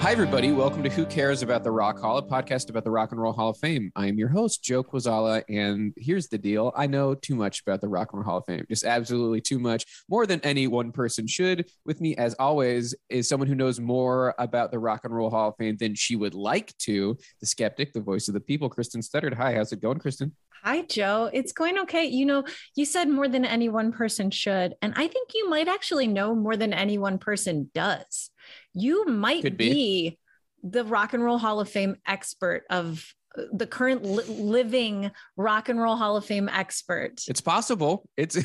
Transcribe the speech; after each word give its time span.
Hi, 0.00 0.12
everybody. 0.12 0.52
Welcome 0.52 0.84
to 0.84 0.88
Who 0.88 1.04
Cares 1.04 1.42
About 1.42 1.64
the 1.64 1.72
Rock 1.72 1.98
Hall, 1.98 2.18
a 2.18 2.22
podcast 2.22 2.70
about 2.70 2.84
the 2.84 2.90
Rock 2.90 3.10
and 3.10 3.20
Roll 3.20 3.32
Hall 3.32 3.50
of 3.50 3.58
Fame. 3.58 3.90
I 3.96 4.06
am 4.06 4.16
your 4.16 4.28
host, 4.28 4.62
Joe 4.62 4.84
Quazala, 4.84 5.42
and 5.48 5.92
here's 5.96 6.28
the 6.28 6.38
deal. 6.38 6.72
I 6.76 6.86
know 6.86 7.16
too 7.16 7.34
much 7.34 7.62
about 7.62 7.80
the 7.80 7.88
Rock 7.88 8.10
and 8.12 8.20
Roll 8.20 8.30
Hall 8.30 8.38
of 8.38 8.46
Fame, 8.46 8.64
just 8.70 8.84
absolutely 8.84 9.40
too 9.40 9.58
much, 9.58 9.84
more 10.08 10.24
than 10.24 10.40
any 10.42 10.68
one 10.68 10.92
person 10.92 11.26
should. 11.26 11.68
With 11.84 12.00
me, 12.00 12.14
as 12.14 12.34
always, 12.34 12.94
is 13.10 13.28
someone 13.28 13.48
who 13.48 13.56
knows 13.56 13.80
more 13.80 14.36
about 14.38 14.70
the 14.70 14.78
Rock 14.78 15.00
and 15.02 15.14
Roll 15.14 15.30
Hall 15.30 15.48
of 15.48 15.56
Fame 15.58 15.76
than 15.76 15.96
she 15.96 16.14
would 16.14 16.34
like 16.34 16.78
to, 16.78 17.18
the 17.40 17.46
skeptic, 17.46 17.92
the 17.92 18.00
voice 18.00 18.28
of 18.28 18.34
the 18.34 18.40
people, 18.40 18.70
Kristen 18.70 19.02
Studdard. 19.02 19.34
Hi, 19.34 19.52
how's 19.52 19.72
it 19.72 19.82
going, 19.82 19.98
Kristen? 19.98 20.32
Hi, 20.62 20.82
Joe. 20.82 21.28
It's 21.32 21.52
going 21.52 21.78
okay. 21.80 22.04
You 22.04 22.24
know, 22.24 22.44
you 22.74 22.84
said 22.84 23.08
more 23.08 23.28
than 23.28 23.44
any 23.44 23.68
one 23.68 23.92
person 23.92 24.30
should. 24.30 24.74
And 24.80 24.92
I 24.96 25.06
think 25.08 25.30
you 25.34 25.48
might 25.50 25.68
actually 25.68 26.06
know 26.06 26.34
more 26.34 26.56
than 26.56 26.72
any 26.72 26.98
one 26.98 27.18
person 27.18 27.70
does. 27.74 28.30
You 28.74 29.06
might 29.06 29.42
be. 29.42 29.50
be. 29.50 30.18
the 30.62 30.84
Rock 30.84 31.14
and 31.14 31.24
Roll 31.24 31.38
Hall 31.38 31.60
of 31.60 31.68
Fame 31.68 31.96
expert 32.06 32.64
of 32.70 33.04
uh, 33.36 33.42
the 33.52 33.66
current 33.66 34.04
li- 34.04 34.24
living 34.26 35.10
Rock 35.36 35.68
and 35.68 35.80
Roll 35.80 35.96
Hall 35.96 36.16
of 36.16 36.24
Fame 36.24 36.48
expert. 36.48 37.22
It's 37.28 37.40
possible. 37.40 38.08
It's 38.16 38.36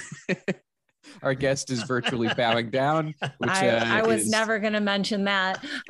our 1.23 1.33
guest 1.33 1.69
is 1.69 1.83
virtually 1.83 2.30
bowing 2.35 2.69
down, 2.69 3.13
which 3.38 3.49
I, 3.49 3.69
uh, 3.69 3.85
I 3.85 4.02
was 4.03 4.21
is- 4.23 4.30
never 4.30 4.59
going 4.59 4.73
to 4.73 4.80
mention 4.81 5.25
that. 5.25 5.63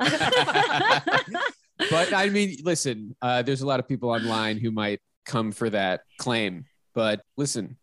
but 1.90 2.12
I 2.12 2.28
mean, 2.30 2.56
listen, 2.62 3.14
uh, 3.22 3.42
there's 3.42 3.62
a 3.62 3.66
lot 3.66 3.80
of 3.80 3.88
people 3.88 4.10
online 4.10 4.58
who 4.58 4.70
might 4.70 5.00
come 5.24 5.52
for 5.52 5.70
that 5.70 6.02
claim. 6.18 6.64
But 6.94 7.22
listen, 7.36 7.76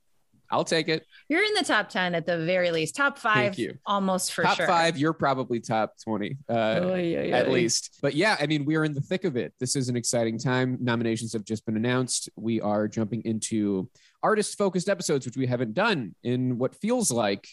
I'll 0.52 0.66
take 0.66 0.90
it. 0.90 1.06
You're 1.30 1.44
in 1.44 1.54
the 1.54 1.64
top 1.64 1.90
10 1.90 2.14
at 2.14 2.26
the 2.26 2.46
very 2.46 2.72
least, 2.72 2.96
top 2.96 3.18
five, 3.18 3.56
Thank 3.56 3.58
you. 3.58 3.78
almost 3.86 4.34
for 4.34 4.44
top 4.44 4.58
sure. 4.58 4.68
five, 4.68 4.98
you're 4.98 5.14
probably 5.14 5.60
top 5.60 5.94
20 6.04 6.38
uh, 6.50 6.54
Oy, 6.54 7.16
oy, 7.16 7.32
at 7.32 7.48
oy. 7.48 7.52
least. 7.52 7.98
But 8.02 8.16
yeah, 8.16 8.36
I 8.40 8.48
mean, 8.48 8.66
we're 8.66 8.84
in 8.84 8.94
the 8.94 9.02
thick 9.02 9.24
of 9.24 9.38
it. 9.38 9.54
This 9.60 9.76
is 9.76 9.88
an 9.90 9.96
exciting 9.96 10.38
time. 10.38 10.78
Nominations 10.82 11.34
have 11.34 11.46
just 11.46 11.66
been 11.66 11.78
announced. 11.78 12.30
We 12.36 12.60
are 12.60 12.88
jumping 12.88 13.22
into 13.24 13.90
artist 14.22 14.58
focused 14.58 14.90
episodes, 14.90 15.26
which 15.26 15.38
we 15.38 15.48
haven't 15.48 15.74
done 15.74 16.16
in 16.24 16.58
what 16.58 16.76
feels 16.76 17.12
like 17.12 17.48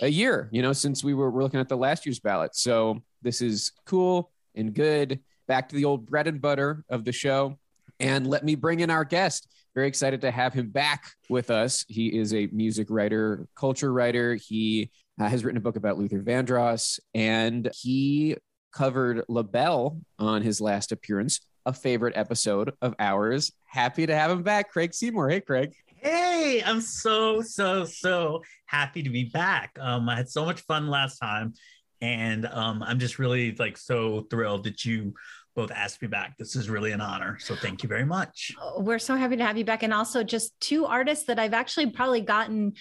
a 0.00 0.08
year, 0.08 0.48
you 0.52 0.62
know, 0.62 0.72
since 0.72 1.04
we 1.04 1.12
were, 1.12 1.30
we're 1.30 1.42
looking 1.42 1.60
at 1.60 1.68
the 1.68 1.76
last 1.76 2.06
year's 2.06 2.20
ballot. 2.20 2.54
So 2.56 3.02
this 3.22 3.42
is 3.42 3.72
cool 3.86 4.30
and 4.54 4.72
good. 4.72 5.20
Back 5.46 5.68
to 5.70 5.76
the 5.76 5.84
old 5.84 6.06
bread 6.06 6.26
and 6.26 6.40
butter 6.40 6.84
of 6.88 7.04
the 7.04 7.12
show. 7.12 7.58
And 8.00 8.26
let 8.26 8.44
me 8.44 8.54
bring 8.54 8.80
in 8.80 8.90
our 8.90 9.04
guest. 9.04 9.46
Very 9.74 9.88
excited 9.88 10.20
to 10.20 10.30
have 10.30 10.54
him 10.54 10.68
back 10.68 11.04
with 11.28 11.50
us. 11.50 11.84
He 11.88 12.16
is 12.16 12.32
a 12.32 12.46
music 12.52 12.86
writer, 12.90 13.46
culture 13.56 13.92
writer. 13.92 14.36
He 14.36 14.90
uh, 15.20 15.28
has 15.28 15.44
written 15.44 15.56
a 15.56 15.60
book 15.60 15.74
about 15.74 15.98
Luther 15.98 16.22
Vandross, 16.22 17.00
and 17.12 17.68
he 17.74 18.36
covered 18.72 19.24
LaBelle 19.28 20.00
on 20.18 20.42
his 20.42 20.60
last 20.60 20.92
appearance, 20.92 21.40
a 21.66 21.72
favorite 21.72 22.16
episode 22.16 22.72
of 22.82 22.94
ours. 23.00 23.50
Happy 23.64 24.06
to 24.06 24.14
have 24.14 24.30
him 24.30 24.44
back, 24.44 24.70
Craig 24.70 24.94
Seymour. 24.94 25.28
Hey, 25.28 25.40
Craig. 25.40 25.74
Hey, 25.86 26.62
I'm 26.64 26.80
so, 26.80 27.40
so, 27.40 27.84
so 27.84 28.42
happy 28.66 29.02
to 29.02 29.10
be 29.10 29.24
back. 29.24 29.76
Um, 29.80 30.08
I 30.08 30.16
had 30.16 30.28
so 30.28 30.44
much 30.44 30.60
fun 30.60 30.86
last 30.88 31.18
time, 31.18 31.54
and 32.00 32.46
um, 32.46 32.80
I'm 32.82 33.00
just 33.00 33.18
really 33.18 33.56
like 33.56 33.76
so 33.76 34.26
thrilled 34.30 34.64
that 34.64 34.84
you 34.84 35.14
both 35.54 35.70
asked 35.70 36.02
me 36.02 36.08
back. 36.08 36.36
This 36.38 36.56
is 36.56 36.68
really 36.68 36.92
an 36.92 37.00
honor. 37.00 37.38
So 37.40 37.54
thank 37.54 37.82
you 37.82 37.88
very 37.88 38.04
much. 38.04 38.52
Oh, 38.60 38.80
we're 38.80 38.98
so 38.98 39.14
happy 39.16 39.36
to 39.36 39.44
have 39.44 39.56
you 39.56 39.64
back. 39.64 39.82
And 39.82 39.94
also 39.94 40.22
just 40.24 40.58
two 40.60 40.84
artists 40.86 41.26
that 41.26 41.38
I've 41.38 41.54
actually 41.54 41.90
probably 41.90 42.20
gotten 42.20 42.72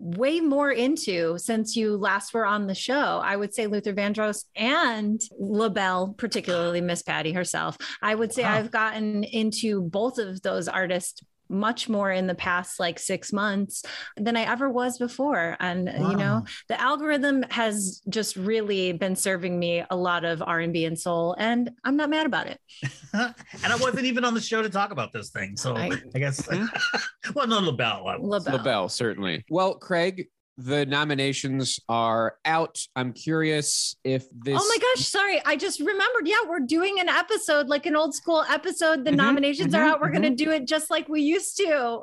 way 0.00 0.38
more 0.38 0.70
into 0.70 1.36
since 1.38 1.74
you 1.74 1.96
last 1.96 2.32
were 2.32 2.46
on 2.46 2.68
the 2.68 2.74
show. 2.74 3.20
I 3.24 3.34
would 3.34 3.52
say 3.52 3.66
Luther 3.66 3.92
Vandross 3.92 4.44
and 4.54 5.20
LaBelle, 5.40 6.14
particularly 6.16 6.80
Miss 6.80 7.02
Patti 7.02 7.32
herself. 7.32 7.76
I 8.00 8.14
would 8.14 8.32
say 8.32 8.42
Wow. 8.44 8.54
I've 8.54 8.70
gotten 8.70 9.24
into 9.24 9.82
both 9.82 10.18
of 10.18 10.40
those 10.42 10.68
artists 10.68 11.20
much 11.48 11.88
more 11.88 12.10
in 12.10 12.26
the 12.26 12.34
past 12.34 12.78
like 12.80 12.98
six 12.98 13.32
months 13.32 13.84
than 14.16 14.36
I 14.36 14.42
ever 14.42 14.68
was 14.70 14.98
before. 14.98 15.56
And 15.60 15.88
uh, 15.88 16.08
you 16.10 16.16
know, 16.16 16.44
the 16.68 16.80
algorithm 16.80 17.42
has 17.50 18.02
just 18.08 18.36
really 18.36 18.92
been 18.92 19.16
serving 19.16 19.58
me 19.58 19.84
a 19.90 19.96
lot 19.96 20.24
of 20.24 20.42
R&B 20.42 20.84
and 20.84 20.98
soul, 20.98 21.34
and 21.38 21.70
I'm 21.84 21.96
not 21.96 22.10
mad 22.10 22.26
about 22.26 22.46
it. 22.46 22.60
and 23.12 23.72
I 23.72 23.76
wasn't 23.76 24.06
even 24.06 24.24
on 24.24 24.34
the 24.34 24.40
show 24.40 24.62
to 24.62 24.68
talk 24.70 24.90
about 24.90 25.12
this 25.12 25.30
thing. 25.30 25.56
So 25.56 25.76
I, 25.76 25.92
I- 26.14 26.18
guess, 26.18 26.46
well, 27.34 27.46
no, 27.46 27.60
LaBelle. 27.60 28.06
I. 28.06 28.16
LaBelle. 28.18 28.56
LaBelle, 28.56 28.88
certainly. 28.88 29.44
Well, 29.50 29.74
Craig, 29.74 30.28
the 30.60 30.84
nominations 30.86 31.78
are 31.88 32.34
out. 32.44 32.78
I'm 32.96 33.12
curious 33.12 33.94
if 34.02 34.26
this. 34.32 34.58
Oh 34.60 34.66
my 34.68 34.76
gosh, 34.78 35.06
sorry. 35.06 35.40
I 35.46 35.54
just 35.56 35.78
remembered. 35.78 36.26
Yeah, 36.26 36.36
we're 36.48 36.60
doing 36.60 36.98
an 36.98 37.08
episode, 37.08 37.68
like 37.68 37.86
an 37.86 37.94
old 37.94 38.12
school 38.14 38.44
episode. 38.50 39.04
The 39.04 39.12
Mhm, 39.12 39.16
nominations 39.16 39.72
are 39.72 39.82
mhm, 39.82 39.88
out. 39.90 40.00
We're 40.00 40.10
going 40.10 40.22
to 40.22 40.34
do 40.44 40.50
it 40.50 40.66
just 40.66 40.90
like 40.90 41.08
we 41.08 41.22
used 41.22 41.56
to. 41.58 42.00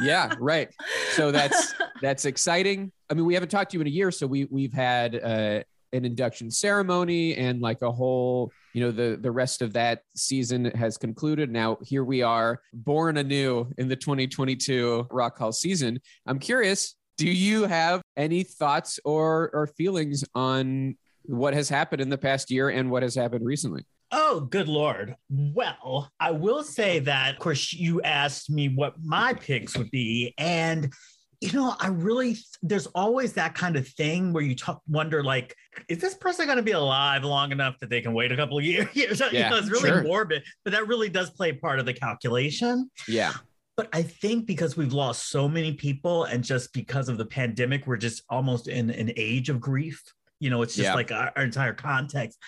Yeah, 0.00 0.34
right. 0.40 0.68
So 1.12 1.30
that's 1.36 1.74
that's 2.00 2.24
exciting. 2.24 2.90
I 3.10 3.14
mean, 3.14 3.26
we 3.26 3.34
haven't 3.34 3.50
talked 3.50 3.72
to 3.72 3.76
you 3.76 3.82
in 3.82 3.86
a 3.86 3.90
year, 3.90 4.10
so 4.10 4.26
we 4.26 4.46
we've 4.46 4.72
had 4.72 5.14
uh, 5.16 5.62
an 5.92 6.04
induction 6.06 6.50
ceremony 6.50 7.36
and 7.36 7.60
like 7.60 7.82
a 7.82 7.92
whole, 7.92 8.50
you 8.72 8.80
know, 8.80 8.90
the 8.90 9.18
the 9.20 9.30
rest 9.30 9.60
of 9.60 9.74
that 9.74 10.00
season 10.16 10.64
has 10.74 10.96
concluded. 10.96 11.50
Now 11.50 11.76
here 11.82 12.04
we 12.04 12.22
are, 12.22 12.62
born 12.72 13.18
anew 13.18 13.70
in 13.76 13.88
the 13.88 13.96
2022 13.96 15.08
Rock 15.10 15.36
Hall 15.36 15.52
season. 15.52 16.00
I'm 16.26 16.38
curious, 16.38 16.96
do 17.22 17.30
you 17.30 17.64
have 17.64 18.02
any 18.16 18.42
thoughts 18.42 18.98
or 19.04 19.50
or 19.52 19.66
feelings 19.66 20.24
on 20.34 20.96
what 21.24 21.54
has 21.54 21.68
happened 21.68 22.00
in 22.02 22.08
the 22.08 22.18
past 22.18 22.50
year 22.50 22.68
and 22.68 22.90
what 22.90 23.02
has 23.02 23.14
happened 23.14 23.46
recently? 23.46 23.84
Oh, 24.10 24.40
good 24.40 24.68
lord. 24.68 25.16
Well, 25.30 26.10
I 26.20 26.32
will 26.32 26.62
say 26.62 26.98
that, 27.00 27.34
of 27.34 27.38
course, 27.40 27.72
you 27.72 28.02
asked 28.02 28.50
me 28.50 28.68
what 28.68 28.94
my 29.02 29.32
picks 29.32 29.76
would 29.78 29.90
be. 29.90 30.34
And, 30.36 30.92
you 31.40 31.50
know, 31.52 31.74
I 31.80 31.86
really, 31.88 32.36
there's 32.62 32.86
always 32.88 33.32
that 33.34 33.54
kind 33.54 33.74
of 33.76 33.88
thing 33.88 34.34
where 34.34 34.42
you 34.42 34.54
talk, 34.54 34.82
wonder, 34.86 35.24
like, 35.24 35.54
is 35.88 35.98
this 35.98 36.14
person 36.14 36.44
going 36.44 36.58
to 36.58 36.62
be 36.62 36.72
alive 36.72 37.24
long 37.24 37.52
enough 37.52 37.78
that 37.80 37.88
they 37.88 38.02
can 38.02 38.12
wait 38.12 38.32
a 38.32 38.36
couple 38.36 38.58
of 38.58 38.64
years? 38.72 38.88
you 38.94 39.06
Yeah, 39.32 39.48
know, 39.48 39.56
it's 39.56 39.70
really 39.70 39.88
sure. 39.88 40.02
morbid, 40.02 40.42
but 40.64 40.72
that 40.72 40.86
really 40.88 41.08
does 41.08 41.30
play 41.30 41.52
part 41.52 41.78
of 41.78 41.86
the 41.86 41.94
calculation. 41.94 42.90
Yeah. 43.08 43.32
But 43.82 43.98
I 43.98 44.02
think 44.02 44.46
because 44.46 44.76
we've 44.76 44.92
lost 44.92 45.28
so 45.30 45.48
many 45.48 45.72
people 45.72 46.22
and 46.24 46.44
just 46.44 46.72
because 46.72 47.08
of 47.08 47.18
the 47.18 47.24
pandemic, 47.24 47.84
we're 47.84 47.96
just 47.96 48.22
almost 48.30 48.68
in 48.68 48.90
an 48.90 49.10
age 49.16 49.48
of 49.48 49.58
grief. 49.60 50.00
You 50.38 50.50
know, 50.50 50.62
it's 50.62 50.76
just 50.76 50.84
Yeah. 50.86 50.94
like 50.94 51.10
our, 51.10 51.32
our 51.34 51.42
entire 51.42 51.72
context. 51.72 52.38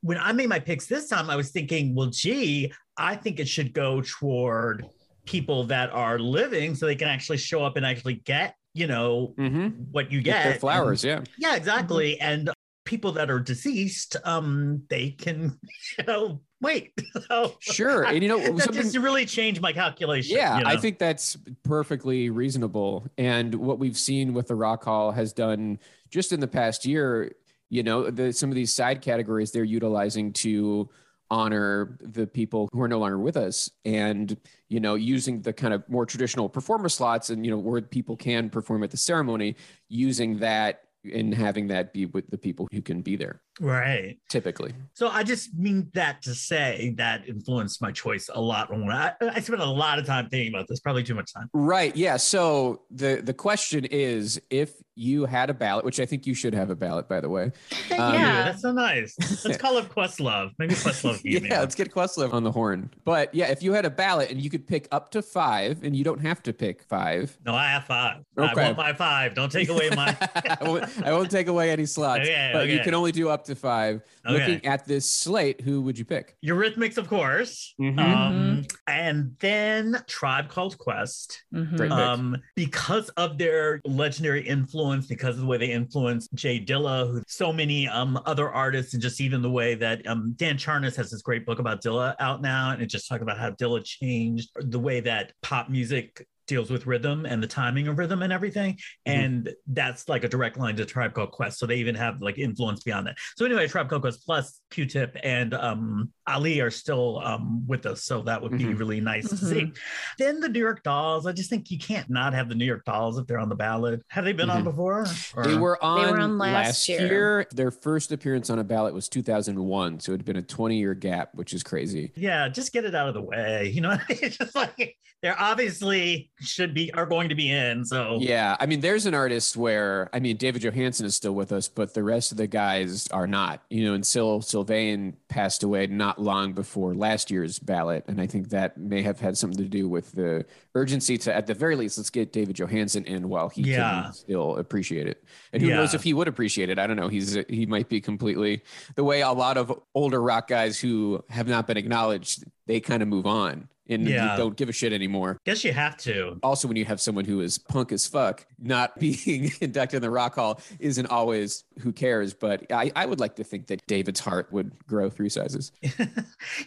When 0.00 0.18
I 0.18 0.32
made 0.32 0.48
my 0.48 0.58
picks 0.58 0.86
this 0.86 1.08
time, 1.08 1.30
I 1.30 1.36
was 1.36 1.50
thinking, 1.52 1.94
well, 1.94 2.08
gee, 2.08 2.72
I 2.96 3.14
think 3.14 3.38
it 3.38 3.46
should 3.46 3.72
go 3.72 4.00
toward 4.00 4.84
people 5.26 5.62
that 5.64 5.90
are 5.90 6.18
living 6.18 6.74
so 6.74 6.86
they 6.86 6.96
can 6.96 7.06
actually 7.06 7.38
show 7.38 7.62
up 7.64 7.76
and 7.76 7.86
actually 7.86 8.14
get, 8.24 8.56
you 8.74 8.88
know, 8.88 9.32
Mm-hmm. 9.38 9.68
what 9.92 10.10
you 10.10 10.20
Get 10.22 10.42
get. 10.42 10.60
flowers. 10.60 11.04
Yeah. 11.04 11.20
Yeah, 11.38 11.54
exactly. 11.54 12.14
Mm-hmm. 12.20 12.28
And 12.32 12.50
people 12.90 13.12
that 13.12 13.30
are 13.30 13.38
deceased, 13.38 14.16
um, 14.24 14.82
they 14.90 15.10
can, 15.10 15.56
you 15.98 16.04
know, 16.04 16.40
wait. 16.60 16.92
So 17.28 17.54
Sure. 17.60 18.02
And 18.02 18.22
you 18.22 18.28
know, 18.28 18.38
that 18.56 18.64
something- 18.64 18.82
just 18.82 18.96
really 18.96 19.24
changed 19.24 19.62
my 19.62 19.72
calculation. 19.72 20.36
Yeah, 20.36 20.58
you 20.58 20.64
I 20.66 20.76
think 20.76 20.98
that's 20.98 21.36
perfectly 21.62 22.30
reasonable. 22.30 23.06
And 23.16 23.54
what 23.54 23.78
we've 23.78 23.96
seen 23.96 24.34
with 24.34 24.48
the 24.48 24.56
Rock 24.56 24.84
Hall 24.84 25.12
has 25.12 25.32
done 25.32 25.78
just 26.10 26.32
in 26.32 26.40
the 26.40 26.48
past 26.48 26.84
year, 26.84 27.32
you 27.68 27.84
know, 27.84 28.10
the, 28.10 28.32
some 28.32 28.48
of 28.50 28.56
these 28.56 28.74
side 28.74 29.00
categories 29.00 29.52
they're 29.52 29.62
utilizing 29.62 30.32
to 30.32 30.90
honor 31.30 31.96
the 32.00 32.26
people 32.26 32.68
who 32.72 32.82
are 32.82 32.88
no 32.88 32.98
longer 32.98 33.18
with 33.18 33.36
us 33.36 33.70
and 33.84 34.36
you 34.68 34.80
know 34.80 34.96
using 34.96 35.40
the 35.42 35.52
kind 35.52 35.72
of 35.72 35.88
more 35.88 36.04
traditional 36.04 36.48
performer 36.48 36.88
slots 36.88 37.30
and 37.30 37.44
you 37.46 37.52
know 37.52 37.56
where 37.56 37.80
people 37.80 38.16
can 38.16 38.50
perform 38.50 38.82
at 38.82 38.90
the 38.90 38.96
ceremony 38.96 39.54
using 39.88 40.36
that 40.38 40.89
and 41.04 41.34
having 41.34 41.68
that 41.68 41.92
be 41.92 42.06
with 42.06 42.30
the 42.30 42.38
people 42.38 42.68
who 42.72 42.82
can 42.82 43.02
be 43.02 43.16
there 43.16 43.40
Right. 43.60 44.18
typically. 44.28 44.72
So 44.94 45.08
I 45.08 45.22
just 45.22 45.54
mean 45.54 45.90
that 45.94 46.22
to 46.22 46.34
say 46.34 46.94
that 46.96 47.28
influenced 47.28 47.80
my 47.82 47.92
choice 47.92 48.28
a 48.32 48.40
lot. 48.40 48.70
When 48.70 48.90
I, 48.90 49.12
I 49.20 49.40
spent 49.40 49.60
a 49.60 49.64
lot 49.64 49.98
of 49.98 50.06
time 50.06 50.28
thinking 50.28 50.54
about 50.54 50.66
this, 50.68 50.80
probably 50.80 51.02
too 51.02 51.14
much 51.14 51.32
time. 51.32 51.48
Right. 51.52 51.94
Yeah. 51.94 52.16
So 52.16 52.82
the 52.90 53.20
the 53.22 53.34
question 53.34 53.84
is, 53.84 54.40
if 54.50 54.72
you 54.94 55.24
had 55.24 55.50
a 55.50 55.54
ballot, 55.54 55.84
which 55.84 56.00
I 56.00 56.06
think 56.06 56.26
you 56.26 56.34
should 56.34 56.54
have 56.54 56.70
a 56.70 56.76
ballot, 56.76 57.08
by 57.08 57.20
the 57.20 57.28
way. 57.28 57.44
Um. 57.44 58.14
Yeah. 58.14 58.44
That's 58.44 58.62
so 58.62 58.72
nice. 58.72 59.16
Let's 59.44 59.56
call 59.58 59.76
it 59.78 59.88
Questlove. 59.88 60.52
Maybe 60.58 60.74
Questlove. 60.74 61.22
me 61.24 61.38
yeah, 61.48 61.60
let's 61.60 61.74
get 61.74 61.92
Questlove 61.92 62.32
on 62.32 62.44
the 62.44 62.52
horn. 62.52 62.90
But 63.04 63.34
yeah, 63.34 63.50
if 63.50 63.62
you 63.62 63.72
had 63.72 63.84
a 63.84 63.90
ballot 63.90 64.30
and 64.30 64.40
you 64.40 64.50
could 64.50 64.66
pick 64.66 64.88
up 64.90 65.10
to 65.12 65.22
five, 65.22 65.82
and 65.82 65.96
you 65.96 66.04
don't 66.04 66.20
have 66.20 66.42
to 66.44 66.52
pick 66.52 66.82
five. 66.82 67.36
No, 67.44 67.54
I 67.54 67.66
have 67.66 67.84
five. 67.84 68.22
Okay. 68.38 68.60
I 68.60 68.64
want 68.64 68.76
my 68.76 68.92
five. 68.92 69.34
Don't 69.34 69.50
take 69.50 69.68
away 69.68 69.90
my. 69.90 70.16
I, 70.34 70.56
won't, 70.62 71.06
I 71.06 71.12
won't 71.12 71.30
take 71.30 71.48
away 71.48 71.70
any 71.70 71.86
slots, 71.86 72.20
Okay, 72.20 72.50
but 72.52 72.68
you 72.68 72.80
can 72.80 72.94
only 72.94 73.12
do 73.12 73.28
up 73.28 73.44
to 73.44 73.49
five. 73.54 74.02
Okay. 74.26 74.38
Looking 74.38 74.66
at 74.66 74.86
this 74.86 75.08
slate, 75.08 75.60
who 75.60 75.82
would 75.82 75.98
you 75.98 76.04
pick? 76.04 76.36
Eurythmics, 76.44 76.98
of 76.98 77.08
course. 77.08 77.74
Mhm. 77.80 77.98
Um, 77.98 78.66
and 78.86 79.36
then 79.40 80.02
Tribe 80.06 80.48
Called 80.48 80.76
Quest. 80.78 81.44
Mhm. 81.54 81.90
Um, 81.90 82.36
because 82.56 83.08
of 83.10 83.38
their 83.38 83.80
legendary 83.84 84.46
influence, 84.46 85.06
because 85.06 85.36
of 85.36 85.40
the 85.40 85.46
way 85.46 85.58
they 85.58 85.70
influenced 85.70 86.32
Jay 86.34 86.58
Dilla, 86.64 87.10
who 87.10 87.22
so 87.26 87.52
many 87.52 87.88
um 87.88 88.20
other 88.26 88.50
artists, 88.50 88.94
and 88.94 89.02
just 89.02 89.20
even 89.20 89.42
the 89.42 89.50
way 89.50 89.74
that 89.74 90.06
um 90.06 90.34
Dan 90.36 90.56
Charnas 90.56 90.96
has 90.96 91.10
this 91.10 91.22
great 91.22 91.46
book 91.46 91.58
about 91.58 91.82
Dilla 91.82 92.14
out 92.18 92.42
now, 92.42 92.72
and 92.72 92.82
it 92.82 92.86
just 92.86 93.08
talks 93.08 93.22
about 93.22 93.38
how 93.38 93.50
Dilla 93.50 93.84
changed 93.84 94.50
the 94.56 94.78
way 94.78 95.00
that 95.00 95.32
pop 95.42 95.68
music 95.70 96.26
deals 96.50 96.68
with 96.68 96.84
rhythm 96.86 97.24
and 97.24 97.40
the 97.42 97.46
timing 97.46 97.86
of 97.88 97.96
rhythm 97.96 98.22
and 98.22 98.32
everything. 98.32 98.76
And 99.06 99.48
that's 99.68 100.08
like 100.08 100.24
a 100.24 100.28
direct 100.28 100.58
line 100.58 100.76
to 100.76 100.84
Tribe 100.84 101.14
Called 101.14 101.30
Quest. 101.30 101.58
So 101.60 101.64
they 101.66 101.76
even 101.76 101.94
have 101.94 102.20
like 102.20 102.36
influence 102.38 102.82
beyond 102.82 103.06
that. 103.06 103.16
So 103.36 103.44
anyway, 103.46 103.68
Tribe 103.68 103.88
Called 103.88 104.02
Quest 104.02 104.26
plus 104.26 104.60
Q-Tip 104.72 105.16
and 105.22 105.54
um 105.54 106.10
Ali 106.26 106.60
are 106.60 106.70
still 106.70 107.20
um 107.24 107.66
with 107.66 107.86
us. 107.86 108.04
So 108.04 108.22
that 108.22 108.42
would 108.42 108.52
be 108.58 108.64
Mhm. 108.64 108.78
really 108.78 109.00
nice 109.00 109.28
to 109.30 109.36
see. 109.36 109.72
Then 110.18 110.40
the 110.40 110.48
New 110.48 110.58
York 110.58 110.82
Dolls. 110.82 111.24
I 111.26 111.32
just 111.32 111.48
think 111.50 111.70
you 111.70 111.78
can't 111.78 112.10
not 112.10 112.34
have 112.34 112.48
the 112.48 112.54
New 112.56 112.64
York 112.66 112.84
Dolls 112.84 113.16
if 113.16 113.26
they're 113.28 113.38
on 113.38 113.48
the 113.48 113.54
ballot. 113.54 114.02
Have 114.08 114.24
they 114.24 114.32
been 114.32 114.50
on 114.50 114.62
Mhm. 114.62 114.64
before? 114.64 115.06
Or- 115.36 115.44
They 115.46 115.56
were 115.56 115.82
on, 115.82 116.18
on 116.20 116.36
last 116.38 116.88
year. 116.88 117.46
Their 117.52 117.70
first 117.70 118.10
appearance 118.10 118.50
on 118.50 118.58
a 118.58 118.64
ballot 118.64 118.92
was 118.92 119.08
2001, 119.08 120.00
so 120.00 120.12
it 120.12 120.16
had 120.18 120.24
been 120.24 120.36
a 120.36 120.42
20 120.42 120.78
year 120.78 120.94
gap, 120.94 121.30
which 121.36 121.54
is 121.54 121.62
crazy. 121.62 122.12
Yeah, 122.16 122.48
just 122.48 122.72
get 122.72 122.84
it 122.84 122.94
out 122.96 123.06
of 123.08 123.14
the 123.14 123.22
way. 123.22 123.70
You 123.72 123.82
know, 123.82 123.96
it's 124.08 124.36
just 124.38 124.54
like 124.56 124.96
they're 125.22 125.38
obviously 125.38 126.30
should 126.40 126.74
be 126.74 126.92
are 126.94 127.06
going 127.06 127.28
to 127.28 127.34
be 127.34 127.50
in. 127.50 127.84
So 127.84 128.18
Yeah, 128.20 128.56
I 128.58 128.66
mean, 128.66 128.80
there's 128.80 129.06
an 129.06 129.14
artist 129.14 129.56
where 129.56 130.08
I 130.12 130.20
mean, 130.20 130.36
David 130.36 130.62
Johansen 130.62 131.04
is 131.06 131.14
still 131.14 131.34
with 131.34 131.52
us, 131.52 131.68
but 131.68 131.94
the 131.94 132.02
rest 132.02 132.32
of 132.32 132.38
the 132.38 132.46
guys 132.46 133.06
are 133.08 133.26
not. 133.26 133.62
You 133.70 133.84
know, 133.84 133.94
and 133.94 134.04
Sil 134.06 134.40
Sylvain 134.42 135.16
passed 135.28 135.62
away 135.62 135.86
not 135.86 136.20
long 136.20 136.52
before 136.52 136.94
last 136.94 137.30
year's 137.30 137.58
ballot, 137.58 138.04
and 138.08 138.20
I 138.20 138.26
think 138.26 138.48
that 138.50 138.78
may 138.78 139.02
have 139.02 139.20
had 139.20 139.36
something 139.36 139.62
to 139.62 139.68
do 139.68 139.88
with 139.88 140.12
the 140.12 140.44
urgency 140.74 141.18
to, 141.18 141.34
at 141.34 141.46
the 141.46 141.54
very 141.54 141.76
least, 141.76 141.98
let's 141.98 142.10
get 142.10 142.32
David 142.32 142.56
Johansen 142.56 143.04
in 143.06 143.28
while 143.28 143.48
he 143.48 143.62
Yeah. 143.62 144.02
can 144.04 144.12
still 144.12 144.56
appreciate 144.56 145.06
it. 145.06 145.22
And 145.52 145.62
who 145.62 145.68
knows 145.70 145.94
if 145.94 146.02
he 146.02 146.14
would 146.14 146.28
appreciate 146.28 146.70
it? 146.70 146.78
I 146.78 146.86
don't 146.86 146.96
know. 146.96 147.08
He's 147.08 147.36
he 147.48 147.66
might 147.66 147.88
be 147.88 148.00
completely 148.00 148.62
the 148.94 149.04
way 149.04 149.20
a 149.20 149.32
lot 149.32 149.56
of 149.56 149.72
older 149.94 150.20
rock 150.22 150.48
guys 150.48 150.78
who 150.78 151.24
have 151.28 151.48
not 151.48 151.66
been 151.66 151.76
acknowledged, 151.76 152.44
they 152.66 152.80
kind 152.80 153.02
of 153.02 153.08
move 153.08 153.26
on 153.26 153.68
and 153.90 154.08
Yeah. 154.08 154.36
don't 154.36 154.56
give 154.56 154.68
a 154.68 154.72
shit 154.72 154.92
anymore 154.92 155.38
guess 155.44 155.64
you 155.64 155.72
have 155.72 155.96
to. 155.98 156.38
also 156.42 156.66
when 156.68 156.76
you 156.76 156.84
have 156.86 157.00
someone 157.00 157.24
who 157.24 157.40
is 157.40 157.58
punk 157.58 157.92
as 157.92 158.06
fuck 158.06 158.46
not 158.58 158.98
being 158.98 159.50
inducted 159.60 159.96
in 159.96 160.02
the 160.02 160.10
rock 160.10 160.36
hall 160.36 160.60
isn't 160.78 161.06
always 161.06 161.64
who 161.80 161.92
cares 161.92 162.34
but 162.34 162.64
I, 162.72 162.92
I 162.94 163.06
would 163.06 163.20
like 163.20 163.36
to 163.36 163.44
think 163.44 163.66
that 163.68 163.80
david's 163.86 164.20
heart 164.20 164.52
would 164.52 164.72
grow 164.86 165.10
three 165.10 165.28
sizes 165.28 165.72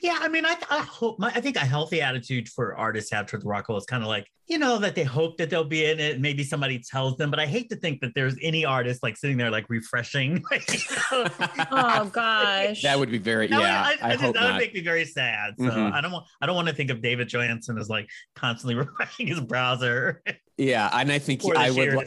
yeah, 0.02 0.18
I 0.22 0.28
mean, 0.28 0.46
I, 0.46 0.56
I 0.70 0.80
hope 0.80 1.20
my, 1.20 1.30
I 1.30 1.42
think 1.42 1.56
a 1.56 1.60
healthy 1.60 2.02
attitude 2.02 2.48
for 2.50 2.76
artists 2.76 3.12
have 3.12 3.26
towards 3.28 3.46
rock 3.46 3.68
hall 3.68 3.78
is 3.78 3.86
kind 3.86 4.04
of 4.04 4.10
like 4.10 4.28
you 4.48 4.58
know 4.58 4.78
that 4.80 4.94
they 4.94 5.04
hope 5.04 5.38
that 5.38 5.50
they'll 5.50 5.64
be 5.64 5.86
in 5.86 6.00
it. 6.02 6.20
Maybe 6.20 6.44
somebody 6.44 6.78
tells 6.78 7.16
them, 7.16 7.30
but 7.32 7.40
I 7.40 7.46
hate 7.46 7.70
to 7.70 7.78
think 7.78 8.02
that 8.02 8.12
there's 8.14 8.36
any 8.42 8.66
artist 8.66 9.02
like 9.02 9.16
sitting 9.16 9.38
there 9.38 9.50
like 9.50 9.66
refreshing. 9.70 10.44
Oh 11.12 12.10
gosh. 12.12 12.82
that 12.82 12.98
would 13.00 13.10
be 13.12 13.18
very 13.18 13.48
That 13.48 13.58
would- 13.58 13.64
yeah 13.66 13.84
i, 14.02 14.10
I, 14.10 14.12
I 14.12 14.16
hope 14.16 14.36
that 14.36 14.52
would 14.54 14.58
make 14.60 14.74
me 14.74 14.82
very 14.82 15.06
sad. 15.06 15.54
So 15.58 15.66
Mhm. 15.66 15.94
I 15.94 16.02
don't 16.02 16.12
want 16.12 16.26
I 16.42 16.46
don't 16.46 16.56
want 16.56 16.68
to 16.68 16.74
think 16.74 16.90
of 16.92 17.02
David 17.02 17.30
Johansen 17.30 17.80
as 17.80 17.90
like 17.90 18.10
constantly 18.36 18.76
refreshing 18.76 19.28
his 19.28 19.40
browser. 19.40 20.22
Yeah 20.58 20.90
and 20.94 21.12
i 21.12 21.18
think 21.20 21.42
i 21.58 21.72
would 21.72 21.98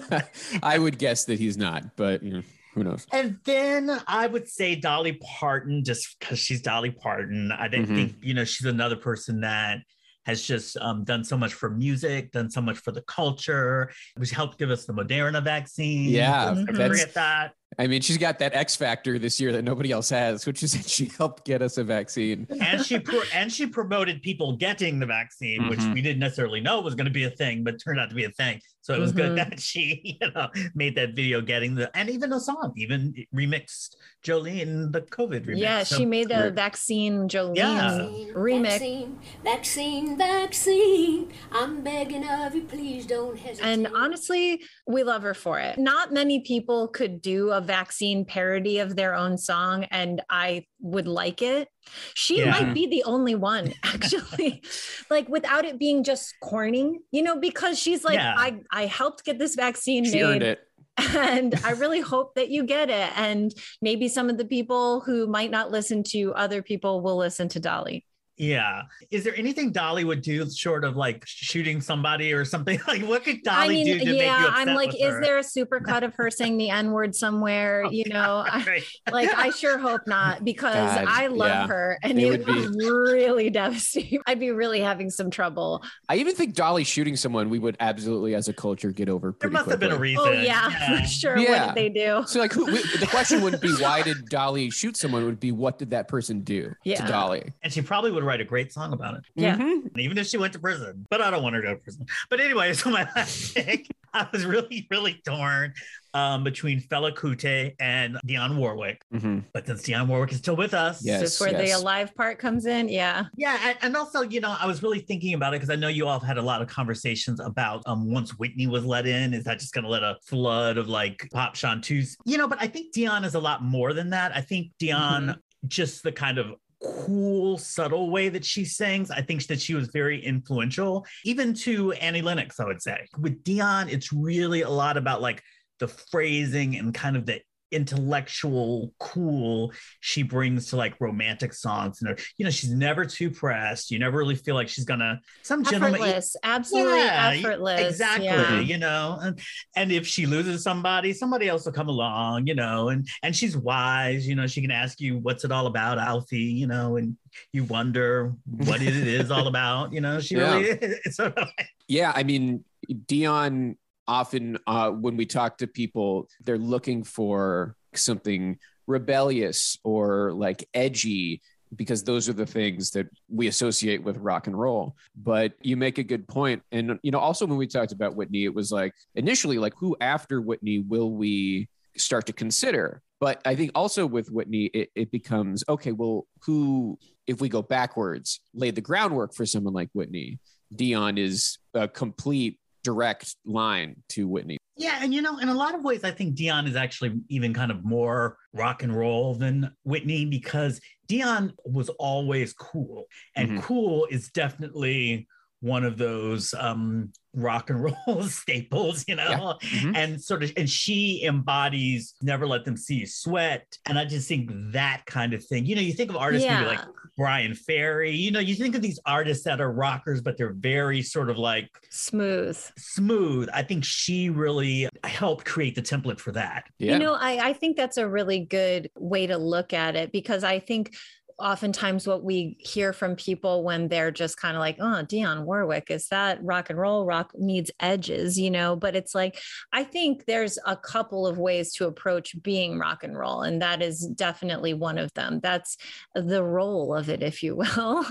i 0.62 0.78
would 0.78 0.98
guess 0.98 1.24
that 1.24 1.38
he's 1.38 1.56
not 1.56 1.96
but 1.96 2.22
you 2.22 2.32
know 2.34 2.42
who 2.74 2.82
knows 2.82 3.06
And 3.12 3.38
then 3.44 4.00
I 4.08 4.26
would 4.26 4.48
say 4.48 4.74
Dolly 4.74 5.12
Parton, 5.22 5.84
just 5.84 6.16
because 6.18 6.40
she's 6.40 6.60
Dolly 6.60 6.90
Parton. 6.90 7.52
I 7.52 7.68
didn't 7.68 7.86
Mhm. 7.90 7.94
think, 7.94 8.14
you 8.20 8.34
know, 8.34 8.44
she's 8.44 8.66
another 8.66 8.96
person 8.96 9.42
that 9.42 9.78
has 10.26 10.42
just 10.42 10.76
um, 10.78 11.04
done 11.04 11.22
so 11.22 11.36
much 11.36 11.54
for 11.54 11.70
music, 11.70 12.32
done 12.32 12.50
so 12.50 12.60
much 12.60 12.78
for 12.78 12.90
the 12.90 13.02
culture. 13.02 13.92
Which 14.16 14.30
helped 14.32 14.58
give 14.58 14.70
us 14.72 14.86
the 14.86 14.92
Moderna 14.92 15.40
vaccine. 15.40 16.08
Yeah, 16.10 16.46
Mhm. 16.52 16.66
that's- 16.66 16.88
forget 16.88 17.14
that. 17.14 17.52
I 17.78 17.86
mean 17.86 18.00
she's 18.00 18.18
got 18.18 18.38
that 18.38 18.54
x 18.54 18.76
factor 18.76 19.18
this 19.18 19.40
year 19.40 19.52
that 19.52 19.62
nobody 19.62 19.90
else 19.90 20.08
has 20.10 20.46
which 20.46 20.62
is 20.62 20.72
that 20.76 20.88
she 20.88 21.06
helped 21.18 21.44
get 21.44 21.62
us 21.62 21.76
a 21.78 21.84
vaccine 21.84 22.46
And 22.60 22.84
she 22.84 22.98
pro- 23.08 23.22
and 23.34 23.52
she 23.52 23.66
promoted 23.66 24.22
people 24.22 24.56
getting 24.56 24.98
the 24.98 25.06
vaccine, 25.06 25.68
which 25.68 25.78
Mhm. 25.80 25.94
we 25.94 26.02
didn't 26.02 26.20
necessarily 26.20 26.60
know 26.60 26.80
was 26.80 26.94
going 26.94 27.06
to 27.06 27.12
be 27.12 27.24
a 27.24 27.30
thing, 27.30 27.64
but 27.64 27.80
turned 27.82 27.98
out 28.00 28.08
to 28.10 28.14
be 28.14 28.24
a 28.24 28.30
thing. 28.30 28.60
So 28.82 28.94
it 28.94 29.00
was 29.00 29.12
good 29.12 29.32
Mhm. 29.32 29.36
that 29.50 29.60
she, 29.60 30.18
you 30.20 30.30
know, 30.32 30.48
made 30.74 30.94
that 30.96 31.14
video 31.14 31.40
getting 31.40 31.74
the 31.74 31.94
and 31.96 32.08
even 32.10 32.32
a 32.32 32.40
song, 32.40 32.72
even 32.76 33.14
remixed 33.34 33.96
Jolene 34.24 34.90
the 34.90 35.02
COVID 35.02 35.46
remix. 35.46 35.58
yeah, 35.58 35.82
So- 35.82 35.96
she 35.96 36.06
made 36.06 36.30
a 36.30 36.50
vaccine 36.50 37.28
Jolene 37.28 37.56
Yeah. 37.56 38.08
remix. 38.34 38.70
Vaccine, 38.78 39.18
vaccine, 39.44 40.16
vaccine. 40.18 41.32
I'm 41.52 41.82
begging 41.82 42.26
of 42.26 42.54
you, 42.54 42.62
please 42.62 43.06
don't 43.06 43.38
hesitate. 43.38 43.66
And 43.68 43.86
honestly, 43.94 44.62
we 44.86 45.02
love 45.02 45.22
her 45.22 45.34
for 45.34 45.60
it. 45.60 45.78
Not 45.78 46.12
many 46.12 46.40
people 46.40 46.88
could 46.88 47.20
do 47.20 47.50
a 47.50 47.60
vaccine 47.60 48.24
parody 48.24 48.78
of 48.78 48.96
their 48.96 49.14
own 49.14 49.36
song, 49.36 49.84
and 49.90 50.22
I 50.30 50.66
would 50.80 51.06
like 51.06 51.42
it. 51.42 51.68
She 52.14 52.38
Yeah. 52.38 52.50
might 52.50 52.72
be 52.74 52.86
the 52.86 53.02
only 53.04 53.34
one, 53.34 53.74
actually, 53.84 54.62
like 55.10 55.28
without 55.28 55.66
it 55.66 55.78
being 55.78 56.02
just 56.02 56.34
corny, 56.40 56.98
you 57.12 57.22
know, 57.22 57.36
because 57.38 57.78
she's 57.78 58.04
like, 58.04 58.14
Yeah. 58.14 58.34
I, 58.36 58.60
I 58.72 58.86
helped 58.86 59.24
get 59.24 59.38
this 59.38 59.54
vaccine 59.54 60.04
she 60.06 60.22
made. 60.22 60.56
And 60.96 61.54
I 61.64 61.72
really 61.72 62.00
hope 62.00 62.34
that 62.34 62.50
you 62.50 62.64
get 62.64 62.88
it. 62.88 63.10
And 63.16 63.52
maybe 63.82 64.08
some 64.08 64.30
of 64.30 64.38
the 64.38 64.44
people 64.44 65.00
who 65.00 65.26
might 65.26 65.50
not 65.50 65.70
listen 65.70 66.02
to 66.10 66.32
other 66.34 66.62
people 66.62 67.02
will 67.02 67.16
listen 67.16 67.48
to 67.50 67.60
Dolly. 67.60 68.04
Yeah. 68.36 68.82
Is 69.10 69.24
there 69.24 69.34
anything 69.36 69.70
Dolly 69.70 70.04
would 70.04 70.22
do 70.22 70.48
short 70.50 70.84
of 70.84 70.96
like 70.96 71.22
shooting 71.26 71.80
somebody 71.80 72.32
or 72.32 72.44
something? 72.44 72.80
Like 72.94 73.02
what 73.02 73.24
could 73.24 73.42
Dolly 73.42 73.64
I 73.64 73.68
mean, 73.68 73.86
do 73.86 73.98
to 73.98 74.04
make 74.04 74.08
you 74.08 74.14
yeah, 74.22 74.46
upset 74.46 74.68
I'm 74.68 74.74
like, 74.74 74.94
is 74.94 75.14
her? 75.14 75.20
there 75.22 75.38
a 75.38 75.42
supercut 75.42 76.02
of 76.02 76.14
her 76.14 76.30
saying 76.30 76.58
the 76.58 76.70
N 76.70 76.92
word 76.92 77.14
somewhere? 77.14 77.84
Oh, 77.86 77.90
you 77.90 78.04
know, 78.08 78.44
I, 78.46 78.82
like 79.10 79.32
I 79.34 79.50
sure 79.58 79.78
hope 79.78 80.02
not 80.06 80.44
because 80.44 80.74
God, 80.74 81.04
I 81.08 81.26
love 81.26 81.48
yeah. 81.48 81.66
her 81.66 81.98
and 82.02 82.18
It 82.18 82.24
it, 82.24 82.30
would 82.30 82.46
would 82.46 82.78
be 82.78 82.90
really 82.90 83.50
devastating. 83.50 84.20
I'd 84.26 84.38
be 84.40 84.50
really 84.50 84.80
having 84.80 85.10
some 85.10 85.30
trouble. 85.30 85.82
i 86.08 86.16
even 86.16 86.34
think 86.34 86.54
dolly 86.54 86.84
shooting 86.84 87.16
someone 87.16 87.50
we 87.50 87.58
would 87.58 87.76
absolutely 87.80 88.34
as 88.34 88.48
a 88.48 88.52
culture 88.52 88.90
get 88.92 89.08
over 89.08 89.28
there 89.28 89.50
pretty 89.50 89.52
must 89.52 89.70
have 89.70 89.80
been 89.80 89.92
a 89.92 89.98
reason. 89.98 90.24
Oh 90.26 90.32
yeah, 90.32 91.00
for 91.00 91.06
sure. 91.06 91.36
Yeah. 91.38 91.66
What 91.66 91.74
did 91.74 91.84
they 91.84 91.88
do? 91.88 92.24
So 92.26 92.38
like, 92.38 92.52
who, 92.52 92.66
we, 92.66 92.82
the 92.98 93.06
question 93.10 93.42
wouldn't 93.42 93.62
be 93.62 93.72
why 93.74 94.02
did 94.02 94.26
Dolly 94.28 94.70
shoot 94.70 94.96
someone? 94.96 95.22
It 95.22 95.26
would 95.26 95.40
be 95.40 95.52
what 95.52 95.78
did 95.78 95.90
that 95.90 96.08
person 96.08 96.40
do 96.40 96.68
to 96.70 96.74
Yeah. 96.84 97.06
Dolly? 97.06 97.52
And 97.62 97.72
she 97.72 97.82
probably 97.82 98.10
would 98.12 98.23
write 98.24 98.40
a 98.40 98.44
great 98.44 98.72
song 98.72 98.92
about 98.92 99.14
it. 99.16 99.24
Yeah. 99.34 99.56
Mhm. 99.56 99.96
even 99.98 100.18
if 100.18 100.26
she 100.26 100.36
went 100.38 100.52
to 100.54 100.58
prison. 100.58 101.06
But 101.10 101.20
I 101.20 101.30
don't 101.30 101.42
want 101.42 101.54
her 101.54 101.60
to 101.62 101.68
go 101.68 101.74
to 101.74 101.80
prison. 101.80 102.06
But 102.30 102.40
anyway, 102.40 102.72
so 102.74 102.90
my 102.90 103.06
last 103.14 103.54
pick, 103.54 103.86
I 104.12 104.26
was 104.32 104.44
really, 104.44 104.86
really 104.90 105.20
torn 105.26 105.72
um, 106.14 106.44
between 106.44 106.80
Fela 106.80 107.12
Kuti 107.12 107.74
and 107.80 108.16
Dionne 108.26 108.56
Warwick. 108.56 109.02
Mhm. 109.12 109.44
But 109.52 109.66
since 109.66 109.82
Dionne 109.82 110.06
Warwick 110.06 110.30
is 110.32 110.38
still 110.38 110.54
with 110.56 110.72
us, 110.74 111.04
Yes. 111.04 111.20
Just 111.20 111.40
where 111.40 111.52
the 111.52 111.70
alive 111.72 112.14
part 112.14 112.38
comes 112.38 112.66
in. 112.66 112.88
Yeah. 112.88 113.24
Yeah, 113.36 113.58
and- 113.64 113.78
and 113.82 113.96
also, 113.96 114.22
you 114.22 114.40
know, 114.40 114.56
I 114.58 114.66
was 114.66 114.82
really 114.82 115.00
thinking 115.00 115.34
about 115.34 115.52
it 115.54 115.56
because 115.60 115.70
I 115.70 115.76
know 115.76 115.88
you 115.88 116.06
all 116.06 116.18
have 116.20 116.26
had 116.26 116.38
a 116.38 116.42
lot 116.42 116.62
of 116.62 116.68
conversations 116.68 117.40
about 117.40 117.82
um 117.86 118.10
once 118.10 118.38
Whitney 118.38 118.66
was 118.68 118.84
let 118.84 119.06
in, 119.06 119.34
is 119.34 119.42
that 119.44 119.58
just 119.58 119.74
going 119.74 119.84
to 119.84 119.90
let 119.90 120.02
a 120.04 120.16
flood 120.24 120.78
of 120.78 120.88
like 120.88 121.28
pop 121.32 121.54
chanteuses? 121.56 122.14
You 122.24 122.38
know, 122.38 122.46
but 122.48 122.58
I 122.60 122.68
think 122.68 122.94
Dionne 122.94 123.24
is 123.24 123.34
a 123.34 123.40
lot 123.40 123.62
more 123.64 123.92
than 123.92 124.10
that. 124.10 124.30
I 124.36 124.40
think 124.40 124.70
Dionne, 124.80 125.36
just 125.66 126.02
the 126.04 126.12
kind 126.12 126.38
of 126.38 126.54
cool, 126.84 127.58
subtle 127.58 128.10
way 128.10 128.28
that 128.28 128.44
she 128.44 128.64
sings, 128.64 129.10
I 129.10 129.22
think 129.22 129.46
that 129.46 129.60
she 129.60 129.74
was 129.74 129.88
very 129.88 130.24
influential, 130.24 131.06
even 131.24 131.54
to 131.54 131.92
Annie 131.92 132.22
Lennox, 132.22 132.60
I 132.60 132.64
would 132.64 132.82
say. 132.82 133.06
With 133.18 133.42
Dionne, 133.44 133.92
it's 133.92 134.12
really 134.12 134.62
a 134.62 134.70
lot 134.70 134.96
about 134.96 135.22
like 135.22 135.42
the 135.80 135.88
phrasing 135.88 136.76
and 136.76 136.94
kind 136.94 137.16
of 137.16 137.26
the 137.26 137.40
intellectual 137.74 138.92
cool 138.98 139.72
she 140.00 140.22
brings 140.22 140.68
to 140.68 140.76
like 140.76 140.94
romantic 141.00 141.52
songs 141.52 142.00
and 142.02 142.18
you 142.38 142.44
know 142.44 142.50
she's 142.50 142.70
never 142.70 143.04
too 143.04 143.30
pressed. 143.30 143.90
You 143.90 143.98
never 143.98 144.16
really 144.18 144.34
feel 144.36 144.54
like 144.54 144.68
she's 144.68 144.84
gonna 144.84 145.20
some 145.42 145.64
gentleman 145.64 146.00
effortless. 146.00 146.36
Absolutely 146.42 146.98
Yeah, 146.98 147.32
effortless. 147.34 147.80
exactly 147.90 148.26
yeah. 148.26 148.60
you 148.60 148.78
know 148.78 149.18
and, 149.20 149.38
and 149.76 149.92
if 149.92 150.06
she 150.06 150.26
loses 150.26 150.62
somebody 150.62 151.12
somebody 151.12 151.48
else 151.48 151.64
will 151.66 151.72
come 151.72 151.88
along 151.88 152.46
you 152.46 152.54
know 152.54 152.88
and 152.90 153.08
and 153.22 153.34
she's 153.34 153.56
wise 153.56 154.26
you 154.26 154.34
know 154.34 154.46
she 154.46 154.60
can 154.62 154.70
ask 154.70 155.00
you 155.00 155.18
what's 155.18 155.44
it 155.44 155.52
all 155.52 155.66
about 155.66 155.98
alfie? 155.98 156.38
You 156.38 156.66
know 156.66 156.96
and 156.96 157.16
you 157.52 157.64
wonder 157.64 158.32
what 158.46 158.80
it 158.82 158.94
is 158.94 159.30
all 159.30 159.48
about 159.48 159.92
you 159.92 160.00
know 160.00 160.20
she 160.20 160.34
Yeah. 160.38 160.54
really 160.56 160.68
is. 160.70 161.16
Sort 161.16 161.36
of 161.36 161.48
like, 161.58 161.68
Yeah, 161.88 162.12
I 162.14 162.22
mean, 162.22 162.64
Dionne 162.90 163.76
often 164.06 164.58
uh, 164.66 164.90
when 164.90 165.16
we 165.16 165.26
talk 165.26 165.58
to 165.58 165.66
people, 165.66 166.28
they're 166.44 166.58
looking 166.58 167.04
for 167.04 167.76
something 167.94 168.58
rebellious 168.86 169.78
or 169.84 170.32
like 170.32 170.68
edgy 170.74 171.40
because 171.74 172.04
those 172.04 172.28
are 172.28 172.34
the 172.34 172.46
things 172.46 172.90
that 172.90 173.08
we 173.28 173.48
associate 173.48 174.02
with 174.02 174.16
rock 174.18 174.46
and 174.46 174.58
roll. 174.58 174.96
But 175.16 175.54
you 175.62 175.76
make 175.76 175.98
a 175.98 176.02
good. 176.02 176.26
And 176.72 176.98
you 177.02 177.10
know, 177.10 177.18
also 177.18 177.46
when 177.46 177.58
we 177.58 177.66
talked 177.66 177.92
about 177.92 178.16
Whitney, 178.16 178.44
it 178.44 178.54
was 178.54 178.70
like 178.70 178.94
initially 179.14 179.58
like 179.58 179.74
who 179.76 179.96
after 180.00 180.40
Whitney 180.40 180.78
will 180.80 181.10
we 181.10 181.68
start 181.96 182.26
to 182.26 182.32
consider? 182.32 183.02
But 183.20 183.40
I 183.44 183.54
think 183.54 183.72
also 183.74 184.06
with 184.06 184.30
Whitney, 184.30 184.66
it, 184.66 184.90
it 184.94 185.10
becomes 185.10 185.64
okay, 185.68 185.92
well, 185.92 186.26
who 186.44 186.98
if 187.26 187.40
we 187.40 187.48
go 187.48 187.62
backwards, 187.62 188.40
laid 188.52 188.74
the 188.74 188.80
groundwork 188.80 189.34
for 189.34 189.46
someone 189.46 189.74
like 189.74 189.88
Whitney? 189.92 190.38
Dionne 190.74 191.18
is 191.18 191.58
a 191.72 191.88
complete 191.88 192.58
direct 192.84 193.34
line 193.44 193.96
to 194.10 194.28
Whitney. 194.28 194.58
yeah 194.76 194.98
and 195.02 195.12
you 195.12 195.22
know 195.22 195.38
in 195.38 195.48
a 195.48 195.54
lot 195.54 195.74
of 195.74 195.82
ways 195.82 196.04
i 196.04 196.10
think 196.10 196.36
dionne 196.36 196.68
is 196.68 196.76
actually 196.76 197.12
even 197.28 197.52
kind 197.54 197.70
of 197.70 197.84
more 197.84 198.36
rock 198.52 198.82
and 198.82 198.94
roll 198.94 199.34
than 199.34 199.70
whitney 199.84 200.24
because 200.26 200.80
dionne 201.08 201.50
was 201.64 201.88
always 201.98 202.52
cool 202.52 203.06
and 203.36 203.50
Mhm. 203.52 203.62
cool 203.62 204.06
is 204.10 204.30
definitely 204.30 205.26
one 205.64 205.82
of 205.82 205.96
those 205.96 206.52
um 206.58 207.10
rock 207.32 207.70
and 207.70 207.82
roll 207.82 208.22
staples 208.28 209.02
you 209.08 209.16
know? 209.16 209.56
Mhm. 209.62 209.96
and 209.96 210.22
sort 210.22 210.42
of 210.44 210.52
and 210.58 210.68
she 210.68 211.24
embodies 211.24 212.14
never 212.22 212.46
let 212.46 212.64
them 212.66 212.76
see 212.76 212.96
you 212.96 213.06
sweat. 213.06 213.66
And 213.86 213.98
i 213.98 214.04
just 214.04 214.28
think 214.28 214.50
that 214.72 215.02
kind 215.06 215.32
of 215.32 215.42
thing. 215.44 215.64
You 215.64 215.74
know 215.74 215.80
you 215.80 215.94
think 215.94 216.10
of 216.10 216.16
artists 216.16 216.46
maybe 216.46 216.66
like 216.66 216.80
bryan 217.16 217.54
ferry. 217.54 218.10
You 218.10 218.30
know 218.30 218.40
you 218.40 218.54
think 218.54 218.74
of 218.76 218.82
these 218.82 219.00
artists 219.06 219.42
that 219.44 219.60
are 219.60 219.72
rockers 219.72 220.20
but 220.20 220.36
they're 220.36 220.52
very 220.52 221.00
sort 221.02 221.30
of 221.30 221.38
like 221.38 221.70
smooth. 221.90 222.58
smooth. 222.76 223.48
I 223.52 223.62
think 223.62 223.84
she 223.84 224.28
really 224.30 224.88
helped 225.02 225.44
create 225.46 225.74
the 225.74 225.82
template 225.82 226.20
for 226.20 226.32
that. 226.32 226.64
Yeah. 226.78 226.92
You 226.92 226.98
know, 226.98 227.14
I, 227.14 227.48
I 227.48 227.52
think 227.54 227.76
that's 227.76 227.96
a 227.96 228.06
really 228.08 228.40
good 228.44 228.90
way 228.98 229.26
to 229.26 229.38
look 229.38 229.72
at 229.72 229.96
it 229.96 230.12
because 230.12 230.44
I 230.44 230.58
think 230.58 230.94
oftentimes 231.38 232.06
what 232.06 232.22
we 232.22 232.56
hear 232.60 232.92
from 232.92 233.16
people 233.16 233.64
when 233.64 233.88
they're 233.88 234.10
just 234.10 234.36
kind 234.36 234.56
of 234.56 234.60
like, 234.60 234.76
oh, 234.80 235.04
Dionne 235.04 235.44
Warwick, 235.44 235.90
is 235.90 236.08
that 236.08 236.42
rock 236.42 236.70
and 236.70 236.78
roll? 236.78 237.04
Rock 237.04 237.32
needs 237.36 237.70
edges, 237.80 238.38
you 238.38 238.50
know? 238.50 238.76
But 238.76 238.96
it's 238.96 239.14
like, 239.14 239.40
I 239.72 239.84
think 239.84 240.24
there's 240.26 240.58
a 240.66 240.76
couple 240.76 241.26
of 241.26 241.38
ways 241.38 241.72
to 241.74 241.86
approach 241.86 242.40
being 242.42 242.78
rock 242.78 243.04
and 243.04 243.18
roll, 243.18 243.42
and 243.42 243.60
that 243.62 243.82
is 243.82 244.06
definitely 244.06 244.74
one 244.74 244.98
of 244.98 245.12
them. 245.14 245.40
That's 245.42 245.76
the 246.14 246.42
role 246.42 246.94
of 246.94 247.08
it, 247.08 247.22
if 247.22 247.42
you 247.42 247.56
will. 247.76 248.04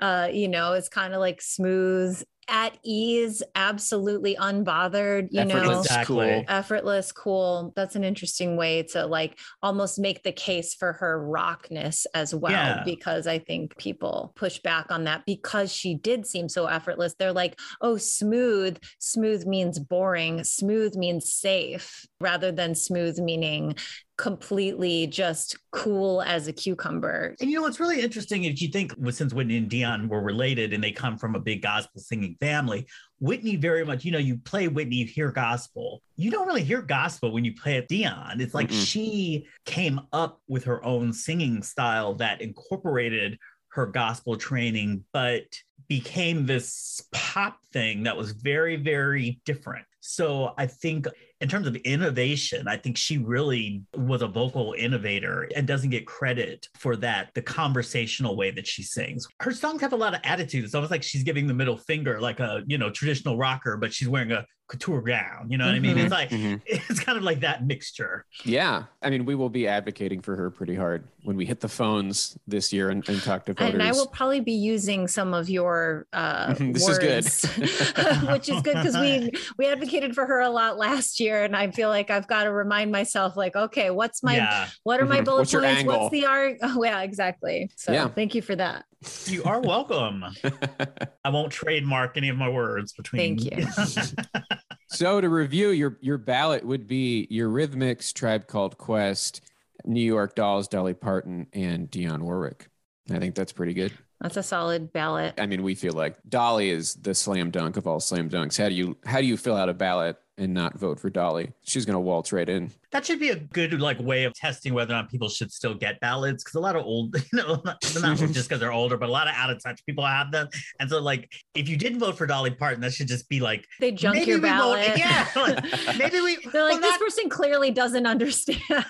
Uh, 0.00 0.28
you 0.32 0.48
know, 0.48 0.72
it's 0.72 0.88
kind 0.88 1.14
of 1.14 1.20
like 1.20 1.42
smooth. 1.42 2.22
At 2.50 2.76
ease, 2.82 3.42
absolutely 3.54 4.34
unbothered, 4.36 5.28
you 5.30 5.44
know, 5.44 5.54
Effortless, 5.56 5.86
Exactly. 5.86 6.26
cool. 6.28 6.44
effortless 6.48 7.12
cool 7.12 7.72
that's 7.76 7.94
an 7.96 8.02
interesting 8.04 8.56
way 8.56 8.82
to 8.82 9.06
like 9.06 9.38
almost 9.62 9.98
make 9.98 10.22
the 10.24 10.32
case 10.32 10.74
for 10.74 10.92
her 10.94 11.24
rockness 11.24 12.06
as 12.14 12.34
well 12.34 12.50
Yeah. 12.52 12.82
because 12.84 13.26
i 13.26 13.38
think 13.38 13.76
people 13.78 14.32
push 14.34 14.58
back 14.58 14.86
on 14.90 15.04
that 15.04 15.24
because 15.26 15.72
she 15.72 15.94
did 15.94 16.26
seem 16.26 16.48
so 16.48 16.66
effortless 16.66 17.14
they're 17.18 17.32
like 17.32 17.58
oh 17.80 17.96
smooth 17.96 18.78
smooth 18.98 19.46
means 19.46 19.78
boring 19.78 20.42
smooth 20.44 20.96
means 20.96 21.32
safe 21.32 22.04
rather 22.20 22.50
than 22.50 22.74
smooth 22.74 23.18
meaning 23.20 23.76
completely 24.20 25.06
just 25.06 25.56
cool 25.72 26.20
as 26.20 26.46
a 26.46 26.52
cucumber 26.52 27.34
And 27.40 27.48
you 27.48 27.56
know 27.56 27.62
what's 27.62 27.80
really 27.80 28.02
interesting 28.02 28.44
if 28.44 28.60
you 28.60 28.68
think 28.68 28.92
well, 28.98 29.12
since 29.12 29.32
Whitney 29.32 29.56
and 29.56 29.70
Dionne 29.70 30.08
were 30.08 30.20
related 30.20 30.74
and 30.74 30.84
they 30.84 30.92
come 30.92 31.16
from 31.16 31.34
a 31.34 31.40
big 31.40 31.62
gospel 31.62 32.02
singing 32.02 32.36
family, 32.38 32.86
Whitney 33.18 33.56
very 33.56 33.82
much, 33.82 34.04
you 34.04 34.12
know, 34.12 34.18
you 34.18 34.36
play 34.36 34.68
Whitney, 34.68 34.96
you 34.96 35.06
hear 35.06 35.32
gospel. 35.32 36.02
You 36.16 36.30
don't 36.30 36.46
really 36.46 36.64
hear 36.64 36.82
gospel 36.82 37.32
when 37.32 37.46
you 37.46 37.54
play 37.54 37.78
it 37.78 37.88
Dionne. 37.88 38.40
It's 38.42 38.52
like 38.52 38.68
Mm-mm. 38.68 38.86
she 38.86 39.46
came 39.64 40.02
up 40.12 40.42
with 40.48 40.64
her 40.64 40.84
own 40.84 41.14
singing 41.14 41.62
style 41.62 42.12
that 42.16 42.42
incorporated 42.42 43.38
her 43.68 43.86
gospel 43.86 44.36
training, 44.36 45.02
but 45.14 45.44
became 45.88 46.44
this 46.44 47.02
pop 47.10 47.56
thing 47.72 48.02
that 48.02 48.18
was 48.18 48.32
very, 48.32 48.76
very 48.76 49.40
different. 49.46 49.86
So 50.00 50.54
I 50.58 50.66
think 50.66 51.06
in 51.40 51.48
terms 51.48 51.66
of 51.66 51.76
innovation, 51.76 52.68
I 52.68 52.76
think 52.76 52.96
she 52.96 53.18
really 53.18 53.82
was 53.96 54.22
a 54.22 54.26
vocal 54.26 54.74
innovator 54.76 55.48
and 55.56 55.66
doesn't 55.66 55.90
get 55.90 56.06
credit 56.06 56.68
for 56.74 56.96
that, 56.96 57.30
the 57.34 57.42
conversational 57.42 58.36
way 58.36 58.50
that 58.50 58.66
she 58.66 58.82
sings. 58.82 59.26
Her 59.40 59.52
songs 59.52 59.80
have 59.80 59.92
a 59.92 59.96
lot 59.96 60.14
of 60.14 60.20
attitude. 60.24 60.64
It's 60.64 60.74
almost 60.74 60.90
like 60.90 61.02
she's 61.02 61.22
giving 61.22 61.46
the 61.46 61.54
middle 61.54 61.76
finger, 61.78 62.20
like 62.20 62.40
a, 62.40 62.62
you 62.66 62.76
know, 62.78 62.90
traditional 62.90 63.36
rocker, 63.38 63.76
but 63.76 63.92
she's 63.92 64.08
wearing 64.08 64.32
a 64.32 64.44
couture 64.68 65.00
gown. 65.02 65.46
You 65.50 65.58
know 65.58 65.66
what 65.66 65.74
I 65.74 65.80
mean? 65.80 65.96
Mhm. 65.96 66.02
It's 66.04 66.12
like, 66.12 66.30
Mhm. 66.30 66.60
it's 66.66 67.00
kind 67.00 67.18
of 67.18 67.24
like 67.24 67.40
that 67.40 67.66
mixture. 67.66 68.24
Yeah. 68.44 68.84
I 69.02 69.10
mean, 69.10 69.24
we 69.24 69.34
will 69.34 69.48
be 69.48 69.66
advocating 69.66 70.20
for 70.20 70.36
her 70.36 70.48
pretty 70.50 70.76
hard 70.76 71.04
when 71.24 71.36
we 71.36 71.44
hit 71.44 71.58
the 71.60 71.68
phones 71.68 72.38
this 72.46 72.72
year 72.72 72.88
and, 72.90 73.06
and 73.08 73.20
talk 73.22 73.46
to 73.46 73.52
voters. 73.54 73.74
and 73.74 73.82
I 73.82 73.90
will 73.92 74.06
probably 74.06 74.40
be 74.40 74.52
using 74.52 75.08
some 75.08 75.34
of 75.34 75.48
your 75.50 76.06
uh, 76.12 76.54
This 76.58 76.86
is 76.88 76.98
good. 76.98 77.24
words, 77.24 77.44
which 78.28 78.48
is 78.48 78.62
good 78.62 78.76
because 78.76 78.96
we 78.96 79.30
we 79.58 79.66
advocated 79.90 80.14
for 80.14 80.26
her 80.26 80.40
a 80.40 80.50
lot 80.50 80.78
last 80.78 81.20
year, 81.20 81.42
and 81.44 81.56
I 81.56 81.70
feel 81.70 81.88
like 81.88 82.10
I've 82.10 82.26
got 82.28 82.44
to 82.44 82.52
remind 82.52 82.92
myself, 82.92 83.36
like, 83.36 83.56
okay, 83.56 83.90
what's 83.90 84.22
my 84.22 84.36
yeah, 84.36 84.68
what 84.84 85.00
are 85.00 85.04
my 85.06 85.20
Mhm. 85.20 85.24
bullet 85.24 85.38
What's 85.40 85.54
points? 85.54 85.84
What's 85.84 86.10
the 86.10 86.26
art? 86.26 86.58
Oh, 86.62 86.84
yeah, 86.84 87.02
exactly. 87.02 87.70
So 87.76 87.92
Yeah. 87.92 88.08
thank 88.08 88.34
you 88.34 88.42
for 88.42 88.54
that. 88.56 88.84
you 89.26 89.42
are 89.44 89.60
welcome. 89.60 90.24
I 91.24 91.30
won't 91.30 91.50
trademark 91.52 92.16
any 92.16 92.28
of 92.28 92.36
my 92.36 92.48
words 92.48 92.92
between. 92.92 93.38
Thank 93.38 93.58
you. 93.58 93.66
so 94.88 95.20
to 95.20 95.28
review, 95.28 95.70
your 95.70 95.98
your 96.00 96.18
ballot 96.18 96.64
would 96.64 96.86
be 96.86 97.26
Eurythmics, 97.30 98.12
Tribe 98.12 98.46
Called 98.46 98.78
Quest, 98.78 99.40
New 99.84 100.02
York 100.04 100.34
Dolls, 100.34 100.68
Dolly 100.68 100.94
Parton, 100.94 101.46
and 101.52 101.90
Dionne 101.90 102.20
Warwick. 102.20 102.68
I 103.10 103.18
think 103.18 103.34
that's 103.34 103.52
pretty 103.52 103.74
good. 103.74 103.92
That's 104.20 104.36
a 104.36 104.42
solid 104.42 104.92
ballot. 104.92 105.34
I 105.38 105.46
mean, 105.46 105.62
we 105.62 105.74
feel 105.74 105.94
like 105.94 106.16
Dolly 106.28 106.68
is 106.70 106.94
the 106.94 107.14
slam 107.14 107.50
dunk 107.50 107.76
of 107.78 107.86
all 107.86 108.00
slam 108.00 108.28
dunks. 108.28 108.58
How 108.58 108.68
do 108.68 108.74
you 108.74 108.96
how 109.06 109.20
do 109.20 109.26
you 109.26 109.36
fill 109.36 109.56
out 109.56 109.70
a 109.70 109.74
ballot 109.74 110.16
and 110.36 110.52
not 110.52 110.78
vote 110.78 111.00
for 111.00 111.08
Dolly? 111.08 111.52
She's 111.64 111.86
gonna 111.86 112.00
waltz 112.00 112.30
right 112.30 112.48
in. 112.48 112.70
That 112.92 113.06
should 113.06 113.18
be 113.18 113.30
a 113.30 113.36
good 113.36 113.80
like 113.80 113.98
way 113.98 114.24
of 114.24 114.34
testing 114.34 114.74
whether 114.74 114.92
or 114.92 114.96
not 114.96 115.10
people 115.10 115.30
should 115.30 115.50
still 115.50 115.74
get 115.74 116.00
ballots 116.00 116.44
because 116.44 116.56
a 116.56 116.60
lot 116.60 116.76
of 116.76 116.84
old, 116.84 117.16
you 117.32 117.38
know, 117.38 117.62
not, 117.64 117.82
not 117.98 118.18
just 118.18 118.48
because 118.48 118.60
they're 118.60 118.72
older, 118.72 118.98
but 118.98 119.08
a 119.08 119.12
lot 119.12 119.26
of 119.26 119.32
out 119.34 119.48
of 119.48 119.62
touch 119.62 119.80
people 119.86 120.04
have 120.04 120.30
them. 120.30 120.48
And 120.80 120.90
so, 120.90 121.00
like, 121.00 121.32
if 121.54 121.66
you 121.66 121.78
didn't 121.78 122.00
vote 122.00 122.18
for 122.18 122.26
Dolly 122.26 122.50
Parton, 122.50 122.82
that 122.82 122.92
should 122.92 123.08
just 123.08 123.26
be 123.28 123.40
like, 123.40 123.66
They 123.78 123.90
junk 123.92 124.16
maybe 124.16 124.32
your 124.32 124.38
we 124.38 124.42
ballot. 124.42 124.86
Won't, 124.86 124.98
yeah, 124.98 125.28
like, 125.36 125.98
maybe 125.98 126.20
we. 126.20 126.36
They're 126.52 126.64
like, 126.64 126.72
well, 126.72 126.80
this 126.80 126.90
not, 126.90 127.00
person 127.00 127.30
clearly 127.30 127.70
doesn't 127.70 128.06
understand. 128.06 128.84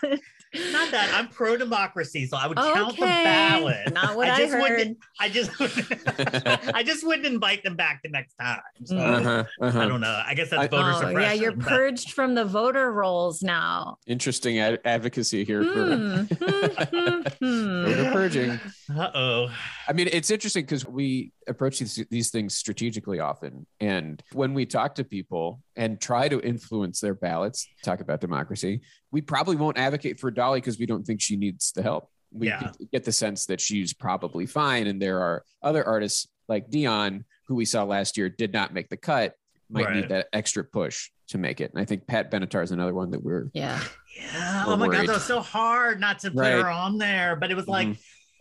Not 0.73 0.91
that 0.91 1.13
I'm 1.15 1.29
pro 1.29 1.57
democracy, 1.57 2.27
so 2.27 2.37
I 2.37 2.47
would 2.47 2.57
count 2.57 2.97
the 2.97 3.03
Okay. 3.05 3.25
ballot. 3.25 3.93
Not 3.93 4.17
what 4.17 4.29
I, 4.29 4.39
just 4.39 4.53
heard. 4.53 4.63
wouldn't. 4.63 4.99
I 5.21 5.29
just, 5.29 5.51
I 6.75 6.83
just 6.85 7.07
wouldn't 7.07 7.27
invite 7.27 7.63
them 7.63 7.77
back 7.77 8.01
the 8.03 8.09
next 8.11 8.35
time. 8.35 8.61
So 8.85 8.97
Mm. 8.97 9.21
Uh-huh, 9.21 9.45
uh-huh. 9.61 9.79
I 9.81 9.87
don't 9.89 10.01
know. 10.01 10.23
I 10.27 10.35
guess 10.35 10.51
that's 10.51 10.63
I- 10.63 10.67
voter 10.69 10.91
Oh, 10.91 11.01
suppression. 11.01 11.21
yeah, 11.21 11.33
you're 11.33 11.53
but- 11.53 11.67
purged 11.69 12.13
from 12.13 12.35
the 12.35 12.45
voter 12.45 12.93
rolls 12.93 13.43
now. 13.43 13.97
Interesting 14.07 14.59
ad- 14.59 14.81
advocacy 14.85 15.45
here 15.45 15.63
for 15.65 15.97
Hmm, 15.97 16.15
hmm, 16.25 17.21
hmm, 17.39 17.85
voter 17.85 18.11
purging. 18.13 18.61
Uh-oh. 18.97 19.51
I 19.89 19.93
mean, 19.93 20.09
it's 20.13 20.31
interesting 20.31 20.65
because 20.65 20.87
we 20.87 21.33
approach 21.51 21.79
these, 21.79 22.03
these 22.11 22.31
things 22.31 22.57
strategically 22.57 23.21
often. 23.21 23.67
And 23.81 24.23
when 24.33 24.55
we 24.55 24.65
talk 24.67 24.95
to 24.95 25.05
people 25.05 25.61
and 25.77 26.01
try 26.01 26.29
to 26.29 26.41
influence 26.41 27.01
their 27.01 27.15
ballots, 27.15 27.69
talk 27.85 28.01
about 28.01 28.21
democracy, 28.21 28.81
we 29.11 29.21
probably 29.21 29.57
won't 29.57 29.77
advocate 29.79 30.19
for 30.19 30.31
Dolly 30.31 30.61
because 30.61 30.79
we 30.79 30.87
don't 30.87 31.05
think 31.05 31.21
she 31.21 31.37
needs 31.37 31.73
the 31.73 31.83
help. 31.83 32.09
We 32.33 32.47
Yeah. 32.49 32.73
get 32.93 33.05
the 33.05 33.13
sense 33.13 33.47
that 33.47 33.61
she's 33.61 33.93
probably 33.93 34.47
fine. 34.47 34.87
And 34.87 35.03
there 35.03 35.21
are 35.21 35.45
other 35.63 35.85
artists 35.87 36.29
like 36.49 36.71
Dionne, 36.71 37.25
who 37.49 37.57
we 37.57 37.65
saw 37.65 37.85
last 37.85 38.17
year, 38.17 38.29
did 38.29 38.53
not 38.53 38.73
make 38.73 38.89
the 38.89 38.97
cut, 38.97 39.35
might 39.69 39.87
Right. 39.87 39.97
need 39.97 40.09
that 40.09 40.29
extra 40.33 40.65
push 40.65 41.11
to 41.29 41.39
make 41.39 41.61
it. 41.61 41.71
And 41.73 41.81
I 41.81 41.85
think 41.85 42.07
Pat 42.07 42.31
Benatar 42.31 42.63
is 42.63 42.71
another 42.71 42.95
one 42.95 43.11
that 43.11 43.23
we're 43.23 43.51
Yeah. 43.53 43.81
Yeah. 44.17 44.67
We're 44.67 44.73
oh 44.73 44.77
my 44.77 44.87
god, 44.87 44.95
worried. 44.97 45.09
that 45.09 45.15
was 45.15 45.25
so 45.25 45.41
hard 45.41 46.01
not 46.01 46.19
to 46.21 46.31
put 46.31 46.41
Right. 46.41 46.53
her 46.55 46.69
on 46.69 46.99
there. 46.99 47.37
But 47.37 47.51
it 47.51 47.55
was 47.57 47.69
like 47.69 47.89
Mhm. 47.89 47.99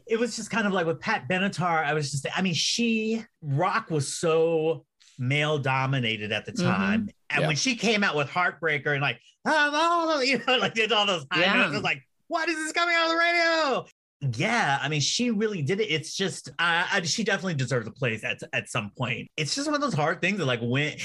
It 0.09 0.19
was 0.19 0.35
just 0.35 0.49
kind 0.49 0.65
of 0.67 0.73
like 0.73 0.85
with 0.85 0.99
Pat 0.99 1.27
Benatar. 1.29 1.83
I 1.85 1.93
was 1.93 2.11
just 2.11 2.25
I 2.35 2.41
mean, 2.41 2.53
she 2.53 3.23
rock 3.41 3.89
was 3.89 4.15
so 4.17 4.85
male 5.17 5.57
dominated 5.59 6.31
at 6.31 6.45
the 6.45 6.51
Mhm. 6.53 6.63
time. 6.63 7.09
And 7.29 7.41
Yeah. 7.41 7.47
when 7.47 7.55
she 7.55 7.75
came 7.75 8.03
out 8.03 8.15
with 8.15 8.29
Heartbreaker 8.29 8.93
and 8.93 9.01
like, 9.01 9.19
oh, 9.45 10.21
you 10.21 10.41
know, 10.47 10.57
like 10.57 10.73
did 10.73 10.91
all 10.91 11.05
those 11.05 11.25
high 11.31 11.41
Yeah. 11.41 11.53
notes, 11.53 11.71
it 11.71 11.73
was 11.75 11.83
like, 11.83 12.01
what 12.27 12.47
is 12.49 12.55
this 12.55 12.71
coming 12.71 12.95
out 12.95 13.05
of 13.05 13.11
the 13.11 13.17
radio? 13.17 13.85
Yeah, 14.37 14.79
I 14.81 14.89
mean, 14.89 14.99
she 14.99 15.31
really 15.31 15.61
did 15.61 15.79
it. 15.79 15.85
It's 15.85 16.13
just, 16.13 16.49
uh, 16.59 16.85
I, 16.91 17.01
she 17.03 17.23
definitely 17.23 17.53
deserves 17.53 17.87
a 17.87 17.91
place 17.91 18.23
at 18.25 18.39
at 18.51 18.67
some 18.69 18.91
point. 18.97 19.29
It's 19.37 19.55
just 19.55 19.65
one 19.67 19.75
of 19.75 19.81
those 19.81 19.93
hard 19.93 20.19
things 20.21 20.39
that, 20.39 20.45
like, 20.45 20.59
when 20.61 20.97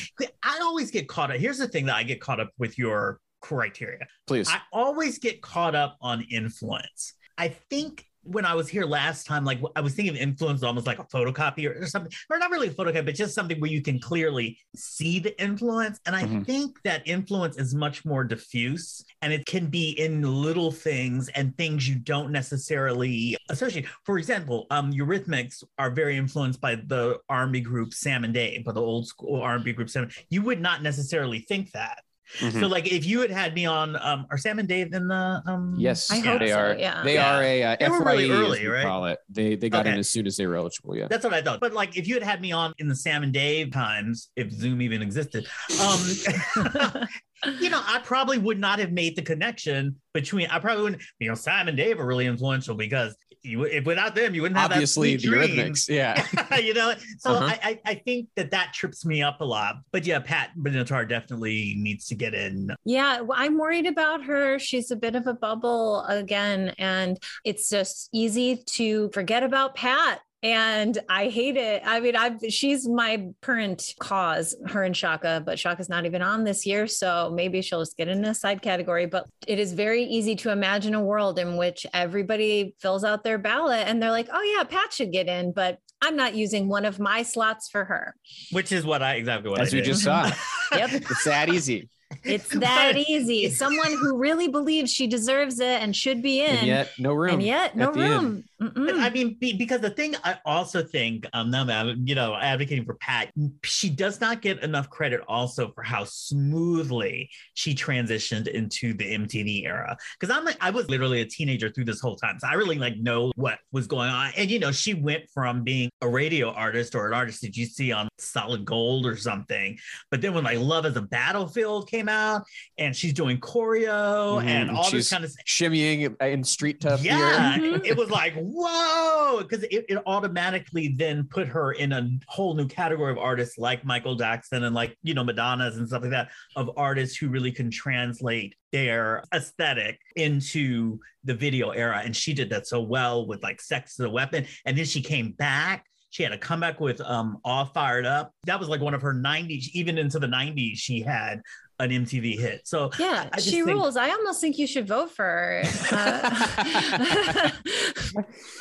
I 0.43 0.59
always 0.63 0.91
get 0.91 1.07
caught 1.09 1.31
up. 1.31 1.37
Here's 1.37 1.59
the 1.59 1.69
thing 1.69 1.87
that 1.87 1.95
I 1.95 2.03
get 2.03 2.21
caught 2.21 2.41
up 2.41 2.51
with 2.59 2.77
your 2.77 3.21
criteria. 3.41 4.01
Please. 4.27 4.49
I 4.49 4.59
always 4.73 5.19
get 5.21 5.43
caught 5.43 5.77
up 5.77 5.97
on 6.01 6.23
influence. 6.23 7.15
I 7.39 7.49
think 7.71 8.05
when 8.25 8.45
I 8.45 8.55
was 8.55 8.69
here 8.69 8.85
last 8.85 9.27
time, 9.27 9.45
like 9.45 9.61
I 9.77 9.81
was 9.81 9.95
thinking 9.95 10.15
of 10.15 10.21
influence 10.21 10.63
almost 10.63 10.87
like 10.87 10.99
a 10.99 11.05
photocopy 11.05 11.69
or, 11.69 11.83
or 11.83 11.87
something, 11.87 12.13
or 12.31 12.39
not 12.39 12.51
really 12.51 12.69
a 12.69 12.71
photocopy, 12.73 13.05
but 13.05 13.15
just 13.15 13.35
something 13.35 13.61
where 13.61 13.71
you 13.71 13.83
can 13.83 13.99
clearly 13.99 14.59
see 14.77 15.19
the 15.19 15.41
influence. 15.43 15.99
And 16.07 16.15
I 16.17 16.25
Mhm. 16.25 16.47
think 16.47 16.83
that 16.85 17.03
influence 17.07 17.57
is 17.57 17.75
much 17.75 18.05
more 18.05 18.25
diffuse 18.25 19.05
and 19.23 19.33
it 19.33 19.45
can 19.47 19.67
be 19.67 19.91
in 19.91 20.23
little 20.23 20.71
things 20.71 21.29
and 21.31 21.57
things 21.57 21.89
you 21.89 21.97
don't 21.97 22.31
necessarily 22.31 23.37
associate. 23.51 23.87
For 24.05 24.19
example, 24.19 24.67
um, 24.71 24.93
Eurythmics 24.93 25.63
are 25.79 25.91
very 25.91 26.17
influenced 26.17 26.61
by 26.61 26.77
the 26.77 27.19
R&B 27.29 27.61
group 27.61 27.93
Sam 27.93 28.25
and 28.25 28.33
Dave, 28.33 28.65
by 28.65 28.73
the 28.73 28.81
old 28.81 29.07
school 29.07 29.43
R&B 29.43 29.73
group 29.73 29.91
Sam. 29.91 30.09
You 30.31 30.43
would 30.43 30.61
not 30.61 30.83
necessarily 30.83 31.41
think 31.41 31.73
that. 31.73 32.04
Mhm. 32.41 32.61
So, 32.61 32.67
like, 32.69 32.91
if 32.91 33.07
you 33.07 33.21
had 33.21 33.31
had 33.31 33.55
me 33.55 33.67
on, 33.67 33.97
um, 33.97 34.27
are 34.31 34.39
Sam 34.39 34.59
and 34.59 34.67
Dave 34.69 34.93
in 34.93 35.09
the? 35.09 35.43
Um, 35.47 35.75
Yes, 35.79 36.11
I 36.11 36.19
hope 36.21 36.41
they 36.41 36.49
so, 36.49 36.59
are. 36.59 36.75
yeah. 36.75 37.03
They 37.05 37.15
Yeah. 37.15 37.37
are 37.37 37.43
a 37.43 37.63
uh, 37.63 37.77
They 37.79 37.89
were 37.89 38.03
really 38.05 38.29
FYE, 38.29 38.35
as 38.35 38.41
early, 38.41 38.61
we 38.61 38.67
right? 38.69 38.83
Call 38.85 39.07
it. 39.07 39.19
They 39.29 39.57
they 39.57 39.69
got 39.69 39.87
in 39.87 39.95
as 39.99 40.09
soon 40.11 40.27
as 40.27 40.37
they 40.37 40.47
were 40.47 40.57
eligible. 40.57 40.97
Yeah. 40.97 41.07
That's 41.09 41.25
what 41.25 41.35
I 41.35 41.43
thought. 41.43 41.61
But 41.61 41.73
like, 41.75 41.97
if 41.97 42.09
you 42.09 42.15
had 42.15 42.23
had 42.23 42.41
me 42.41 42.53
on 42.53 42.73
in 42.79 42.89
the 42.89 42.97
Sam 42.97 43.23
and 43.23 43.33
Dave 43.33 43.73
times, 43.73 44.31
if 44.37 44.51
Zoom 44.51 44.81
even 44.83 45.03
existed, 45.03 45.47
um, 45.83 46.01
you 47.61 47.69
know, 47.71 47.83
I 47.87 48.01
probably 48.03 48.39
would 48.39 48.59
not 48.59 48.79
have 48.79 48.93
made 48.93 49.17
the 49.17 49.23
connection 49.23 49.97
between. 50.15 50.47
I 50.49 50.59
probably 50.59 50.83
wouldn't. 50.85 51.03
You 51.19 51.29
know, 51.29 51.35
Sam 51.35 51.69
and 51.69 51.77
Dave 51.77 52.01
are 52.01 52.07
really 52.07 52.27
influential 52.27 52.75
because 52.75 53.15
you, 53.45 53.65
if 53.65 53.85
without 53.85 54.15
them, 54.15 54.35
you 54.35 54.43
wouldn't 54.43 54.59
have 54.59 54.73
Obviously, 54.73 55.17
that 55.17 55.23
the 55.23 55.29
sweet. 55.29 55.51
Eurythmics. 55.57 55.89
Yeah. 55.95 56.59
you 56.59 56.75
know, 56.75 56.95
so 57.19 57.33
Uh-huh. 57.35 57.45
I, 57.47 57.81
I 57.85 57.91
I 57.93 57.95
think 57.95 58.29
that 58.37 58.51
that 58.53 58.73
trips 58.73 59.05
me 59.05 59.23
up 59.23 59.41
a 59.41 59.45
lot. 59.45 59.77
But 59.93 60.07
yeah, 60.07 60.19
Pat 60.19 60.51
Benatar 60.59 61.09
definitely 61.09 61.75
needs 61.79 62.07
to 62.09 62.15
get 62.15 62.35
in. 62.35 62.71
Yeah, 62.85 63.21
well, 63.21 63.39
I'm 63.41 63.59
worried 63.59 63.87
about 63.87 64.25
her. 64.25 64.59
She's 64.59 64.91
a 64.91 64.97
bit 64.97 65.15
of 65.15 65.27
a 65.27 65.35
bubble 65.35 66.05
again, 66.05 66.75
and 66.79 67.19
it's 67.45 67.69
just 67.69 68.09
easy 68.13 68.63
to 68.77 69.11
forget 69.13 69.43
about 69.43 69.75
Pat. 69.75 70.21
And 70.45 70.99
I 71.09 71.29
hate 71.31 71.57
it. 71.57 71.83
I 71.87 72.01
mean, 72.01 72.15
I've 72.17 72.39
she's 72.51 72.87
my 72.87 73.29
current 73.41 73.95
cause, 73.99 74.55
her 74.67 74.83
and 74.85 74.95
Chaka, 74.95 75.43
but 75.45 75.57
Chaka's 75.57 75.89
not 75.89 76.05
even 76.05 76.21
on 76.21 76.45
this 76.45 76.67
year. 76.67 76.87
So 76.87 77.33
maybe 77.35 77.63
she'll 77.63 77.81
just 77.81 77.97
get 77.97 78.09
in 78.09 78.23
a 78.27 78.35
side 78.35 78.61
category. 78.61 79.07
But 79.07 79.27
it 79.47 79.59
is 79.59 79.73
very 79.73 80.05
easy 80.05 80.37
to 80.37 80.51
imagine 80.51 80.95
a 80.95 81.01
world 81.03 81.39
in 81.39 81.57
which 81.57 81.87
everybody 81.95 82.75
fills 82.79 83.05
out 83.05 83.25
their 83.25 83.39
ballot 83.39 83.89
and 83.89 84.03
they're 84.03 84.11
like, 84.11 84.29
oh 84.31 84.43
yeah, 84.57 84.65
Pat 84.65 84.93
should 84.93 85.13
get 85.13 85.29
in, 85.29 85.53
but 85.53 85.79
I'm 86.03 86.15
not 86.17 86.35
using 86.35 86.69
one 86.69 86.85
of 86.85 87.01
my 87.01 87.23
slots 87.23 87.71
for 87.71 87.87
her. 87.87 88.15
Which 88.53 88.71
is 88.71 88.85
what 88.85 89.03
I 89.03 89.15
exactly 89.15 89.49
what 89.49 89.63
As 89.63 89.73
I 89.73 89.79
we 89.79 89.81
did. 89.81 89.87
just 89.87 90.03
saw. 90.05 90.31
Yep. 90.75 90.91
It's 90.93 91.25
that 91.25 91.49
easy. 91.49 91.89
It's 92.25 92.49
that 92.49 92.93
But- 92.95 93.09
easy. 93.09 93.49
Someone 93.51 93.93
who 93.93 94.17
really 94.19 94.49
believes 94.49 94.93
she 94.93 95.07
deserves 95.07 95.61
it 95.61 95.81
and 95.83 95.95
should 95.95 96.21
be 96.23 96.41
in. 96.43 96.51
And 96.57 96.67
yet, 96.67 96.91
no 96.99 97.13
room. 97.13 97.35
and 97.35 97.43
yet 97.43 97.77
no 97.77 97.91
at 97.91 97.97
end. 97.97 98.23
room. 98.23 98.45
I 98.61 99.11
mean, 99.11 99.37
be, 99.41 99.53
because 99.53 99.81
the 99.81 99.91
thing 99.91 100.15
I 100.25 100.39
also 100.45 100.83
think, 100.83 101.27
um, 101.33 101.51
now 101.51 101.67
I'm, 101.69 102.07
you 102.07 102.15
know, 102.15 102.35
advocating 102.35 102.85
for 102.85 102.95
Pat, 102.95 103.31
she 103.65 103.91
does 103.91 104.21
not 104.21 104.43
get 104.43 104.63
enough 104.63 104.89
credit 104.91 105.21
also 105.29 105.73
for 105.73 105.83
how 105.83 106.05
smoothly 106.05 107.31
she 107.55 107.75
transitioned 107.75 108.47
into 108.49 108.95
the 108.95 109.05
MTV 109.05 109.65
era. 109.65 109.97
Because 110.19 110.35
I'm 110.37 110.45
like, 110.45 110.57
I 110.61 110.71
was 110.71 110.89
literally 110.89 111.21
a 111.21 111.25
teenager 111.27 111.69
through 111.71 111.85
this 111.87 112.01
whole 112.01 112.17
time, 112.17 112.39
so 112.39 112.47
I 112.49 112.55
really 112.55 112.79
like 112.79 112.97
know 112.99 113.33
what 113.37 113.59
was 113.73 113.87
going 113.87 114.11
on. 114.11 114.33
And 114.37 114.51
you 114.51 114.59
know, 114.59 114.73
she 114.73 114.95
went 114.95 115.25
from 115.33 115.63
being 115.65 115.91
a 116.03 116.09
radio 116.09 116.51
artist 116.51 116.95
or 116.95 117.07
an 117.09 117.15
artist 117.15 117.41
that 117.43 117.57
you 117.57 117.67
see 117.67 117.93
on 117.93 118.09
Solid 118.19 118.65
Gold 118.65 119.07
or 119.07 119.17
something, 119.17 119.79
but 120.11 120.21
then 120.21 120.35
when 120.35 120.45
like 120.45 120.59
Love 120.59 120.87
Is 120.87 120.97
a 120.97 121.03
Battlefield 121.03 121.89
came 121.91 122.09
out, 122.09 122.43
and 122.79 122.95
she's 122.95 123.13
doing 123.13 123.39
choreo 123.39 124.43
Mhm. 124.43 124.45
and 124.47 124.71
all 124.71 124.91
this 124.91 125.11
kind 125.11 125.25
of 125.25 125.33
Shimmying 125.47 126.21
in 126.21 126.45
street 126.45 126.81
tough 126.81 127.03
yeah, 127.03 127.57
Mhm. 127.59 127.85
it 127.85 127.97
was 127.97 128.11
like 128.11 128.35
whoa, 128.55 129.43
because 129.43 129.65
it, 129.65 129.85
it 129.89 129.99
automatically 130.07 130.95
then 130.97 131.25
put 131.25 131.49
her 131.49 131.73
in 131.73 131.93
a 131.93 132.09
whole 132.29 132.55
new 132.55 132.69
category 132.69 133.11
of 133.11 133.19
artists 133.19 133.59
like 133.59 133.85
Michael 133.85 134.15
Jackson 134.15 134.65
and 134.65 134.75
like 134.75 134.97
you 135.03 135.13
know 135.13 135.25
Madonna's 135.25 135.77
and 135.77 135.89
stuff 135.89 136.03
like 136.03 136.13
that 136.13 136.31
of 136.55 136.71
artists 136.77 137.17
who 137.17 137.29
really 137.29 137.51
can 137.51 137.71
translate 137.71 138.55
their 138.71 139.25
aesthetic 139.35 139.99
into 140.17 140.99
the 141.25 141.35
video 141.35 141.71
era, 141.71 142.01
and 142.05 142.15
she 142.15 142.33
did 142.33 142.51
that 142.51 142.67
so 142.67 142.81
well 142.81 143.27
with 143.27 143.43
like 143.43 143.61
Sex 143.61 143.99
as 143.99 144.07
a 144.07 144.11
Weapon, 144.11 144.47
and 144.65 144.79
then 144.79 144.85
she 144.85 145.03
came 145.03 145.33
back. 145.33 145.87
She 146.11 146.23
had 146.23 146.33
a 146.33 146.39
comeback 146.39 146.79
with 146.79 147.01
um 147.01 147.39
All 147.45 147.65
Fired 147.67 148.07
Up. 148.07 148.33
That 148.47 148.61
was 148.61 148.69
like 148.69 148.81
one 148.81 148.95
of 148.95 149.03
her 149.03 149.15
90s, 149.15 149.71
even 149.73 149.99
into 149.99 150.21
the 150.21 150.29
90s, 150.29 150.77
she 150.77 151.01
had 151.01 151.43
an 151.81 151.91
MTV 151.91 152.39
hit. 152.39 152.67
So 152.67 152.91
yeah, 152.99 153.29
I 153.33 153.37
just 153.37 153.49
she 153.49 153.63
think- 153.63 153.67
rules. 153.69 153.97
I 153.97 154.11
almost 154.11 154.41
think 154.41 154.59
you 154.59 154.67
should 154.67 154.87
vote 154.87 155.11
for 155.11 155.25
her. 155.25 155.63
Uh, 155.95 157.51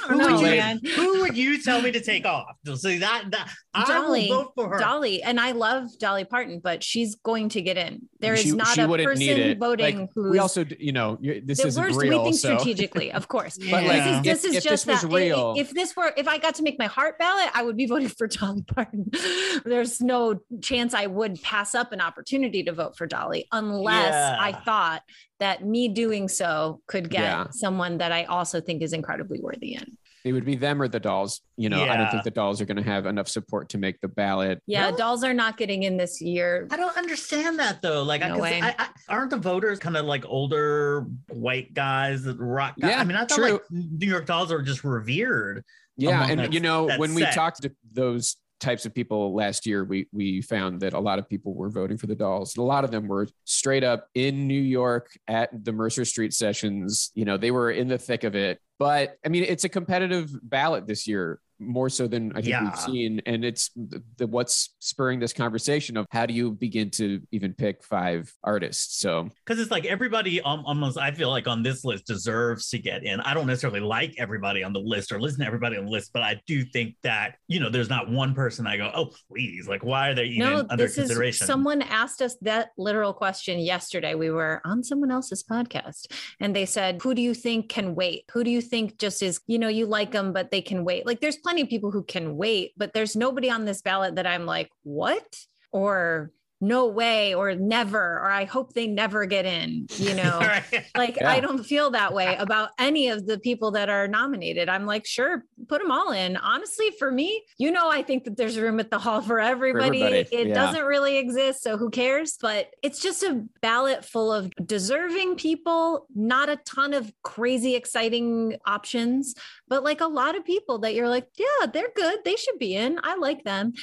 who 0.07 0.17
don't 0.17 0.17
know, 0.17 0.41
would 0.41 0.81
you 0.83 0.91
who 0.95 1.21
would 1.21 1.37
you 1.37 1.61
tell 1.61 1.81
me 1.81 1.91
to 1.91 2.01
take 2.01 2.25
off? 2.25 2.55
So 2.65 2.97
that 2.97 3.25
that 3.31 3.49
I 3.73 3.85
Dolly, 3.85 4.29
will 4.29 4.43
vote 4.43 4.51
for 4.55 4.69
her. 4.69 4.79
Dolly, 4.79 5.23
and 5.23 5.39
I 5.39 5.51
love 5.51 5.87
Dolly 5.99 6.25
Parton, 6.25 6.59
but 6.59 6.83
she's 6.83 7.15
going 7.15 7.49
to 7.49 7.61
get 7.61 7.77
in. 7.77 8.07
There 8.23 8.33
is 8.33 8.41
She- 8.41 8.51
not 8.53 8.67
she 8.69 8.81
a 8.81 8.87
person 8.87 9.59
voting 9.59 9.99
Like, 9.99 10.09
who 10.15 10.31
we 10.31 10.39
also, 10.39 10.65
you 10.79 10.91
know, 10.91 11.17
this 11.21 11.63
worst 11.63 11.77
real. 11.99 12.23
we 12.23 12.29
think 12.31 12.35
so 12.39 12.57
strategically, 12.57 13.11
of 13.11 13.27
course. 13.27 13.57
But, 13.69 13.83
like, 13.83 14.03
this 14.03 14.07
is, 14.07 14.21
this 14.23 14.43
if- 14.45 14.49
is 14.51 14.57
if 14.57 14.63
just 14.63 14.85
this 14.85 15.01
that. 15.01 15.11
real- 15.11 15.53
If 15.57 15.71
this 15.71 15.95
were, 15.95 16.11
if 16.17 16.27
I 16.27 16.37
got 16.37 16.55
to 16.55 16.63
make 16.63 16.79
my 16.79 16.85
heart 16.87 17.19
ballot, 17.19 17.49
I 17.53 17.63
would 17.63 17.77
be 17.77 17.85
voting 17.93 18.07
for 18.07 18.27
Dolly 18.27 18.63
Parton. 18.63 19.09
There's 19.65 20.01
no 20.01 20.39
chance 20.61 20.93
I 20.93 21.05
would 21.07 21.41
pass 21.41 21.75
up 21.75 21.91
an 21.91 22.01
opportunity 22.01 22.63
to 22.63 22.71
vote 22.71 22.97
for 22.97 23.05
Dolly 23.07 23.47
unless 23.51 24.13
Yeah. 24.13 24.37
I 24.39 24.51
thought 24.53 25.01
that 25.39 25.65
me 25.65 25.89
doing 25.89 26.29
so 26.29 26.81
could 26.87 27.09
get 27.09 27.21
Yeah. 27.23 27.47
someone 27.51 27.97
that 27.97 28.11
I 28.11 28.23
also 28.25 28.61
think 28.61 28.81
is 28.81 28.93
incredibly 28.93 29.39
worthy 29.41 29.73
in. 29.75 29.97
It 30.23 30.31
would 30.33 30.45
be 30.45 30.55
them 30.55 30.81
or 30.81 30.87
the 30.87 30.99
dolls. 30.99 31.41
You 31.57 31.69
know, 31.69 31.83
I 31.83 31.97
don't 31.97 32.09
think 32.09 32.23
the 32.23 32.31
dolls 32.31 32.61
are 32.61 32.65
going 32.65 32.77
to 32.77 32.83
have 32.83 33.05
enough 33.05 33.27
support 33.27 33.69
to 33.69 33.77
make 33.77 33.99
the 34.01 34.07
ballot. 34.07 34.61
Yeah, 34.65 34.85
Really? 34.85 34.97
dolls 34.97 35.23
are 35.23 35.33
not 35.33 35.57
getting 35.57 35.83
in 35.83 35.97
this 35.97 36.21
year. 36.21 36.67
I 36.71 36.77
don't 36.77 36.95
understand 36.97 37.59
that 37.59 37.81
though. 37.81 38.03
Like, 38.03 38.21
I, 38.21 38.29
No 38.29 38.35
'cause 38.35 38.41
way. 38.43 38.61
I, 38.61 38.73
I, 38.79 38.87
aren't 39.09 39.31
the 39.31 39.37
voters 39.37 39.79
kind 39.79 39.97
of 39.97 40.05
like 40.05 40.23
older 40.25 41.05
white 41.29 41.73
guys 41.73 42.23
that 42.23 42.37
rock? 42.39 42.75
Guys? 42.79 42.91
Yeah, 42.91 42.99
I 42.99 43.03
mean, 43.03 43.17
I 43.17 43.25
thought 43.25 43.35
true. 43.37 43.51
like 43.53 43.61
New 43.71 44.07
York 44.07 44.25
Dolls 44.25 44.51
are 44.51 44.61
just 44.61 44.83
revered. 44.83 45.63
Yeah, 45.97 46.25
and 46.27 46.39
that- 46.39 46.53
you 46.53 46.59
know, 46.59 46.87
that 46.87 46.99
when 46.99 47.13
we 47.13 47.21
set. 47.21 47.33
talked 47.33 47.61
to 47.63 47.71
those 47.91 48.37
types 48.63 48.85
of 48.85 48.95
people 48.95 49.35
last 49.35 49.65
year, 49.65 49.83
we 49.83 50.07
we 50.11 50.41
found 50.41 50.79
that 50.81 50.93
a 50.93 50.99
lot 50.99 51.19
of 51.19 51.29
people 51.29 51.53
were 51.53 51.69
voting 51.69 51.97
for 51.97 52.07
the 52.07 52.15
dolls. 52.15 52.55
A 52.57 52.61
lot 52.61 52.83
of 52.83 52.91
them 52.91 53.07
were 53.07 53.27
straight 53.43 53.83
up 53.83 54.07
in 54.15 54.47
New 54.47 54.61
York 54.61 55.11
at 55.27 55.49
the 55.63 55.73
Mercer 55.73 56.05
Street 56.05 56.33
sessions. 56.33 57.11
You 57.13 57.25
know, 57.25 57.37
they 57.37 57.51
were 57.51 57.69
in 57.69 57.87
the 57.87 57.97
thick 57.97 58.23
of 58.23 58.35
it. 58.35 58.59
But 58.79 59.17
I 59.25 59.29
mean, 59.29 59.45
it's 59.47 59.65
a 59.65 59.69
competitive 59.69 60.31
ballot 60.41 60.87
this 60.87 61.07
year, 61.07 61.39
more 61.67 61.89
so 61.89 62.07
than 62.07 62.31
I 62.31 62.35
think 62.35 62.47
Yeah. 62.47 62.63
we've 62.65 62.79
seen. 62.79 63.21
And 63.25 63.43
it's 63.45 63.69
the, 63.75 64.03
the 64.17 64.27
what's 64.27 64.75
spurring 64.79 65.19
this 65.19 65.33
conversation 65.33 65.97
of 65.97 66.05
how 66.11 66.25
do 66.25 66.33
you 66.33 66.51
begin 66.51 66.89
to 66.91 67.21
even 67.31 67.53
pick 67.53 67.83
five 67.83 68.31
artists? 68.43 68.99
So 68.99 69.29
Because 69.45 69.59
it's 69.61 69.71
like 69.71 69.85
everybody 69.85 70.41
um, 70.41 70.63
almost, 70.65 70.97
I 70.97 71.11
feel 71.11 71.29
like 71.29 71.47
on 71.47 71.63
this 71.63 71.83
list 71.85 72.05
deserves 72.07 72.69
to 72.69 72.79
get 72.79 73.03
in. 73.03 73.19
I 73.21 73.33
don't 73.33 73.47
necessarily 73.47 73.79
like 73.79 74.15
everybody 74.17 74.63
on 74.63 74.73
the 74.73 74.79
list 74.79 75.11
or 75.11 75.19
listen 75.21 75.39
to 75.41 75.45
everybody 75.45 75.77
on 75.77 75.85
the 75.85 75.91
list, 75.91 76.11
but 76.13 76.21
I 76.23 76.41
do 76.47 76.63
think 76.65 76.95
that, 77.03 77.35
you 77.47 77.59
know, 77.59 77.69
there's 77.69 77.89
not 77.89 78.09
one 78.09 78.33
person 78.33 78.65
I 78.67 78.77
go, 78.77 78.91
oh, 78.95 79.11
please, 79.29 79.67
like, 79.67 79.83
why 79.83 80.09
are 80.09 80.15
they 80.15 80.25
even 80.25 80.39
No, 80.39 80.65
under 80.69 80.83
this 80.85 80.95
consideration? 80.95 81.43
is 81.45 81.47
someone 81.47 81.81
asked 81.81 82.21
us 82.21 82.35
that 82.41 82.69
literal 82.77 83.13
question 83.13 83.59
yesterday. 83.59 84.15
We 84.15 84.29
were 84.31 84.61
on 84.65 84.83
someone 84.83 85.11
else's 85.11 85.43
podcast 85.43 86.07
and 86.39 86.55
they 86.55 86.65
said, 86.65 86.99
Who 87.03 87.13
do 87.13 87.21
you 87.21 87.33
think 87.33 87.69
can 87.69 87.93
wait? 87.95 88.23
Who 88.33 88.43
do 88.43 88.49
you 88.49 88.61
think 88.61 88.97
just 88.97 89.21
is, 89.21 89.39
you 89.47 89.59
know, 89.59 89.67
you 89.67 89.85
like 89.85 90.11
them, 90.11 90.33
but 90.33 90.49
they 90.49 90.61
can 90.61 90.83
wait? 90.83 91.05
Like 91.05 91.19
there's 91.21 91.37
plenty 91.37 91.52
of 91.61 91.69
people 91.69 91.91
who 91.91 92.03
can 92.03 92.37
wait, 92.37 92.73
but 92.77 92.93
there's 92.93 93.15
nobody 93.15 93.49
on 93.49 93.65
this 93.65 93.81
ballot 93.81 94.15
that 94.15 94.27
I'm 94.27 94.45
like, 94.45 94.69
What? 94.83 95.45
Or 95.71 96.31
no 96.63 96.87
way, 96.87 97.35
or 97.35 97.53
never, 97.55 98.19
or 98.19 98.31
I 98.31 98.45
hope 98.45 98.71
they 98.73 98.87
never 98.87 99.25
get 99.25 99.45
in, 99.45 99.87
you 99.97 100.13
know? 100.21 100.39
Right. 100.39 100.85
Like 100.95 101.17
Yeah. 101.17 101.29
I 101.29 101.41
don't 101.41 101.63
feel 101.63 101.91
that 101.91 102.13
way 102.13 102.35
about 102.37 102.69
any 102.79 103.09
of 103.09 103.25
the 103.25 103.37
people 103.37 103.71
that 103.71 103.89
are 103.89 104.07
nominated. 104.07 104.69
I'm 104.69 104.85
like, 104.85 105.05
sure, 105.05 105.43
put 105.67 105.81
them 105.81 105.91
all 105.91 106.11
in. 106.11 106.37
Honestly, 106.37 106.91
for 106.97 107.11
me, 107.11 107.43
you 107.57 107.69
know, 107.71 107.89
I 107.89 108.01
think 108.01 108.23
that 108.23 108.37
there's 108.37 108.57
room 108.57 108.79
at 108.79 108.89
the 108.89 108.97
hall 108.99 109.21
for 109.21 109.39
everybody. 109.39 110.01
everybody, 110.03 110.35
It 110.35 110.47
yeah. 110.47 110.53
doesn't 110.53 110.85
really 110.85 111.17
exist, 111.17 111.63
so 111.63 111.77
who 111.77 111.89
cares? 111.89 112.37
But 112.41 112.69
it's 112.81 113.01
just 113.01 113.23
a 113.23 113.43
ballot 113.61 114.05
full 114.05 114.31
of 114.31 114.51
deserving 114.65 115.35
people, 115.35 116.07
not 116.15 116.47
a 116.47 116.55
ton 116.57 116.93
of 116.93 117.11
crazy 117.23 117.75
exciting 117.75 118.55
options, 118.65 119.35
but 119.67 119.83
like 119.83 119.99
a 119.99 120.07
lot 120.07 120.35
of 120.37 120.45
people 120.45 120.79
that 120.79 120.93
you're 120.95 121.09
like, 121.09 121.27
yeah, 121.37 121.67
they're 121.71 121.91
good. 121.93 122.19
They 122.23 122.35
should 122.37 122.57
be 122.57 122.75
in. 122.75 122.99
I 123.03 123.15
like 123.15 123.43
them. 123.43 123.73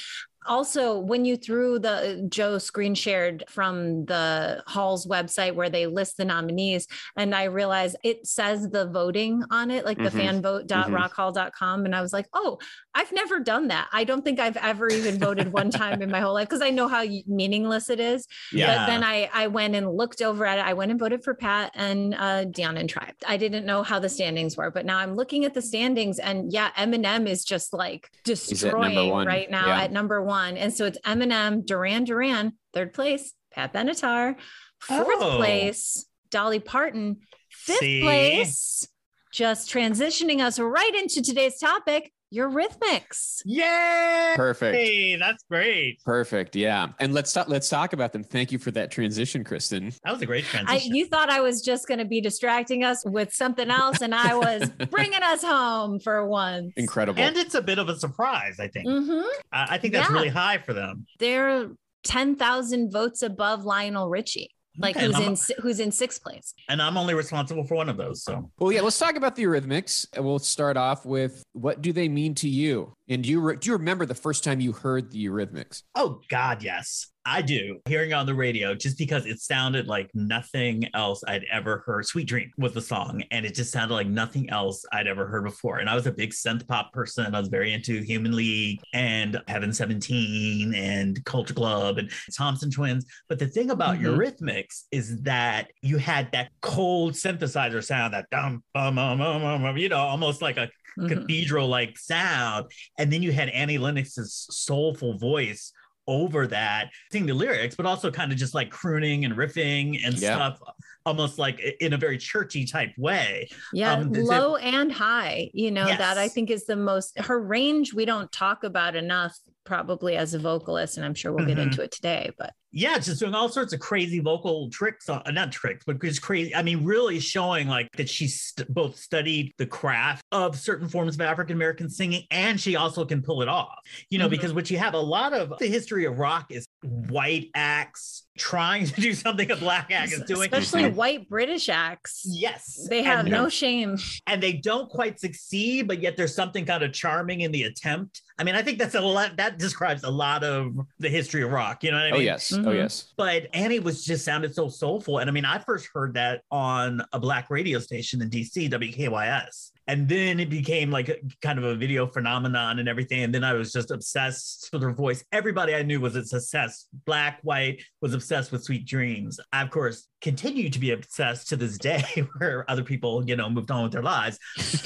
Also 0.47 0.97
when 0.99 1.23
you 1.25 1.37
threw 1.37 1.77
the 1.79 2.25
joe 2.29 2.57
screen 2.57 2.95
shared 2.95 3.43
from 3.47 4.05
the 4.05 4.63
hall's 4.67 5.05
website 5.05 5.53
where 5.55 5.69
they 5.69 5.85
list 5.87 6.17
the 6.17 6.25
nominees 6.25 6.87
and 7.15 7.35
i 7.35 7.43
realized 7.43 7.95
it 8.03 8.25
says 8.25 8.67
the 8.69 8.87
voting 8.87 9.43
on 9.51 9.69
it 9.69 9.85
like 9.85 9.97
Mhm. 9.97 10.03
the 10.11 10.19
fanvote.rockhall.com 10.19 11.85
and 11.85 11.95
i 11.95 12.01
was 12.01 12.13
like 12.13 12.27
oh 12.33 12.57
i've 12.95 13.11
never 13.11 13.39
done 13.39 13.67
that 13.67 13.87
i 13.93 14.03
don't 14.03 14.23
think 14.23 14.39
i've 14.39 14.57
ever 14.57 14.87
even 14.89 15.19
voted 15.19 15.53
one 15.53 15.69
time 15.81 16.01
in 16.01 16.09
my 16.09 16.19
whole 16.19 16.33
life 16.33 16.47
because 16.49 16.61
i 16.61 16.69
know 16.69 16.87
how 16.87 17.03
meaningless 17.27 17.89
it 17.89 17.99
is 17.99 18.27
Yeah. 18.51 18.77
but 18.77 18.85
then 18.87 19.03
I, 19.03 19.29
I 19.33 19.47
went 19.47 19.75
and 19.75 19.89
looked 19.95 20.21
over 20.21 20.45
at 20.45 20.57
it. 20.59 20.65
I 20.65 20.73
went 20.73 20.91
and 20.91 20.99
voted 20.99 21.23
for 21.23 21.33
Pat 21.33 21.71
and 21.75 22.13
uh, 22.15 22.45
Dionne 22.45 22.79
and 22.79 22.89
Tribe. 22.89 23.13
I 23.27 23.37
didn't 23.37 23.65
know 23.65 23.83
how 23.83 23.99
the 23.99 24.09
standings 24.09 24.57
were, 24.57 24.71
but 24.71 24.85
now 24.85 24.97
I'm 24.97 25.15
looking 25.15 25.45
at 25.45 25.53
the 25.53 25.61
standings, 25.61 26.19
and 26.19 26.51
yeah, 26.51 26.69
Eminem 26.77 27.27
is 27.27 27.43
just 27.43 27.73
like 27.73 28.09
destroying 28.23 29.11
right 29.25 29.49
now 29.49 29.67
Yeah. 29.67 29.81
at 29.83 29.91
number 29.91 30.21
one. 30.23 30.30
And 30.31 30.73
so 30.73 30.85
it's 30.85 30.99
Eminem, 31.05 31.65
Duran 31.65 32.03
Duran, 32.05 32.53
third 32.73 32.93
place, 32.93 33.33
Pat 33.51 33.73
Benatar, 33.73 34.35
fourth 34.79 35.21
Oh. 35.21 35.37
place, 35.37 36.05
Dolly 36.29 36.59
Parton, 36.59 37.17
fifth 37.49 37.79
See? 37.79 38.01
place. 38.01 38.87
Just 39.33 39.69
transitioning 39.69 40.41
us 40.41 40.59
right 40.59 40.93
into 40.95 41.21
today's 41.21 41.57
topic, 41.59 42.11
Eurythmics. 42.33 43.41
Yay! 43.45 44.33
Perfect. 44.35 44.75
Hey, 44.75 45.15
that's 45.17 45.43
great. 45.49 46.01
Perfect. 46.03 46.55
Yeah. 46.55 46.89
And 46.99 47.13
let's 47.13 47.33
talk 47.33 47.47
let's 47.49 47.69
talk 47.69 47.93
about 47.93 48.13
them. 48.13 48.23
Thank 48.23 48.51
you 48.51 48.59
for 48.59 48.71
that 48.71 48.91
transition, 48.91 49.43
Kristen. 49.43 49.91
That 50.03 50.13
was 50.13 50.21
a 50.21 50.25
great 50.25 50.45
I, 50.55 50.63
transition. 50.63 50.95
you 50.95 51.07
thought 51.07 51.29
I 51.29 51.41
was 51.41 51.61
just 51.61 51.87
going 51.87 51.99
to 51.99 52.05
be 52.05 52.21
distracting 52.21 52.83
us 52.83 53.03
with 53.05 53.33
something 53.33 53.69
else, 53.69 54.01
and 54.01 54.13
I 54.15 54.35
was 54.35 54.69
bringing 54.89 55.21
us 55.23 55.43
home 55.43 55.99
for 55.99 56.25
once. 56.27 56.73
Incredible. 56.77 57.21
and 57.21 57.35
it's 57.37 57.55
a 57.55 57.61
bit 57.61 57.79
of 57.79 57.89
a 57.89 57.97
surprise, 57.97 58.59
I 58.59 58.67
think. 58.67 58.87
hmm 58.87 59.21
I 59.51 59.75
I 59.75 59.77
think 59.77 59.93
that's 59.93 60.09
Yeah. 60.09 60.15
really 60.15 60.29
high 60.29 60.57
for 60.59 60.73
them. 60.73 61.05
They're 61.19 61.67
ten 62.03 62.35
thousand 62.35 62.91
votes 62.91 63.21
above 63.21 63.63
Lionel 63.65 64.09
Richie, 64.09 64.51
like 64.77 64.95
Okay, 64.95 65.05
who's 65.05 65.15
I'm- 65.15 65.23
in 65.33 65.37
who's 65.61 65.79
in 65.79 65.91
sixth 65.91 66.23
place. 66.23 66.53
And 66.69 66.81
I'm 66.81 66.97
only 66.97 67.13
responsible 67.13 67.65
for 67.65 67.75
one 67.75 67.89
of 67.89 67.97
those. 67.97 68.23
So 68.23 68.49
Well, 68.59 68.71
yeah, 68.71 68.81
let's 68.81 68.97
talk 68.97 69.15
about 69.15 69.35
the 69.35 69.43
Eurythmics. 69.43 70.07
And 70.13 70.23
We'll 70.25 70.39
start 70.39 70.77
off 70.77 71.05
with 71.05 71.43
what 71.53 71.81
do 71.81 71.91
they 71.93 72.07
mean 72.09 72.35
to 72.35 72.49
you? 72.49 72.93
And 73.09 73.23
do 73.23 73.29
you 73.29 73.41
re- 73.41 73.57
do 73.57 73.69
you 73.69 73.77
remember 73.77 74.05
the 74.05 74.15
first 74.15 74.43
time 74.43 74.59
you 74.61 74.71
heard 74.71 75.11
the 75.11 75.25
Eurythmics? 75.25 75.83
Oh 75.95 76.21
God, 76.29 76.63
yes. 76.63 77.10
I 77.25 77.41
do. 77.43 77.79
Hearing 77.87 78.13
on 78.13 78.25
the 78.25 78.33
radio 78.33 78.73
just 78.73 78.97
because 78.97 79.25
it 79.25 79.39
sounded 79.39 79.87
like 79.87 80.09
nothing 80.15 80.89
else 80.95 81.23
I'd 81.27 81.45
ever 81.51 81.83
heard. 81.85 82.05
Sweet 82.05 82.27
Dream 82.27 82.51
was 82.57 82.73
the 82.73 82.81
song, 82.81 83.23
and 83.29 83.45
it 83.45 83.53
just 83.53 83.71
sounded 83.71 83.93
like 83.93 84.07
nothing 84.07 84.49
else 84.49 84.83
I'd 84.91 85.05
ever 85.07 85.27
heard 85.27 85.43
before. 85.43 85.79
And 85.79 85.89
I 85.89 85.93
was 85.93 86.07
a 86.07 86.11
big 86.11 86.31
synth 86.31 86.67
pop 86.67 86.91
person. 86.93 87.35
I 87.35 87.39
was 87.39 87.49
very 87.49 87.73
into 87.73 88.01
Human 88.01 88.35
League 88.35 88.79
and 88.93 89.39
Heaven 89.47 89.71
17 89.71 90.73
and 90.73 91.23
Culture 91.25 91.53
Club 91.53 91.99
and 91.99 92.09
Thompson 92.35 92.71
Twins. 92.71 93.05
But 93.29 93.37
the 93.39 93.47
thing 93.47 93.69
about 93.69 93.97
Mhm. 93.97 94.15
Eurythmics 94.15 94.85
is 94.91 95.21
that 95.21 95.71
you 95.81 95.97
had 95.97 96.31
that 96.31 96.51
cold 96.61 97.13
synthesizer 97.13 97.83
sound, 97.83 98.13
that 98.13 98.29
dum 98.31 98.63
bum 98.73 98.95
bum 98.95 99.19
bum 99.19 99.41
bum, 99.41 99.61
bum, 99.61 99.77
you 99.77 99.89
know, 99.89 99.97
almost 99.97 100.41
like 100.41 100.57
a 100.57 100.69
Mhm. 100.97 101.07
cathedral 101.07 101.67
like 101.67 101.97
sound. 101.97 102.65
And 102.97 103.13
then 103.13 103.21
you 103.21 103.31
had 103.31 103.49
Annie 103.49 103.77
Lennox's 103.77 104.47
soulful 104.49 105.17
voice 105.17 105.71
over 106.07 106.47
that, 106.47 106.89
sing 107.11 107.25
the 107.25 107.33
lyrics, 107.33 107.75
but 107.75 107.85
also 107.85 108.11
kind 108.11 108.31
of 108.31 108.37
just 108.37 108.53
like 108.53 108.69
crooning 108.69 109.25
and 109.25 109.35
riffing 109.35 109.99
and 110.05 110.15
Yeah. 110.15 110.35
stuff, 110.35 110.59
almost 111.05 111.37
like 111.39 111.59
in 111.79 111.93
a 111.93 111.97
very 111.97 112.17
churchy 112.17 112.65
type 112.65 112.91
way. 112.97 113.47
Yeah, 113.73 113.93
Um, 113.93 114.11
is 114.13 114.19
it- 114.19 114.25
low 114.25 114.55
and 114.57 114.91
high. 114.91 115.49
You 115.53 115.71
know 115.71 115.85
that 115.87 116.17
I 116.17 116.27
think 116.27 116.49
is 116.49 116.65
the 116.65 116.75
most. 116.75 117.17
Her 117.19 117.39
range 117.39 117.93
we 117.93 118.05
don't 118.05 118.31
talk 118.31 118.63
about 118.63 118.95
enough, 118.95 119.35
probably 119.63 120.15
as 120.15 120.33
a 120.33 120.39
vocalist, 120.39 120.97
and 120.97 121.05
I'm 121.05 121.13
sure 121.13 121.31
we'll 121.31 121.45
get 121.45 121.57
Mhm. 121.57 121.63
into 121.63 121.81
it 121.81 121.91
today. 121.91 122.31
But 122.37 122.53
Yeah, 122.73 122.97
just 122.99 123.19
doing 123.19 123.35
all 123.35 123.49
sorts 123.49 123.73
of 123.73 123.81
crazy 123.81 124.19
vocal 124.19 124.69
tricks, 124.69 125.09
on, 125.09 125.21
not 125.33 125.51
tricks, 125.51 125.83
but 125.85 126.01
just 126.01 126.21
crazy. 126.21 126.55
I 126.55 126.63
mean, 126.63 126.85
really 126.85 127.19
showing 127.19 127.67
like 127.67 127.89
that 127.97 128.09
she 128.09 128.29
st- 128.29 128.73
both 128.73 128.97
studied 128.97 129.51
the 129.57 129.65
craft 129.65 130.23
of 130.31 130.57
certain 130.57 130.87
forms 130.87 131.15
of 131.15 131.21
African 131.21 131.57
American 131.57 131.89
singing 131.89 132.23
and 132.31 132.57
she 132.59 132.77
also 132.77 133.03
can 133.03 133.21
pull 133.21 133.41
it 133.41 133.49
off. 133.49 133.77
You 134.09 134.19
know, 134.19 134.27
Mhm. 134.27 134.31
because 134.31 134.53
what 134.53 134.71
you 134.71 134.77
have 134.77 134.93
a 134.93 134.99
lot 134.99 135.33
of 135.33 135.53
the 135.59 135.67
history 135.67 136.05
of 136.05 136.17
rock 136.17 136.45
is 136.49 136.65
white 136.83 137.49
acts 137.53 138.27
trying 138.37 138.85
to 138.87 138.99
do 139.01 139.13
something 139.13 139.51
a 139.51 139.55
black 139.55 139.91
act 139.91 140.13
is 140.13 140.21
doing. 140.23 140.43
especially 140.51 140.89
white 140.89 141.29
British 141.29 141.69
acts, 141.69 142.23
Yes. 142.25 142.87
they 142.89 143.03
have 143.03 143.19
and, 143.21 143.29
no 143.29 143.49
shame. 143.49 143.97
and 144.25 144.41
they 144.41 144.53
don't 144.53 144.89
quite 144.89 145.19
succeed, 145.19 145.87
but 145.87 146.01
yet 146.01 146.17
there's 146.17 146.33
something 146.33 146.65
kind 146.65 146.81
of 146.81 146.91
charming 146.93 147.41
in 147.41 147.51
the 147.51 147.63
attempt. 147.63 148.21
I 148.39 148.43
mean, 148.43 148.55
I 148.55 148.63
think 148.63 148.79
that's 148.79 148.95
a 148.95 149.01
lot 149.01 149.37
that 149.37 149.59
describes 149.59 150.03
a 150.03 150.09
lot 150.09 150.43
of 150.43 150.73
the 150.97 151.09
history 151.09 151.43
of 151.43 151.51
rock. 151.51 151.83
You 151.83 151.91
know 151.91 151.97
what 151.97 152.07
I 152.07 152.11
mean? 152.11 152.21
Oh 152.21 152.23
yes. 152.23 152.51
Oh 152.51 152.57
Mhm. 152.57 152.75
yes. 152.75 153.13
But 153.15 153.47
Annie 153.53 153.79
was 153.79 154.03
just 154.03 154.25
sounded 154.25 154.55
so 154.55 154.67
soulful. 154.69 155.19
And 155.19 155.29
I 155.29 155.33
mean, 155.33 155.45
I 155.45 155.59
first 155.59 155.87
heard 155.93 156.15
that 156.15 156.41
on 156.49 157.03
a 157.13 157.19
black 157.19 157.49
radio 157.51 157.77
station 157.79 158.21
in 158.21 158.29
DC, 158.29 158.69
WKYS. 158.69 159.71
And 159.91 160.07
then 160.07 160.39
it 160.39 160.49
became 160.49 160.89
like 160.89 161.09
a, 161.09 161.17
kind 161.41 161.59
of 161.59 161.65
a 161.65 161.75
video 161.75 162.07
phenomenon 162.07 162.79
and 162.79 162.87
everything. 162.87 163.23
And 163.23 163.35
then 163.35 163.43
I 163.43 163.51
was 163.51 163.73
just 163.73 163.91
obsessed 163.91 164.69
with 164.71 164.81
her 164.83 164.93
voice. 164.93 165.21
Everybody 165.33 165.75
I 165.75 165.83
knew 165.83 165.99
was 165.99 166.15
obsessed. 166.15 166.87
Black, 167.05 167.39
white, 167.43 167.83
was 167.99 168.13
obsessed 168.13 168.53
with 168.53 168.63
Sweet 168.63 168.85
Dreams. 168.85 169.37
I, 169.51 169.61
of 169.61 169.69
course, 169.69 170.07
continue 170.21 170.69
to 170.69 170.79
be 170.79 170.91
obsessed 170.91 171.49
to 171.49 171.55
this 171.55 171.77
day, 171.77 172.03
where 172.37 172.69
other 172.69 172.83
people, 172.83 173.23
you 173.27 173.35
know, 173.35 173.49
moved 173.49 173.71
on 173.71 173.83
with 173.83 173.91
their 173.91 174.03
lives. 174.03 174.37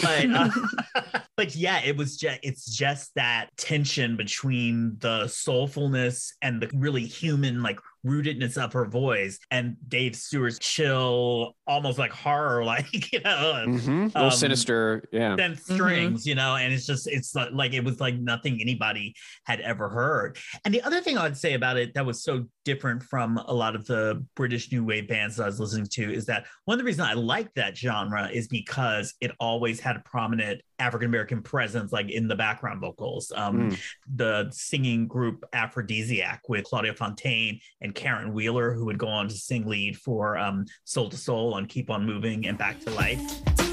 But, 0.01 0.25
uh, 0.31 0.49
but 1.37 1.55
yeah, 1.55 1.81
it 1.83 1.97
was 1.97 2.17
just, 2.17 2.39
it's 2.43 2.65
just 2.65 3.11
that 3.15 3.49
tension 3.57 4.15
between 4.15 4.97
the 4.99 5.23
soulfulness 5.25 6.29
and 6.41 6.61
the 6.61 6.69
really 6.73 7.05
human, 7.05 7.61
like 7.61 7.79
rootedness 8.05 8.55
of 8.55 8.71
her 8.71 8.85
voice 8.85 9.39
and 9.49 9.75
Dave 9.87 10.15
Stewart's 10.15 10.59
chill, 10.59 11.55
almost 11.65 11.97
like 11.97 12.11
horror, 12.11 12.63
like, 12.73 13.11
you 13.11 13.19
know, 13.21 13.63
Mhm. 13.65 13.87
A 13.87 14.19
little 14.19 14.25
Um, 14.25 14.31
sinister. 14.31 15.03
Yeah. 15.11 15.35
then 15.35 15.55
strings, 15.57 16.25
you 16.27 16.35
know, 16.35 16.55
and 16.55 16.71
it's 16.71 16.85
just 16.85 17.07
it's 17.07 17.33
like, 17.33 17.49
like 17.51 17.73
it 17.73 17.83
was 17.83 17.99
like 17.99 18.15
nothing 18.15 18.61
anybody 18.61 19.15
had 19.45 19.59
ever 19.61 19.89
heard. 19.89 20.37
And 20.63 20.73
the 20.73 20.83
other 20.83 21.01
thing 21.01 21.17
I'd 21.17 21.35
say 21.35 21.53
about 21.55 21.77
it 21.77 21.95
that 21.95 22.05
was 22.05 22.23
so 22.23 22.45
different 22.63 23.01
from 23.01 23.37
a 23.37 23.53
lot 23.53 23.75
of 23.75 23.85
the 23.87 24.23
British 24.35 24.71
new 24.71 24.83
wave 24.85 25.07
bands 25.07 25.24
that 25.33 25.43
I 25.43 25.47
was 25.47 25.59
listening 25.59 25.88
to 25.93 26.13
is 26.13 26.25
that 26.27 26.45
one 26.65 26.75
of 26.75 26.79
the 26.79 26.85
reasons 26.85 27.07
I 27.09 27.13
like 27.13 27.53
that 27.55 27.75
genre 27.75 28.29
is 28.31 28.47
because 28.47 29.13
it 29.21 29.31
always 29.39 29.79
had 29.79 29.95
a 29.95 30.01
prominent 30.01 30.61
African 30.77 31.07
American 31.09 31.41
presence, 31.41 31.91
like 31.91 32.09
in 32.09 32.27
the 32.27 32.35
background 32.35 32.81
vocals. 32.81 33.31
Um, 33.35 33.55
Mm. 33.55 33.79
The 34.15 34.49
singing 34.51 35.07
group 35.07 35.43
Afrodiziak 35.53 36.39
with 36.47 36.65
Claudia 36.65 36.93
Fontaine 36.93 37.59
and 37.81 37.95
Caron 37.95 38.33
Wheeler, 38.33 38.73
who 38.73 38.85
would 38.85 38.97
go 38.97 39.07
on 39.07 39.27
to 39.29 39.33
sing 39.33 39.65
lead 39.65 39.97
for 39.97 40.38
um, 40.38 40.65
Soul 40.83 41.05
II 41.05 41.17
Soul 41.17 41.53
on 41.53 41.65
Keep 41.65 41.89
on 41.89 42.05
Moving 42.05 42.45
and 42.45 42.57
Back 42.57 42.79
to 42.81 42.91
Life. 42.91 43.64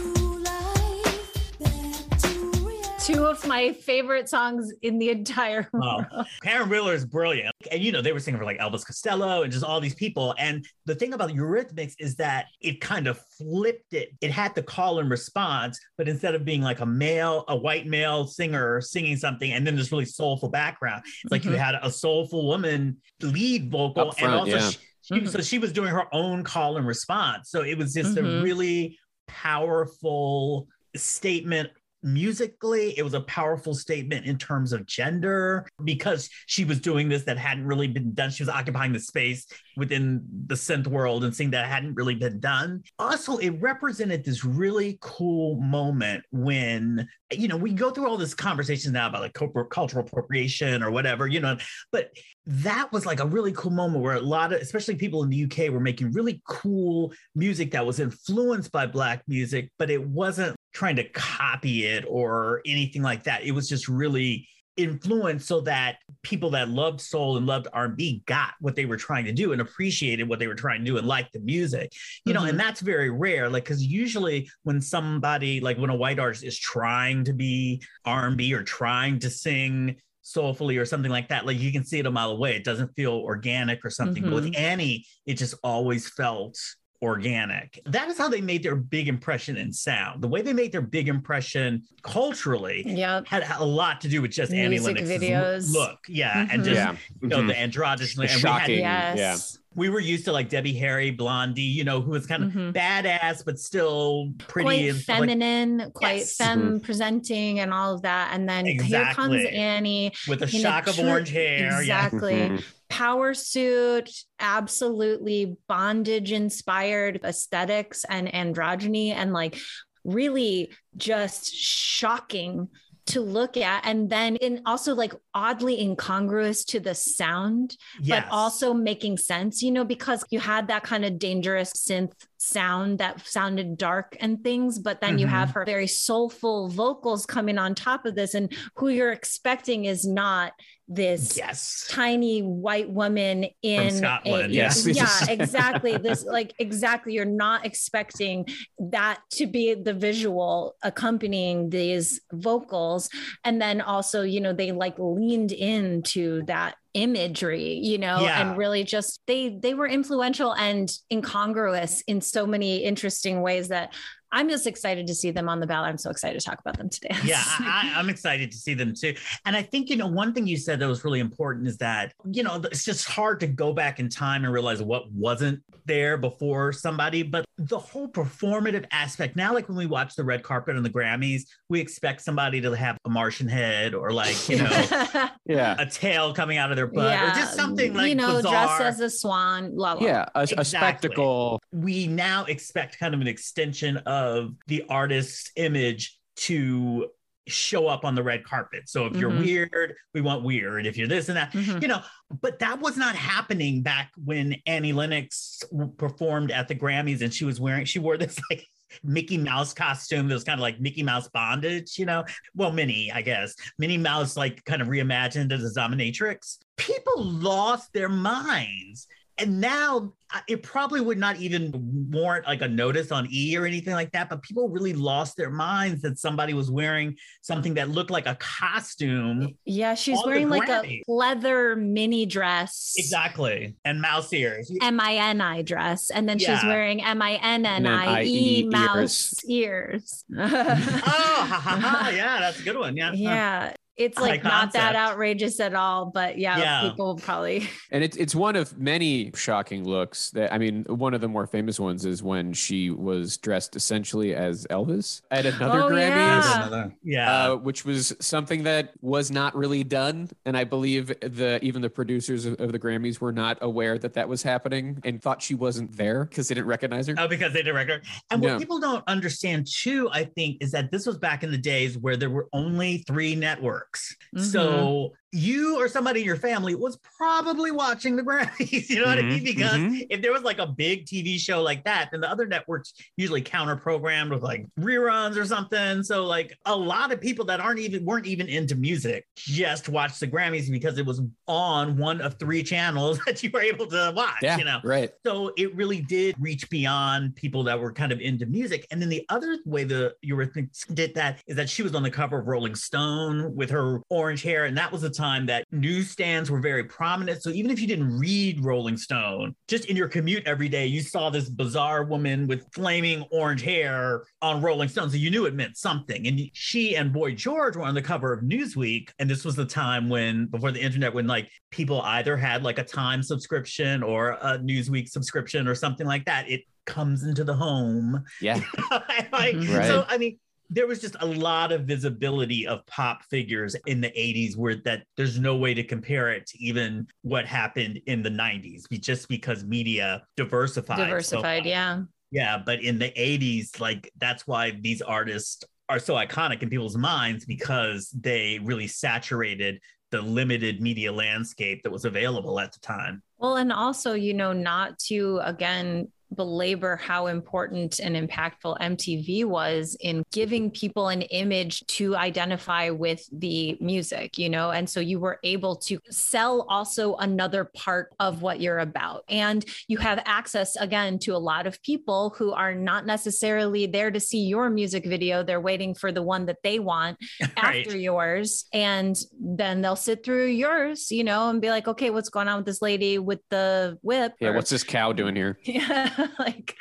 Two 3.05 3.27
of 3.27 3.45
my 3.49 3.73
favorite 3.73 4.29
songs 4.29 4.73
in 4.83 4.97
the 4.97 5.11
entire 5.11 5.69
Oh, 5.75 5.79
world. 6.13 6.27
Caron 6.45 6.69
Wheeler 6.69 6.95
is 6.95 7.05
brilliant. 7.05 7.53
And, 7.73 7.83
you 7.83 7.91
know, 7.91 8.01
they 8.01 8.13
were 8.13 8.21
singing 8.21 8.39
for 8.39 8.45
like 8.45 8.59
Elvis 8.59 8.87
Costello 8.87 9.43
and 9.43 9.53
just 9.53 9.65
all 9.65 9.81
these 9.81 9.95
people. 9.97 10.37
And 10.39 10.65
the 10.87 10.95
thing 10.95 11.13
about 11.13 11.31
Eurythmics 11.31 11.95
is 11.99 12.15
that 12.17 12.47
it 12.61 12.81
kind 12.81 13.09
of 13.09 13.21
flipped 13.37 13.93
it. 13.93 14.11
It 14.21 14.31
had 14.31 14.55
the 14.55 14.63
call 14.63 15.01
and 15.01 15.11
response, 15.11 15.81
but 15.99 16.09
instead 16.09 16.37
of 16.37 16.45
being 16.45 16.63
like 16.63 16.79
a 16.79 16.87
male, 16.87 17.45
a 17.49 17.57
white 17.57 17.87
male 17.89 18.25
singer 18.29 18.81
singing 18.81 19.17
something 19.17 19.53
and 19.53 19.67
then 19.67 19.75
this 19.75 19.91
really 19.91 20.05
soulful 20.05 20.49
background, 20.49 21.03
it's 21.25 21.33
like 21.33 21.45
you 21.45 21.51
Mhm. 21.51 21.57
had 21.59 21.75
a 21.83 21.91
soulful 21.91 22.47
woman 22.47 22.99
lead 23.21 23.69
vocal. 23.69 24.11
Up 24.11 24.19
front, 24.19 24.33
and 24.33 24.41
also, 24.41 24.57
yeah. 24.65 24.71
she, 25.03 25.21
she- 25.21 25.27
so 25.27 25.41
she 25.41 25.59
was 25.59 25.73
doing 25.73 25.89
her 25.91 26.05
own 26.15 26.45
call 26.45 26.77
and 26.77 26.87
response. 26.87 27.51
So 27.51 27.63
it 27.63 27.77
was 27.77 27.95
just 27.95 28.17
a 28.17 28.23
Mhm. 28.23 28.45
really 28.45 28.97
powerful 29.27 30.69
statement 30.95 31.71
musically 32.03 32.97
it 32.99 33.03
was 33.03 33.15
a 33.15 33.21
powerful 33.21 33.75
statement 33.75 34.27
in 34.27 34.39
terms 34.39 34.73
of 34.73 34.87
gender 34.87 35.67
because 35.85 36.29
she 36.47 36.65
was 36.65 36.81
doing 36.81 37.09
this 37.09 37.25
that 37.25 37.39
hadn't 37.39 37.67
really 37.67 37.89
been 37.89 38.13
done. 38.15 38.31
She 38.31 38.43
was 38.43 38.49
occupying 38.49 38.93
the 38.93 39.01
space 39.01 39.47
within 39.77 40.23
the 40.47 40.55
synth 40.55 40.87
world 40.87 41.25
and 41.25 41.35
seeing 41.35 41.51
that 41.51 41.67
hadn't 41.67 41.95
really 41.95 42.15
been 42.15 42.41
done. 42.41 42.83
Also 42.99 43.39
it 43.39 43.51
represented 43.61 44.25
this 44.25 44.45
really 44.45 44.99
cool 45.01 45.61
moment 45.61 46.25
when 46.31 47.09
you 47.33 47.49
know 47.49 47.57
we 47.57 47.73
go 47.73 47.91
through 47.91 48.09
all 48.09 48.17
this 48.17 48.35
conversations 48.35 48.93
now 48.93 49.09
about 49.09 49.23
like 49.23 49.35
cultural 49.71 50.05
appropriation 50.05 50.83
or 50.83 50.91
whatever 50.91 51.27
you 51.27 51.41
know 51.41 51.57
but 51.91 52.11
that 52.47 52.93
was 52.93 53.07
like 53.07 53.21
a 53.21 53.27
really 53.27 53.53
cool 53.53 53.71
moment 53.71 54.03
where 54.03 54.17
a 54.17 54.21
lot 54.21 54.53
of 54.53 54.61
especially 54.61 54.97
people 54.97 55.23
in 55.23 55.31
the 55.31 55.45
UK 55.45 55.71
were 55.71 55.81
making 55.81 56.11
really 56.13 56.43
cool 56.49 57.13
music 57.35 57.71
that 57.71 57.87
was 57.87 58.01
influenced 58.01 58.73
by 58.73 58.87
black 58.87 59.23
music 59.27 59.71
but 59.79 59.91
it 59.91 60.05
wasn't 60.07 60.55
trying 60.73 60.97
to 60.97 61.05
copy 61.11 61.87
it 61.87 62.05
or 62.09 62.63
anything 62.67 63.03
like 63.03 63.25
that 63.25 63.43
it 63.45 63.53
was 63.53 63.69
just 63.69 63.89
really 63.89 64.49
influenced 64.79 65.47
so 65.47 65.61
that 65.61 65.97
people 66.23 66.49
that 66.49 66.71
loved 66.71 66.99
soul 66.99 67.37
and 67.37 67.47
loved 67.47 67.69
R&B 67.75 68.23
got 68.25 68.55
what 68.61 68.75
they 68.75 68.87
were 68.87 68.97
trying 68.97 69.27
to 69.27 69.33
do 69.33 69.53
and 69.53 69.61
appreciated 69.61 70.27
what 70.27 70.39
they 70.39 70.47
were 70.47 70.55
trying 70.55 70.81
to 70.81 70.87
do 70.87 70.97
and 70.97 71.07
liked 71.07 71.31
the 71.35 71.41
music 71.41 71.93
you 72.25 72.33
know 72.33 72.41
Mhm. 72.41 72.49
and 72.51 72.61
that's 72.61 72.81
very 72.81 73.11
rare 73.11 73.51
like 73.51 73.67
cuz 73.67 73.83
usually 73.85 74.49
when 74.63 74.81
somebody 74.81 75.61
like 75.61 75.77
when 75.77 75.91
a 75.91 75.95
white 75.95 76.19
artist 76.19 76.43
is 76.43 76.59
trying 76.59 77.23
to 77.25 77.35
be 77.35 77.83
R&B 78.07 78.55
or 78.55 78.63
trying 78.63 79.19
to 79.19 79.29
sing 79.31 79.97
soulfully 80.25 80.77
or 80.79 80.87
something 80.87 81.11
like 81.11 81.29
that. 81.31 81.47
Like 81.47 81.59
you 81.59 81.73
can 81.73 81.85
see 81.85 81.99
it 81.99 82.07
a 82.07 82.11
mile 82.11 82.31
away. 82.31 82.55
It 82.55 82.63
doesn't 82.63 82.95
feel 82.95 83.15
organic 83.15 83.85
or 83.85 83.91
something. 83.91 84.23
But 84.23 84.33
with 84.35 84.45
Mhm. 84.47 84.57
Annie, 84.57 85.05
it 85.27 85.35
just 85.35 85.55
always 85.65 86.09
felt 86.09 86.57
organic. 87.03 87.81
That 87.87 88.09
is 88.09 88.17
how 88.17 88.29
they 88.29 88.41
made 88.41 88.63
their 88.63 88.77
big 88.77 89.09
impression 89.09 89.57
in 89.57 89.73
sound. 89.73 90.23
The 90.23 90.29
way 90.29 90.41
they 90.41 90.53
made 90.53 90.73
their 90.73 90.81
big 90.81 91.09
impression 91.09 91.83
culturally 92.03 92.85
Yep. 92.87 93.27
had 93.27 93.45
a 93.59 93.65
lot 93.65 94.01
to 94.03 94.09
do 94.09 94.23
with 94.23 94.31
just 94.31 94.53
Annie 94.53 94.69
Music 94.71 94.97
Lennox's 94.97 95.21
videos. 95.23 95.73
look. 95.73 95.99
Yeah. 96.09 96.47
And 96.51 96.63
Mhm. 96.63 96.65
just 96.65 96.77
Yeah. 96.77 96.97
you 97.21 97.29
know, 97.29 97.39
Mhm. 97.43 97.49
the 97.49 97.59
androgynous 97.59 98.15
The 98.15 98.23
and 98.23 98.29
we 98.29 98.33
had 98.33 98.41
shocking. 98.41 98.79
Yes. 98.79 99.19
Yeah. 99.19 99.59
we 99.75 99.89
were 99.89 100.01
used 100.01 100.27
to 100.27 100.33
like 100.33 100.51
Debbie 100.51 100.75
Harry, 100.75 101.11
Blondie, 101.11 101.63
you 101.63 101.83
know, 101.83 102.03
who 102.03 102.11
was 102.11 102.27
kind 102.27 102.45
of 102.45 102.51
Mhm. 102.53 102.75
badass 102.75 103.43
but 103.43 103.59
still 103.59 104.31
pretty 104.37 104.67
quite 104.67 104.89
and 104.91 104.99
stuff 105.01 105.21
like- 105.21 105.29
feminine, 105.31 105.91
quite 105.95 106.17
Yes. 106.19 106.37
femme 106.37 106.79
presenting, 106.81 107.59
and 107.59 107.73
all 107.73 107.95
of 107.95 108.03
that. 108.03 108.33
And 108.35 108.47
then 108.47 108.67
here 108.67 109.07
comes 109.15 109.43
Annie. 109.47 110.13
with 110.29 110.43
a 110.43 110.45
in 110.45 110.57
a 110.57 110.61
shock 110.61 110.89
of 110.89 110.97
true- 110.97 111.09
orange 111.09 111.31
hair. 111.31 111.81
Exactly. 111.81 112.35
Mhm. 112.35 112.65
Power 112.93 113.33
suit, 113.33 114.11
absolutely 114.39 115.57
bondage 115.67 116.31
inspired 116.31 117.21
aesthetics 117.25 118.05
and 118.05 118.29
androgyny, 118.29 119.11
and 119.15 119.33
like 119.33 119.59
really 120.05 120.73
just 120.97 121.55
shocking 121.55 122.69
to 123.05 123.21
look 123.21 123.57
at 123.57 123.85
and 123.85 124.09
then 124.09 124.37
in 124.37 124.63
also 124.65 124.95
like 124.95 125.13
oddly 125.35 125.81
incongruous 125.81 126.65
to 126.65 126.79
the 126.79 126.95
sound 126.95 127.77
Yeah. 128.01 128.21
but 128.21 128.31
also 128.31 128.73
making 128.73 129.19
sense, 129.19 129.63
you 129.63 129.73
know, 129.73 129.85
because 129.85 130.25
you 130.31 130.39
had 130.39 130.69
that 130.69 130.85
kind 130.85 131.05
of 131.05 131.19
dangerous 131.19 131.73
synth 131.73 132.13
sound 132.43 132.99
that 132.99 133.25
sounded 133.27 133.77
dark 133.79 134.17
and 134.21 134.43
things, 134.43 134.79
but 134.79 135.01
then 135.01 135.19
you 135.19 135.27
Mhm. 135.27 135.31
have 135.31 135.51
her 135.53 135.65
very 135.65 135.87
soulful 135.87 136.69
vocals 136.69 137.25
coming 137.27 137.59
on 137.59 137.75
top 137.75 138.05
of 138.07 138.15
this, 138.15 138.35
and 138.35 138.53
who 138.77 138.89
you're 138.89 139.13
expecting 139.13 139.85
is 139.85 140.05
not 140.07 140.53
this 140.89 141.37
yes. 141.39 141.87
tiny 141.89 142.41
white 142.41 142.91
woman 142.91 143.47
in 143.63 143.91
Scotland, 143.93 144.53
a- 144.53 144.55
yes. 144.55 144.87
yeah 144.87 145.09
exactly 145.31 145.97
this 145.97 146.25
like 146.25 146.53
exactly 146.59 147.15
you're 147.15 147.25
not 147.25 147.65
expecting 147.65 148.45
that 148.79 149.21
to 149.31 149.47
be 149.47 149.73
the 149.75 149.95
visual 149.95 150.75
accompanying 150.83 151.71
these 151.71 152.21
vocals 152.33 153.09
and 153.45 153.63
then 153.63 153.81
also 153.81 154.23
you 154.23 154.41
know 154.41 154.53
they 154.53 154.73
like 154.73 154.97
leaned 154.99 155.53
into 155.53 156.43
that 156.47 156.75
imagery 156.95 157.75
you 157.75 157.97
know 157.99 158.21
Yeah. 158.21 158.41
and 158.51 158.59
really 158.59 158.85
just 158.85 159.21
they 159.27 159.49
they 159.49 159.73
were 159.75 159.87
influential 159.89 160.55
and 160.55 160.91
incongruous 161.11 162.03
in 162.03 162.21
so 162.21 162.47
many 162.47 162.85
interesting 162.85 163.41
ways 163.41 163.69
that 163.69 163.95
i'm 164.33 164.49
just 164.49 164.67
excited 164.67 165.07
to 165.07 165.15
see 165.15 165.31
them 165.31 165.49
on 165.49 165.61
the 165.61 165.67
ballot 165.67 165.89
i'm 165.91 165.99
so 165.99 166.11
excited 166.11 166.39
to 166.41 166.45
talk 166.45 166.59
about 166.61 166.77
them 166.77 166.89
today 166.89 167.15
yeah, 167.25 167.41
I, 167.45 167.93
I- 167.95 167.99
I'm 167.99 168.09
excited 168.11 168.51
to 168.51 168.57
see 168.57 168.75
them 168.75 168.95
too. 168.95 169.15
And 169.45 169.55
I 169.57 169.63
think, 169.63 169.91
you 169.91 169.97
know, 169.97 170.07
one 170.07 170.33
thing 170.33 170.47
you 170.47 170.57
said 170.57 170.81
that 170.81 170.89
was 170.89 171.05
really 171.05 171.21
important 171.21 171.69
is 171.69 171.77
that, 171.79 172.13
you 172.31 172.43
know, 172.43 172.57
it's 172.71 172.85
just 172.85 173.07
hard 173.09 173.39
to 173.41 173.47
go 173.47 173.73
back 173.73 174.01
in 174.01 174.09
time 174.09 174.45
and 174.45 174.53
realize 174.53 174.83
what 174.83 175.11
wasn't 175.13 175.63
there 175.85 176.17
before 176.17 176.73
somebody, 176.73 177.23
but 177.23 177.45
the 177.59 177.79
whole 177.79 178.09
performative 178.09 178.87
aspect 178.93 179.37
now, 179.37 179.53
like 179.53 179.69
when 179.69 179.77
we 179.77 179.87
watch 179.87 180.15
the 180.17 180.25
red 180.25 180.43
carpet 180.43 180.75
and 180.77 180.85
the 180.85 180.91
Grammys, 180.91 181.43
we 181.69 181.81
expect 181.81 182.23
somebody 182.23 182.61
to 182.61 182.71
have 182.73 182.97
a 183.05 183.09
Martian 183.11 183.47
head 183.49 183.95
or 183.95 184.11
like, 184.13 184.49
you 184.49 184.57
know, 184.59 185.29
Yeah. 185.47 185.77
a 185.79 185.87
tail 185.87 186.33
coming 186.35 186.57
out 186.59 186.71
of 186.71 186.77
their 186.77 186.87
butt 186.87 187.15
or 187.21 187.27
just 187.35 187.55
something 187.55 187.93
like 187.95 188.09
you 188.09 188.15
know 188.15 188.37
bizarre. 188.37 188.79
dressed 188.79 188.81
as 188.81 189.01
a 189.01 189.11
swan 189.11 189.77
la, 189.77 189.95
la. 189.95 190.01
Yeah. 190.01 190.27
A, 190.35 190.49
a 190.59 190.65
spectacle. 190.65 191.61
we 191.73 192.07
now 192.07 192.45
expect 192.45 192.99
kind 192.99 193.15
of 193.15 193.21
an 193.21 193.27
extension 193.29 193.99
of 193.99 194.22
the 194.67 194.85
artist's 194.89 195.51
image 195.57 196.19
to 196.37 197.09
show 197.49 197.89
up 197.89 198.05
on 198.05 198.15
the 198.15 198.23
red 198.23 198.45
carpet. 198.45 198.89
So 198.89 199.07
if 199.07 199.17
you're 199.17 199.31
Mhm. 199.31 199.41
weird, 199.41 199.95
we 200.15 200.21
want 200.21 200.45
weird. 200.45 200.87
If 200.87 200.97
you're 200.97 201.09
this 201.09 201.29
and 201.29 201.37
that, 201.37 201.53
Mhm. 201.53 201.83
you 201.83 201.89
know, 201.89 202.01
but 202.41 202.61
that 202.61 202.79
was 202.81 202.97
not 202.97 203.17
happening 203.17 203.83
back 203.83 204.13
when 204.17 204.57
Annie 204.67 204.93
Lennox 204.93 205.63
performed 205.99 206.53
at 206.53 206.69
the 206.69 206.75
Grammys 206.77 207.21
and 207.21 207.35
she 207.35 207.45
was 207.45 207.59
wearing, 207.59 207.85
she 207.85 207.99
wore 207.99 208.17
this 208.17 208.39
like 208.51 208.65
Mickey 209.03 209.39
Mouse 209.39 209.75
costume 209.75 210.29
that 210.29 210.35
was 210.35 210.45
kind 210.45 210.61
of 210.61 210.63
like 210.63 210.79
Mickey 210.79 211.03
Mouse 211.03 211.29
bondage, 211.31 211.99
you 211.99 212.07
know? 212.07 212.25
Well, 212.55 212.71
Minnie, 212.71 213.11
I 213.11 213.23
guess. 213.23 213.55
Minnie 213.77 213.99
Mouse, 213.99 214.37
like 214.37 214.65
kind 214.65 214.81
of 214.81 214.87
reimagined 214.89 215.51
as 215.51 215.65
a 215.65 215.75
dominatrix. 215.81 216.59
People 216.77 217.25
lost 217.25 217.93
their 217.93 218.09
minds. 218.09 219.09
And 219.39 219.61
now 219.61 220.13
uh, 220.35 220.41
it 220.47 220.63
probably 220.63 221.01
would 221.01 221.19
not 221.19 221.37
even 221.37 221.73
warrant 222.11 222.47
like 222.47 222.61
a 222.63 222.69
notice 222.69 223.11
on 223.11 223.27
E 223.33 223.57
or 223.57 223.65
anything 223.67 223.95
like 223.95 224.13
that, 224.13 224.29
but 224.29 224.43
people 224.43 224.69
really 224.69 224.93
lost 224.93 225.37
their 225.37 225.51
minds 225.51 226.03
that 226.03 226.19
somebody 226.19 226.53
was 226.55 226.71
wearing 226.71 227.17
something 227.41 227.75
that 227.75 227.89
looked 227.91 228.11
like 228.11 228.27
a 228.27 228.37
costume. 228.37 229.55
yeah 229.65 229.95
she's 229.95 230.19
wearing 230.25 230.49
like 230.49 230.69
a 230.69 231.03
leather 231.09 231.77
mini 231.77 232.27
dress 232.27 232.95
Exactly. 232.97 233.75
And 233.85 234.01
mouse 234.01 234.33
ears. 234.33 234.71
m-i-n-i 234.83 235.63
dress 235.63 236.11
and 236.11 236.29
then 236.29 236.39
she's 236.39 236.63
wearing 236.65 237.03
m-i-n-n-i-e 237.03 238.27
E 238.63 238.67
mouse 238.69 239.35
ears 239.49 240.25
Oh, 240.37 240.47
ha, 240.47 241.45
ha, 241.45 241.77
ha. 241.81 242.09
yeah, 242.15 242.41
that's 242.41 242.61
a 242.61 242.63
good 242.63 242.77
one. 242.77 242.97
Yeah. 242.97 243.13
yeah 243.15 243.73
it's 244.05 244.19
like 244.19 244.43
not 244.45 244.73
that 244.73 244.95
outrageous 244.97 245.61
at 245.61 245.75
all 245.75 246.07
but 246.07 246.39
yeah, 246.39 246.59
Yeah. 246.59 246.89
people 246.91 247.17
probably 247.17 247.69
And 247.91 248.03
it's 248.03 248.17
it's 248.17 248.35
one 248.35 248.57
of 248.57 248.79
many 248.79 249.31
shocking 249.35 249.85
looks 249.85 250.31
that 250.31 250.53
I 250.53 250.59
mean, 250.59 250.85
one 250.89 251.15
of 251.15 251.21
the 251.21 251.29
more 251.29 251.47
famous 251.47 251.79
ones 251.79 252.05
is 252.05 252.23
when 252.23 252.53
she 252.53 252.91
was 252.91 253.37
dressed 253.37 253.77
essentially 253.77 254.35
as 254.35 254.67
Elvis 254.71 255.23
at 255.31 255.45
another 255.47 255.83
Oh, 255.83 255.91
Grammys. 255.91 256.71
yeah. 256.71 256.89
Yeah. 257.05 257.53
Uh, 257.53 257.57
which 257.57 257.85
was 257.85 258.15
something 258.21 258.63
that 258.65 258.93
was 259.01 259.31
not 259.31 259.55
really 259.55 259.85
done, 259.85 260.29
and 260.47 260.57
I 260.57 260.65
believe 260.65 261.09
the 261.21 261.59
even 261.63 261.83
the 261.83 261.91
producers 261.91 262.47
of, 262.47 262.59
of 262.61 262.73
the 262.73 262.79
Grammys 262.79 263.21
were 263.21 263.33
not 263.33 263.59
aware 263.61 263.99
that 263.99 264.15
that 264.15 264.29
was 264.29 264.43
happening 264.43 264.99
and 265.05 265.21
thought 265.23 265.43
she 265.43 265.55
wasn't 265.55 265.95
there 265.97 266.25
because 266.25 266.49
they 266.49 266.55
didn't 266.55 266.67
recognize 266.69 267.07
her. 267.09 267.15
Oh, 267.19 267.29
because 267.29 267.53
they 267.53 267.63
did 267.63 267.75
record. 267.75 268.03
And 268.31 268.41
what 268.43 268.49
Yeah. 268.53 268.59
people 268.59 268.79
don't 268.81 269.05
understand 269.07 269.67
too, 269.71 270.09
I 270.13 270.25
think, 270.25 270.59
is 270.63 270.71
that 270.73 270.91
this 270.91 271.05
was 271.07 271.19
back 271.19 271.43
in 271.43 271.51
the 271.51 271.59
days 271.59 271.99
where 271.99 272.17
there 272.17 272.31
were 272.31 272.49
only 272.53 273.05
three 273.07 273.35
networks. 273.35 273.92
Mm-hmm. 274.35 274.45
So 274.45 275.13
you 275.33 275.79
or 275.81 275.89
somebody 275.89 276.21
in 276.21 276.27
your 276.27 276.37
family 276.37 276.75
was 276.75 276.99
probably 277.17 277.71
watching 277.71 278.17
the 278.17 278.23
Grammys. 278.23 278.89
You 278.93 279.01
know 279.01 279.07
what 279.07 279.19
I 279.19 279.23
mean? 279.23 279.41
Mhm, 279.41 279.45
Because 279.45 279.73
mhm. 279.79 280.07
if 280.11 280.21
there 280.21 280.33
was 280.33 280.43
like 280.43 280.59
a 280.59 280.67
big 280.67 281.07
TV 281.07 281.39
show 281.39 281.63
like 281.63 281.85
that, 281.85 282.11
then 282.13 282.21
the 282.21 282.31
other 282.31 282.47
networks 282.47 282.93
usually 283.17 283.41
counter 283.41 283.75
programmed 283.77 284.31
with 284.31 284.43
like 284.43 284.67
reruns 284.79 285.37
or 285.37 285.47
something. 285.47 286.03
So 286.03 286.27
like 286.27 286.57
a 286.67 286.77
lot 286.77 287.11
of 287.13 287.21
people 287.21 287.45
that 287.47 287.61
aren't 287.61 287.79
even 287.81 288.05
weren't 288.05 288.27
even 288.27 288.49
into 288.49 288.75
music 288.75 289.25
just 289.37 289.89
watched 289.89 290.21
the 290.21 290.29
Grammys 290.29 290.71
because 290.71 290.99
it 290.99 291.07
was 291.07 291.23
on 291.49 291.97
one 291.97 292.21
of 292.21 292.35
three 292.39 292.63
channels 292.63 293.19
that 293.27 293.43
you 293.43 293.51
were 293.53 293.63
able 293.63 293.87
to 293.87 294.13
watch. 294.15 294.35
yeah, 294.43 294.59
You 294.59 294.65
know, 294.65 294.81
right. 294.85 295.11
so 295.25 295.53
it 295.57 295.75
really 295.75 296.03
did 296.03 296.35
reach 296.39 296.69
beyond 296.69 297.35
people 297.37 297.63
that 297.65 297.81
were 297.81 297.93
kind 297.93 298.13
of 298.13 298.21
into 298.21 298.45
music. 298.45 298.87
And 298.91 299.01
then 299.01 299.09
the 299.09 299.25
other 299.31 299.57
way 299.65 299.85
the 299.85 300.15
Eurythmics 300.25 300.93
did 300.95 301.15
that 301.15 301.41
is 301.47 301.57
that 301.57 301.71
she 301.71 301.83
was 301.83 301.95
on 301.95 302.03
the 302.03 302.11
cover 302.11 302.41
of 302.41 302.47
Rolling 302.47 302.75
Stone 302.75 303.55
with 303.55 303.71
her 303.71 304.01
orange 304.11 304.43
hair. 304.43 304.67
And 304.67 304.77
that 304.77 304.93
was 304.93 305.01
the 305.01 305.09
time 305.11 305.22
that 305.47 305.65
newsstands 305.71 306.51
were 306.51 306.61
very 306.61 306.85
prominent. 306.85 307.43
So 307.43 307.51
even 307.51 307.71
if 307.71 307.81
you 307.81 307.87
didn't 307.87 308.19
read 308.19 308.65
Rolling 308.65 308.97
Stone, 308.97 309.55
just 309.69 309.87
in 309.87 309.97
your 309.97 310.09
commute 310.09 310.47
every 310.47 310.69
day, 310.69 310.87
you 310.87 311.01
saw 311.01 311.31
this 311.31 311.49
bizarre 311.49 312.05
woman 312.05 312.47
with 312.47 312.67
flaming 312.75 313.23
orange 313.31 313.63
hair 313.63 314.25
on 314.41 314.61
Rolling 314.61 314.89
Stone. 314.89 315.11
So 315.11 315.17
you 315.17 315.31
knew 315.31 315.47
it 315.47 315.55
meant 315.55 315.77
something. 315.77 316.27
And 316.27 316.41
she 316.53 316.97
and 316.97 317.13
Boy 317.13 317.35
George 317.35 317.77
were 317.77 317.85
on 317.85 317.95
the 317.95 318.03
cover 318.03 318.33
of 318.33 318.41
Newsweek. 318.43 319.11
And 319.19 319.29
this 319.31 319.45
was 319.45 319.57
the 319.57 319.65
time 319.65 320.09
when, 320.09 320.47
before 320.47 320.73
the 320.73 320.81
internet, 320.81 321.15
when 321.15 321.27
like 321.27 321.51
people 321.71 322.03
either 322.03 322.37
had 322.37 322.63
like 322.63 322.79
a 322.79 322.85
Time 322.85 323.23
subscription 323.23 324.03
or 324.03 324.31
a 324.43 324.59
Newsweek 324.59 325.09
subscription 325.09 325.67
or 325.67 325.75
something 325.75 326.07
like 326.07 326.25
that. 326.27 326.51
It 326.51 326.63
comes 326.85 327.23
into 327.23 327.45
the 327.45 327.55
home. 327.55 328.25
Yeah. 328.41 328.61
like. 329.33 329.57
Right. 329.73 329.87
So, 329.87 330.05
I 330.09 330.19
mean, 330.19 330.39
there 330.73 330.87
was 330.87 331.01
just 331.01 331.17
a 331.21 331.27
lot 331.27 331.71
of 331.71 331.83
visibility 331.83 332.67
of 332.67 332.85
pop 332.87 333.23
figures 333.25 333.77
in 333.87 334.01
the 334.01 334.09
80s 334.09 334.57
where 334.57 334.77
that 334.85 335.05
there's 335.17 335.39
no 335.39 335.55
way 335.57 335.75
to 335.75 335.85
compare 335.85 336.31
it 336.31 336.47
to 336.47 336.59
even 336.59 337.07
what 337.21 337.47
happened 337.47 338.01
in 338.07 338.23
the 338.23 338.31
90s 338.31 338.85
just 339.01 339.29
because 339.29 339.65
media 339.65 340.23
diversified 340.37 340.97
diversified 340.97 341.61
much. 341.61 341.67
yeah 341.67 342.01
yeah 342.31 342.59
but 342.65 342.83
in 342.83 342.99
the 342.99 343.11
80s 343.11 343.81
like 343.81 344.11
that's 344.19 344.47
why 344.47 344.73
these 344.81 345.03
artists 345.03 345.63
are 345.89 345.99
so 345.99 346.15
iconic 346.15 346.63
in 346.63 346.71
people's 346.71 346.97
minds 346.97 347.45
because 347.45 348.09
they 348.19 348.59
really 348.65 348.87
saturated 348.87 349.79
the 350.11 350.23
limited 350.23 350.81
media 350.81 351.13
landscape 351.13 351.83
that 351.83 351.91
was 351.91 352.05
available 352.05 352.59
at 352.61 352.73
the 352.73 352.81
time 352.81 353.23
Well, 353.39 353.57
and 353.57 353.73
also, 353.73 354.15
you 354.15 354.35
know, 354.35 354.53
not 354.53 354.99
to 355.09 355.41
again 355.43 356.09
belabor 356.35 356.97
how 356.97 357.27
important 357.27 357.99
and 358.01 358.17
impactful 358.17 358.79
MTV 358.81 359.45
was 359.45 359.97
in 360.01 360.23
giving 360.33 360.71
people 360.71 361.09
an 361.09 361.23
image 361.23 361.81
to 361.87 362.17
identify 362.17 362.91
with 362.91 363.29
the 363.33 363.77
music, 363.81 364.39
you 364.39 364.49
know? 364.49 364.71
And 364.71 364.89
so 364.89 365.01
you 365.01 365.19
were 365.21 365.39
able 365.43 365.77
to 365.77 365.99
sell 366.11 366.67
also 366.69 367.17
another 367.17 367.65
part 367.65 368.15
of 368.21 368.43
what 368.43 368.61
you're 368.61 368.79
about. 368.79 369.25
And 369.29 369.65
you 369.89 369.99
have 369.99 370.21
access 370.25 370.77
again 370.77 371.19
to 371.21 371.35
a 371.35 371.39
lot 371.39 371.67
of 371.67 371.83
people 371.83 372.35
who 372.37 372.53
are 372.53 372.75
not 372.75 373.07
necessarily 373.07 373.87
there 373.87 374.11
to 374.11 374.21
see 374.21 374.41
your 374.47 374.71
music 374.71 375.05
video. 375.05 375.43
They're 375.43 375.61
waiting 375.61 375.95
for 375.95 376.13
the 376.13 376.23
one 376.23 376.47
that 376.47 376.59
they 376.63 376.79
want 376.79 377.19
Right. 377.63 377.87
after 377.87 377.97
yours. 377.97 378.65
And 378.73 379.17
then 379.41 379.83
they'll 379.83 379.97
sit 379.97 380.25
through 380.25 380.47
yours, 380.47 381.11
you 381.11 381.25
know, 381.25 381.49
and 381.51 381.61
be 381.61 381.71
like, 381.71 381.87
okay, 381.89 382.11
what's 382.11 382.29
going 382.29 382.49
on 382.49 382.57
with 382.59 382.67
this 382.67 382.83
lady 382.83 383.19
with 383.19 383.41
the 383.51 383.99
whip? 384.03 384.35
Yeah, 384.41 384.49
Or- 384.49 384.53
what's 384.55 384.71
this 384.71 384.83
cow 384.85 385.13
doing 385.13 385.37
here? 385.37 385.59
yeah, 385.65 386.22
like 386.39 386.77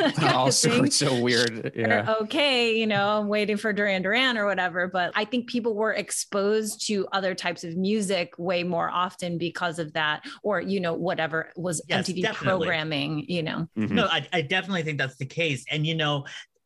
all 0.00 0.10
kind 0.12 0.28
of 0.28 0.34
also, 0.34 0.70
thing. 0.70 0.90
so 0.90 1.20
weird. 1.20 1.66
Or, 1.66 1.72
Yeah. 1.74 2.14
okay, 2.22 2.76
you 2.78 2.86
know, 2.86 3.18
I'm 3.20 3.28
waiting 3.28 3.56
for 3.56 3.72
Duran 3.72 4.02
Duran 4.02 4.36
or 4.38 4.46
whatever. 4.46 4.88
But 4.88 5.12
I 5.14 5.24
think 5.24 5.48
people 5.48 5.74
were 5.74 5.92
exposed 5.92 6.86
to 6.86 7.06
other 7.12 7.34
types 7.34 7.64
of 7.64 7.76
music 7.76 8.32
way 8.38 8.62
more 8.62 8.90
often 8.90 9.38
because 9.38 9.78
of 9.78 9.92
that, 9.94 10.22
or, 10.42 10.60
you 10.60 10.80
know, 10.80 10.94
whatever 10.94 11.50
was 11.56 11.82
Yes, 11.88 12.08
MTV 12.08 12.22
definitely. 12.22 12.66
programming, 12.66 13.24
you 13.28 13.42
know. 13.42 13.68
Mhm. 13.76 13.90
No, 13.90 14.06
I, 14.06 14.26
I 14.32 14.42
definitely 14.42 14.82
think 14.82 14.98
that's 14.98 15.16
the 15.16 15.26
case. 15.26 15.64
And 15.70 15.86
you 15.86 15.94
know, 15.94 16.24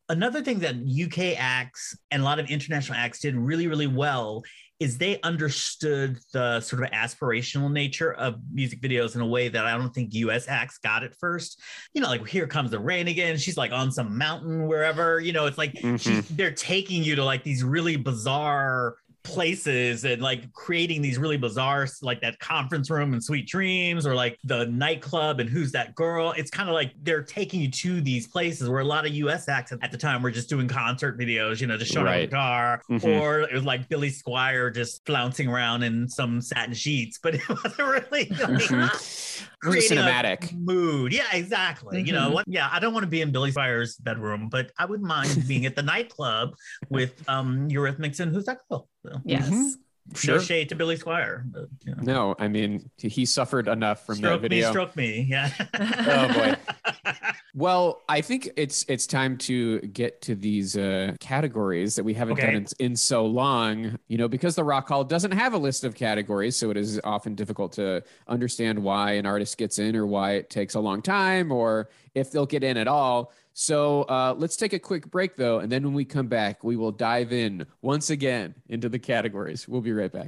another 0.09 0.41
thing 0.41 0.59
that 0.59 0.75
UK 0.75 1.35
acts 1.37 1.97
and 2.11 2.21
a 2.21 2.25
lot 2.25 2.39
of 2.39 2.49
international 2.49 2.97
acts 2.97 3.19
did 3.19 3.35
really, 3.35 3.67
really 3.67 3.87
well 3.87 4.43
is 4.79 4.97
they 4.97 5.19
understood 5.21 6.19
the 6.33 6.59
sort 6.61 6.83
of 6.83 6.91
aspirational 6.91 7.71
nature 7.71 8.13
of 8.13 8.35
music 8.51 8.79
videos 8.79 9.15
in 9.15 9.21
a 9.21 9.25
way 9.25 9.47
that 9.47 9.65
I 9.65 9.75
don't 9.77 9.93
think 9.93 10.13
US 10.13 10.47
acts 10.47 10.77
got 10.77 11.03
at 11.03 11.15
first. 11.15 11.59
You 11.93 12.01
know, 12.01 12.07
like 12.09 12.27
here 12.27 12.45
comes 12.45 12.71
the 12.71 12.79
rain 12.79 13.07
again. 13.07 13.37
She's 13.37 13.57
like 13.57 13.71
on 13.71 13.91
some 13.91 14.17
mountain 14.17 14.67
wherever. 14.67 15.19
You 15.19 15.33
know, 15.33 15.47
it's 15.47 15.57
like 15.57 15.73
Mhm. 15.73 15.99
she's, 15.99 16.27
they're 16.29 16.51
taking 16.51 17.03
you 17.03 17.15
to 17.15 17.23
like 17.23 17.43
these 17.43 17.63
really 17.63 17.95
bizarre 17.95 18.97
places 19.27 20.05
and 20.05 20.21
like 20.21 20.51
creating 20.53 21.01
these 21.01 21.17
really 21.17 21.37
bizarre 21.37 21.85
like 22.01 22.21
that 22.21 22.39
conference 22.39 22.89
room 22.89 23.13
and 23.13 23.23
sweet 23.23 23.45
dreams 23.47 24.07
or 24.07 24.15
like 24.15 24.37
the 24.45 24.65
nightclub 24.67 25.39
and 25.39 25.49
who's 25.49 25.71
that 25.71 25.93
girl 25.95 26.33
it's 26.37 26.49
kind 26.49 26.69
of 26.69 26.73
like 26.73 26.93
they're 27.03 27.21
taking 27.21 27.59
you 27.61 27.69
to 27.69 27.99
these 28.01 28.25
places 28.27 28.69
where 28.69 28.79
a 28.79 28.83
lot 28.85 29.05
of 29.05 29.11
us 29.13 29.47
acts 29.49 29.71
at 29.81 29.91
the 29.91 29.97
time 29.97 30.21
were 30.23 30.31
just 30.31 30.49
doing 30.49 30.67
concert 30.67 31.19
videos 31.19 31.59
you 31.61 31.67
know 31.67 31.77
just 31.77 31.91
showing 31.91 32.05
Right. 32.05 32.23
up 32.23 32.29
a 32.29 32.35
car 32.35 32.81
Mhm. 32.89 33.21
or 33.21 33.41
it 33.41 33.53
was 33.53 33.63
like 33.65 33.87
billy 33.89 34.09
squier 34.09 34.73
just 34.73 35.05
flouncing 35.05 35.47
around 35.49 35.83
in 35.83 36.07
some 36.07 36.39
satin 36.41 36.73
sheets 36.73 37.19
but 37.21 37.35
it 37.35 37.49
wasn't 37.49 37.77
really 37.77 38.01
like, 38.11 38.29
Mhm. 38.29 39.37
A 39.57 39.69
creating 39.69 39.97
cinematic. 39.97 40.53
mood. 40.53 41.11
Yeah, 41.13 41.23
exactly. 41.33 42.01
You 42.01 42.13
know 42.13 42.29
Mhm. 42.29 42.33
what? 42.33 42.45
Yeah, 42.47 42.69
I 42.71 42.79
don't 42.79 42.93
want 42.93 43.03
to 43.03 43.09
be 43.09 43.21
in 43.21 43.31
Billy 43.31 43.51
Squier's 43.51 43.95
bedroom, 43.97 44.49
but 44.49 44.71
I 44.77 44.85
wouldn't 44.85 45.07
mind 45.07 45.45
being 45.47 45.65
at 45.65 45.75
the 45.75 45.81
nightclub 45.81 46.51
with 46.89 47.27
um 47.27 47.67
Eurythmics 47.69 48.19
and 48.19 48.31
who's 48.33 48.45
that 48.45 48.59
girl? 48.69 48.87
So, 49.05 49.16
Yes. 49.25 49.49
Mhm. 49.49 49.71
Sure. 50.15 50.35
No 50.35 50.41
shade 50.41 50.69
to 50.69 50.75
Billy 50.75 50.95
Squier. 50.97 51.43
But, 51.51 51.67
you 51.85 51.93
know. 51.95 52.01
No, 52.01 52.35
I 52.39 52.47
mean 52.47 52.89
he 52.97 53.25
suffered 53.25 53.67
enough 53.67 54.05
from 54.05 54.15
stroke 54.15 54.41
that 54.41 54.49
me, 54.51 54.55
video. 54.57 54.69
stroke 54.71 54.95
me. 54.95 55.25
Yeah. 55.29 55.49
Oh, 55.79 56.33
boy. 56.33 56.55
Well, 57.53 58.03
I 58.07 58.21
think 58.21 58.49
it's 58.55 58.85
it's 58.87 59.07
time 59.07 59.35
to 59.39 59.79
get 59.79 60.21
to 60.23 60.35
these 60.35 60.77
uh, 60.77 61.13
categories 61.19 61.95
that 61.95 62.03
we 62.03 62.13
haven't 62.13 62.33
Okay. 62.33 62.45
done 62.53 62.55
in, 62.55 62.67
in 62.91 62.95
so 62.95 63.25
long. 63.25 63.97
You 64.07 64.19
know, 64.19 64.27
because 64.27 64.53
the 64.55 64.63
Rock 64.63 64.87
Hall 64.89 65.03
doesn't 65.03 65.31
have 65.31 65.53
a 65.53 65.57
list 65.57 65.83
of 65.83 65.95
categories, 65.95 66.55
so 66.55 66.69
it 66.69 66.77
is 66.77 67.01
often 67.03 67.33
difficult 67.33 67.71
to 67.73 68.03
understand 68.27 68.77
why 68.77 69.13
an 69.13 69.25
artist 69.25 69.57
gets 69.57 69.79
in 69.79 69.95
or 69.95 70.05
why 70.05 70.33
it 70.33 70.51
takes 70.51 70.75
a 70.75 70.79
long 70.79 71.01
time 71.01 71.51
or 71.51 71.89
if 72.13 72.31
they'll 72.31 72.45
get 72.45 72.63
in 72.63 72.77
at 72.77 72.87
all. 72.87 73.31
So 73.59 74.03
uh, 74.03 74.35
let's 74.37 74.55
take 74.55 74.73
a 74.73 74.77
quick 74.77 75.09
break 75.09 75.35
though, 75.35 75.57
and 75.57 75.71
then 75.71 75.83
when 75.83 75.95
we 75.95 76.05
come 76.05 76.27
back, 76.27 76.63
we 76.63 76.75
will 76.75 76.91
dive 76.91 77.33
in 77.33 77.65
once 77.81 78.11
again 78.11 78.53
into 78.69 78.87
the 78.87 78.99
categories. 78.99 79.67
We'll 79.67 79.81
be 79.81 79.93
right 79.93 80.11
back. 80.11 80.27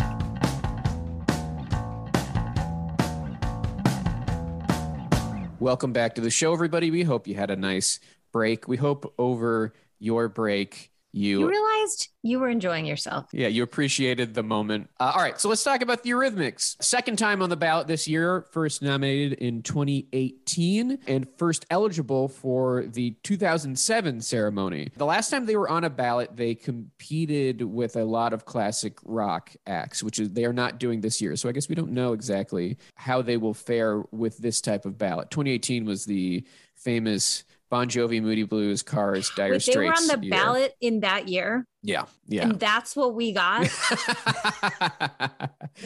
Welcome 5.60 5.94
back 5.94 6.15
to 6.15 6.22
the 6.22 6.32
show, 6.32 6.54
everybody. 6.54 6.89
We 6.89 7.04
hope 7.04 7.28
you 7.28 7.36
had 7.36 7.52
a 7.52 7.56
nice 7.56 8.00
break. 8.32 8.68
We 8.68 8.78
hope 8.78 9.13
over 9.20 9.76
your 10.00 10.28
break 10.28 10.88
you, 11.12 11.39
You 11.41 11.50
realized 11.50 12.10
you 12.22 12.39
were 12.39 12.50
enjoying 12.50 12.86
yourself. 12.86 13.26
yeah, 13.34 13.48
you 13.48 13.63
appreciated 13.63 14.34
the 14.34 14.43
moment. 14.43 14.89
Uh, 15.00 15.12
all 15.15 15.22
right, 15.22 15.39
so 15.39 15.50
let's 15.50 15.63
talk 15.63 15.82
about 15.82 16.04
the 16.04 16.12
Eurythmics. 16.12 16.76
Second 16.82 17.17
time 17.17 17.41
on 17.41 17.50
the 17.50 17.56
ballot 17.58 17.88
this 17.88 18.08
year, 18.08 18.45
first 18.52 18.82
nominated 18.82 19.34
in 19.39 19.62
2018 19.63 21.00
and 21.08 21.28
first 21.38 21.65
eligible 21.69 22.28
for 22.28 22.84
the 22.86 23.12
2007 23.24 24.22
ceremony. 24.22 24.89
The 24.98 25.06
last 25.06 25.30
time 25.30 25.45
they 25.45 25.56
were 25.56 25.69
on 25.69 25.84
a 25.84 25.89
ballot, 25.89 26.36
they 26.36 26.56
competed 26.56 27.62
with 27.62 27.95
a 27.95 28.04
lot 28.04 28.34
of 28.34 28.45
classic 28.45 28.98
rock 29.04 29.52
acts, 29.65 30.04
which 30.04 30.19
is 30.19 30.30
they 30.32 30.45
are 30.45 30.54
not 30.54 30.80
doing 30.80 31.02
this 31.02 31.22
year. 31.22 31.36
So 31.36 31.50
I 31.50 31.52
guess 31.52 31.69
we 31.69 31.76
don't 31.76 31.91
know 31.91 32.13
exactly 32.13 32.78
how 32.95 33.22
they 33.22 33.38
will 33.38 33.54
fare 33.54 34.04
with 34.12 34.38
this 34.38 34.62
type 34.62 34.86
of 34.86 34.98
ballot. 34.98 35.32
2018 35.32 35.86
was 35.86 36.06
the 36.06 36.45
famous 36.76 37.43
Bon 37.70 37.88
Jovi, 37.88 38.22
Moody 38.22 38.44
Blues, 38.44 38.82
Cars, 38.82 39.30
Dire 39.36 39.52
Wait, 39.52 39.66
they 39.66 39.78
were 39.78 39.86
on 39.88 39.96
Straits 39.98 40.08
the 40.20 40.26
year. 40.26 40.32
ballot 40.32 40.76
in 40.82 41.02
that 41.02 41.28
year, 41.28 41.68
Yeah, 41.82 42.06
yeah. 42.28 42.44
and 42.44 42.60
that's 42.60 42.94
what 42.96 43.13
we 43.15 43.32
got. 43.32 43.62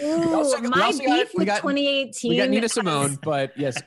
Ooh, 0.01 0.33
also- 0.33 0.59
my 0.61 0.91
got- 0.91 0.97
beef 0.99 1.29
we 1.33 1.39
with 1.39 1.47
got- 1.47 1.61
2018. 1.61 2.29
we 2.29 2.37
got 2.37 2.49
Nina 2.49 2.67
Simone, 2.67 3.17
but 3.23 3.51
yes, 3.57 3.79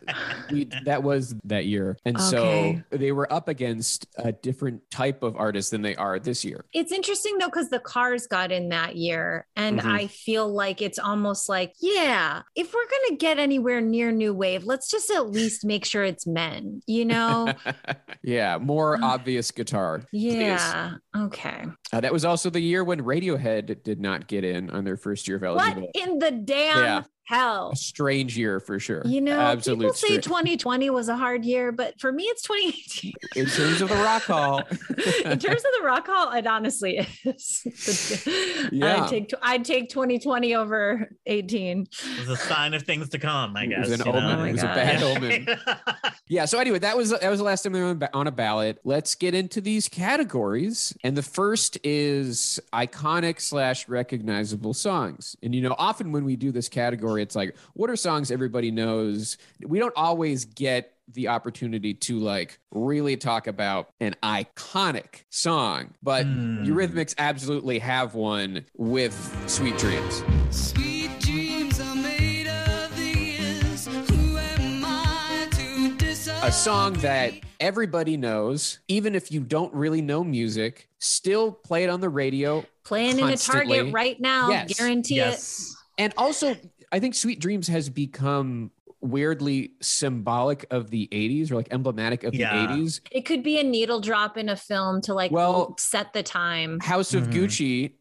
we, 0.50 0.68
that 0.84 1.02
was 1.02 1.34
that 1.44 1.66
year, 1.66 1.96
and 2.04 2.16
Okay. 2.16 2.82
so 2.90 2.96
they 2.96 3.10
were 3.12 3.30
up 3.32 3.48
against 3.48 4.06
a 4.18 4.30
different 4.32 4.88
type 4.90 5.22
of 5.22 5.36
artist 5.36 5.72
than 5.72 5.82
they 5.82 5.96
are 5.96 6.18
this 6.18 6.44
year. 6.44 6.64
It's 6.72 6.92
interesting 6.92 7.38
though, 7.38 7.46
because 7.48 7.70
the 7.70 7.80
cars 7.80 8.26
got 8.26 8.52
in 8.52 8.68
that 8.70 8.96
year. 8.96 9.46
And 9.56 9.80
Mhm. 9.80 9.90
I 9.90 10.06
feel 10.06 10.48
like 10.48 10.80
it's 10.82 10.98
almost 10.98 11.48
like, 11.48 11.74
yeah, 11.80 12.42
if 12.54 12.72
we're 12.72 12.88
going 12.88 13.08
to 13.10 13.16
get 13.16 13.38
anywhere 13.38 13.80
near 13.80 14.12
New 14.12 14.32
Wave, 14.34 14.64
let's 14.64 14.88
just 14.90 15.10
at 15.10 15.30
least 15.30 15.64
make 15.64 15.84
sure 15.84 16.04
it's 16.04 16.26
men, 16.26 16.82
you 16.86 17.04
know? 17.04 17.52
yeah, 18.22 18.58
more 18.58 18.98
obvious 19.02 19.50
guitar. 19.50 20.02
please. 20.10 20.34
yeah. 20.34 20.94
Okay. 21.16 21.64
Uh, 21.96 22.00
that 22.00 22.12
was 22.12 22.26
also 22.26 22.50
the 22.50 22.60
year 22.60 22.84
when 22.84 23.00
Radiohead 23.00 23.82
did 23.82 24.00
not 24.02 24.28
get 24.28 24.44
in 24.44 24.68
on 24.68 24.84
their 24.84 24.98
first 24.98 25.26
year 25.26 25.38
of 25.38 25.42
What 25.56 25.78
in 25.94 26.18
the 26.18 26.30
damn 26.30 26.76
Yeah. 26.76 27.02
Hell? 27.26 27.70
A 27.72 27.76
strange 27.76 28.36
year 28.36 28.60
for 28.60 28.78
sure. 28.80 29.02
You 29.04 29.20
know, 29.20 29.38
absolute. 29.38 29.78
people 29.80 29.94
say 29.94 30.08
stra- 30.20 30.22
2020 30.22 30.90
was 30.90 31.08
a 31.08 31.16
hard 31.16 31.44
year, 31.44 31.72
but 31.72 32.00
for 32.00 32.10
me, 32.12 32.24
it's 32.24 32.42
2018. 32.42 33.12
in 33.36 33.46
terms 33.46 33.82
of 33.82 33.88
the 33.88 33.94
Rock 33.96 34.22
Hall. 34.22 34.58
in 35.24 35.38
terms 35.38 35.62
of 35.64 35.70
the 35.78 35.82
rock 35.84 36.06
hall, 36.06 36.32
it 36.32 36.46
honestly 36.46 37.06
is. 37.24 38.26
Yeah. 38.72 39.04
I'd 39.04 39.08
take 39.08 39.32
I'd 39.42 39.64
take 39.64 39.88
2020 39.88 40.54
over 40.54 41.08
18. 41.26 41.82
It 41.82 42.28
was 42.28 42.28
a 42.28 42.36
sign 42.36 42.74
of 42.74 42.82
things 42.82 43.08
to 43.10 43.18
come, 43.18 43.56
I 43.56 43.64
It 43.64 43.68
guess. 43.68 43.88
was 43.88 44.00
an 44.00 44.08
omen. 44.08 44.40
Oh 44.40 44.44
it 44.44 44.52
was 44.52 44.62
a 44.62 44.70
oh 44.70 44.74
bad 44.74 45.02
omen. 45.02 45.46
Yeah. 46.28 46.44
So 46.46 46.58
anyway, 46.58 46.80
that 46.80 46.96
was 46.96 47.10
that 47.10 47.30
was 47.30 47.38
the 47.38 47.44
last 47.44 47.62
time 47.62 47.72
they 47.72 47.80
were 47.80 47.96
on 48.12 48.26
a 48.26 48.32
ballot. 48.32 48.80
Let's 48.82 49.14
get 49.14 49.32
into 49.34 49.60
these 49.60 49.88
categories, 49.88 50.92
and 51.04 51.16
the 51.16 51.22
first 51.22 51.78
is 51.84 52.58
iconic 52.72 53.40
slash 53.40 53.88
recognizable 53.88 54.74
songs. 54.74 55.36
And 55.42 55.54
you 55.54 55.62
know, 55.62 55.76
often 55.78 56.10
when 56.10 56.24
we 56.24 56.34
do 56.34 56.50
this 56.50 56.68
category, 56.68 57.15
it's 57.18 57.34
like, 57.36 57.56
what 57.74 57.90
are 57.90 57.96
songs 57.96 58.30
everybody 58.30 58.70
knows? 58.70 59.36
We 59.64 59.78
don't 59.78 59.94
always 59.96 60.44
get 60.44 60.92
the 61.12 61.28
opportunity 61.28 61.94
to 61.94 62.18
like 62.18 62.58
really 62.72 63.16
talk 63.16 63.46
about 63.46 63.90
an 64.00 64.16
iconic 64.22 65.22
song, 65.30 65.94
but 66.02 66.24
Hmm. 66.26 66.64
Eurythmics 66.64 67.14
absolutely 67.18 67.78
have 67.78 68.14
one 68.14 68.64
with 68.76 69.14
"Sweet 69.46 69.78
Dreams." 69.78 70.22
Sweet 70.50 71.10
dreams 71.20 71.78
are 71.80 71.94
made 71.94 72.48
of 72.48 72.96
these. 72.96 73.86
Who 73.86 74.36
am 74.36 74.84
I 74.84 75.48
to 75.52 75.96
decide? 75.96 76.48
a 76.48 76.50
song 76.50 76.94
that 76.94 77.34
everybody 77.60 78.16
knows, 78.16 78.80
even 78.88 79.14
if 79.14 79.30
you 79.30 79.40
don't 79.40 79.72
really 79.72 80.02
know 80.02 80.24
music, 80.24 80.88
still 80.98 81.52
play 81.52 81.84
it 81.84 81.88
on 81.90 82.00
the 82.00 82.08
radio. 82.08 82.64
Playing 82.84 83.18
in 83.20 83.28
a 83.28 83.36
Target 83.36 83.92
right 83.92 84.20
now, 84.20 84.50
Yes. 84.50 84.76
guarantee 84.76 85.16
yes. 85.16 85.74
And 85.98 86.12
also, 86.16 86.56
I 86.92 87.00
think 87.00 87.14
Sweet 87.14 87.40
Dreams 87.40 87.68
has 87.68 87.88
become 87.88 88.70
weirdly 89.00 89.72
symbolic 89.82 90.66
of 90.70 90.90
the 90.90 91.08
80s 91.12 91.50
or 91.50 91.56
like 91.56 91.68
emblematic 91.70 92.24
of 92.24 92.34
Yeah. 92.34 92.66
the 92.66 92.72
80s. 92.74 93.00
it. 93.10 93.18
It 93.18 93.20
could 93.26 93.42
be 93.42 93.58
a 93.58 93.62
needle 93.62 94.00
drop 94.00 94.36
in 94.36 94.48
a 94.48 94.56
film 94.56 95.00
to 95.02 95.14
like 95.14 95.30
Well- 95.30 95.74
set 95.78 96.12
the 96.12 96.22
time. 96.22 96.78
House 96.80 97.14
of 97.14 97.24
Mhm. 97.28 97.32
Gucci 97.32 97.92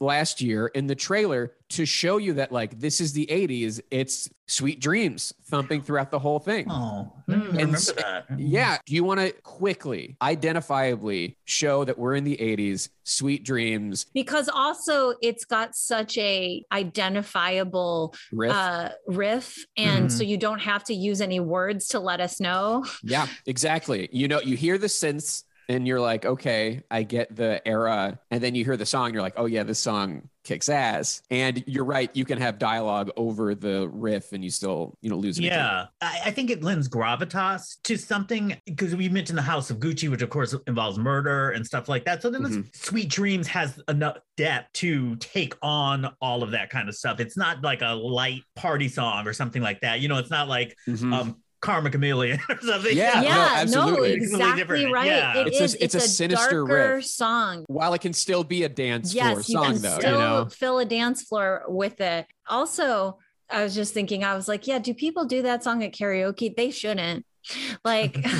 last 0.00 0.40
year 0.40 0.66
in 0.68 0.86
the 0.86 0.94
trailer 0.94 1.52
to 1.70 1.86
show 1.86 2.18
you 2.18 2.34
that 2.34 2.52
like 2.52 2.78
this 2.78 3.00
is 3.00 3.12
the 3.14 3.26
80s. 3.30 3.80
It's 3.90 4.28
Sweet 4.46 4.80
Dreams 4.80 5.32
thumping 5.44 5.80
throughout 5.80 6.10
the 6.10 6.18
whole 6.18 6.38
thing. 6.38 6.66
Oh, 6.70 7.10
Mm. 7.28 7.42
I 7.42 7.46
remember 7.46 7.78
that. 7.78 8.26
Yeah. 8.36 8.76
Do 8.84 8.94
you 8.94 9.04
want 9.04 9.20
to 9.20 9.32
quickly, 9.42 10.16
identifiably 10.20 11.36
show 11.44 11.84
that 11.84 11.96
we're 11.98 12.14
in 12.16 12.24
the 12.24 12.36
80s? 12.36 12.90
Sweet 13.04 13.44
Dreams 13.44 14.06
because 14.14 14.48
also 14.52 15.14
it's 15.22 15.44
got 15.44 15.74
such 15.74 16.18
a 16.18 16.62
identifiable 16.72 18.14
riff. 18.32 18.52
uh 18.52 18.90
riff 19.08 19.64
and 19.76 20.06
Mhm. 20.08 20.10
so 20.10 20.22
you 20.24 20.36
don't 20.36 20.60
have 20.60 20.84
to 20.84 20.94
use 20.94 21.20
any 21.20 21.40
words 21.40 21.88
to 21.88 22.00
let 22.00 22.20
us 22.20 22.38
know 22.40 22.84
yeah, 23.02 23.26
exactly. 23.46 24.08
You 24.12 24.28
know, 24.28 24.40
you 24.40 24.56
hear 24.56 24.78
the 24.78 24.86
synths 24.88 25.44
and 25.72 25.86
you're 25.86 26.00
like, 26.00 26.26
okay, 26.26 26.82
I 26.90 27.02
get 27.02 27.34
the 27.34 27.66
era. 27.66 28.18
And 28.30 28.42
then 28.42 28.54
you 28.54 28.64
hear 28.64 28.76
the 28.76 28.86
song, 28.86 29.12
you're 29.12 29.22
like, 29.22 29.34
oh 29.36 29.46
yeah, 29.46 29.62
this 29.62 29.78
song 29.78 30.28
kicks 30.44 30.68
ass. 30.68 31.22
And 31.30 31.62
you're 31.66 31.84
right, 31.84 32.10
you 32.14 32.24
can 32.24 32.38
have 32.38 32.58
dialogue 32.58 33.10
over 33.16 33.54
the 33.54 33.88
riff 33.88 34.32
and 34.32 34.42
you 34.44 34.50
still, 34.50 34.98
you 35.00 35.08
know, 35.08 35.16
lose. 35.16 35.38
Yeah, 35.38 35.86
I, 36.00 36.20
I 36.26 36.30
think 36.32 36.50
it 36.50 36.62
lends 36.62 36.88
gravitas 36.88 37.76
to 37.84 37.96
something 37.96 38.56
because 38.66 38.94
we 38.94 39.08
mentioned 39.08 39.38
the 39.38 39.42
House 39.42 39.70
of 39.70 39.78
Gucci, 39.78 40.10
which 40.10 40.20
of 40.20 40.30
course 40.30 40.54
involves 40.66 40.98
murder 40.98 41.50
and 41.50 41.64
stuff 41.64 41.88
like 41.88 42.04
that. 42.04 42.22
So 42.22 42.28
then 42.30 42.42
this 42.42 42.52
Mhm. 42.56 42.76
Sweet 42.76 43.08
Dreams 43.08 43.46
has 43.48 43.80
enough 43.88 44.18
depth 44.36 44.72
to 44.74 45.16
take 45.16 45.54
on 45.62 46.12
all 46.20 46.42
of 46.42 46.50
that 46.50 46.70
kind 46.70 46.88
of 46.88 46.94
stuff. 46.96 47.20
It's 47.20 47.36
not 47.36 47.62
like 47.62 47.80
a 47.82 47.94
light 47.94 48.42
party 48.56 48.88
song 48.88 49.26
or 49.26 49.32
something 49.32 49.62
like 49.62 49.80
that. 49.80 50.00
You 50.00 50.08
know, 50.08 50.18
it's 50.18 50.30
not 50.30 50.48
like 50.48 50.76
Mhm. 50.88 51.14
um 51.14 51.36
Karma 51.62 51.88
Chameleon 51.90 52.38
or 52.50 52.60
something. 52.60 52.94
Yeah, 52.94 53.14
no, 53.14 53.22
yeah 53.22 53.34
no, 53.34 53.40
absolutely. 53.54 53.92
Completely 53.92 54.12
exactly 54.14 54.60
different. 54.60 54.92
right 54.92 55.06
Yeah. 55.06 55.36
It 55.38 55.46
It's 55.46 55.60
a- 55.60 55.64
is- 55.64 55.74
it's 55.80 55.94
a 55.94 56.00
sinister 56.00 56.64
riff. 56.66 57.06
song 57.06 57.64
While 57.68 57.94
it 57.94 58.00
can 58.02 58.12
still 58.12 58.44
be 58.44 58.64
a 58.64 58.68
dance 58.68 59.12
floor 59.14 59.24
yes 59.24 59.48
you 59.48 59.54
song, 59.54 59.72
can 59.72 59.82
though, 59.82 59.98
still 59.98 60.12
you 60.12 60.18
know. 60.18 60.48
fill 60.50 60.78
a 60.80 60.84
dance 60.84 61.22
floor 61.22 61.62
with 61.68 62.00
it 62.02 62.26
also 62.48 63.18
i 63.48 63.62
was 63.62 63.74
just 63.74 63.94
thinking 63.94 64.24
i 64.24 64.34
was 64.34 64.48
like 64.48 64.66
yeah 64.66 64.78
do 64.78 64.92
people 64.92 65.24
do 65.24 65.42
that 65.42 65.62
song 65.64 65.82
at 65.84 65.92
karaoke 65.92 66.54
they 66.56 66.70
shouldn't 66.70 67.24
like 67.84 68.14
because 68.14 68.32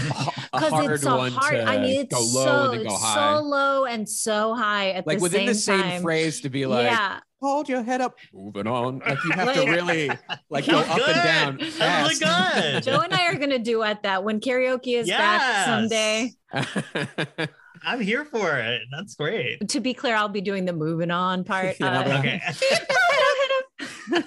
it's 0.90 1.04
a 1.06 1.16
one 1.16 1.32
hard 1.32 1.56
i 1.60 1.78
mean 1.78 2.00
it's 2.00 2.14
go 2.14 2.20
low 2.20 2.44
so, 2.44 2.72
and 2.72 2.88
go 2.88 2.94
high. 2.96 3.36
so 3.36 3.42
low 3.42 3.84
and 3.84 4.08
so 4.08 4.54
high 4.54 4.90
at 4.90 5.06
like 5.06 5.18
the 5.18 5.22
within 5.22 5.40
same 5.40 5.46
the 5.46 5.54
same 5.54 5.80
time 5.80 6.02
phrase 6.02 6.40
to 6.40 6.48
be 6.50 6.66
like, 6.66 6.86
yeah 6.90 7.20
hold 7.42 7.68
your 7.68 7.82
head 7.82 8.00
up, 8.00 8.16
moving 8.32 8.66
on. 8.66 9.00
Like 9.00 9.22
you 9.24 9.32
have 9.32 9.52
to 9.54 9.70
really 9.70 10.10
like 10.48 10.64
go 10.66 10.80
That 10.82 10.88
was 10.88 11.02
up 11.02 11.08
and 11.08 11.22
down. 11.24 11.56
good. 11.58 11.72
That 11.74 12.08
was 12.08 12.18
fast. 12.20 12.54
really 12.56 12.72
good. 12.72 12.82
Joe 12.84 13.00
and 13.00 13.12
I 13.12 13.26
are 13.26 13.34
gonna 13.34 13.58
do 13.58 13.72
duet 13.72 14.02
that 14.04 14.22
when 14.24 14.40
karaoke 14.40 14.96
is 14.98 15.08
back 15.08 15.66
someday. 15.66 16.30
I'm 17.84 18.00
here 18.00 18.24
for 18.24 18.58
it. 18.58 18.82
That's 18.96 19.16
great. 19.16 19.68
To 19.70 19.80
be 19.80 19.92
clear, 19.92 20.14
I'll 20.14 20.28
be 20.28 20.40
doing 20.40 20.64
the 20.66 20.72
moving 20.72 21.10
on 21.10 21.42
part. 21.44 21.76
Yeah, 21.80 21.98
Uh, 22.00 22.18
Okay. 22.18 22.40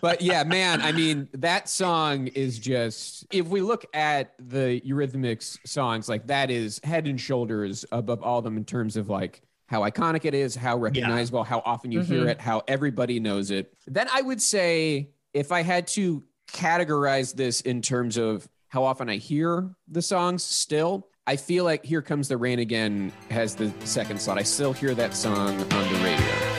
but 0.00 0.20
yeah, 0.20 0.44
man, 0.44 0.80
I 0.80 0.92
mean, 0.92 1.28
that 1.34 1.68
song 1.68 2.28
is 2.28 2.58
just 2.58 3.26
if 3.32 3.46
we 3.48 3.60
look 3.62 3.84
at 3.94 4.32
the 4.38 4.80
Eurythmics 4.86 5.58
songs, 5.66 6.08
like 6.08 6.26
that 6.28 6.50
is 6.50 6.80
head 6.84 7.06
and 7.06 7.20
shoulders 7.20 7.84
above 7.92 8.22
all 8.22 8.38
of 8.38 8.44
them 8.44 8.56
in 8.56 8.64
terms 8.64 8.96
of 8.96 9.08
like 9.08 9.42
how 9.70 9.82
iconic 9.82 10.24
it 10.24 10.34
is, 10.34 10.56
how 10.56 10.76
recognizable, 10.76 11.44
how 11.44 11.62
often 11.64 11.92
you 11.92 12.00
hear 12.00 12.24
Mhm. 12.24 12.30
it, 12.30 12.40
how 12.40 12.60
everybody 12.66 13.20
knows 13.20 13.52
it. 13.52 13.72
Then 13.86 14.08
I 14.12 14.20
would 14.20 14.42
say 14.42 15.10
if 15.32 15.52
I 15.52 15.62
had 15.62 15.86
to 15.88 16.24
categorize 16.52 17.32
this 17.36 17.60
in 17.60 17.80
terms 17.80 18.16
of 18.16 18.48
how 18.66 18.82
often 18.82 19.08
I 19.08 19.16
hear 19.16 19.70
the 19.86 20.02
songs 20.02 20.42
still, 20.42 21.06
I 21.24 21.36
feel 21.36 21.62
like 21.62 21.84
Here 21.84 22.02
Comes 22.02 22.26
the 22.26 22.36
Rain 22.36 22.58
Again 22.58 23.12
has 23.30 23.54
the 23.54 23.72
second 23.84 24.20
slot. 24.20 24.38
I 24.38 24.42
still 24.42 24.72
hear 24.72 24.92
that 24.96 25.14
song 25.14 25.50
on 25.60 25.92
the 25.92 26.00
radio. 26.02 26.49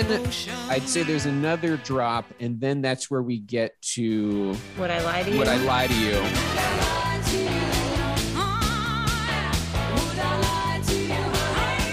Then. 0.00 0.30
I'd 0.68 0.88
say 0.88 1.02
there's 1.02 1.26
another 1.26 1.76
drop, 1.78 2.24
and 2.40 2.58
then 2.60 2.80
that's 2.80 3.10
where 3.10 3.22
we 3.22 3.38
get 3.38 3.80
to 3.94 4.56
Would 4.78 4.90
I 4.90 5.02
lie 5.04 5.22
to 5.22 5.30
you? 5.30 5.38
Would 5.38 5.48
I 5.48 5.56
Lie 5.64 5.86
to 5.88 5.94
You, 5.94 7.22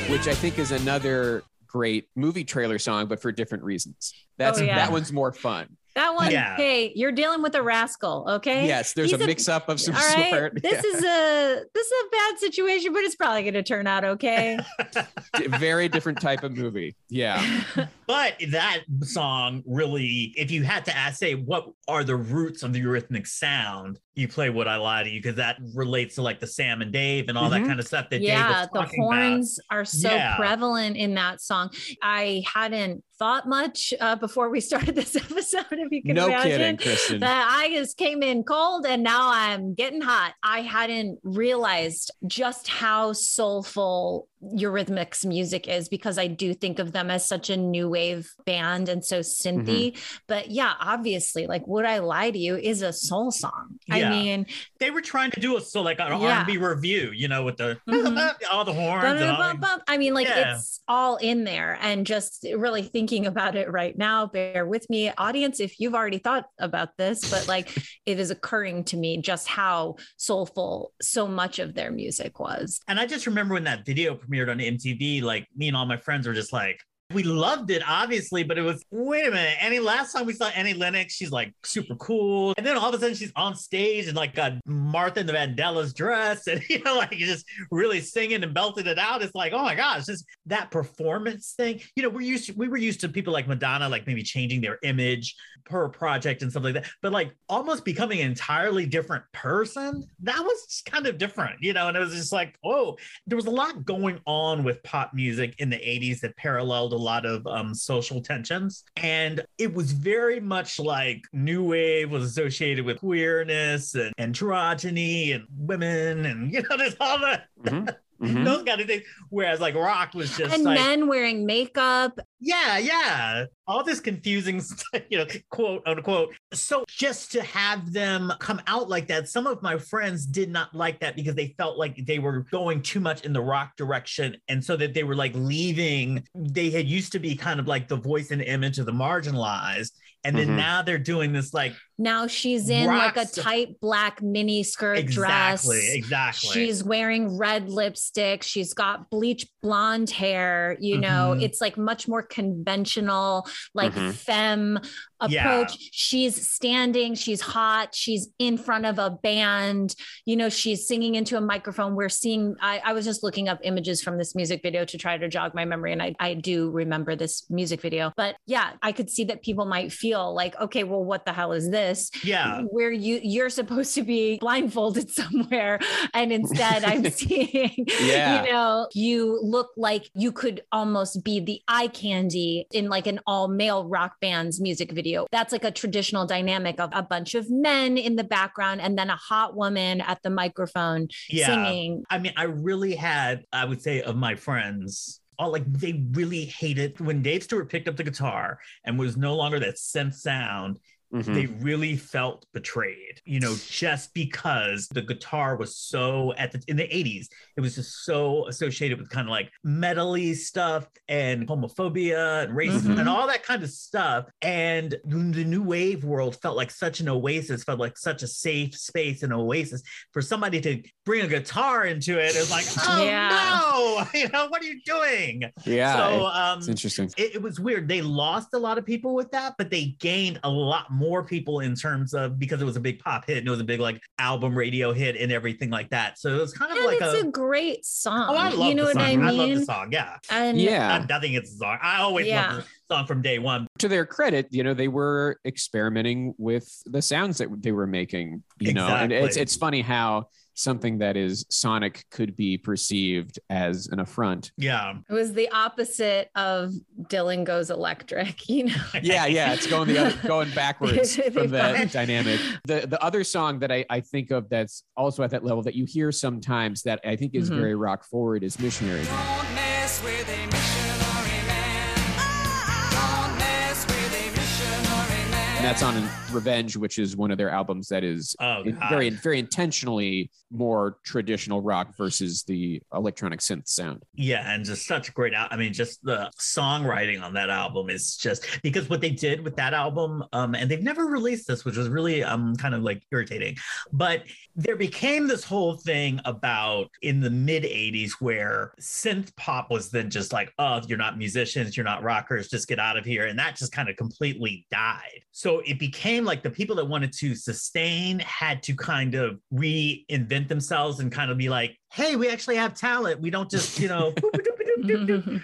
which 0.10 0.28
I 0.28 0.34
think 0.34 0.58
is 0.58 0.72
another 0.72 1.44
great 1.68 2.08
movie 2.16 2.44
trailer 2.44 2.80
song, 2.80 3.06
but 3.06 3.22
for 3.22 3.32
different 3.32 3.64
reasons. 3.64 4.14
That's 4.38 4.60
Oh, 4.60 4.64
yeah. 4.64 4.76
that 4.76 4.92
one's 4.92 5.14
more 5.14 5.32
fun. 5.32 5.78
That 6.00 6.16
one. 6.16 6.32
Yeah. 6.32 6.56
Hey, 6.56 6.92
you're 6.96 7.12
dealing 7.12 7.42
with 7.42 7.56
a 7.56 7.62
rascal. 7.62 8.26
Okay. 8.28 8.68
Yes, 8.68 8.94
there's 8.94 9.12
He's 9.12 9.22
a 9.22 9.26
mix 9.26 9.50
up 9.50 9.70
of 9.70 9.80
some 9.80 9.96
All 9.96 10.02
right. 10.02 10.32
sort. 10.32 10.62
This 10.70 10.84
is 10.84 11.04
a 11.04 11.62
this 11.74 11.88
is 11.88 12.04
a 12.06 12.10
bad 12.10 12.40
situation, 12.40 12.94
but 12.94 13.04
it's 13.04 13.16
probably 13.16 13.42
going 13.44 13.54
to 13.54 13.64
turn 13.64 13.88
out 13.88 14.04
okay. 14.04 14.60
Very 15.36 15.90
different 15.90 16.22
type 16.22 16.44
of 16.44 16.56
movie. 16.56 16.96
Yeah. 17.10 17.64
But 18.10 18.38
that 18.50 18.86
song 19.04 19.62
really, 19.68 20.34
if 20.36 20.50
you 20.50 20.64
had 20.64 20.84
to 20.86 20.98
ask, 20.98 21.20
say, 21.20 21.36
what 21.36 21.68
are 21.88 22.04
the 22.04 22.16
roots 22.16 22.64
of 22.64 22.74
the 22.74 22.82
Eurythmic 22.82 23.28
sound, 23.28 24.00
you 24.20 24.28
play 24.28 24.50
Would 24.50 24.68
I 24.68 24.76
Lie 24.76 25.04
to 25.04 25.10
You, 25.10 25.20
because 25.22 25.38
that 25.38 25.58
relates 25.74 26.16
to 26.16 26.22
like 26.22 26.40
the 26.40 26.48
Sam 26.48 26.82
and 26.82 26.92
Dave 26.92 27.30
and 27.30 27.38
all 27.38 27.50
Mhm. 27.50 27.62
that 27.62 27.68
kind 27.68 27.80
of 27.80 27.88
stuff 27.88 28.10
that 28.10 28.20
Dave 28.20 28.28
yeah, 28.28 28.62
was 28.62 28.70
the 28.74 28.80
talking 28.80 29.04
about. 29.04 29.16
horns 29.16 29.60
are 29.72 29.86
so 29.86 30.10
Yeah. 30.14 30.36
prevalent 30.36 30.98
in 30.98 31.14
that 31.16 31.42
song. 31.42 31.72
I 32.04 32.44
hadn't 32.54 33.04
thought 33.18 33.48
much 33.50 33.94
uh, 34.00 34.16
before 34.16 34.50
we 34.50 34.62
started 34.62 34.96
this 34.96 35.16
episode. 35.16 35.66
If 35.72 35.92
you 35.92 36.02
can 36.04 36.16
No 36.16 36.28
imagine. 36.28 36.52
kidding, 36.52 36.78
Kristen. 36.78 37.20
that 37.22 37.58
I 37.60 37.70
just 37.74 37.98
came 37.98 38.22
in 38.24 38.44
cold 38.44 38.86
and 38.86 39.04
now 39.04 39.30
I'm 39.32 39.74
getting 39.74 40.02
hot. 40.02 40.34
I 40.44 40.62
hadn't 40.62 41.20
realized 41.24 42.12
just 42.28 42.68
how 42.68 43.12
soulful 43.14 44.28
Eurythmics 44.44 45.26
music 45.26 45.68
is 45.68 45.90
because 45.90 46.18
I 46.18 46.28
do 46.28 46.54
think 46.54 46.80
of 46.80 46.92
them 46.92 47.12
as 47.12 47.28
such 47.28 47.50
a 47.50 47.58
new 47.58 47.90
wave 47.90 48.32
band 48.46 48.88
and 48.88 49.04
so 49.04 49.20
synthy. 49.20 49.94
Mm-hmm. 49.94 50.00
But 50.28 50.50
yeah, 50.50 50.74
obviously, 50.80 51.46
like 51.48 51.68
Would 51.68 51.86
I 51.86 52.00
Lie 52.00 52.32
to 52.32 52.38
You 52.38 52.56
is 52.56 52.82
a 52.82 52.94
soul 52.94 53.32
song. 53.32 53.80
I 53.90 54.10
mean, 54.10 54.46
They 54.80 54.92
were 54.92 55.02
trying 55.02 55.32
to 55.32 55.40
do 55.40 55.58
a 55.58 55.62
so 55.62 55.82
like 55.82 56.00
an 56.00 56.20
Yeah. 56.22 56.40
R&B 56.40 56.58
review, 56.58 57.12
you 57.14 57.28
know, 57.28 57.44
with 57.44 57.58
the 57.58 57.78
Mhm. 57.88 58.34
all 58.52 58.64
the 58.64 58.74
horns. 58.74 59.04
and 59.06 59.24
all 59.24 59.38
Bum, 59.38 59.60
bum, 59.60 59.60
bum. 59.60 59.82
I 59.88 59.98
mean, 59.98 60.14
like 60.14 60.28
Yeah. 60.28 60.56
it's 60.56 60.82
all 60.88 61.18
in 61.18 61.44
there. 61.44 61.78
And 61.82 62.06
just 62.06 62.46
really 62.56 62.84
thinking 62.84 63.26
about 63.28 63.56
it 63.56 63.70
right 63.70 63.98
now, 63.98 64.28
bear 64.28 64.66
with 64.66 64.90
me, 64.90 65.12
audience, 65.18 65.60
if 65.60 65.80
you've 65.80 65.96
already 65.96 66.18
thought 66.18 66.46
about 66.60 66.96
this, 66.98 67.30
but 67.30 67.48
like 67.48 67.70
it 68.06 68.20
is 68.20 68.32
occurring 68.32 68.86
to 68.86 68.98
me 68.98 69.18
just 69.22 69.48
how 69.48 69.98
soulful 70.18 70.94
so 71.02 71.28
much 71.28 71.60
of 71.60 71.74
their 71.74 71.92
music 71.92 72.40
was. 72.40 72.80
And 72.88 73.00
I 73.00 73.06
just 73.06 73.28
remember 73.28 73.54
when 73.56 73.66
that 73.66 73.86
video 73.86 74.16
premiered 74.30 74.50
on 74.50 74.58
MTV, 74.58 75.22
like 75.22 75.48
me 75.56 75.68
and 75.68 75.78
all 75.78 75.86
my 75.86 75.98
friends 75.98 76.28
were 76.28 76.34
just 76.34 76.54
like, 76.54 76.80
we 77.14 77.24
loved 77.24 77.72
it, 77.72 77.82
obviously, 77.88 78.44
but 78.44 78.58
it 78.58 78.62
was 78.62 78.86
wait 78.92 79.28
a 79.28 79.32
minute. 79.32 79.58
Annie, 79.62 79.80
last 79.80 80.14
time 80.14 80.26
we 80.26 80.34
saw 80.34 80.50
Annie 80.50 80.76
Lennox, 80.76 81.14
she's 81.14 81.32
like 81.32 81.54
super 81.64 81.96
cool. 81.96 82.54
And 82.56 82.66
then 82.66 82.78
all 82.78 82.90
of 82.90 82.96
a 82.96 83.00
sudden 83.00 83.16
she's 83.16 83.32
on 83.36 83.56
stage 83.56 84.08
and 84.08 84.16
like 84.16 84.36
got 84.36 84.54
Martha 84.66 85.22
and 85.22 85.30
the 85.30 85.34
Vandellas 85.34 85.94
dress 85.94 86.46
and 86.48 86.62
you 86.70 86.84
know, 86.84 86.98
like 86.98 87.12
just 87.12 87.46
really 87.72 88.00
singing 88.00 88.44
and 88.44 88.54
belting 88.54 88.86
it 88.86 89.00
out. 89.00 89.24
It's 89.24 89.34
like, 89.34 89.54
oh 89.54 89.64
my 89.64 89.74
gosh, 89.74 90.06
just 90.06 90.26
that 90.46 90.70
performance 90.70 91.54
thing. 91.58 91.82
You 91.96 92.04
know, 92.04 92.10
we're 92.10 92.22
used 92.22 92.48
to, 92.48 92.54
we 92.54 92.68
were 92.68 92.78
used 92.78 93.02
to 93.02 93.10
people 93.10 93.34
like 93.34 93.48
Madonna, 93.48 93.90
like 93.90 94.06
maybe 94.06 94.22
changing 94.22 94.62
their 94.62 94.78
image 94.84 95.36
per 95.66 95.90
project 95.90 96.42
and 96.42 96.52
stuff 96.52 96.64
like 96.64 96.76
that, 96.76 96.90
but 97.02 97.12
like 97.12 97.34
almost 97.48 97.86
becoming 97.86 98.20
an 98.22 98.28
entirely 98.28 98.86
different 98.86 99.24
person. 99.34 100.08
That 100.22 100.40
was 100.40 100.84
kind 100.86 101.08
of 101.08 101.18
different, 101.18 101.58
you 101.62 101.74
know, 101.74 101.88
and 101.88 101.98
it 101.98 102.00
was 102.00 102.14
just 102.14 102.32
like, 102.32 102.56
oh, 102.64 102.98
there 103.26 103.36
was 103.36 103.46
a 103.46 103.52
lot 103.52 103.86
going 103.86 104.20
on 104.26 104.64
with 104.64 104.82
pop 104.84 105.12
music 105.14 105.56
in 105.58 105.70
the 105.70 105.78
80s 105.78 106.20
that 106.22 106.38
paralleled 106.38 106.94
lot 107.00 107.26
of 107.26 107.46
um, 107.48 107.74
social 107.74 108.22
tensions. 108.22 108.84
And 108.98 109.44
it 109.58 109.74
was 109.74 109.92
very 109.92 110.40
much 110.40 110.80
like 110.80 111.22
New 111.34 111.64
Wave 111.64 112.12
was 112.12 112.24
associated 112.24 112.86
with 112.86 113.00
queerness 113.00 113.96
and 113.96 114.14
androgyny 114.18 115.36
and 115.36 115.46
women 115.58 116.26
and, 116.26 116.52
you 116.54 116.62
know, 116.70 116.78
there's 116.78 116.96
all 117.00 117.20
the, 117.20 117.42
Mhm. 117.64 117.96
Mhm. 118.22 118.44
those 118.46 118.64
kind 118.64 118.82
of 118.82 118.88
things. 118.88 119.04
Whereas 119.30 119.60
like 119.60 119.76
rock 119.76 120.14
was 120.14 120.36
just 120.38 120.54
and 120.54 120.64
like, 120.64 120.76
men 120.78 121.08
wearing 121.08 121.46
makeup. 121.46 122.20
yeah, 122.40 122.78
yeah. 122.78 123.46
All 123.68 123.84
this 123.84 124.00
confusing, 124.00 124.60
stuff, 124.62 125.02
you 125.10 125.18
know, 125.20 125.26
quote 125.50 125.84
unquote. 125.86 126.34
So 126.54 126.84
just 126.88 127.32
to 127.34 127.44
have 127.44 127.94
them 127.94 128.34
come 128.40 128.62
out 128.68 128.90
like 128.90 129.08
that, 129.08 129.30
some 129.30 129.48
of 129.48 129.62
my 129.62 129.78
friends 129.78 130.26
did 130.26 130.50
not 130.52 130.74
like 130.76 131.00
that 131.00 131.16
because 131.16 131.36
they 131.36 131.56
felt 131.58 131.78
like 131.78 132.06
they 132.06 132.20
were 132.20 132.42
going 132.52 132.82
too 132.82 133.00
much 133.00 133.24
in 133.26 133.32
the 133.34 133.42
rock 133.42 133.76
direction. 133.78 134.36
And 134.48 134.64
so 134.64 134.76
that 134.78 134.94
they 134.94 135.04
were 135.04 135.16
like 135.16 135.34
leaving, 135.36 136.24
they 136.36 136.70
had 136.72 136.88
used 136.88 137.12
to 137.14 137.20
be 137.20 137.36
kind 137.36 137.60
of 137.60 137.68
like 137.68 137.88
the 137.88 137.96
voice 137.98 138.32
and 138.32 138.42
image 138.42 138.80
of 138.80 138.86
the 138.86 138.92
marginalized. 138.92 139.92
And 140.26 140.38
then 140.38 140.50
Mhm. 140.50 140.56
now 140.58 140.82
they're 140.82 140.98
doing 140.98 141.32
this 141.32 141.54
like 141.54 141.74
Now 142.02 142.28
she's 142.28 142.70
in 142.70 142.88
like 142.88 143.18
a 143.18 143.26
tight 143.26 143.80
black 143.82 144.22
mini 144.22 144.64
skirt 144.64 144.98
exactly, 144.98 145.76
dress. 145.82 145.94
exactly. 145.94 146.50
She's 146.52 146.82
wearing 146.84 147.38
red 147.38 147.70
lipstick. 147.70 148.42
She's 148.42 148.74
got 148.74 149.10
bleach 149.10 149.46
blonde 149.62 150.10
hair. 150.10 150.78
You 150.80 150.98
know, 150.98 151.36
Mhm. 151.38 151.44
it's 151.44 151.60
like 151.60 151.78
much 151.78 152.08
more 152.08 152.24
conventional, 152.24 153.46
like 153.74 153.94
Mhm. 153.94 154.14
femme 154.14 154.80
Yeah. 155.28 155.44
approach. 155.44 155.78
She's 155.92 156.48
standing, 156.48 157.16
she's 157.16 157.42
hot, 157.42 157.94
she's 157.94 158.30
in 158.40 158.58
front 158.58 158.86
of 158.86 158.98
a 159.00 159.10
band, 159.22 159.94
you 160.26 160.38
know, 160.38 160.48
she's 160.48 160.88
singing 160.88 161.16
into 161.16 161.36
a 161.38 161.42
microphone. 161.42 161.96
We're 161.96 162.08
seeing, 162.08 162.56
I, 162.62 162.82
I 162.86 162.94
was 162.94 163.04
just 163.04 163.24
looking 163.24 163.50
up 163.50 163.60
images 163.64 164.02
from 164.02 164.18
this 164.18 164.34
music 164.36 164.62
video 164.64 164.86
to 164.86 164.98
try 164.98 165.18
to 165.18 165.28
jog 165.28 165.54
my 165.54 165.66
memory. 165.66 165.92
And 165.92 166.02
I, 166.02 166.16
I 166.22 166.36
do 166.36 166.70
remember 166.72 167.18
this 167.18 167.46
music 167.50 167.82
video. 167.82 168.14
But 168.16 168.38
yeah, 168.48 168.72
I 168.82 168.94
could 168.94 169.10
see 169.10 169.26
that 169.26 169.42
people 169.44 169.66
might 169.66 169.92
feel 169.92 170.34
like, 170.34 170.58
okay, 170.62 170.86
well, 170.86 171.04
what 171.04 171.26
the 171.26 171.34
hell 171.34 171.52
is 171.52 171.70
this? 171.70 171.89
Yeah. 172.24 172.62
Where 172.70 172.92
you 172.92 173.20
you're 173.24 173.50
supposed 173.50 173.96
to 173.96 174.04
be 174.04 174.38
blindfolded 174.40 175.10
somewhere. 175.20 175.80
And 176.14 176.32
instead 176.32 176.84
I'm 176.84 177.10
seeing, 177.12 177.86
Yeah. 178.00 178.44
you 178.46 178.52
know, 178.52 178.88
you 178.94 179.40
look 179.42 179.70
like 179.78 180.10
you 180.16 180.32
could 180.32 180.62
almost 180.72 181.24
be 181.24 181.40
the 181.40 181.62
eye 181.68 181.88
candy 181.88 182.68
in 182.72 182.90
like 182.90 183.08
an 183.08 183.20
all 183.28 183.48
male 183.48 183.88
rock 183.88 184.14
band's 184.22 184.60
music 184.62 184.92
video. 184.92 185.28
That's 185.32 185.52
like 185.52 185.64
a 185.64 185.72
traditional 185.72 186.26
dynamic 186.26 186.80
of 186.80 186.90
a 186.94 187.04
bunch 187.04 187.36
of 187.36 187.50
men 187.50 187.98
in 187.98 188.16
the 188.16 188.24
background 188.24 188.82
and 188.82 188.98
then 188.98 189.10
a 189.10 189.16
hot 189.16 189.56
woman 189.56 190.02
at 190.02 190.22
the 190.24 190.30
microphone 190.30 191.08
Yeah. 191.30 191.48
singing. 191.48 192.04
I 192.10 192.20
mean, 192.20 192.34
I 192.38 192.44
really 192.44 192.96
had, 192.96 193.44
I 193.52 193.66
would 193.66 193.82
say, 193.82 194.02
of 194.02 194.16
my 194.16 194.36
friends, 194.36 195.22
all 195.38 195.52
like 195.52 195.64
they 195.72 196.04
really 196.12 196.46
hated 196.46 197.00
when 197.00 197.22
Dave 197.22 197.44
Stewart 197.44 197.70
picked 197.70 197.88
up 197.88 197.96
the 197.96 198.04
guitar 198.04 198.60
and 198.84 199.00
was 199.00 199.16
no 199.16 199.36
longer 199.36 199.58
that 199.60 199.76
synth 199.76 200.16
sound. 200.16 200.80
Mhm. 201.14 201.34
They 201.34 201.46
really 201.48 201.98
felt 201.98 202.46
betrayed, 202.54 203.20
you 203.26 203.40
know, 203.40 203.56
just 203.68 204.14
because 204.14 204.88
the 204.90 205.02
guitar 205.02 205.56
was 205.56 205.76
so 205.76 206.34
at 206.38 206.52
the 206.52 206.62
in 206.68 206.78
the 206.78 206.84
80s, 206.94 207.28
it 207.58 207.62
was 207.62 207.74
just 207.76 208.04
so 208.06 208.48
associated 208.48 209.00
with 209.00 209.10
kind 209.10 209.28
of 209.28 209.32
like 209.32 209.50
metally 209.66 210.36
stuff 210.36 210.88
and 211.08 211.48
homophobia 211.48 212.44
and 212.44 212.54
racism 212.56 212.94
Mhm. 212.96 213.00
and 213.00 213.10
all 213.10 213.26
that 213.26 213.42
kind 213.42 213.64
of 213.64 213.72
stuff. 213.72 214.26
And 214.44 214.96
the 215.04 215.44
new 215.44 215.64
wave 215.64 216.04
world 216.04 216.40
felt 216.42 216.56
like 216.56 216.70
such 216.70 217.00
an 217.00 217.10
oasis, 217.10 217.64
felt 217.64 217.80
like 217.80 217.98
such 217.98 218.22
a 218.22 218.28
safe 218.28 218.78
space 218.78 219.24
and 219.24 219.34
oasis 219.34 219.82
for 220.14 220.22
somebody 220.22 220.62
to 220.62 220.84
bring 221.06 221.22
a 221.22 221.28
guitar 221.28 221.86
into 221.86 222.20
it. 222.20 222.36
It's 222.36 222.52
like, 222.52 222.66
oh 222.88 223.04
Yeah. 223.04 223.30
no, 223.64 224.08
you 224.20 224.30
know, 224.30 224.48
what 224.50 224.62
are 224.62 224.66
you 224.66 224.80
doing? 224.86 225.44
yeah, 225.66 225.96
so 225.96 226.26
um 226.28 226.60
it's 226.60 226.68
interesting. 226.68 227.10
it, 227.18 227.36
it 227.36 227.42
was 227.42 227.60
weird. 227.60 227.88
They 227.88 228.04
lost 228.04 228.50
a 228.54 228.60
lot 228.60 228.78
of 228.78 228.86
people 228.86 229.16
with 229.16 229.32
that, 229.32 229.56
but 229.58 229.72
they 229.72 229.96
gained 230.00 230.40
a 230.44 230.50
lot 230.50 230.92
more 230.92 230.99
people 231.24 231.60
in 231.62 231.76
terms 231.76 232.14
of 232.14 232.38
because 232.40 232.62
it 232.62 232.66
was 232.66 232.76
a 232.76 232.80
big 232.80 233.00
pop 233.00 233.26
hit 233.26 233.38
and 233.40 233.48
it 233.48 233.52
was 233.52 233.60
a 233.60 233.64
big 233.64 233.80
like 233.80 234.02
album 234.18 234.58
radio 234.58 234.92
hit 234.94 235.16
and 235.16 235.32
everything 235.32 235.70
like 235.70 235.90
that. 235.90 236.18
So 236.20 236.36
it 236.36 236.40
was 236.40 236.54
kind 236.54 236.72
of 236.72 236.78
And 236.78 236.86
like 236.88 237.02
it's 237.02 237.24
a. 237.24 237.28
a, 237.28 237.32
great 237.32 237.86
song. 237.86 238.28
Oh, 238.30 238.36
I 238.36 238.50
love 238.50 238.70
you 238.70 238.76
know 238.76 238.86
the 238.86 238.94
song. 238.94 239.02
I 239.02 239.12
I, 239.12 239.16
mean? 239.16 239.38
love 239.38 239.50
the 239.60 239.66
song. 239.66 239.90
Yeah. 239.92 240.18
And 240.30 240.60
Yeah. 240.60 240.88
Not- 241.00 241.10
Nothing 241.10 241.36
against 241.36 241.54
the 241.54 241.66
song. 241.66 241.78
I 241.82 242.00
always 242.02 242.28
Yeah. 242.28 242.54
love 242.56 242.68
the 242.88 242.96
song 242.96 243.06
from 243.08 243.22
day 243.22 243.40
one. 243.40 243.68
to 243.80 243.88
their 243.88 244.06
credit, 244.06 244.48
you 244.52 244.64
know, 244.64 244.74
they 244.74 244.88
were 244.88 245.40
experimenting 245.46 246.34
with 246.38 246.70
the 246.86 247.02
sounds 247.02 247.38
that 247.38 247.50
they 247.62 247.72
were 247.72 247.88
making, 247.88 248.44
you 248.60 248.74
know, 248.74 248.88
and 248.88 249.12
it's 249.12 249.38
it's 249.38 249.56
funny 249.56 249.82
how 249.82 250.28
something 250.60 250.98
that 251.00 251.16
is 251.16 251.46
sonic 251.50 252.04
could 252.12 252.36
be 252.36 252.58
perceived 252.58 253.40
as 253.50 253.88
an 253.88 254.00
affront. 254.00 254.52
Yeah. 254.58 254.96
it 255.10 255.14
was 255.14 255.34
the 255.34 255.50
opposite 255.52 256.30
of 256.36 256.74
Dylan 257.04 257.46
Goes 257.46 257.70
Electric, 257.72 258.48
you 258.50 258.66
know? 258.66 258.74
Yeah, 259.02 259.26
yeah, 259.26 259.54
it's 259.54 259.68
going 259.68 259.88
the 259.88 259.98
other, 260.08 260.28
going 260.28 260.52
backwards 260.52 261.16
from 261.34 261.50
that 261.52 261.92
dynamic. 261.92 262.40
The 262.66 262.86
the 262.88 263.02
other 263.04 263.24
song 263.24 263.60
that 263.60 263.72
I, 263.72 263.86
I 263.90 264.02
think 264.02 264.32
of 264.32 264.50
that's 264.50 264.84
also 264.98 265.24
at 265.24 265.32
that 265.32 265.44
level 265.46 265.64
that 265.64 265.76
you 265.76 265.86
hear 265.86 266.12
sometimes 266.12 266.84
that 266.84 267.00
I 267.06 267.16
think 267.16 267.34
is 267.36 267.50
Mhm. 267.50 267.56
very 267.60 267.76
rock 267.76 268.04
forward 268.04 268.44
is 268.44 268.60
missionary. 268.60 269.04
Don't 269.06 269.56
mess 269.56 270.04
with 270.04 270.28
a 270.28 270.46
missionary 270.46 271.40
man. 271.48 271.96
Ah, 272.18 272.20
ah, 272.20 272.90
ah. 272.92 273.28
Don't 273.28 273.38
mess 273.40 273.86
with 273.88 274.14
a 274.14 274.26
missionary 274.38 275.32
man. 275.32 275.56
And 275.58 275.66
that's 275.66 275.84
on 275.84 275.96
Revenge, 276.32 276.78
which 276.78 277.00
is 277.00 277.16
one 277.16 277.32
of 277.32 277.38
their 277.38 277.50
albums 277.50 277.88
that 277.90 278.04
is 278.04 278.36
Oh, 278.40 278.64
very 278.90 279.10
very 279.10 279.40
intentionally 279.40 280.30
more 280.52 280.98
traditional 281.04 281.62
rock 281.62 281.96
versus 281.96 282.44
the 282.44 282.82
electronic 282.94 283.40
synth 283.40 283.68
sound. 283.68 284.04
Yeah, 284.16 284.52
and 284.52 284.66
just 284.66 284.88
such 284.88 285.10
a 285.10 285.12
great 285.12 285.34
al- 285.34 285.48
I 285.52 285.58
mean, 285.58 285.74
just 285.74 286.04
the 286.04 286.32
songwriting 286.40 287.22
on 287.22 287.34
that 287.34 287.50
album 287.50 287.90
is 287.90 288.16
just 288.18 288.46
because 288.64 288.90
what 288.90 289.02
they 289.02 289.12
did 289.12 289.44
with 289.44 289.56
that 289.58 289.74
album, 289.74 290.24
um, 290.34 290.56
and 290.56 290.70
they've 290.70 290.82
never 290.82 291.06
released 291.06 291.48
this, 291.48 291.66
which 291.66 291.78
was 291.78 291.90
really 291.90 292.24
um 292.24 292.56
kind 292.56 292.74
of 292.74 292.82
like 292.84 293.04
irritating. 293.12 293.58
But 293.92 294.24
there 294.56 294.76
became 294.76 295.28
this 295.28 295.44
whole 295.44 295.78
thing 295.78 296.20
about 296.26 296.90
in 297.02 297.20
the 297.20 297.30
mid 297.30 297.64
80s 297.64 298.14
where 298.20 298.74
synth 298.82 299.36
pop 299.36 299.70
was 299.72 299.90
then 299.90 300.10
just 300.10 300.34
like, 300.34 300.52
oh, 300.60 300.82
you're 300.88 300.98
not 300.98 301.18
musicians, 301.18 301.78
you're 301.78 301.84
not 301.86 302.04
rockers, 302.04 302.50
just 302.50 302.68
get 302.68 302.80
out 302.80 302.98
of 302.98 303.06
here. 303.06 303.26
And 303.28 303.38
that 303.40 303.56
just 303.56 303.72
kind 303.72 303.90
of 303.90 303.96
completely 303.96 304.66
died. 304.72 305.22
So 305.32 305.60
it 305.66 305.80
became 305.80 306.19
like 306.26 306.44
the 306.44 306.50
people 306.50 306.76
that 306.78 306.86
wanted 306.86 307.14
to 307.14 307.36
sustain 307.36 308.20
had 308.20 308.64
to 308.64 308.76
kind 308.76 309.16
of 309.16 309.40
reinvent 309.54 310.48
themselves 310.48 311.00
and 311.00 311.12
kind 311.12 311.32
of 311.32 311.38
be 311.38 311.50
like, 311.50 311.78
hey, 311.92 312.16
we 312.16 312.30
actually 312.30 312.56
have 312.56 312.74
talent. 312.74 313.22
We 313.22 313.30
don't 313.30 313.50
just, 313.50 313.80
you 313.80 313.88
know, 313.88 314.14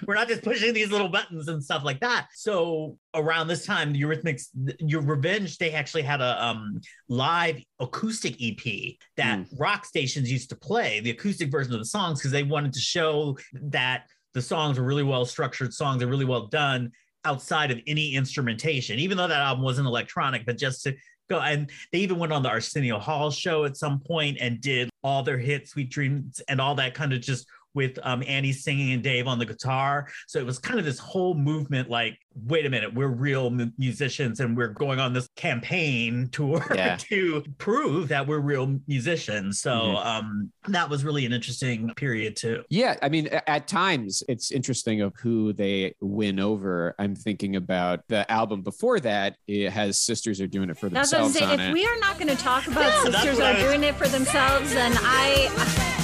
we're 0.07 0.15
not 0.15 0.27
just 0.27 0.43
pushing 0.43 0.73
these 0.73 0.91
little 0.91 1.09
buttons 1.09 1.47
and 1.47 1.63
stuff 1.63 1.83
like 1.83 1.99
that. 1.99 2.27
So 2.33 2.97
around 3.13 3.47
this 3.47 3.65
time, 3.65 3.93
the 3.93 4.01
Eurythmics, 4.01 4.47
your 4.79 5.01
Revenge, 5.01 5.57
they 5.57 5.71
actually 5.71 6.03
had 6.03 6.21
a 6.21 6.43
um, 6.43 6.81
live 7.09 7.61
acoustic 7.79 8.35
EP 8.41 8.95
that 9.17 9.45
rock 9.57 9.85
stations 9.85 10.31
used 10.31 10.49
to 10.49 10.55
play, 10.55 10.99
the 10.99 11.11
acoustic 11.11 11.51
version 11.51 11.73
of 11.73 11.79
the 11.79 11.85
songs, 11.85 12.19
because 12.19 12.31
they 12.31 12.43
wanted 12.43 12.73
to 12.73 12.79
show 12.79 13.37
that 13.53 14.05
the 14.33 14.41
songs 14.41 14.77
were 14.77 14.85
really 14.85 15.03
well 15.03 15.25
structured 15.25 15.73
songs, 15.73 16.03
are 16.03 16.07
really 16.07 16.25
well 16.25 16.47
done 16.47 16.91
outside 17.25 17.71
of 17.71 17.79
any 17.87 18.15
instrumentation, 18.15 18.99
even 18.99 19.17
though 19.17 19.27
that 19.27 19.41
album 19.41 19.63
wasn't 19.63 19.87
electronic, 19.87 20.45
but 20.45 20.57
just 20.57 20.83
to 20.83 20.95
go 21.29 21.39
and 21.39 21.71
they 21.91 21.99
even 21.99 22.19
went 22.19 22.31
on 22.31 22.43
the 22.43 22.49
Arsenio 22.49 22.99
Hall 22.99 23.31
show 23.31 23.65
at 23.65 23.77
some 23.77 23.99
point 23.99 24.37
and 24.39 24.61
did 24.61 24.89
all 25.03 25.23
their 25.23 25.37
hits, 25.37 25.71
Sweet 25.71 25.89
Dreams, 25.89 26.41
and 26.47 26.61
all 26.61 26.75
that 26.75 26.93
kind 26.93 27.13
of 27.13 27.21
just 27.21 27.47
with 27.75 27.99
um, 28.03 28.23
Annie 28.27 28.51
singing 28.53 28.93
and 28.93 29.03
Dave 29.03 29.27
on 29.27 29.37
the 29.37 29.45
guitar. 29.45 30.07
So 30.27 30.39
it 30.39 30.45
was 30.45 30.57
kind 30.57 30.79
of 30.79 30.85
this 30.85 30.97
whole 30.97 31.35
movement 31.35 31.89
like, 31.89 32.17
wait 32.47 32.65
a 32.65 32.69
minute, 32.69 32.93
we're 32.93 33.07
real 33.07 33.49
mu- 33.49 33.69
musicians 33.77 34.39
and 34.39 34.57
we're 34.57 34.67
going 34.69 34.99
on 34.99 35.13
this 35.13 35.29
campaign 35.35 36.27
tour 36.31 36.65
Yeah. 36.75 36.95
to 36.97 37.43
prove 37.57 38.07
that 38.09 38.25
we're 38.27 38.39
real 38.39 38.79
musicians. 38.87 39.59
So 39.61 39.71
Mhm. 39.71 40.05
um, 40.05 40.51
that 40.67 40.89
was 40.89 41.03
really 41.05 41.25
an 41.25 41.33
interesting 41.33 41.91
period 41.95 42.35
too. 42.35 42.63
Yeah, 42.69 42.95
I 43.01 43.09
mean, 43.09 43.27
at 43.27 43.67
times 43.67 44.23
it's 44.27 44.51
interesting 44.51 45.01
of 45.01 45.13
who 45.17 45.53
they 45.53 45.95
win 46.01 46.39
over. 46.39 46.95
I'm 46.99 47.15
thinking 47.15 47.55
about 47.55 48.01
the 48.07 48.29
album 48.31 48.61
before 48.63 48.99
that. 49.01 49.35
It 49.47 49.69
has 49.71 49.99
sisters 50.01 50.41
are 50.41 50.47
doing 50.47 50.69
it 50.69 50.77
for 50.77 50.89
That's 50.89 51.11
what 51.11 51.19
I'm 51.19 51.23
themselves 51.25 51.39
saying. 51.49 51.59
on 51.59 51.65
If 51.65 51.69
it. 51.69 51.73
we 51.73 51.85
are 51.85 51.99
not 51.99 52.17
going 52.19 52.29
to 52.35 52.41
talk 52.41 52.67
about 52.67 52.81
Yeah, 52.83 53.09
that's 53.11 53.15
sisters 53.23 53.39
are 53.39 53.53
was- 53.53 53.63
doing 53.63 53.83
it 53.83 53.95
for 53.95 54.07
themselves, 54.07 54.73
then 54.73 54.91
I 54.97 55.49
I 55.57 55.94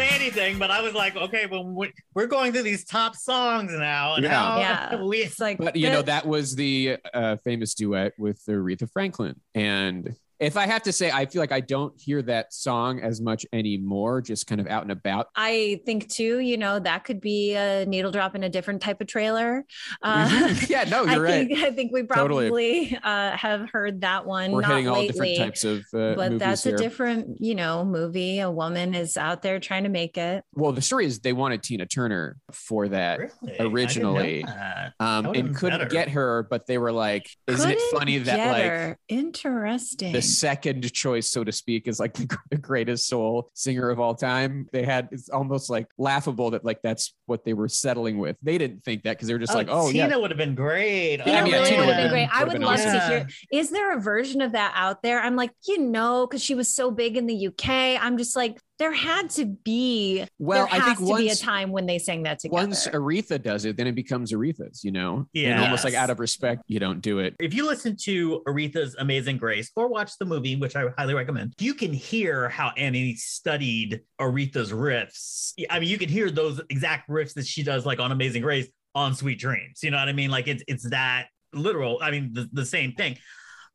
say 0.00 0.14
anything, 0.14 0.58
but 0.58 0.70
I 0.70 0.80
was 0.80 0.94
like, 0.94 1.16
okay, 1.16 1.46
well, 1.46 1.64
we- 1.64 1.92
we're 2.14 2.26
going 2.26 2.52
through 2.52 2.62
these 2.62 2.84
top 2.84 3.14
songs 3.16 3.72
now, 3.72 4.14
and 4.14 4.24
Yeah. 4.24 4.30
how 4.30 4.58
Yeah. 4.58 5.02
we 5.02 5.18
it's 5.18 5.38
like 5.38 5.58
But 5.58 5.76
you 5.76 5.88
know, 5.88 5.96
that- 6.02 6.06
that 6.24 6.26
was 6.26 6.54
the 6.56 6.96
uh, 7.14 7.36
famous 7.36 7.74
duet 7.74 8.12
with 8.18 8.40
Aretha 8.46 8.90
Franklin. 8.90 9.40
And 9.54 10.14
if 10.40 10.56
I 10.56 10.66
have 10.66 10.82
to 10.84 10.92
say, 10.92 11.10
I 11.10 11.26
feel 11.26 11.40
like 11.40 11.52
I 11.52 11.60
don't 11.60 11.92
hear 12.00 12.22
that 12.22 12.52
song 12.54 13.00
as 13.00 13.20
much 13.20 13.44
anymore, 13.52 14.22
just 14.22 14.46
kind 14.46 14.60
of 14.60 14.66
out 14.66 14.82
and 14.82 14.90
about. 14.90 15.26
I 15.36 15.80
think 15.84 16.08
too, 16.08 16.38
you 16.38 16.56
know, 16.56 16.78
that 16.78 17.04
could 17.04 17.20
be 17.20 17.54
a 17.54 17.84
needle 17.86 18.10
drop 18.10 18.34
in 18.34 18.42
a 18.42 18.48
different 18.48 18.80
type 18.82 19.00
of 19.00 19.06
trailer. 19.06 19.64
Uh, 20.02 20.54
yeah, 20.68 20.84
no, 20.84 21.04
you're 21.04 21.22
right. 21.22 21.46
think 21.48 21.60
I 21.62 21.70
think 21.72 21.92
we 21.92 22.02
Totally. 22.06 22.48
probably 22.48 22.98
uh, 23.02 23.36
have 23.36 23.68
heard 23.70 24.00
that 24.00 24.24
one. 24.26 24.50
We're 24.52 24.62
not 24.62 24.70
hitting 24.70 24.88
all 24.88 24.94
lately, 25.00 25.08
different 25.12 25.36
types 25.36 25.64
of 25.64 25.80
uh, 25.92 26.14
but 26.14 26.38
that's 26.38 26.64
here. 26.64 26.74
a 26.74 26.78
different, 26.78 27.40
you 27.40 27.54
know, 27.54 27.84
movie. 27.84 28.40
A 28.40 28.50
woman 28.50 28.94
is 28.94 29.16
out 29.18 29.42
there 29.42 29.60
trying 29.60 29.82
to 29.84 29.90
make 29.90 30.16
it. 30.16 30.42
well, 30.54 30.72
the 30.72 30.80
story 30.82 31.04
is 31.04 31.20
they 31.20 31.34
wanted 31.34 31.62
Tina 31.62 31.84
Turner 31.86 32.36
for 32.52 32.88
that. 32.88 33.18
Really? 33.18 33.30
I 33.42 33.46
didn't 33.46 33.58
know 33.58 33.74
originally. 33.74 34.42
that. 34.44 34.94
Um, 34.98 35.24
That 35.24 35.36
and 35.36 35.54
couldn't 35.54 35.80
better. 35.80 35.90
get 35.90 36.08
her, 36.10 36.46
but 36.48 36.66
they 36.66 36.78
were 36.78 36.92
like, 36.92 37.28
"Isn't 37.46 37.70
it 37.70 37.74
Couldn't 37.78 37.98
funny 37.98 38.18
that 38.18 38.36
get 38.36 38.52
like 38.52 38.64
her. 38.64 38.98
interesting? 39.08 40.12
The 40.30 40.36
second 40.36 40.92
choice, 40.92 41.28
so 41.28 41.44
to 41.44 41.52
speak, 41.52 41.88
is 41.88 42.00
like 42.00 42.14
the, 42.14 42.36
the 42.50 42.56
greatest 42.56 43.08
soul 43.08 43.50
singer 43.54 43.90
of 43.90 44.00
all 44.00 44.14
time. 44.14 44.68
They 44.72 44.84
had 44.84 45.08
it's 45.12 45.28
almost 45.28 45.70
like 45.70 45.88
laughable 45.98 46.50
that 46.52 46.64
like 46.64 46.80
that's 46.82 47.14
what 47.26 47.44
they 47.44 47.52
were 47.52 47.68
settling 47.68 48.18
with. 48.18 48.36
They 48.42 48.58
didn't 48.58 48.84
think 48.84 49.02
that 49.04 49.12
because 49.12 49.28
they 49.28 49.34
were 49.34 49.40
just 49.40 49.52
oh, 49.52 49.56
like, 49.56 49.68
oh 49.70 49.90
Tina 49.90 50.08
yeah, 50.08 50.16
would 50.16 50.30
have 50.30 50.38
been 50.38 50.54
great. 50.54 51.18
Tina 51.18 51.24
oh, 51.26 51.40
I 51.40 51.42
mean, 51.42 51.52
really 51.52 51.68
Tina 51.68 51.86
would 51.86 51.94
have 51.94 51.96
been 51.96 52.04
would've 52.04 52.10
great. 52.10 52.28
I 52.32 52.44
would've 52.44 52.52
would 52.52 52.58
been 52.60 52.68
love 52.68 52.80
awesome. 52.80 52.92
to 52.92 53.06
hear. 53.06 53.28
Is 53.52 53.70
there 53.70 53.96
a 53.96 54.00
version 54.00 54.40
of 54.40 54.52
that 54.52 54.72
out 54.74 55.02
there? 55.02 55.20
I'm 55.20 55.36
like, 55.36 55.50
you 55.66 55.78
know, 55.78 56.26
because 56.26 56.42
she 56.42 56.54
was 56.54 56.74
so 56.74 56.90
big 56.90 57.16
in 57.16 57.26
the 57.26 57.48
UK. 57.48 57.68
I'm 57.68 58.18
just 58.18 58.36
like, 58.36 58.58
there 58.80 58.92
had 58.92 59.28
to 59.28 59.44
be 59.44 60.24
Well, 60.38 60.64
there 60.64 60.74
I 60.74 60.82
has 60.82 60.96
think 60.98 61.10
to 61.10 61.16
be 61.18 61.28
a 61.28 61.36
time 61.36 61.70
when 61.70 61.84
they 61.84 61.98
sang 61.98 62.22
that 62.22 62.38
together. 62.38 62.66
Once 62.66 62.88
Aretha 62.88 63.40
does 63.40 63.66
it, 63.66 63.76
then 63.76 63.86
it 63.86 63.94
becomes 63.94 64.32
Aretha's, 64.32 64.82
you 64.82 64.90
know? 64.90 65.28
And 65.36 65.60
almost 65.60 65.84
like 65.84 65.92
out 65.92 66.08
of 66.08 66.18
respect, 66.18 66.62
you 66.66 66.80
don't 66.80 67.02
do 67.02 67.18
it. 67.18 67.36
If 67.38 67.52
you 67.52 67.66
listen 67.66 67.94
to 68.04 68.42
Aretha's 68.48 68.96
Amazing 68.98 69.36
Grace 69.36 69.70
or 69.76 69.88
watch 69.88 70.12
the 70.18 70.24
movie, 70.24 70.56
which 70.56 70.76
I 70.76 70.86
highly 70.96 71.12
recommend, 71.12 71.52
you 71.60 71.74
can 71.74 71.92
hear 71.92 72.48
how 72.48 72.72
Annie 72.76 73.16
studied 73.16 74.00
Aretha's 74.18 74.72
riffs. 74.72 75.52
I 75.68 75.78
mean, 75.78 75.90
you 75.90 75.98
can 75.98 76.08
hear 76.08 76.30
those 76.30 76.62
exact 76.70 77.10
riffs 77.10 77.34
that 77.34 77.46
she 77.46 77.62
does, 77.62 77.84
like 77.84 78.00
on 78.00 78.12
Amazing 78.12 78.40
Grace, 78.40 78.66
on 78.94 79.14
Sweet 79.14 79.38
Dreams. 79.38 79.80
You 79.82 79.90
know 79.90 79.98
what 79.98 80.08
I 80.08 80.14
mean? 80.14 80.30
Like 80.30 80.48
it's 80.48 80.64
it's 80.66 80.88
that 80.88 81.26
literal. 81.52 81.98
I 82.00 82.10
mean, 82.10 82.30
the, 82.32 82.48
the 82.50 82.64
same 82.64 82.92
thing. 82.92 83.18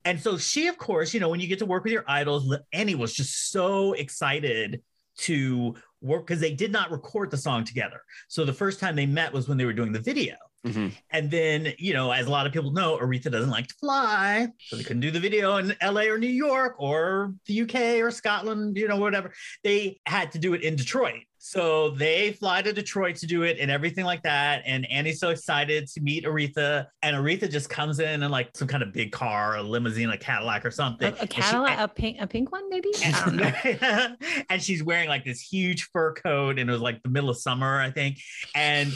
And 0.04 0.20
so 0.20 0.38
she, 0.38 0.68
of 0.68 0.78
course, 0.80 1.14
you 1.14 1.20
know, 1.20 1.30
when 1.30 1.40
you 1.40 1.48
get 1.48 1.60
to 1.60 1.66
work 1.66 1.84
with 1.84 1.94
your 1.94 2.06
idols, 2.08 2.56
Annie 2.74 2.96
was 2.96 3.14
just 3.14 3.52
so 3.52 3.94
excited 3.94 4.82
to 5.18 5.76
work 6.02 6.28
because 6.28 6.42
they 6.42 6.54
did 6.54 6.72
not 6.72 6.92
record 6.92 7.32
the 7.32 7.38
song 7.38 7.64
together. 7.64 8.02
So 8.28 8.46
the 8.46 8.54
first 8.54 8.80
time 8.80 8.96
they 8.96 9.06
met 9.06 9.34
was 9.34 9.48
when 9.48 9.58
they 9.58 9.66
were 9.66 9.74
doing 9.74 9.92
the 9.92 10.00
video. 10.00 10.36
Mhm. 10.66 10.92
And 11.12 11.30
then, 11.32 11.74
you 11.78 11.94
know, 11.94 12.12
as 12.12 12.26
a 12.28 12.30
lot 12.32 12.48
of 12.48 12.54
people 12.54 12.72
know, 12.72 12.98
Aretha 12.98 13.32
doesn't 13.32 13.50
like 13.52 13.68
to 13.68 13.76
fly. 13.76 14.48
So 14.68 14.76
they 14.76 14.84
couldn't 14.84 15.02
do 15.02 15.12
the 15.12 15.20
video 15.20 15.58
in 15.58 15.76
LA 15.82 16.04
or 16.10 16.18
New 16.18 16.28
York 16.28 16.76
or 16.80 17.34
the 17.46 17.54
UK 17.62 18.02
or 18.02 18.10
Scotland, 18.12 18.76
you 18.78 18.88
know, 18.88 18.98
whatever. 18.98 19.32
They 19.64 20.00
had 20.08 20.32
to 20.32 20.40
do 20.40 20.54
it 20.54 20.62
in 20.64 20.76
Detroit. 20.76 21.22
So 21.38 21.92
they 21.92 22.32
fly 22.32 22.64
to 22.64 22.74
Detroit 22.74 23.18
to 23.18 23.28
do 23.28 23.44
it 23.44 23.60
and 23.60 23.70
everything 23.70 24.04
like 24.04 24.24
that. 24.24 24.64
And 24.66 24.90
Annie's 24.90 25.20
so 25.20 25.30
excited 25.30 25.86
to 25.90 26.02
meet 26.02 26.26
Aretha. 26.26 26.88
And 27.04 27.16
Aretha 27.16 27.52
just 27.52 27.70
comes 27.70 28.00
in 28.00 28.24
in 28.24 28.32
like 28.32 28.50
some 28.56 28.68
kind 28.68 28.82
of 28.82 28.92
big 28.92 29.12
car, 29.12 29.58
a 29.58 29.62
limousine, 29.62 30.10
a 30.10 30.18
Cadillac 30.18 30.66
or 30.66 30.72
something. 30.72 31.14
a, 31.14 31.16
a 31.16 31.20
And 31.20 31.32
she- 31.32 31.42
Cadillac, 31.42 31.78
a 31.80 31.88
pink, 31.88 32.18
a 32.20 32.26
pink 32.26 32.52
one, 32.52 32.68
maybe. 32.72 32.90
I 33.06 33.12
don't 33.26 33.36
know. 33.36 34.16
and 34.50 34.60
she's 34.64 34.82
wearing 34.84 35.08
like 35.08 35.24
this 35.24 35.40
huge 35.40 35.84
fur 35.94 36.14
coat 36.14 36.58
and 36.58 36.68
it 36.68 36.74
was 36.74 36.82
like 36.82 37.04
the 37.04 37.10
middle 37.10 37.30
of 37.30 37.38
summer 37.38 37.80
i 37.80 37.92
think 37.92 38.18
and 38.56 38.92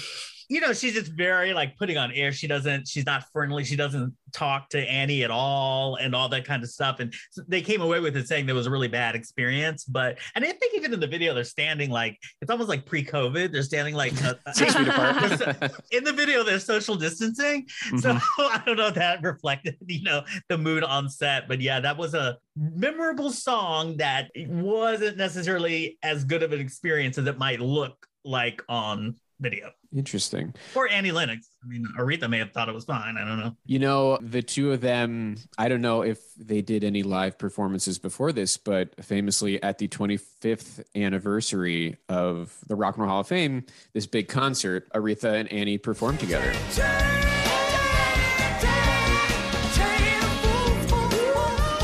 you 0.49 0.59
know 0.59 0.73
she's 0.73 0.93
just 0.93 1.11
very 1.13 1.53
like 1.53 1.77
putting 1.77 1.97
on 1.97 2.11
air 2.11 2.31
she 2.31 2.47
doesn't 2.47 2.87
she's 2.87 3.05
not 3.05 3.23
friendly 3.31 3.63
she 3.63 3.75
doesn't 3.75 4.13
talk 4.33 4.69
to 4.69 4.79
annie 4.89 5.23
at 5.23 5.31
all 5.31 5.95
and 5.95 6.13
all 6.15 6.27
that 6.29 6.45
kind 6.45 6.63
of 6.63 6.69
stuff 6.69 6.99
and 6.99 7.13
so 7.31 7.41
they 7.47 7.61
came 7.61 7.81
away 7.81 7.99
with 7.99 8.15
it 8.17 8.27
saying 8.27 8.45
there 8.45 8.55
was 8.55 8.67
a 8.67 8.69
really 8.69 8.87
bad 8.87 9.15
experience 9.15 9.83
but 9.85 10.17
and 10.35 10.43
i 10.43 10.51
think 10.51 10.75
even 10.75 10.93
in 10.93 10.99
the 10.99 11.07
video 11.07 11.33
they're 11.33 11.43
standing 11.43 11.89
like 11.89 12.17
it's 12.41 12.51
almost 12.51 12.69
like 12.69 12.85
pre-covid 12.85 13.51
they're 13.51 13.63
standing 13.63 13.95
like 13.95 14.13
uh, 14.23 14.33
Six 14.53 14.75
feet 14.75 14.87
apart. 14.87 15.71
in 15.91 16.03
the 16.03 16.13
video 16.13 16.43
there's 16.43 16.65
social 16.65 16.95
distancing 16.95 17.65
so 17.99 18.13
Mhm. 18.13 18.21
I 18.39 18.61
don't 18.65 18.77
know 18.77 18.87
if 18.87 18.95
that 18.95 19.21
reflected, 19.23 19.77
you 19.85 20.03
know, 20.03 20.23
the 20.47 20.57
mood 20.57 20.83
on 20.83 21.09
set. 21.09 21.47
But 21.47 21.61
yeah, 21.61 21.79
that 21.79 21.97
was 21.97 22.13
a 22.13 22.37
memorable 22.55 23.31
song 23.31 23.97
that 23.97 24.29
wasn't 24.35 25.17
necessarily 25.17 25.97
as 26.03 26.23
good 26.23 26.43
of 26.43 26.51
an 26.53 26.59
experience 26.59 27.17
as 27.17 27.27
it 27.27 27.37
might 27.37 27.59
look 27.59 28.07
like 28.23 28.61
on 28.67 29.15
video. 29.39 29.71
Interesting. 29.95 30.53
Or 30.75 30.87
Annie 30.87 31.11
Lennox. 31.11 31.49
I 31.63 31.67
mean, 31.67 31.83
Aretha 31.97 32.29
may 32.29 32.37
have 32.37 32.51
thought 32.51 32.69
it 32.69 32.75
was 32.75 32.85
fine. 32.85 33.17
I 33.17 33.25
don't 33.25 33.39
know. 33.39 33.55
You 33.65 33.79
know, 33.79 34.17
the 34.21 34.41
two 34.43 34.71
of 34.71 34.81
them, 34.81 35.37
I 35.57 35.67
don't 35.67 35.81
know 35.81 36.03
if 36.03 36.19
they 36.37 36.61
did 36.61 36.83
any 36.83 37.01
live 37.01 37.37
performances 37.39 37.97
before 37.97 38.31
this, 38.31 38.55
but 38.57 39.03
famously 39.03 39.61
at 39.63 39.79
the 39.79 39.87
25th 39.87 40.83
anniversary 40.95 41.97
of 42.07 42.55
the 42.67 42.75
Rock 42.75 42.95
and 42.95 43.03
Roll 43.03 43.11
Hall 43.11 43.21
of 43.21 43.27
Fame, 43.27 43.65
this 43.93 44.05
big 44.05 44.27
concert, 44.27 44.87
Aretha 44.93 45.39
and 45.39 45.51
Annie 45.51 45.79
performed 45.79 46.19
together. 46.19 46.53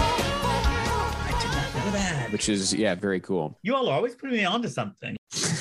I 0.07 1.37
did 1.41 1.51
not 1.51 1.85
know 1.85 1.91
that. 1.91 2.31
Which 2.31 2.49
is, 2.49 2.73
yeah, 2.73 2.95
very 2.95 3.19
cool. 3.19 3.57
You 3.63 3.75
all 3.75 3.89
are 3.89 3.93
always 3.93 4.13
putting 4.15 4.37
me 4.37 4.45
onto 4.45 4.69
something. 4.69 5.17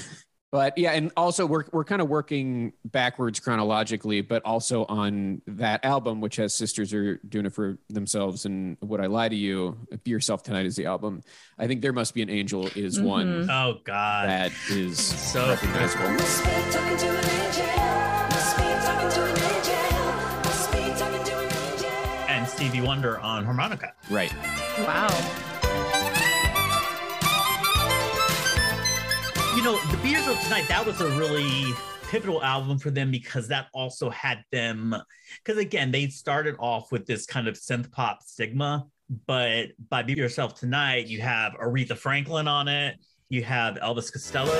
But 0.54 0.78
yeah, 0.78 0.92
and 0.92 1.10
also 1.16 1.46
we're 1.46 1.64
we're 1.72 1.82
kind 1.82 2.00
of 2.00 2.08
working 2.08 2.74
backwards 2.84 3.40
chronologically, 3.40 4.20
but 4.20 4.40
also 4.44 4.84
on 4.84 5.42
that 5.48 5.84
album, 5.84 6.20
which 6.20 6.36
has 6.36 6.54
sisters 6.54 6.94
are 6.94 7.16
doing 7.28 7.46
it 7.46 7.52
for 7.52 7.76
themselves, 7.90 8.44
and 8.44 8.76
Would 8.80 9.00
I 9.00 9.06
Lie 9.06 9.30
to 9.30 9.34
You? 9.34 9.76
Be 10.04 10.12
Yourself 10.12 10.44
Tonight 10.44 10.64
is 10.66 10.76
the 10.76 10.86
album. 10.86 11.24
I 11.58 11.66
think 11.66 11.82
there 11.82 11.92
must 11.92 12.14
be 12.14 12.22
an 12.22 12.30
angel 12.30 12.68
is 12.76 12.98
mm-hmm. 12.98 13.04
one 13.04 13.50
Oh 13.50 13.80
God. 13.82 14.28
that 14.28 14.52
is 14.70 14.96
So 15.04 15.44
recognizable. 15.48 16.04
and 22.28 22.46
Stevie 22.46 22.80
Wonder 22.80 23.18
on 23.18 23.44
harmonica. 23.44 23.92
Right. 24.08 24.32
wow. 24.78 25.53
You 29.54 29.62
know, 29.62 29.78
the 29.78 29.96
Be 29.98 30.08
Yourself 30.08 30.42
Tonight, 30.42 30.66
that 30.66 30.84
was 30.84 31.00
a 31.00 31.08
really 31.10 31.72
pivotal 32.08 32.42
album 32.42 32.76
for 32.76 32.90
them 32.90 33.12
because 33.12 33.46
that 33.48 33.68
also 33.72 34.10
had 34.10 34.42
them, 34.50 34.96
because 35.44 35.58
again, 35.58 35.92
they 35.92 36.08
started 36.08 36.56
off 36.58 36.90
with 36.90 37.06
this 37.06 37.24
kind 37.24 37.46
of 37.46 37.54
synth 37.54 37.92
pop 37.92 38.20
stigma, 38.24 38.84
but 39.28 39.68
by 39.88 40.02
Be 40.02 40.14
Yourself 40.14 40.58
Tonight, 40.58 41.06
you 41.06 41.20
have 41.20 41.52
Aretha 41.52 41.96
Franklin 41.96 42.48
on 42.48 42.66
it, 42.66 42.96
you 43.28 43.44
have 43.44 43.76
Elvis 43.76 44.12
Costello, 44.12 44.50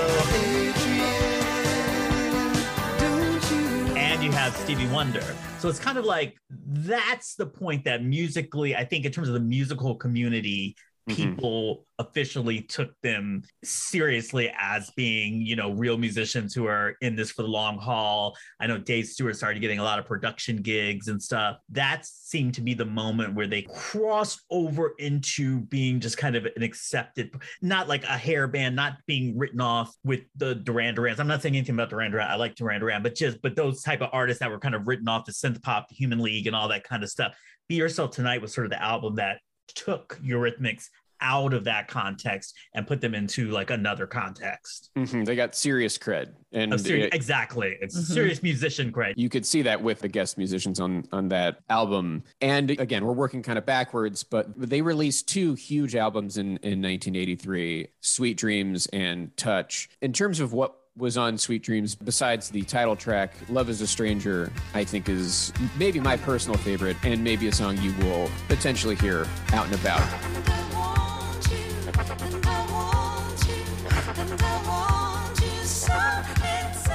and 3.97 4.23
you 4.23 4.31
have 4.31 4.55
Stevie 4.55 4.87
Wonder. 4.87 5.25
So 5.59 5.69
it's 5.69 5.81
kind 5.81 5.99
of 5.99 6.05
like 6.05 6.37
that's 6.49 7.35
the 7.35 7.47
point 7.47 7.85
that 7.87 8.05
musically, 8.05 8.77
I 8.77 8.85
think, 8.85 9.05
in 9.05 9.11
terms 9.11 9.27
of 9.27 9.35
the 9.35 9.41
musical 9.41 9.97
community, 9.97 10.77
Mhm. 11.09 11.17
people 11.17 11.87
officially 11.99 12.63
took 12.63 12.91
them 13.03 13.43
seriously 13.63 14.53
as 14.59 14.91
being, 14.97 15.43
you 15.43 15.55
know, 15.55 15.71
real 15.73 15.99
musicians 15.99 16.55
who 16.55 16.67
are 16.67 16.97
in 17.03 17.15
this 17.15 17.31
for 17.31 17.43
the 17.43 17.49
long 17.49 17.79
haul. 17.79 18.35
I 18.59 18.67
know 18.67 18.79
Dave 18.79 19.07
Stewart 19.07 19.37
started 19.37 19.61
getting 19.61 19.79
a 19.79 19.83
lot 19.83 19.99
of 19.99 20.07
production 20.07 20.57
gigs 20.63 21.09
and 21.09 21.23
stuff. 21.23 21.59
That 21.69 22.07
seemed 22.07 22.55
to 22.55 22.63
be 22.63 22.73
the 22.73 22.87
moment 22.87 23.35
where 23.35 23.47
they 23.47 23.63
crossed 23.63 24.41
over 24.51 24.95
into 24.99 25.61
being 25.67 26.01
just 26.01 26.17
kind 26.17 26.37
of 26.37 26.47
an 26.47 26.63
accepted, 26.63 27.35
not 27.61 27.87
like 27.87 28.05
a 28.05 28.17
hair 28.19 28.49
band, 28.49 28.75
not 28.75 28.97
being 29.07 29.37
written 29.37 29.61
off 29.61 29.95
with 30.05 30.21
the 30.37 30.55
Duran 30.55 30.97
Durans. 30.97 31.21
I'm 31.21 31.29
not 31.29 31.43
saying 31.43 31.55
anything 31.55 31.75
about 31.75 31.91
Duran 31.91 32.13
Duran. 32.13 32.31
I 32.31 32.37
like 32.37 32.55
Duran 32.55 32.81
Duran, 32.81 33.03
but 33.03 33.15
just 33.15 33.43
but 33.43 33.57
those 33.57 33.83
type 33.83 34.01
of 34.01 34.09
artists 34.13 34.41
that 34.41 34.51
were 34.51 34.59
kind 34.59 34.75
of 34.75 34.89
written 34.89 35.07
off 35.09 35.27
the 35.27 35.33
synth 35.33 35.63
pop, 35.63 35.89
the 35.89 35.95
Human 35.97 36.19
League, 36.21 36.47
and 36.47 36.57
all 36.57 36.69
that 36.69 36.85
kind 36.85 37.03
of 37.03 37.11
stuff. 37.11 37.37
Be 37.69 37.77
Yourself 37.77 38.11
Tonight 38.11 38.43
was 38.43 38.53
sort 38.55 38.67
of 38.67 38.71
the 38.71 38.83
album 38.83 39.17
that 39.17 39.39
took 39.69 40.19
Eurythmics 40.25 40.89
out 41.21 41.55
of 41.55 41.65
that 41.65 41.89
context 41.89 42.55
and 42.75 42.87
put 42.87 43.01
them 43.01 43.15
into 43.15 43.49
like 43.51 43.71
another 43.71 44.07
context. 44.07 44.91
Mhm. 44.97 45.25
They 45.25 45.35
got 45.37 45.55
serious 45.55 45.97
cred, 45.97 46.35
and 46.53 46.75
Of 46.75 46.81
seri- 46.83 47.05
it- 47.05 47.15
exactly. 47.15 47.79
It's 47.81 47.97
Mhm. 47.97 48.13
serious 48.13 48.43
musician 48.43 48.93
cred. 48.93 49.15
you 49.17 49.31
could 49.31 49.47
see 49.47 49.63
that 49.63 49.81
with 49.83 50.01
the 50.01 50.09
guest 50.09 50.37
musicians 50.37 50.81
on 50.81 51.05
on 51.13 51.29
that 51.29 51.61
album. 51.71 52.25
And 52.43 52.71
again, 52.73 53.07
we're 53.07 53.13
working 53.15 53.43
kind 53.43 53.57
of 53.57 53.65
backwards, 53.65 54.23
but 54.23 54.49
they 54.61 54.83
released 54.83 55.27
two 55.29 55.55
huge 55.55 55.95
albums 55.97 56.37
in 56.37 56.59
in 56.59 56.83
1983, 56.83 57.89
Sweet 58.01 58.37
Dreams 58.37 58.87
and 58.93 59.35
Touch. 59.37 59.89
In 60.03 60.13
terms 60.13 60.41
of 60.41 60.53
what 60.53 60.77
was 60.97 61.17
on 61.17 61.37
Sweet 61.37 61.63
Dreams 61.63 61.95
besides 61.95 62.51
the 62.51 62.63
title 62.63 62.95
track, 62.95 63.35
Love 63.49 63.69
is 63.69 63.81
a 63.81 63.87
Stranger, 63.87 64.53
I 64.75 64.85
think 64.85 65.09
is 65.09 65.53
maybe 65.77 65.99
my 65.99 66.17
personal 66.17 66.57
favorite 66.59 66.97
and 67.03 67.23
maybe 67.23 67.49
a 67.49 67.53
song 67.53 67.77
you 67.79 67.93
will 67.99 68.31
potentially 68.49 68.95
hear 68.97 69.27
out 69.53 69.67
and 69.67 69.75
about. 69.75 70.01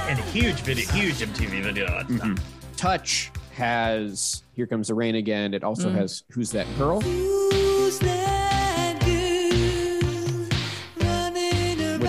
And 0.08 0.18
huge 0.18 0.60
video, 0.62 0.90
huge 0.92 1.16
MTV 1.16 1.62
video 1.62 1.86
at 1.86 2.08
the 2.08 2.18
time. 2.18 2.36
Touch 2.76 3.30
has 3.52 4.42
Here 4.54 4.66
Comes 4.66 4.88
the 4.88 4.94
Rain 4.94 5.16
Again. 5.16 5.52
It 5.52 5.62
also 5.62 5.90
mm. 5.90 5.94
has 5.94 6.24
Who's 6.30 6.50
That 6.52 6.66
Girl? 6.78 7.00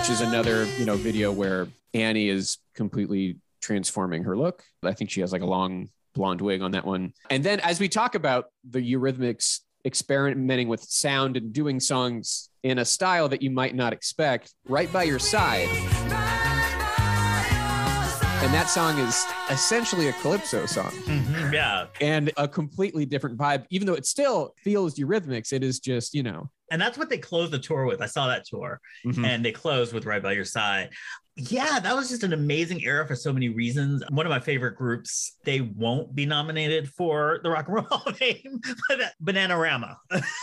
Which 0.02 0.10
is 0.10 0.20
another 0.20 0.64
you 0.78 0.84
know 0.84 0.96
video 0.96 1.30
where 1.30 1.68
Annie 1.94 2.28
is 2.28 2.58
completely 2.74 3.36
transforming 3.60 4.24
her 4.24 4.36
look. 4.36 4.64
I 4.82 4.94
think 4.94 5.10
she 5.12 5.20
has 5.20 5.30
like 5.30 5.42
a 5.42 5.46
long 5.46 5.90
blonde 6.12 6.40
wig 6.40 6.60
on 6.60 6.72
that 6.72 6.84
one. 6.84 7.12
And 7.30 7.44
then 7.44 7.60
as 7.60 7.78
we 7.78 7.88
talk 7.88 8.16
about 8.16 8.46
the 8.68 8.80
Eurythmics 8.80 9.60
experimenting 9.84 10.66
with 10.66 10.82
sound 10.82 11.36
and 11.36 11.52
doing 11.52 11.78
songs 11.78 12.48
in 12.64 12.80
a 12.80 12.84
style 12.84 13.28
that 13.28 13.42
you 13.42 13.52
might 13.52 13.76
not 13.76 13.92
expect, 13.92 14.52
right 14.68 14.92
by 14.92 15.04
your 15.04 15.20
side. 15.20 15.68
And 18.42 18.52
that 18.52 18.66
song 18.68 18.98
is 18.98 19.24
essentially 19.50 20.08
a 20.08 20.12
calypso 20.14 20.66
song 20.66 20.90
Mhm, 21.06 21.52
Yeah. 21.52 21.86
and 22.00 22.32
a 22.36 22.48
completely 22.48 23.06
different 23.06 23.38
vibe, 23.38 23.66
even 23.70 23.86
though 23.86 23.94
it 23.94 24.04
still 24.04 24.52
feels 24.64 24.96
Eurythmics. 24.96 25.52
It 25.52 25.62
is 25.62 25.78
just, 25.78 26.12
you 26.12 26.24
know, 26.24 26.50
And 26.72 26.80
that's 26.80 26.96
what 26.96 27.10
they 27.10 27.18
closed 27.18 27.52
the 27.52 27.58
tour 27.58 27.84
with. 27.84 28.00
I 28.00 28.06
saw 28.06 28.26
that 28.28 28.46
tour 28.46 28.80
Mhm. 29.06 29.26
and 29.26 29.44
they 29.44 29.52
closed 29.52 29.92
with 29.92 30.06
Right 30.06 30.22
by 30.22 30.32
Your 30.32 30.46
Side. 30.46 30.90
yeah, 31.34 31.78
that 31.80 31.96
was 31.96 32.10
just 32.10 32.24
an 32.24 32.34
amazing 32.34 32.82
era 32.82 33.06
for 33.06 33.14
so 33.16 33.32
many 33.32 33.48
reasons. 33.48 34.02
One 34.10 34.26
of 34.26 34.30
my 34.30 34.38
favorite 34.40 34.76
groups, 34.76 35.36
they 35.44 35.62
won't 35.62 36.14
be 36.14 36.26
nominated 36.26 36.90
for 36.90 37.40
the 37.42 37.48
Rock 37.48 37.68
and 37.68 37.76
Roll 37.76 37.84
Hall 37.90 38.02
of 38.04 38.18
Fame, 38.18 38.60
but 38.88 39.00
Bananarama. 39.24 39.96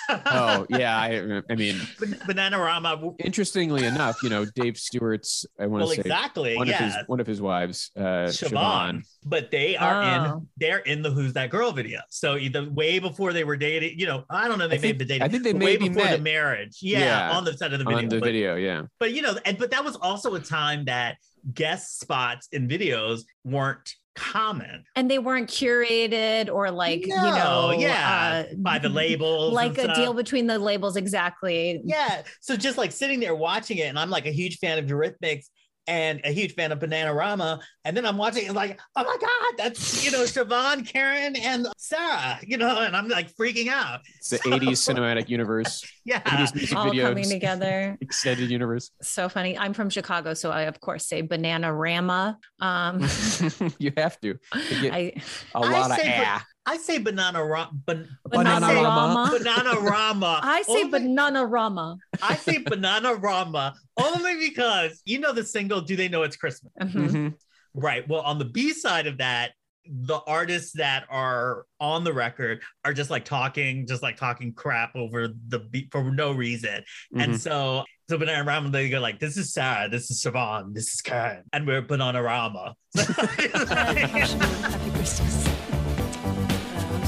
Oh 0.09 0.65
yeah, 0.69 0.97
I, 0.97 1.41
I 1.49 1.55
mean, 1.55 1.79
Ban- 1.99 2.19
Bananarama. 2.27 3.15
interestingly 3.19 3.85
enough, 3.85 4.23
you 4.23 4.29
know, 4.29 4.45
Dave 4.45 4.77
Stewart's. 4.77 5.45
I 5.59 5.67
want 5.67 5.81
to 5.81 5.85
Well, 5.85 5.93
say 5.95 6.01
exactly. 6.01 6.57
one 6.57 6.65
yeah. 6.67 6.87
of 6.87 6.93
his 6.95 7.07
one 7.07 7.19
of 7.19 7.27
his 7.27 7.39
wives, 7.41 7.91
uh, 7.95 8.01
Siobhan, 8.29 8.49
Siobhan. 8.49 9.03
But 9.25 9.51
they 9.51 9.75
are 9.75 10.01
in 10.01 10.31
Oh. 10.31 10.45
they're 10.57 10.79
in 10.79 11.01
the 11.01 11.11
Who's 11.11 11.33
That 11.33 11.49
Girl 11.49 11.71
video. 11.71 11.99
So 12.09 12.37
either 12.37 12.69
way 12.69 12.99
before 12.99 13.33
they 13.33 13.43
were 13.43 13.57
dating, 13.57 13.99
you 13.99 14.05
know, 14.05 14.23
I 14.29 14.47
don't 14.47 14.57
know, 14.59 14.67
they 14.67 14.77
think- 14.77 14.93
made 14.97 14.99
the 14.99 15.05
dating. 15.05 15.23
I 15.23 15.27
think 15.27 15.43
they 15.43 15.53
but 15.53 15.61
way 15.63 15.77
before 15.77 16.05
met. 16.05 16.17
the 16.17 16.23
marriage. 16.23 16.77
Yeah, 16.81 16.99
Yeah, 16.99 17.37
on 17.37 17.43
the 17.43 17.57
side 17.57 17.73
of 17.73 17.79
the 17.79 17.85
video. 17.85 17.99
on 17.99 18.07
the 18.09 18.19
but, 18.19 18.25
video. 18.25 18.55
Yeah, 18.55 18.83
but 18.99 19.13
you 19.13 19.21
know, 19.21 19.35
and 19.45 19.57
but 19.57 19.71
that 19.71 19.83
was 19.83 19.95
also 19.97 20.35
a 20.35 20.39
time 20.39 20.85
that 20.85 21.17
guest 21.53 21.99
spots 21.99 22.47
in 22.51 22.67
videos 22.67 23.21
weren't 23.43 23.93
common. 24.15 24.83
And 24.97 25.09
they 25.09 25.19
weren't 25.19 25.49
curated 25.49 26.49
or 26.53 26.69
like, 26.71 27.01
you 27.07 27.15
know, 27.15 27.73
yeah, 27.77 28.45
uh, 28.51 28.55
by 28.57 28.77
the 28.79 28.89
labels. 28.89 29.53
like 29.53 29.77
a 29.77 29.83
stuff. 29.83 29.95
deal 29.95 30.13
between 30.13 30.45
the 30.47 30.59
labels. 30.59 30.97
Exactly. 30.97 31.79
Yeah. 31.85 32.23
So 32.41 32.57
just 32.57 32.77
like 32.77 32.91
sitting 32.91 33.19
there 33.21 33.35
watching 33.35 33.77
it, 33.77 33.83
and 33.87 33.97
I'm 33.97 34.09
like 34.09 34.25
a 34.25 34.31
huge 34.31 34.57
fan 34.57 34.77
of 34.77 34.85
Eurythmics 34.85 35.45
and 35.89 36.21
a 36.23 36.31
huge 36.31 36.53
fan 36.53 36.71
of 36.71 36.79
Bananarama. 36.79 37.59
And 37.83 37.97
then 37.97 38.05
I'm 38.05 38.17
watching 38.17 38.45
it 38.45 38.53
like, 38.53 38.79
oh 38.95 39.03
my 39.03 39.17
God, 39.19 39.57
that's, 39.57 40.05
you 40.05 40.11
know, 40.11 40.19
Siobhan, 40.19 40.87
Karen, 40.87 41.35
and 41.35 41.67
Sarah, 41.77 42.37
you 42.45 42.57
know, 42.57 42.79
and 42.81 42.95
I'm 42.95 43.07
like 43.07 43.35
freaking 43.35 43.67
out. 43.69 44.01
it's 44.19 44.29
the 44.29 44.37
'80s 44.39 44.77
cinematic 44.87 45.27
universe, 45.27 45.83
Yeah. 46.05 46.21
80s 46.21 46.55
music 46.55 46.77
All 46.77 46.83
video 46.85 47.09
coming 47.09 47.27
together. 47.27 47.97
extended 48.01 48.51
universe. 48.51 48.91
So 49.01 49.27
funny. 49.29 49.57
I'm 49.57 49.73
from 49.73 49.89
Chicago, 49.89 50.33
so 50.35 50.51
I 50.51 50.61
of 50.63 50.79
course 50.79 51.07
say 51.07 51.21
banana 51.21 51.73
rama. 51.73 52.37
Um, 52.59 52.99
you 53.79 53.91
have 53.97 54.19
to. 54.21 54.35
get 54.81 54.93
I 54.93 55.13
a 55.55 55.57
I 55.57 55.59
lot 55.71 55.91
of 55.91 55.97
say, 55.97 56.15
but- 56.17 56.27
ah. 56.27 56.45
I 56.71 56.77
say 56.77 56.97
banana 56.99 57.43
ra- 57.43 57.69
ban- 57.71 58.07
banana 58.25 58.65
I 58.65 58.73
say 58.73 58.83
rama. 58.83 59.29
banana 59.37 59.79
rama. 59.79 60.39
I 60.43 60.61
say 60.61 60.71
Only- 60.83 60.89
banana 60.91 61.45
rama. 61.45 61.97
I 62.21 62.35
say 62.35 62.57
banana 62.59 63.15
rama 63.15 63.73
only 63.99 64.37
because 64.49 65.01
you 65.05 65.19
know 65.19 65.33
the 65.33 65.43
single 65.43 65.81
"Do 65.81 65.95
They 65.95 66.07
Know 66.09 66.23
It's 66.23 66.37
Christmas?" 66.37 66.71
Mhm. 66.81 67.09
Mhm. 67.09 67.33
Right. 67.73 68.07
Well, 68.07 68.21
on 68.21 68.37
the 68.39 68.45
B 68.45 68.73
side 68.73 69.07
of 69.07 69.17
that, 69.17 69.51
the 69.91 70.19
artists 70.27 70.73
that 70.73 71.05
are 71.09 71.65
on 71.79 72.03
the 72.03 72.13
record 72.13 72.61
are 72.85 72.93
just 72.93 73.09
like 73.09 73.25
talking, 73.25 73.87
just 73.87 74.03
like 74.03 74.17
talking 74.17 74.53
crap 74.53 74.95
over 74.95 75.29
the 75.47 75.59
beat 75.59 75.89
for 75.91 76.03
no 76.11 76.31
reason. 76.31 76.83
Mhm. 77.15 77.23
And 77.23 77.41
so, 77.41 77.83
so 78.07 78.17
Banana 78.19 78.43
Rama, 78.43 78.69
they 78.69 78.89
go 78.89 78.99
like, 78.99 79.19
"This 79.19 79.37
is 79.37 79.51
Sarah, 79.53 79.89
this 79.89 80.11
is 80.11 80.21
Siobhan, 80.23 80.73
this 80.75 80.93
is 80.93 81.01
Karen, 81.01 81.43
and 81.53 81.65
we're 81.65 81.81
Banana 81.81 82.21
Rama." 82.21 82.75
Happy 82.95 84.91
Christmas. 84.91 85.47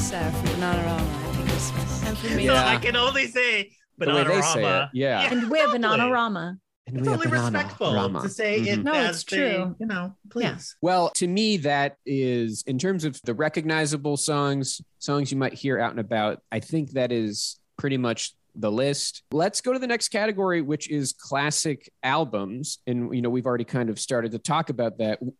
Uh, 0.01 0.03
I'm 0.03 0.09
Sarah 0.09 0.31
from 0.31 0.47
Bananarama. 0.59 0.99
Happy 0.99 1.49
Christmas. 1.49 2.03
And 2.07 2.17
for 2.17 2.27
me, 2.35 2.47
So 2.47 2.53
Yeah. 2.53 2.67
I 2.67 2.77
can 2.77 2.95
only 2.95 3.27
say 3.27 3.69
the 3.99 4.07
way 4.07 4.13
Banana 4.23 4.29
they 4.29 4.41
say 4.41 4.59
it. 4.59 4.63
Rama. 4.65 4.89
Yeah. 4.95 5.31
And 5.31 5.49
we're 5.51 5.67
banana 5.67 5.87
totally. 5.97 6.11
rama. 6.11 6.57
And 6.87 6.97
It's 6.97 7.07
we 7.07 7.13
only 7.13 7.27
respectful 7.27 7.93
rama. 7.93 8.21
to 8.23 8.29
say 8.29 8.61
it. 8.61 8.79
Mhm. 8.79 8.83
No, 8.83 8.93
as 8.93 9.21
it's 9.21 9.23
they, 9.25 9.37
true. 9.37 9.75
You 9.79 9.85
know, 9.85 10.15
Yeah. 10.25 10.29
please. 10.31 10.75
Well, 10.81 11.11
to 11.11 11.27
me, 11.27 11.57
that 11.57 11.97
is 12.07 12.63
in 12.65 12.79
terms 12.79 13.05
of 13.05 13.21
the 13.25 13.35
recognizable 13.35 14.17
songs, 14.17 14.81
songs 14.97 15.31
you 15.31 15.37
might 15.37 15.53
hear 15.53 15.79
out 15.79 15.91
and 15.91 15.99
about. 15.99 16.41
I 16.51 16.61
think 16.61 16.91
that 16.93 17.11
is 17.11 17.59
pretty 17.77 17.97
much 17.97 18.33
the 18.55 18.71
list. 18.71 19.21
Let's 19.31 19.61
go 19.61 19.71
to 19.71 19.79
the 19.79 19.87
next 19.87 20.09
category, 20.09 20.61
which 20.63 20.89
is 20.89 21.13
classic 21.13 21.89
albums. 22.01 22.79
And, 22.87 23.13
you 23.15 23.21
know, 23.21 23.29
we've 23.29 23.45
already 23.45 23.63
kind 23.65 23.89
of 23.89 23.99
started 23.99 24.31
to 24.31 24.39
talk 24.39 24.69
about 24.71 24.97
that 24.97 25.19
w- 25.19 25.33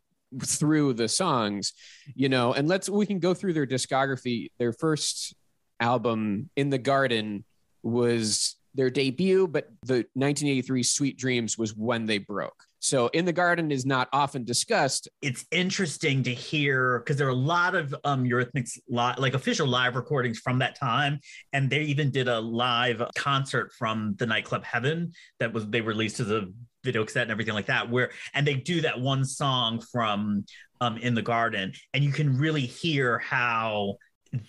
through 0.44 0.94
the 0.94 1.08
songs, 1.08 1.74
you 2.16 2.30
know, 2.30 2.54
and 2.54 2.68
let's, 2.68 2.90
we 2.90 3.06
can 3.06 3.20
go 3.20 3.34
through 3.34 3.54
their 3.54 3.68
discography. 3.68 4.50
Their 4.60 4.74
first 4.74 5.34
album, 5.80 6.50
In 6.56 6.70
the 6.70 6.78
Garden, 6.78 7.44
was 7.84 8.56
their 8.74 8.90
debut, 8.90 9.48
but 9.48 9.66
the 9.84 10.06
1983 10.14 10.84
Sweet 10.84 11.18
Dreams 11.18 11.58
was 11.58 11.76
when 11.76 12.06
they 12.06 12.20
broke. 12.20 12.64
So 12.80 13.08
In 13.10 13.26
the 13.26 13.34
Garden 13.34 13.70
is 13.72 13.86
not 13.86 14.08
often 14.14 14.44
discussed. 14.44 15.10
it's 15.22 15.46
interesting 15.52 16.24
to 16.24 16.34
hear 16.34 17.00
because 17.00 17.18
there 17.18 17.28
are 17.28 17.32
a 17.32 17.34
lot 17.34 17.76
of 17.76 17.94
um 18.06 18.24
Eurythmics 18.24 18.80
li- 18.88 19.14
like 19.18 19.34
official 19.34 19.68
live 19.68 19.96
recordings 19.96 20.40
from 20.40 20.60
that 20.60 20.80
time, 20.80 21.20
and 21.54 21.70
they 21.70 21.82
even 21.82 22.10
did 22.12 22.28
a 22.28 22.40
live 22.40 23.04
concert 23.18 23.72
from 23.78 24.16
the 24.18 24.26
nightclub 24.26 24.64
Heaven 24.64 25.12
that 25.40 25.52
was 25.54 25.68
they 25.68 25.82
released 25.82 26.20
as 26.22 26.32
a 26.32 26.48
video 26.84 27.04
cassette 27.04 27.24
and 27.24 27.32
everything 27.32 27.54
like 27.54 27.68
that. 27.68 27.90
Where 27.90 28.12
and 28.34 28.46
they 28.46 28.56
do 28.56 28.82
that 28.82 29.00
one 29.00 29.26
song 29.26 29.82
from 29.92 30.46
um 30.80 30.98
in 30.98 31.14
the 31.14 31.22
garden, 31.22 31.74
and 31.94 32.04
you 32.04 32.12
can 32.12 32.38
really 32.38 32.62
hear 32.62 33.20
how 33.20 33.98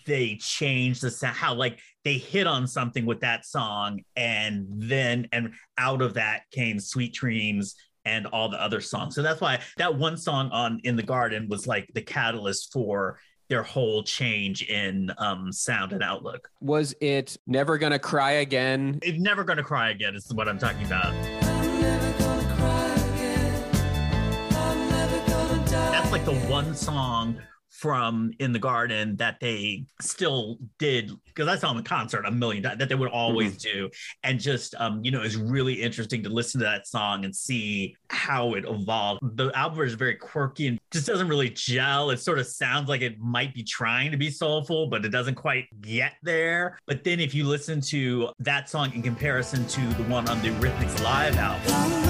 they 0.07 0.37
change 0.37 1.01
the 1.01 1.11
sound 1.11 1.37
how 1.37 1.55
like 1.55 1.79
they 2.05 2.15
hit 2.15 2.47
on 2.47 2.67
something 2.67 3.05
with 3.05 3.21
that 3.21 3.45
song 3.45 4.01
and 4.15 4.67
then 4.69 5.27
and 5.33 5.53
out 5.77 6.03
of 6.03 6.15
that 6.15 6.43
came 6.53 6.79
sweet 6.79 7.13
dreams 7.13 7.75
and 8.05 8.27
all 8.27 8.49
the 8.49 8.61
other 8.61 8.81
songs. 8.81 9.15
So 9.15 9.23
that's 9.23 9.41
why 9.41 9.61
that 9.77 9.97
one 9.97 10.17
song 10.17 10.51
on 10.51 10.81
In 10.85 10.97
the 10.97 11.03
Garden 11.03 11.49
was 11.49 11.67
like 11.67 11.89
the 11.95 12.03
catalyst 12.03 12.73
for 12.73 13.19
their 13.49 13.63
whole 13.63 14.03
change 14.03 14.63
in 14.63 15.11
um, 15.19 15.53
sound 15.53 15.93
and 15.93 16.03
outlook. 16.03 16.49
Was 16.61 16.95
it 17.01 17.37
Never 17.47 17.79
Gonna 17.79 17.99
Cry 17.99 18.33
Again? 18.33 18.99
It's 19.03 19.21
never 19.21 19.45
gonna 19.45 19.63
cry 19.63 19.91
again 19.91 20.15
is 20.15 20.33
what 20.33 20.49
I'm 20.49 20.59
talking 20.59 20.87
about. 20.87 21.13
Gonna 26.13 26.25
die. 26.25 26.33
That's 26.33 26.43
like 26.43 26.43
the 26.43 26.51
one 26.51 26.75
song 26.75 27.43
from 27.69 28.33
In 28.39 28.53
the 28.53 28.59
Garden 28.59 29.17
that 29.17 29.41
they 29.41 29.87
still 30.01 30.59
did 30.79 31.11
because 31.25 31.49
I 31.49 31.57
saw 31.57 31.69
them 31.69 31.79
in 31.79 31.85
concert 31.85 32.27
a 32.27 32.31
million 32.31 32.63
times 32.63 32.79
that 32.79 32.89
they 32.91 32.95
would 32.95 33.09
always 33.09 33.57
do, 33.57 33.89
and 34.23 34.39
just 34.39 34.75
um, 34.79 35.01
you 35.03 35.11
know, 35.11 35.23
it's 35.23 35.37
really 35.37 35.75
interesting 35.75 36.23
to 36.25 36.29
listen 36.29 36.61
to 36.61 36.67
that 36.67 36.87
song 36.87 37.25
and 37.25 37.35
see 37.35 37.97
how 38.09 38.55
it 38.55 38.65
evolved. 38.69 39.21
The 39.37 39.51
album 39.55 39.81
is 39.87 39.95
very 39.95 40.17
quirky 40.17 40.67
and 40.67 40.79
just 40.91 41.07
doesn't 41.07 41.29
really 41.29 41.51
gel. 41.51 42.11
It 42.11 42.19
sort 42.19 42.39
of 42.39 42.47
sounds 42.47 42.89
like 42.89 43.01
it 43.01 43.19
might 43.19 43.55
be 43.55 43.63
trying 43.63 44.11
to 44.11 44.19
be 44.19 44.31
soulful, 44.31 44.89
but 44.89 45.05
it 45.05 45.09
doesn't 45.09 45.37
quite 45.37 45.67
get 45.81 46.13
there. 46.23 46.79
But 46.87 47.05
then 47.05 47.21
if 47.21 47.35
you 47.35 47.45
listen 47.45 47.81
to 47.83 48.31
that 48.41 48.69
song 48.69 48.93
in 48.93 49.03
comparison 49.03 49.67
to 49.67 49.81
the 49.81 50.05
one 50.05 50.29
on 50.29 50.43
the 50.43 50.49
Eurythmics 50.49 51.03
live 51.03 51.37
album. 51.39 52.02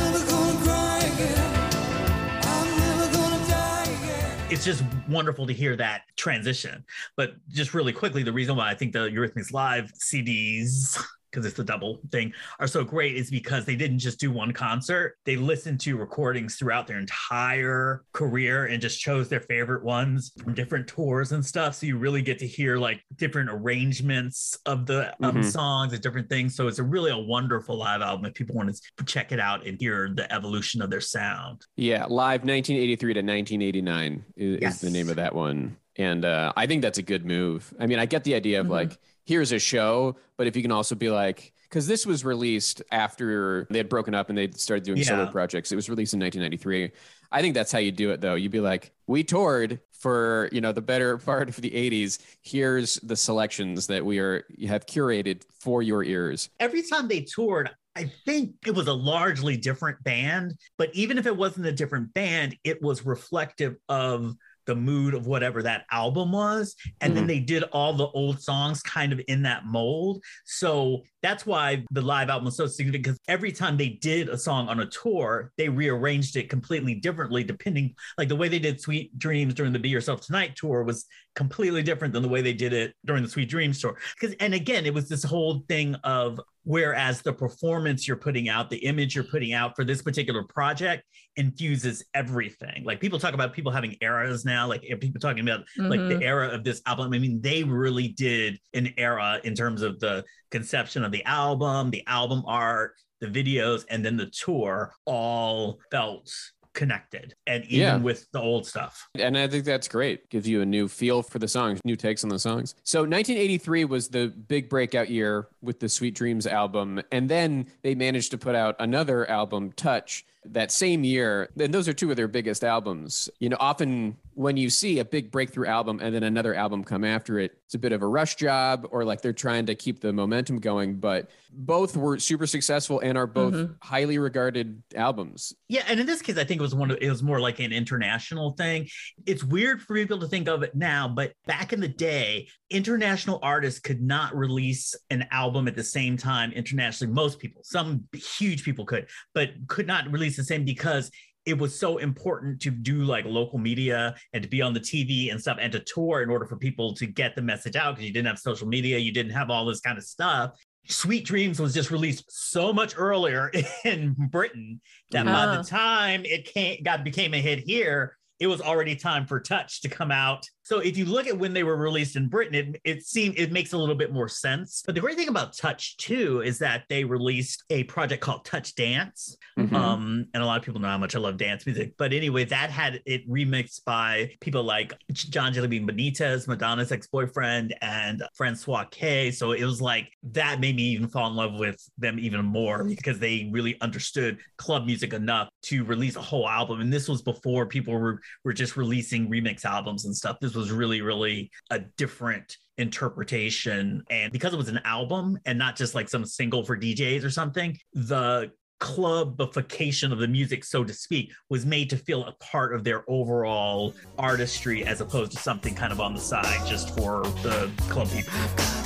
It's 4.52 4.66
just 4.66 4.84
wonderful 5.08 5.46
to 5.46 5.52
hear 5.54 5.76
that 5.76 6.02
transition. 6.16 6.84
But 7.16 7.34
just 7.48 7.72
really 7.72 7.92
quickly, 7.92 8.22
the 8.22 8.32
reason 8.32 8.54
why 8.54 8.70
I 8.70 8.74
think 8.74 8.92
the 8.92 9.08
Eurythmics 9.08 9.50
Live 9.50 9.90
CDs, 9.94 11.02
because 11.32 11.46
it's 11.46 11.56
the 11.56 11.64
double 11.64 12.00
thing, 12.10 12.32
are 12.60 12.66
so 12.66 12.84
great 12.84 13.16
is 13.16 13.30
because 13.30 13.64
they 13.64 13.74
didn't 13.74 13.98
just 13.98 14.20
do 14.20 14.30
one 14.30 14.52
concert. 14.52 15.16
They 15.24 15.36
listened 15.36 15.80
to 15.80 15.96
recordings 15.96 16.56
throughout 16.56 16.86
their 16.86 16.98
entire 16.98 18.04
career 18.12 18.66
and 18.66 18.80
just 18.82 19.00
chose 19.00 19.28
their 19.28 19.40
favorite 19.40 19.82
ones 19.82 20.32
from 20.42 20.52
different 20.54 20.86
tours 20.86 21.32
and 21.32 21.44
stuff. 21.44 21.74
So 21.74 21.86
you 21.86 21.96
really 21.96 22.20
get 22.22 22.38
to 22.40 22.46
hear 22.46 22.76
like 22.76 23.00
different 23.16 23.48
arrangements 23.50 24.58
of 24.66 24.84
the 24.86 25.12
um, 25.24 25.36
Mhm. 25.36 25.44
songs 25.44 25.92
and 25.94 26.02
different 26.02 26.28
things. 26.28 26.54
So 26.54 26.68
it's 26.68 26.78
a 26.78 26.82
really 26.82 27.10
a 27.10 27.18
wonderful 27.18 27.76
live 27.76 28.02
album 28.02 28.26
if 28.26 28.34
people 28.34 28.54
want 28.54 28.74
to 28.98 29.04
check 29.04 29.32
it 29.32 29.40
out 29.40 29.66
and 29.66 29.80
hear 29.80 30.10
the 30.14 30.30
evolution 30.32 30.82
of 30.82 30.90
their 30.90 31.00
sound. 31.00 31.62
Yeah, 31.76 32.04
live 32.06 32.44
1983 32.44 33.14
to 33.14 33.22
1989 33.22 34.24
is, 34.36 34.58
Yes. 34.60 34.74
is 34.74 34.80
the 34.82 34.90
name 34.90 35.08
of 35.08 35.16
that 35.16 35.34
one. 35.34 35.76
And 35.96 36.24
uh, 36.24 36.52
I 36.56 36.66
think 36.66 36.82
that's 36.82 36.98
a 36.98 37.02
good 37.02 37.24
move. 37.24 37.72
I 37.78 37.86
mean, 37.86 37.98
I 37.98 38.06
get 38.06 38.24
the 38.24 38.34
idea 38.34 38.60
of 38.60 38.66
Mhm. 38.66 38.70
like, 38.70 38.98
here's 39.24 39.52
a 39.52 39.58
show, 39.58 40.16
but 40.36 40.46
if 40.46 40.56
you 40.56 40.62
can 40.62 40.72
also 40.72 40.94
be 40.94 41.10
like, 41.10 41.52
because 41.68 41.86
this 41.86 42.04
was 42.04 42.22
released 42.22 42.82
after 42.92 43.66
they 43.70 43.78
had 43.78 43.88
broken 43.88 44.14
up 44.14 44.28
and 44.28 44.36
they 44.36 44.50
started 44.50 44.84
doing 44.84 45.02
solo 45.02 45.26
projects. 45.26 45.72
It 45.72 45.76
was 45.76 45.88
released 45.88 46.12
in 46.12 46.20
1993. 46.20 46.90
I 47.32 47.40
think 47.40 47.54
that's 47.54 47.72
how 47.72 47.78
you 47.78 47.90
do 47.90 48.10
it, 48.10 48.20
though. 48.20 48.34
You'd 48.34 48.52
be 48.52 48.60
like, 48.60 48.92
we 49.06 49.24
toured 49.24 49.80
for 49.90 50.50
you 50.52 50.60
know 50.60 50.72
the 50.72 50.82
better 50.82 51.16
part 51.30 51.48
of 51.48 51.56
the 51.56 51.70
80s. 51.70 52.18
Here's 52.42 52.96
the 52.96 53.16
selections 53.16 53.86
that 53.86 54.04
we 54.04 54.18
are 54.18 54.44
you 54.50 54.68
have 54.68 54.84
curated 54.84 55.44
for 55.60 55.82
your 55.82 56.04
ears. 56.04 56.50
every 56.60 56.82
time 56.82 57.08
they 57.08 57.22
toured, 57.22 57.70
I 57.96 58.10
think 58.26 58.54
it 58.66 58.74
was 58.74 58.88
a 58.88 58.92
largely 58.92 59.56
different 59.56 60.02
band. 60.04 60.54
But 60.76 60.90
even 60.94 61.18
if 61.18 61.26
it 61.26 61.36
wasn't 61.36 61.66
a 61.66 61.72
different 61.72 62.12
band, 62.14 62.56
it 62.64 62.82
was 62.82 63.06
reflective 63.06 63.76
of 63.88 64.34
the 64.66 64.74
mood 64.74 65.14
of 65.14 65.26
whatever 65.26 65.62
that 65.62 65.84
album 65.90 66.32
was. 66.32 66.74
And 67.00 67.16
then 67.16 67.22
mm-hmm. 67.22 67.28
they 67.28 67.40
did 67.40 67.64
all 67.72 67.92
the 67.92 68.08
old 68.08 68.40
songs 68.40 68.82
kind 68.82 69.12
of 69.12 69.20
in 69.28 69.42
that 69.42 69.64
mold. 69.64 70.22
So 70.44 71.02
that's 71.22 71.46
why 71.46 71.84
the 71.92 72.02
live 72.02 72.28
album 72.28 72.46
was 72.46 72.56
so 72.56 72.66
significant 72.66 73.04
because 73.04 73.20
every 73.28 73.52
time 73.52 73.76
they 73.76 73.90
did 73.90 74.28
a 74.28 74.36
song 74.36 74.68
on 74.68 74.80
a 74.80 74.86
tour, 74.86 75.52
they 75.56 75.68
rearranged 75.68 76.36
it 76.36 76.50
completely 76.50 76.94
differently, 76.96 77.44
depending 77.44 77.94
like 78.18 78.28
the 78.28 78.36
way 78.36 78.48
they 78.48 78.58
did 78.58 78.80
Sweet 78.80 79.16
Dreams 79.18 79.54
during 79.54 79.72
the 79.72 79.78
Be 79.78 79.88
Yourself 79.88 80.20
Tonight 80.20 80.56
tour 80.56 80.82
was 80.82 81.06
completely 81.34 81.82
different 81.82 82.12
than 82.12 82.22
the 82.22 82.28
way 82.28 82.42
they 82.42 82.52
did 82.52 82.72
it 82.72 82.94
during 83.04 83.22
the 83.22 83.28
Sweet 83.28 83.48
Dreams 83.48 83.80
tour. 83.80 83.96
Because 84.20 84.34
and 84.40 84.52
again, 84.52 84.84
it 84.84 84.92
was 84.92 85.08
this 85.08 85.22
whole 85.22 85.64
thing 85.68 85.94
of 86.04 86.40
whereas 86.64 87.22
the 87.22 87.32
performance 87.32 88.06
you're 88.06 88.16
putting 88.16 88.48
out, 88.48 88.70
the 88.70 88.76
image 88.84 89.14
you're 89.14 89.24
putting 89.24 89.52
out 89.52 89.74
for 89.74 89.84
this 89.84 90.00
particular 90.00 90.44
project 90.44 91.02
infuses 91.36 92.04
everything. 92.14 92.84
Like 92.84 93.00
people 93.00 93.18
talk 93.18 93.34
about 93.34 93.52
people 93.52 93.72
having 93.72 93.96
eras 94.00 94.44
now, 94.44 94.68
like 94.68 94.82
people 95.00 95.20
talking 95.20 95.42
about 95.42 95.64
like 95.78 95.98
Mhm. 95.98 96.18
the 96.20 96.24
era 96.24 96.48
of 96.48 96.62
this 96.62 96.80
album. 96.86 97.12
I 97.12 97.18
mean, 97.18 97.40
they 97.40 97.64
really 97.64 98.08
did 98.08 98.60
an 98.74 98.92
era 98.96 99.40
in 99.42 99.54
terms 99.54 99.82
of 99.82 99.98
the 99.98 100.24
conception 100.50 101.02
of 101.04 101.11
the 101.12 101.24
album, 101.24 101.90
the 101.90 102.02
album 102.06 102.42
art, 102.46 102.94
the 103.20 103.26
videos, 103.28 103.84
and 103.90 104.04
then 104.04 104.16
the 104.16 104.26
tour 104.26 104.92
all 105.04 105.78
felt 105.90 106.32
connected. 106.74 107.34
And 107.46 107.64
even 107.66 107.78
Yeah. 107.80 107.96
with 107.98 108.26
the 108.32 108.40
old 108.40 108.66
stuff. 108.66 109.06
And 109.18 109.36
I 109.36 109.46
think 109.46 109.64
that's 109.66 109.86
great. 109.88 110.30
Gives 110.30 110.48
you 110.48 110.62
a 110.62 110.66
new 110.66 110.88
feel 110.88 111.22
for 111.22 111.38
the 111.38 111.46
songs, 111.46 111.78
new 111.84 111.96
takes 111.96 112.24
on 112.24 112.30
the 112.30 112.38
songs. 112.38 112.74
So 112.82 113.04
1983 113.04 113.84
was 113.84 114.08
the 114.08 114.28
big 114.28 114.70
breakout 114.70 115.10
year 115.10 115.48
with 115.60 115.80
the 115.80 115.88
Sweet 115.90 116.14
Dreams 116.14 116.46
album. 116.46 117.02
And 117.12 117.28
then 117.28 117.66
they 117.82 117.94
managed 117.94 118.30
to 118.30 118.38
put 118.38 118.54
out 118.54 118.74
another 118.80 119.28
album, 119.28 119.72
Touch, 119.72 120.24
that 120.46 120.72
same 120.72 121.04
year. 121.04 121.50
And 121.60 121.74
those 121.74 121.88
are 121.88 121.92
two 121.92 122.10
of 122.10 122.16
their 122.16 122.26
biggest 122.26 122.64
albums. 122.64 123.28
You 123.38 123.50
know, 123.50 123.58
often 123.60 124.16
when 124.34 124.56
you 124.56 124.70
see 124.70 124.98
a 124.98 125.04
big 125.04 125.30
breakthrough 125.30 125.66
album 125.66 126.00
and 126.02 126.14
then 126.14 126.22
another 126.22 126.54
album 126.54 126.82
come 126.84 127.04
after 127.04 127.38
it, 127.38 127.52
it's 127.66 127.74
a 127.74 127.78
bit 127.78 127.92
of 127.92 128.02
a 128.02 128.06
rush 128.06 128.34
job 128.36 128.86
or 128.90 129.04
like 129.04 129.20
they're 129.20 129.32
trying 129.32 129.66
to 129.66 129.74
keep 129.74 130.00
the 130.00 130.12
momentum 130.12 130.58
going. 130.58 130.96
But 130.96 131.30
both 131.50 131.96
were 131.96 132.18
super 132.18 132.46
successful 132.46 133.00
and 133.00 133.18
are 133.18 133.26
both 133.26 133.54
Mhm. 133.54 133.76
highly 133.82 134.18
regarded 134.18 134.82
albums. 134.94 135.52
Yeah, 135.68 135.84
and 135.88 136.00
in 136.00 136.06
this 136.06 136.22
case, 136.22 136.38
I 136.38 136.44
think 136.44 136.60
it 136.60 136.62
was 136.62 136.74
one 136.74 136.90
of 136.90 136.98
it 137.00 137.10
was 137.10 137.22
more 137.22 137.40
like 137.40 137.58
an 137.60 137.72
international 137.72 138.52
thing. 138.52 138.88
It's 139.26 139.44
weird 139.44 139.82
for 139.82 139.94
people 139.94 140.18
to 140.20 140.28
think 140.28 140.48
of 140.48 140.62
it 140.62 140.74
now, 140.74 141.08
but 141.08 141.32
back 141.46 141.72
in 141.72 141.80
the 141.80 141.88
day, 141.88 142.48
international 142.70 143.38
artists 143.42 143.80
could 143.80 144.02
not 144.02 144.34
release 144.34 144.94
an 145.10 145.26
album 145.30 145.68
at 145.68 145.74
the 145.76 145.84
same 145.84 146.16
time 146.16 146.52
internationally. 146.52 147.12
Most 147.12 147.38
people, 147.38 147.62
some 147.64 148.04
huge 148.14 148.64
people 148.64 148.86
could, 148.86 149.08
but 149.34 149.50
could 149.68 149.86
not 149.86 150.10
release 150.10 150.36
the 150.36 150.44
same 150.44 150.64
because 150.64 151.10
it 151.44 151.58
was 151.58 151.78
so 151.78 151.98
important 151.98 152.60
to 152.62 152.70
do 152.70 153.02
like 153.02 153.24
local 153.24 153.58
media 153.58 154.14
and 154.32 154.42
to 154.42 154.48
be 154.48 154.62
on 154.62 154.72
the 154.72 154.80
TV 154.80 155.30
and 155.30 155.40
stuff 155.40 155.58
and 155.60 155.72
to 155.72 155.80
tour 155.80 156.22
in 156.22 156.30
order 156.30 156.46
for 156.46 156.56
people 156.56 156.94
to 156.94 157.06
get 157.06 157.34
the 157.34 157.42
message 157.42 157.76
out 157.76 157.94
because 157.94 158.06
you 158.06 158.12
didn't 158.12 158.28
have 158.28 158.38
social 158.38 158.66
media, 158.66 158.98
you 158.98 159.12
didn't 159.12 159.32
have 159.32 159.50
all 159.50 159.64
this 159.66 159.80
kind 159.80 159.98
of 159.98 160.04
stuff. 160.04 160.52
Sweet 160.88 161.24
Dreams 161.24 161.60
was 161.60 161.74
just 161.74 161.90
released 161.90 162.24
so 162.28 162.72
much 162.72 162.94
earlier 162.96 163.50
in 163.84 164.14
Britain 164.30 164.80
that 165.10 165.26
by 165.26 165.46
the 165.46 165.52
uh-huh. 165.52 165.62
time 165.62 166.24
it 166.24 166.44
came, 166.52 166.82
got 166.82 167.04
became 167.04 167.34
a 167.34 167.40
hit 167.40 167.60
here, 167.60 168.16
it 168.40 168.48
was 168.48 168.60
already 168.60 168.96
time 168.96 169.26
for 169.26 169.38
Touch 169.38 169.82
to 169.82 169.88
come 169.88 170.10
out. 170.10 170.44
So 170.64 170.78
if 170.78 170.96
you 170.96 171.04
look 171.04 171.26
at 171.26 171.36
when 171.36 171.52
they 171.52 171.64
were 171.64 171.76
released 171.76 172.16
in 172.16 172.28
Britain, 172.28 172.54
it, 172.54 172.80
it 172.84 173.02
seemed 173.04 173.38
it 173.38 173.52
makes 173.52 173.72
a 173.72 173.78
little 173.78 173.94
bit 173.94 174.12
more 174.12 174.28
sense. 174.28 174.82
But 174.84 174.94
the 174.94 175.00
great 175.00 175.16
thing 175.16 175.28
about 175.28 175.56
Touch 175.56 175.96
too 175.96 176.40
is 176.42 176.58
that 176.58 176.84
they 176.88 177.04
released 177.04 177.64
a 177.70 177.84
project 177.84 178.22
called 178.22 178.44
Touch 178.44 178.74
Dance. 178.74 179.36
Mhm. 179.58 179.72
Um, 179.72 180.26
and 180.32 180.42
a 180.42 180.46
lot 180.46 180.58
of 180.58 180.64
people 180.64 180.80
know 180.80 180.88
how 180.88 180.98
much 180.98 181.14
I 181.14 181.18
love 181.18 181.36
dance 181.36 181.66
music. 181.66 181.94
But 181.98 182.12
anyway, 182.12 182.44
that 182.44 182.70
had 182.70 183.00
it 183.04 183.28
remixed 183.28 183.84
by 183.84 184.30
people 184.40 184.62
like 184.62 184.94
John 185.12 185.52
Jellybean 185.52 185.88
Benitez, 185.88 186.48
Madonna's 186.48 186.92
ex-boyfriend, 186.92 187.74
and 187.82 188.22
Francois 188.34 188.84
K. 188.90 189.30
So 189.30 189.52
it 189.52 189.64
was 189.64 189.80
like 189.82 190.10
that 190.32 190.60
made 190.60 190.76
me 190.76 190.84
even 190.84 191.08
fall 191.08 191.28
in 191.28 191.36
love 191.36 191.58
with 191.58 191.82
them 191.98 192.18
even 192.18 192.44
more 192.44 192.84
because 192.84 193.18
they 193.18 193.48
really 193.52 193.80
understood 193.80 194.38
club 194.56 194.86
music 194.86 195.12
enough 195.12 195.48
to 195.62 195.84
release 195.84 196.16
a 196.16 196.22
whole 196.22 196.48
album. 196.48 196.80
And 196.80 196.92
this 196.92 197.08
was 197.08 197.20
before 197.22 197.66
people 197.66 197.94
were 197.94 198.20
were 198.44 198.52
just 198.52 198.76
releasing 198.76 199.28
remix 199.28 199.64
albums 199.64 200.04
and 200.04 200.16
stuff. 200.16 200.38
This 200.40 200.51
was 200.56 200.70
really, 200.70 201.02
really 201.02 201.50
a 201.70 201.78
different 201.78 202.56
interpretation. 202.78 204.02
And 204.10 204.32
because 204.32 204.52
it 204.52 204.56
was 204.56 204.68
an 204.68 204.80
album 204.84 205.38
and 205.46 205.58
not 205.58 205.76
just 205.76 205.94
like 205.94 206.08
some 206.08 206.24
single 206.24 206.64
for 206.64 206.76
DJs 206.76 207.24
or 207.24 207.30
something, 207.30 207.78
the 207.92 208.50
clubification 208.80 210.10
of 210.10 210.18
the 210.18 210.26
music, 210.26 210.64
so 210.64 210.82
to 210.82 210.92
speak, 210.92 211.32
was 211.48 211.64
made 211.64 211.88
to 211.90 211.96
feel 211.96 212.24
a 212.24 212.32
part 212.44 212.74
of 212.74 212.82
their 212.82 213.08
overall 213.08 213.94
artistry 214.18 214.84
as 214.84 215.00
opposed 215.00 215.32
to 215.32 215.38
something 215.38 215.74
kind 215.74 215.92
of 215.92 216.00
on 216.00 216.14
the 216.14 216.20
side 216.20 216.66
just 216.66 216.96
for 216.96 217.22
the 217.42 217.70
club 217.88 218.10
people. 218.10 218.81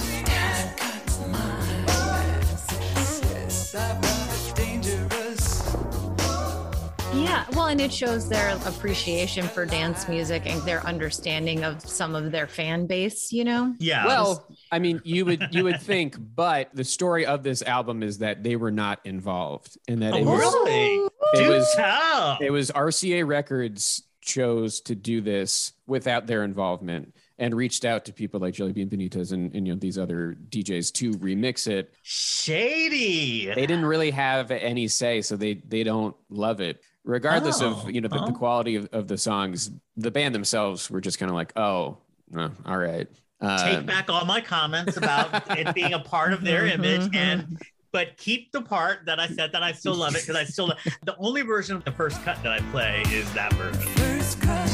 Well, 7.56 7.68
and 7.68 7.80
it 7.80 7.90
shows 7.90 8.28
their 8.28 8.50
appreciation 8.66 9.46
for 9.46 9.64
dance 9.64 10.08
music 10.10 10.42
and 10.44 10.60
their 10.62 10.84
understanding 10.86 11.64
of 11.64 11.80
some 11.80 12.14
of 12.14 12.30
their 12.30 12.46
fan 12.46 12.86
base, 12.86 13.32
you 13.32 13.44
know? 13.44 13.74
Yeah. 13.78 14.04
Well, 14.06 14.46
I 14.70 14.78
mean, 14.78 15.00
you 15.04 15.24
would 15.24 15.48
you 15.52 15.64
would 15.64 15.80
think, 15.80 16.16
but 16.18 16.68
the 16.74 16.84
story 16.84 17.24
of 17.24 17.42
this 17.42 17.62
album 17.62 18.02
is 18.02 18.18
that 18.18 18.42
they 18.42 18.56
were 18.56 18.70
not 18.70 19.00
involved, 19.06 19.78
and 19.88 20.02
that 20.02 20.12
Oh, 20.12 20.16
it 20.18 20.24
was 20.26 20.38
really? 20.38 20.94
it 20.96 21.12
Do 21.36 21.48
was 21.50 21.74
tell. 21.74 22.36
it 22.42 22.50
was 22.50 22.70
RCA 22.72 23.26
Records 23.26 24.02
chose 24.20 24.82
to 24.82 24.94
do 24.94 25.22
this 25.22 25.72
without 25.86 26.26
their 26.26 26.42
involvement 26.44 27.14
and 27.38 27.54
reached 27.54 27.84
out 27.86 28.04
to 28.06 28.12
people 28.12 28.40
like 28.40 28.52
Jellybean 28.54 28.90
Benitez 28.90 29.32
and, 29.32 29.54
and 29.54 29.66
you 29.66 29.72
know 29.72 29.78
these 29.80 29.96
other 29.96 30.36
DJs 30.50 30.92
to 30.94 31.12
remix 31.12 31.66
it. 31.68 31.94
Shady. 32.02 33.46
They 33.46 33.66
didn't 33.66 33.86
really 33.86 34.10
have 34.10 34.50
any 34.50 34.88
say, 34.88 35.22
so 35.22 35.36
they 35.36 35.54
they 35.54 35.84
don't 35.84 36.14
love 36.28 36.60
it. 36.60 36.82
Regardless 37.16 37.62
Oh, 37.62 37.68
of 37.70 37.90
you 37.90 38.00
know 38.00 38.08
the, 38.08 38.20
oh. 38.20 38.26
the 38.26 38.32
quality 38.32 38.74
of, 38.74 38.88
of 38.92 39.06
the 39.06 39.16
songs, 39.16 39.70
the 39.96 40.10
band 40.10 40.34
themselves 40.34 40.90
were 40.90 41.00
just 41.00 41.20
kind 41.20 41.30
of 41.30 41.36
like, 41.36 41.52
oh, 41.56 41.98
uh, 42.36 42.48
all 42.66 42.76
right. 42.76 43.06
take 43.40 43.78
Um, 43.78 43.86
back 43.86 44.10
all 44.10 44.24
my 44.24 44.40
comments 44.40 44.96
about 44.96 45.56
it 45.56 45.72
being 45.72 45.92
a 45.94 46.00
part 46.00 46.32
of 46.32 46.42
their 46.42 46.66
image 46.76 47.02
Mhm. 47.02 47.14
and 47.14 47.62
but 47.92 48.16
keep 48.18 48.50
the 48.50 48.60
part 48.60 49.06
that 49.06 49.20
I 49.20 49.28
said 49.28 49.52
that 49.52 49.62
I 49.62 49.70
still 49.72 49.94
love 49.94 50.16
it 50.16 50.22
because 50.22 50.34
I 50.36 50.42
still 50.44 50.72
the 51.04 51.16
only 51.18 51.42
version 51.42 51.76
of 51.76 51.84
the 51.84 51.92
first 51.92 52.22
cut 52.24 52.42
that 52.42 52.52
I 52.52 52.58
play 52.72 53.02
is 53.10 53.32
that 53.34 53.52
version. 53.54 53.80
First 53.92 54.40
cut 54.42 54.68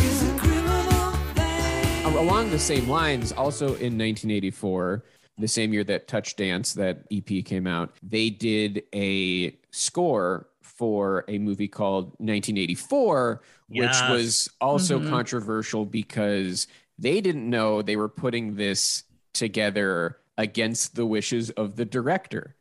is 0.00 0.22
a 0.30 0.38
criminal 0.38 1.10
thing. 1.34 2.04
along 2.16 2.50
the 2.50 2.58
same 2.58 2.88
lines, 2.88 3.32
also 3.32 3.66
in 3.66 3.98
1984, 3.98 5.02
the 5.40 5.48
same 5.48 5.72
year 5.72 5.84
that 5.84 6.06
Touch 6.08 6.36
Dance, 6.36 6.74
that 6.74 7.04
EP 7.10 7.44
came 7.44 7.66
out, 7.66 7.96
they 8.02 8.30
did 8.30 8.84
a 8.94 9.56
score 9.70 10.48
for 10.62 11.24
a 11.28 11.38
movie 11.38 11.68
called 11.68 12.06
1984, 12.18 13.42
which 13.68 13.90
was 14.08 14.48
also 14.60 14.98
Mhm. 15.00 15.08
controversial 15.08 15.84
because 15.84 16.66
they 16.98 17.20
didn't 17.20 17.48
know 17.48 17.82
they 17.82 17.96
were 17.96 18.08
putting 18.08 18.54
this 18.56 19.04
together 19.32 20.18
against 20.38 20.94
the 20.96 21.06
wishes 21.06 21.50
of 21.50 21.76
the 21.76 21.84
director. 21.84 22.56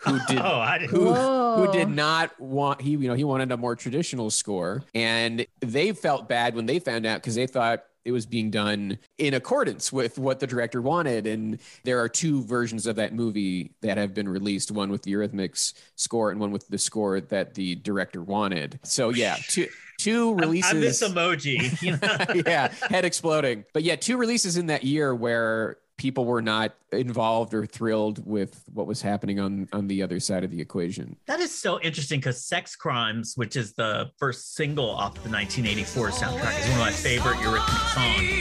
Who 0.00 0.18
did 0.28 0.38
oh, 0.38 0.58
I 0.60 0.78
didn't. 0.78 0.90
who, 0.90 1.12
who 1.14 1.70
did 1.72 1.88
not 1.90 2.38
want 2.40 2.80
he 2.80 2.90
you 2.92 3.06
know 3.08 3.14
he 3.14 3.24
wanted 3.24 3.52
a 3.52 3.56
more 3.56 3.76
traditional 3.76 4.30
score 4.30 4.82
and 4.94 5.46
they 5.60 5.92
felt 5.92 6.28
bad 6.28 6.54
when 6.54 6.66
they 6.66 6.78
found 6.78 7.04
out 7.06 7.20
because 7.20 7.34
they 7.34 7.46
thought 7.46 7.84
it 8.04 8.12
was 8.12 8.26
being 8.26 8.50
done 8.50 8.98
in 9.18 9.34
accordance 9.34 9.92
with 9.92 10.18
what 10.18 10.40
the 10.40 10.46
director 10.46 10.82
wanted 10.82 11.26
and 11.26 11.58
there 11.84 12.00
are 12.00 12.08
two 12.08 12.42
versions 12.44 12.86
of 12.86 12.96
that 12.96 13.14
movie 13.14 13.72
that 13.80 13.96
have 13.96 14.14
been 14.14 14.28
released 14.28 14.70
one 14.70 14.90
with 14.90 15.02
the 15.02 15.12
Eurythmics 15.12 15.74
score 15.96 16.30
and 16.30 16.40
one 16.40 16.50
with 16.50 16.66
the 16.68 16.78
score 16.78 17.20
that 17.20 17.54
the 17.54 17.76
director 17.76 18.22
wanted 18.22 18.78
so 18.82 19.10
yeah 19.10 19.36
two 19.48 19.68
two 20.02 20.34
releases 20.34 20.72
I'm 20.72 20.80
this 20.80 21.02
emoji. 21.02 21.80
You 21.82 21.92
know? 21.92 22.42
yeah, 22.50 22.72
head 22.88 23.04
exploding. 23.04 23.64
But 23.72 23.82
yeah, 23.82 23.96
two 23.96 24.16
releases 24.16 24.56
in 24.56 24.66
that 24.66 24.84
year 24.84 25.14
where 25.14 25.76
people 26.02 26.24
were 26.24 26.42
not 26.42 26.74
involved 26.90 27.54
or 27.54 27.64
thrilled 27.64 28.26
with 28.26 28.64
what 28.74 28.88
was 28.88 29.00
happening 29.00 29.38
on 29.38 29.68
on 29.72 29.86
the 29.86 30.02
other 30.02 30.18
side 30.18 30.42
of 30.42 30.50
the 30.50 30.60
equation. 30.60 31.14
That 31.26 31.38
is 31.38 31.56
so 31.56 31.80
interesting 31.80 32.18
because 32.18 32.44
Sex 32.44 32.74
Crimes, 32.74 33.34
which 33.36 33.54
is 33.54 33.72
the 33.74 34.10
first 34.18 34.56
single 34.56 34.90
off 34.90 35.14
the 35.14 35.30
1984 35.30 36.08
soundtrack, 36.08 36.58
is 36.58 36.64
one 36.70 36.74
of 36.74 36.78
my 36.80 36.90
favorite 36.90 37.36
Eurythmic 37.36 37.94
songs. 37.94 38.32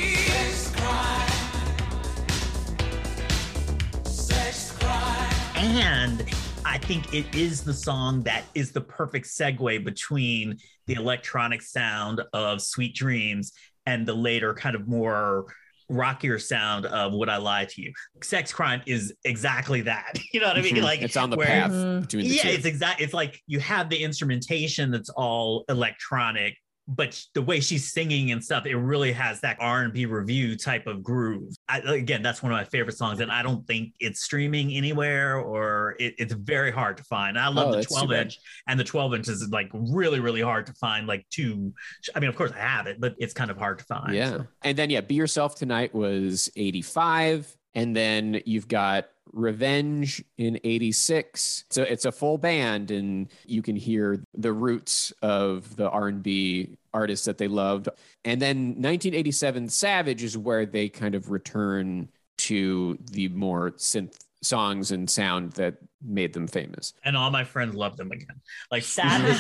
And 5.56 6.26
I 6.66 6.80
think 6.80 7.14
it 7.14 7.36
is 7.36 7.62
the 7.64 7.76
song 7.76 8.24
that 8.24 8.44
is 8.56 8.72
the 8.72 8.82
perfect 8.82 9.28
segue 9.28 9.86
between 9.86 10.58
the 10.88 10.96
electronic 10.96 11.62
sound 11.62 12.22
of 12.34 12.60
Sweet 12.60 12.96
Dreams 12.96 13.54
and 13.86 14.08
the 14.08 14.16
later 14.16 14.56
kind 14.56 14.76
of 14.76 14.88
more 14.88 15.46
rockier 15.92 16.40
sound 16.40 16.86
of 16.88 17.14
Would 17.14 17.30
I 17.30 17.38
Lie 17.38 17.66
to 17.66 17.82
You. 17.82 17.94
Sex 18.24 18.52
Crime 18.54 18.82
is 18.86 19.14
exactly 19.26 19.82
that. 19.82 20.18
You 20.34 20.40
know 20.40 20.48
what 20.48 20.58
I 20.58 20.62
mean? 20.62 20.76
Mhm. 20.78 20.84
Like 20.84 21.02
it's 21.02 21.18
on 21.18 21.30
the 21.30 21.36
where- 21.36 21.46
path 21.48 21.72
Mhm. 21.72 22.02
between 22.02 22.24
the 22.30 22.36
yeah, 22.36 22.42
two. 22.44 22.50
it's 22.50 22.66
exact. 22.66 23.02
It's 23.02 23.14
like 23.14 23.42
you 23.48 23.60
have 23.60 23.90
the 23.90 24.02
instrumentation 24.02 24.92
that's 24.92 25.10
all 25.10 25.66
electronic, 25.68 26.56
but 26.96 27.20
the 27.34 27.42
way 27.42 27.60
she's 27.60 27.92
singing 27.92 28.32
and 28.32 28.44
stuff, 28.44 28.66
it 28.66 28.76
really 28.76 29.12
has 29.14 29.40
that 29.42 29.58
R&B 29.60 30.06
review 30.06 30.58
type 30.58 30.88
of 30.88 31.02
groove. 31.02 31.54
I, 31.70 31.80
again, 31.80 32.22
that's 32.22 32.44
one 32.44 32.52
of 32.52 32.58
my 32.58 32.66
favorite 32.66 32.98
songs, 32.98 33.22
and 33.22 33.32
I 33.32 33.42
don't 33.42 33.66
think 33.66 33.94
it's 34.00 34.22
streaming 34.22 34.74
anywhere 34.74 35.38
or 35.38 35.96
it, 36.00 36.16
it's 36.18 36.34
very 36.34 36.72
hard 36.72 36.98
to 36.98 37.04
find. 37.04 37.40
I 37.40 37.48
love 37.48 37.74
Oh, 37.74 37.78
the 37.78 37.84
12 37.84 38.12
inch, 38.12 38.40
and 38.68 38.80
the 38.80 38.84
12 38.84 39.16
inch 39.16 39.28
is 39.30 39.48
like 39.50 39.70
really, 39.74 40.20
really 40.20 40.42
hard 40.42 40.66
to 40.66 40.74
find. 40.74 41.08
Like 41.08 41.26
two, 41.30 41.74
I 42.16 42.20
mean, 42.20 42.30
of 42.30 42.36
course 42.36 42.52
I 42.52 42.60
have 42.60 42.88
it, 42.88 43.00
but 43.00 43.16
it's 43.18 43.34
kind 43.34 43.50
of 43.50 43.58
hard 43.58 43.80
to 43.80 43.86
find. 43.86 44.14
Yeah. 44.14 44.30
so. 44.30 44.48
And 44.64 44.78
then, 44.78 44.90
yeah, 44.90 45.02
Be 45.02 45.16
Yourself 45.16 45.56
Tonight 45.56 45.96
was 45.96 46.50
85. 46.56 47.56
And 47.74 47.96
then 47.96 48.42
you've 48.46 48.68
got 48.68 49.08
Revenge 49.34 50.24
in 50.38 50.60
86. 50.64 51.66
So 51.70 51.84
it's 51.84 52.06
a 52.06 52.12
full 52.12 52.38
band 52.38 52.92
and 52.92 53.30
you 53.46 53.62
can 53.62 53.76
hear 53.76 54.24
the 54.34 54.54
roots 54.54 55.12
of 55.22 55.76
the 55.76 55.90
R&B 55.90 56.78
artists 56.94 57.26
that 57.26 57.38
they 57.38 57.48
loved. 57.48 57.90
And 58.26 58.42
then 58.42 58.58
1987 58.58 59.70
Savage 59.70 60.24
is 60.24 60.38
where 60.38 60.66
they 60.66 60.90
kind 60.90 61.16
of 61.16 61.32
return 61.32 62.10
to 62.40 62.98
the 63.12 63.30
more 63.30 63.72
synth 63.72 64.18
songs 64.44 64.92
and 64.92 65.10
sound 65.10 65.52
that 65.54 65.76
made 66.04 66.34
them 66.34 66.48
famous. 66.48 66.94
And 67.06 67.16
all 67.16 67.30
my 67.30 67.44
friends 67.44 67.76
love 67.76 67.96
them 67.98 68.12
again. 68.12 68.42
Like 68.72 68.84
Savage, 68.98 69.38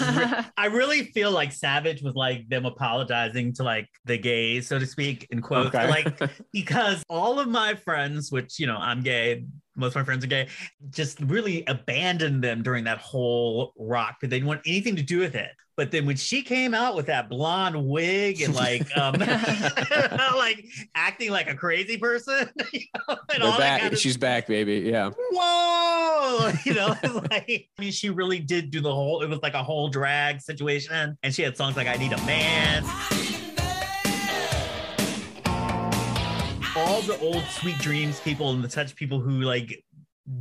I 0.57 0.67
really 0.67 1.05
feel 1.05 1.31
like 1.31 1.51
Savage 1.51 2.01
was 2.01 2.15
like 2.15 2.47
them 2.49 2.65
apologizing 2.65 3.53
to 3.53 3.63
like 3.63 3.89
the 4.05 4.17
gays, 4.17 4.67
so 4.67 4.79
to 4.79 4.85
speak, 4.85 5.27
in 5.31 5.41
quotes. 5.41 5.75
Okay. 5.75 5.89
Like 5.89 6.19
because 6.53 7.03
all 7.09 7.39
of 7.39 7.47
my 7.47 7.73
friends, 7.75 8.31
which 8.31 8.59
you 8.59 8.67
know, 8.67 8.77
I'm 8.77 9.01
gay, 9.01 9.45
most 9.75 9.91
of 9.91 9.95
my 9.97 10.03
friends 10.03 10.23
are 10.23 10.27
gay, 10.27 10.47
just 10.89 11.19
really 11.21 11.63
abandoned 11.67 12.43
them 12.43 12.63
during 12.63 12.83
that 12.85 12.97
whole 12.97 13.73
rock, 13.77 14.17
but 14.21 14.29
they 14.29 14.37
didn't 14.37 14.47
want 14.47 14.61
anything 14.65 14.95
to 14.95 15.03
do 15.03 15.19
with 15.19 15.35
it. 15.35 15.51
But 15.77 15.89
then 15.89 16.05
when 16.05 16.17
she 16.17 16.43
came 16.43 16.73
out 16.73 16.95
with 16.95 17.07
that 17.07 17.29
blonde 17.29 17.87
wig 17.87 18.41
and 18.41 18.53
like 18.53 18.85
um 18.97 19.15
like 19.19 20.65
acting 20.95 21.31
like 21.31 21.49
a 21.49 21.55
crazy 21.55 21.97
person, 21.97 22.49
you 22.73 22.81
know, 23.07 23.17
and 23.33 23.43
all 23.43 23.57
that 23.57 23.81
kind 23.81 23.93
of 23.93 23.99
She's 23.99 24.17
back, 24.17 24.47
baby. 24.47 24.79
Yeah. 24.79 25.09
whoa 25.31 26.51
you 26.65 26.73
know 26.73 26.95
like 27.31 27.49
i 27.49 27.81
mean 27.81 27.91
she 27.91 28.09
really 28.09 28.39
did 28.39 28.71
do 28.71 28.79
the 28.81 28.93
whole 28.93 29.21
it 29.21 29.29
was 29.29 29.39
like 29.41 29.53
a 29.53 29.63
whole 29.63 29.89
drag 29.89 30.41
situation 30.41 31.17
and 31.23 31.33
she 31.33 31.41
had 31.41 31.57
songs 31.57 31.75
like 31.75 31.87
i 31.87 31.95
need 31.95 32.13
a 32.13 32.25
man 32.25 32.83
the 37.07 37.19
old 37.19 37.43
sweet 37.45 37.77
dreams 37.79 38.19
people 38.19 38.51
and 38.51 38.63
the 38.63 38.67
touch 38.67 38.95
people 38.95 39.19
who 39.19 39.41
like 39.41 39.83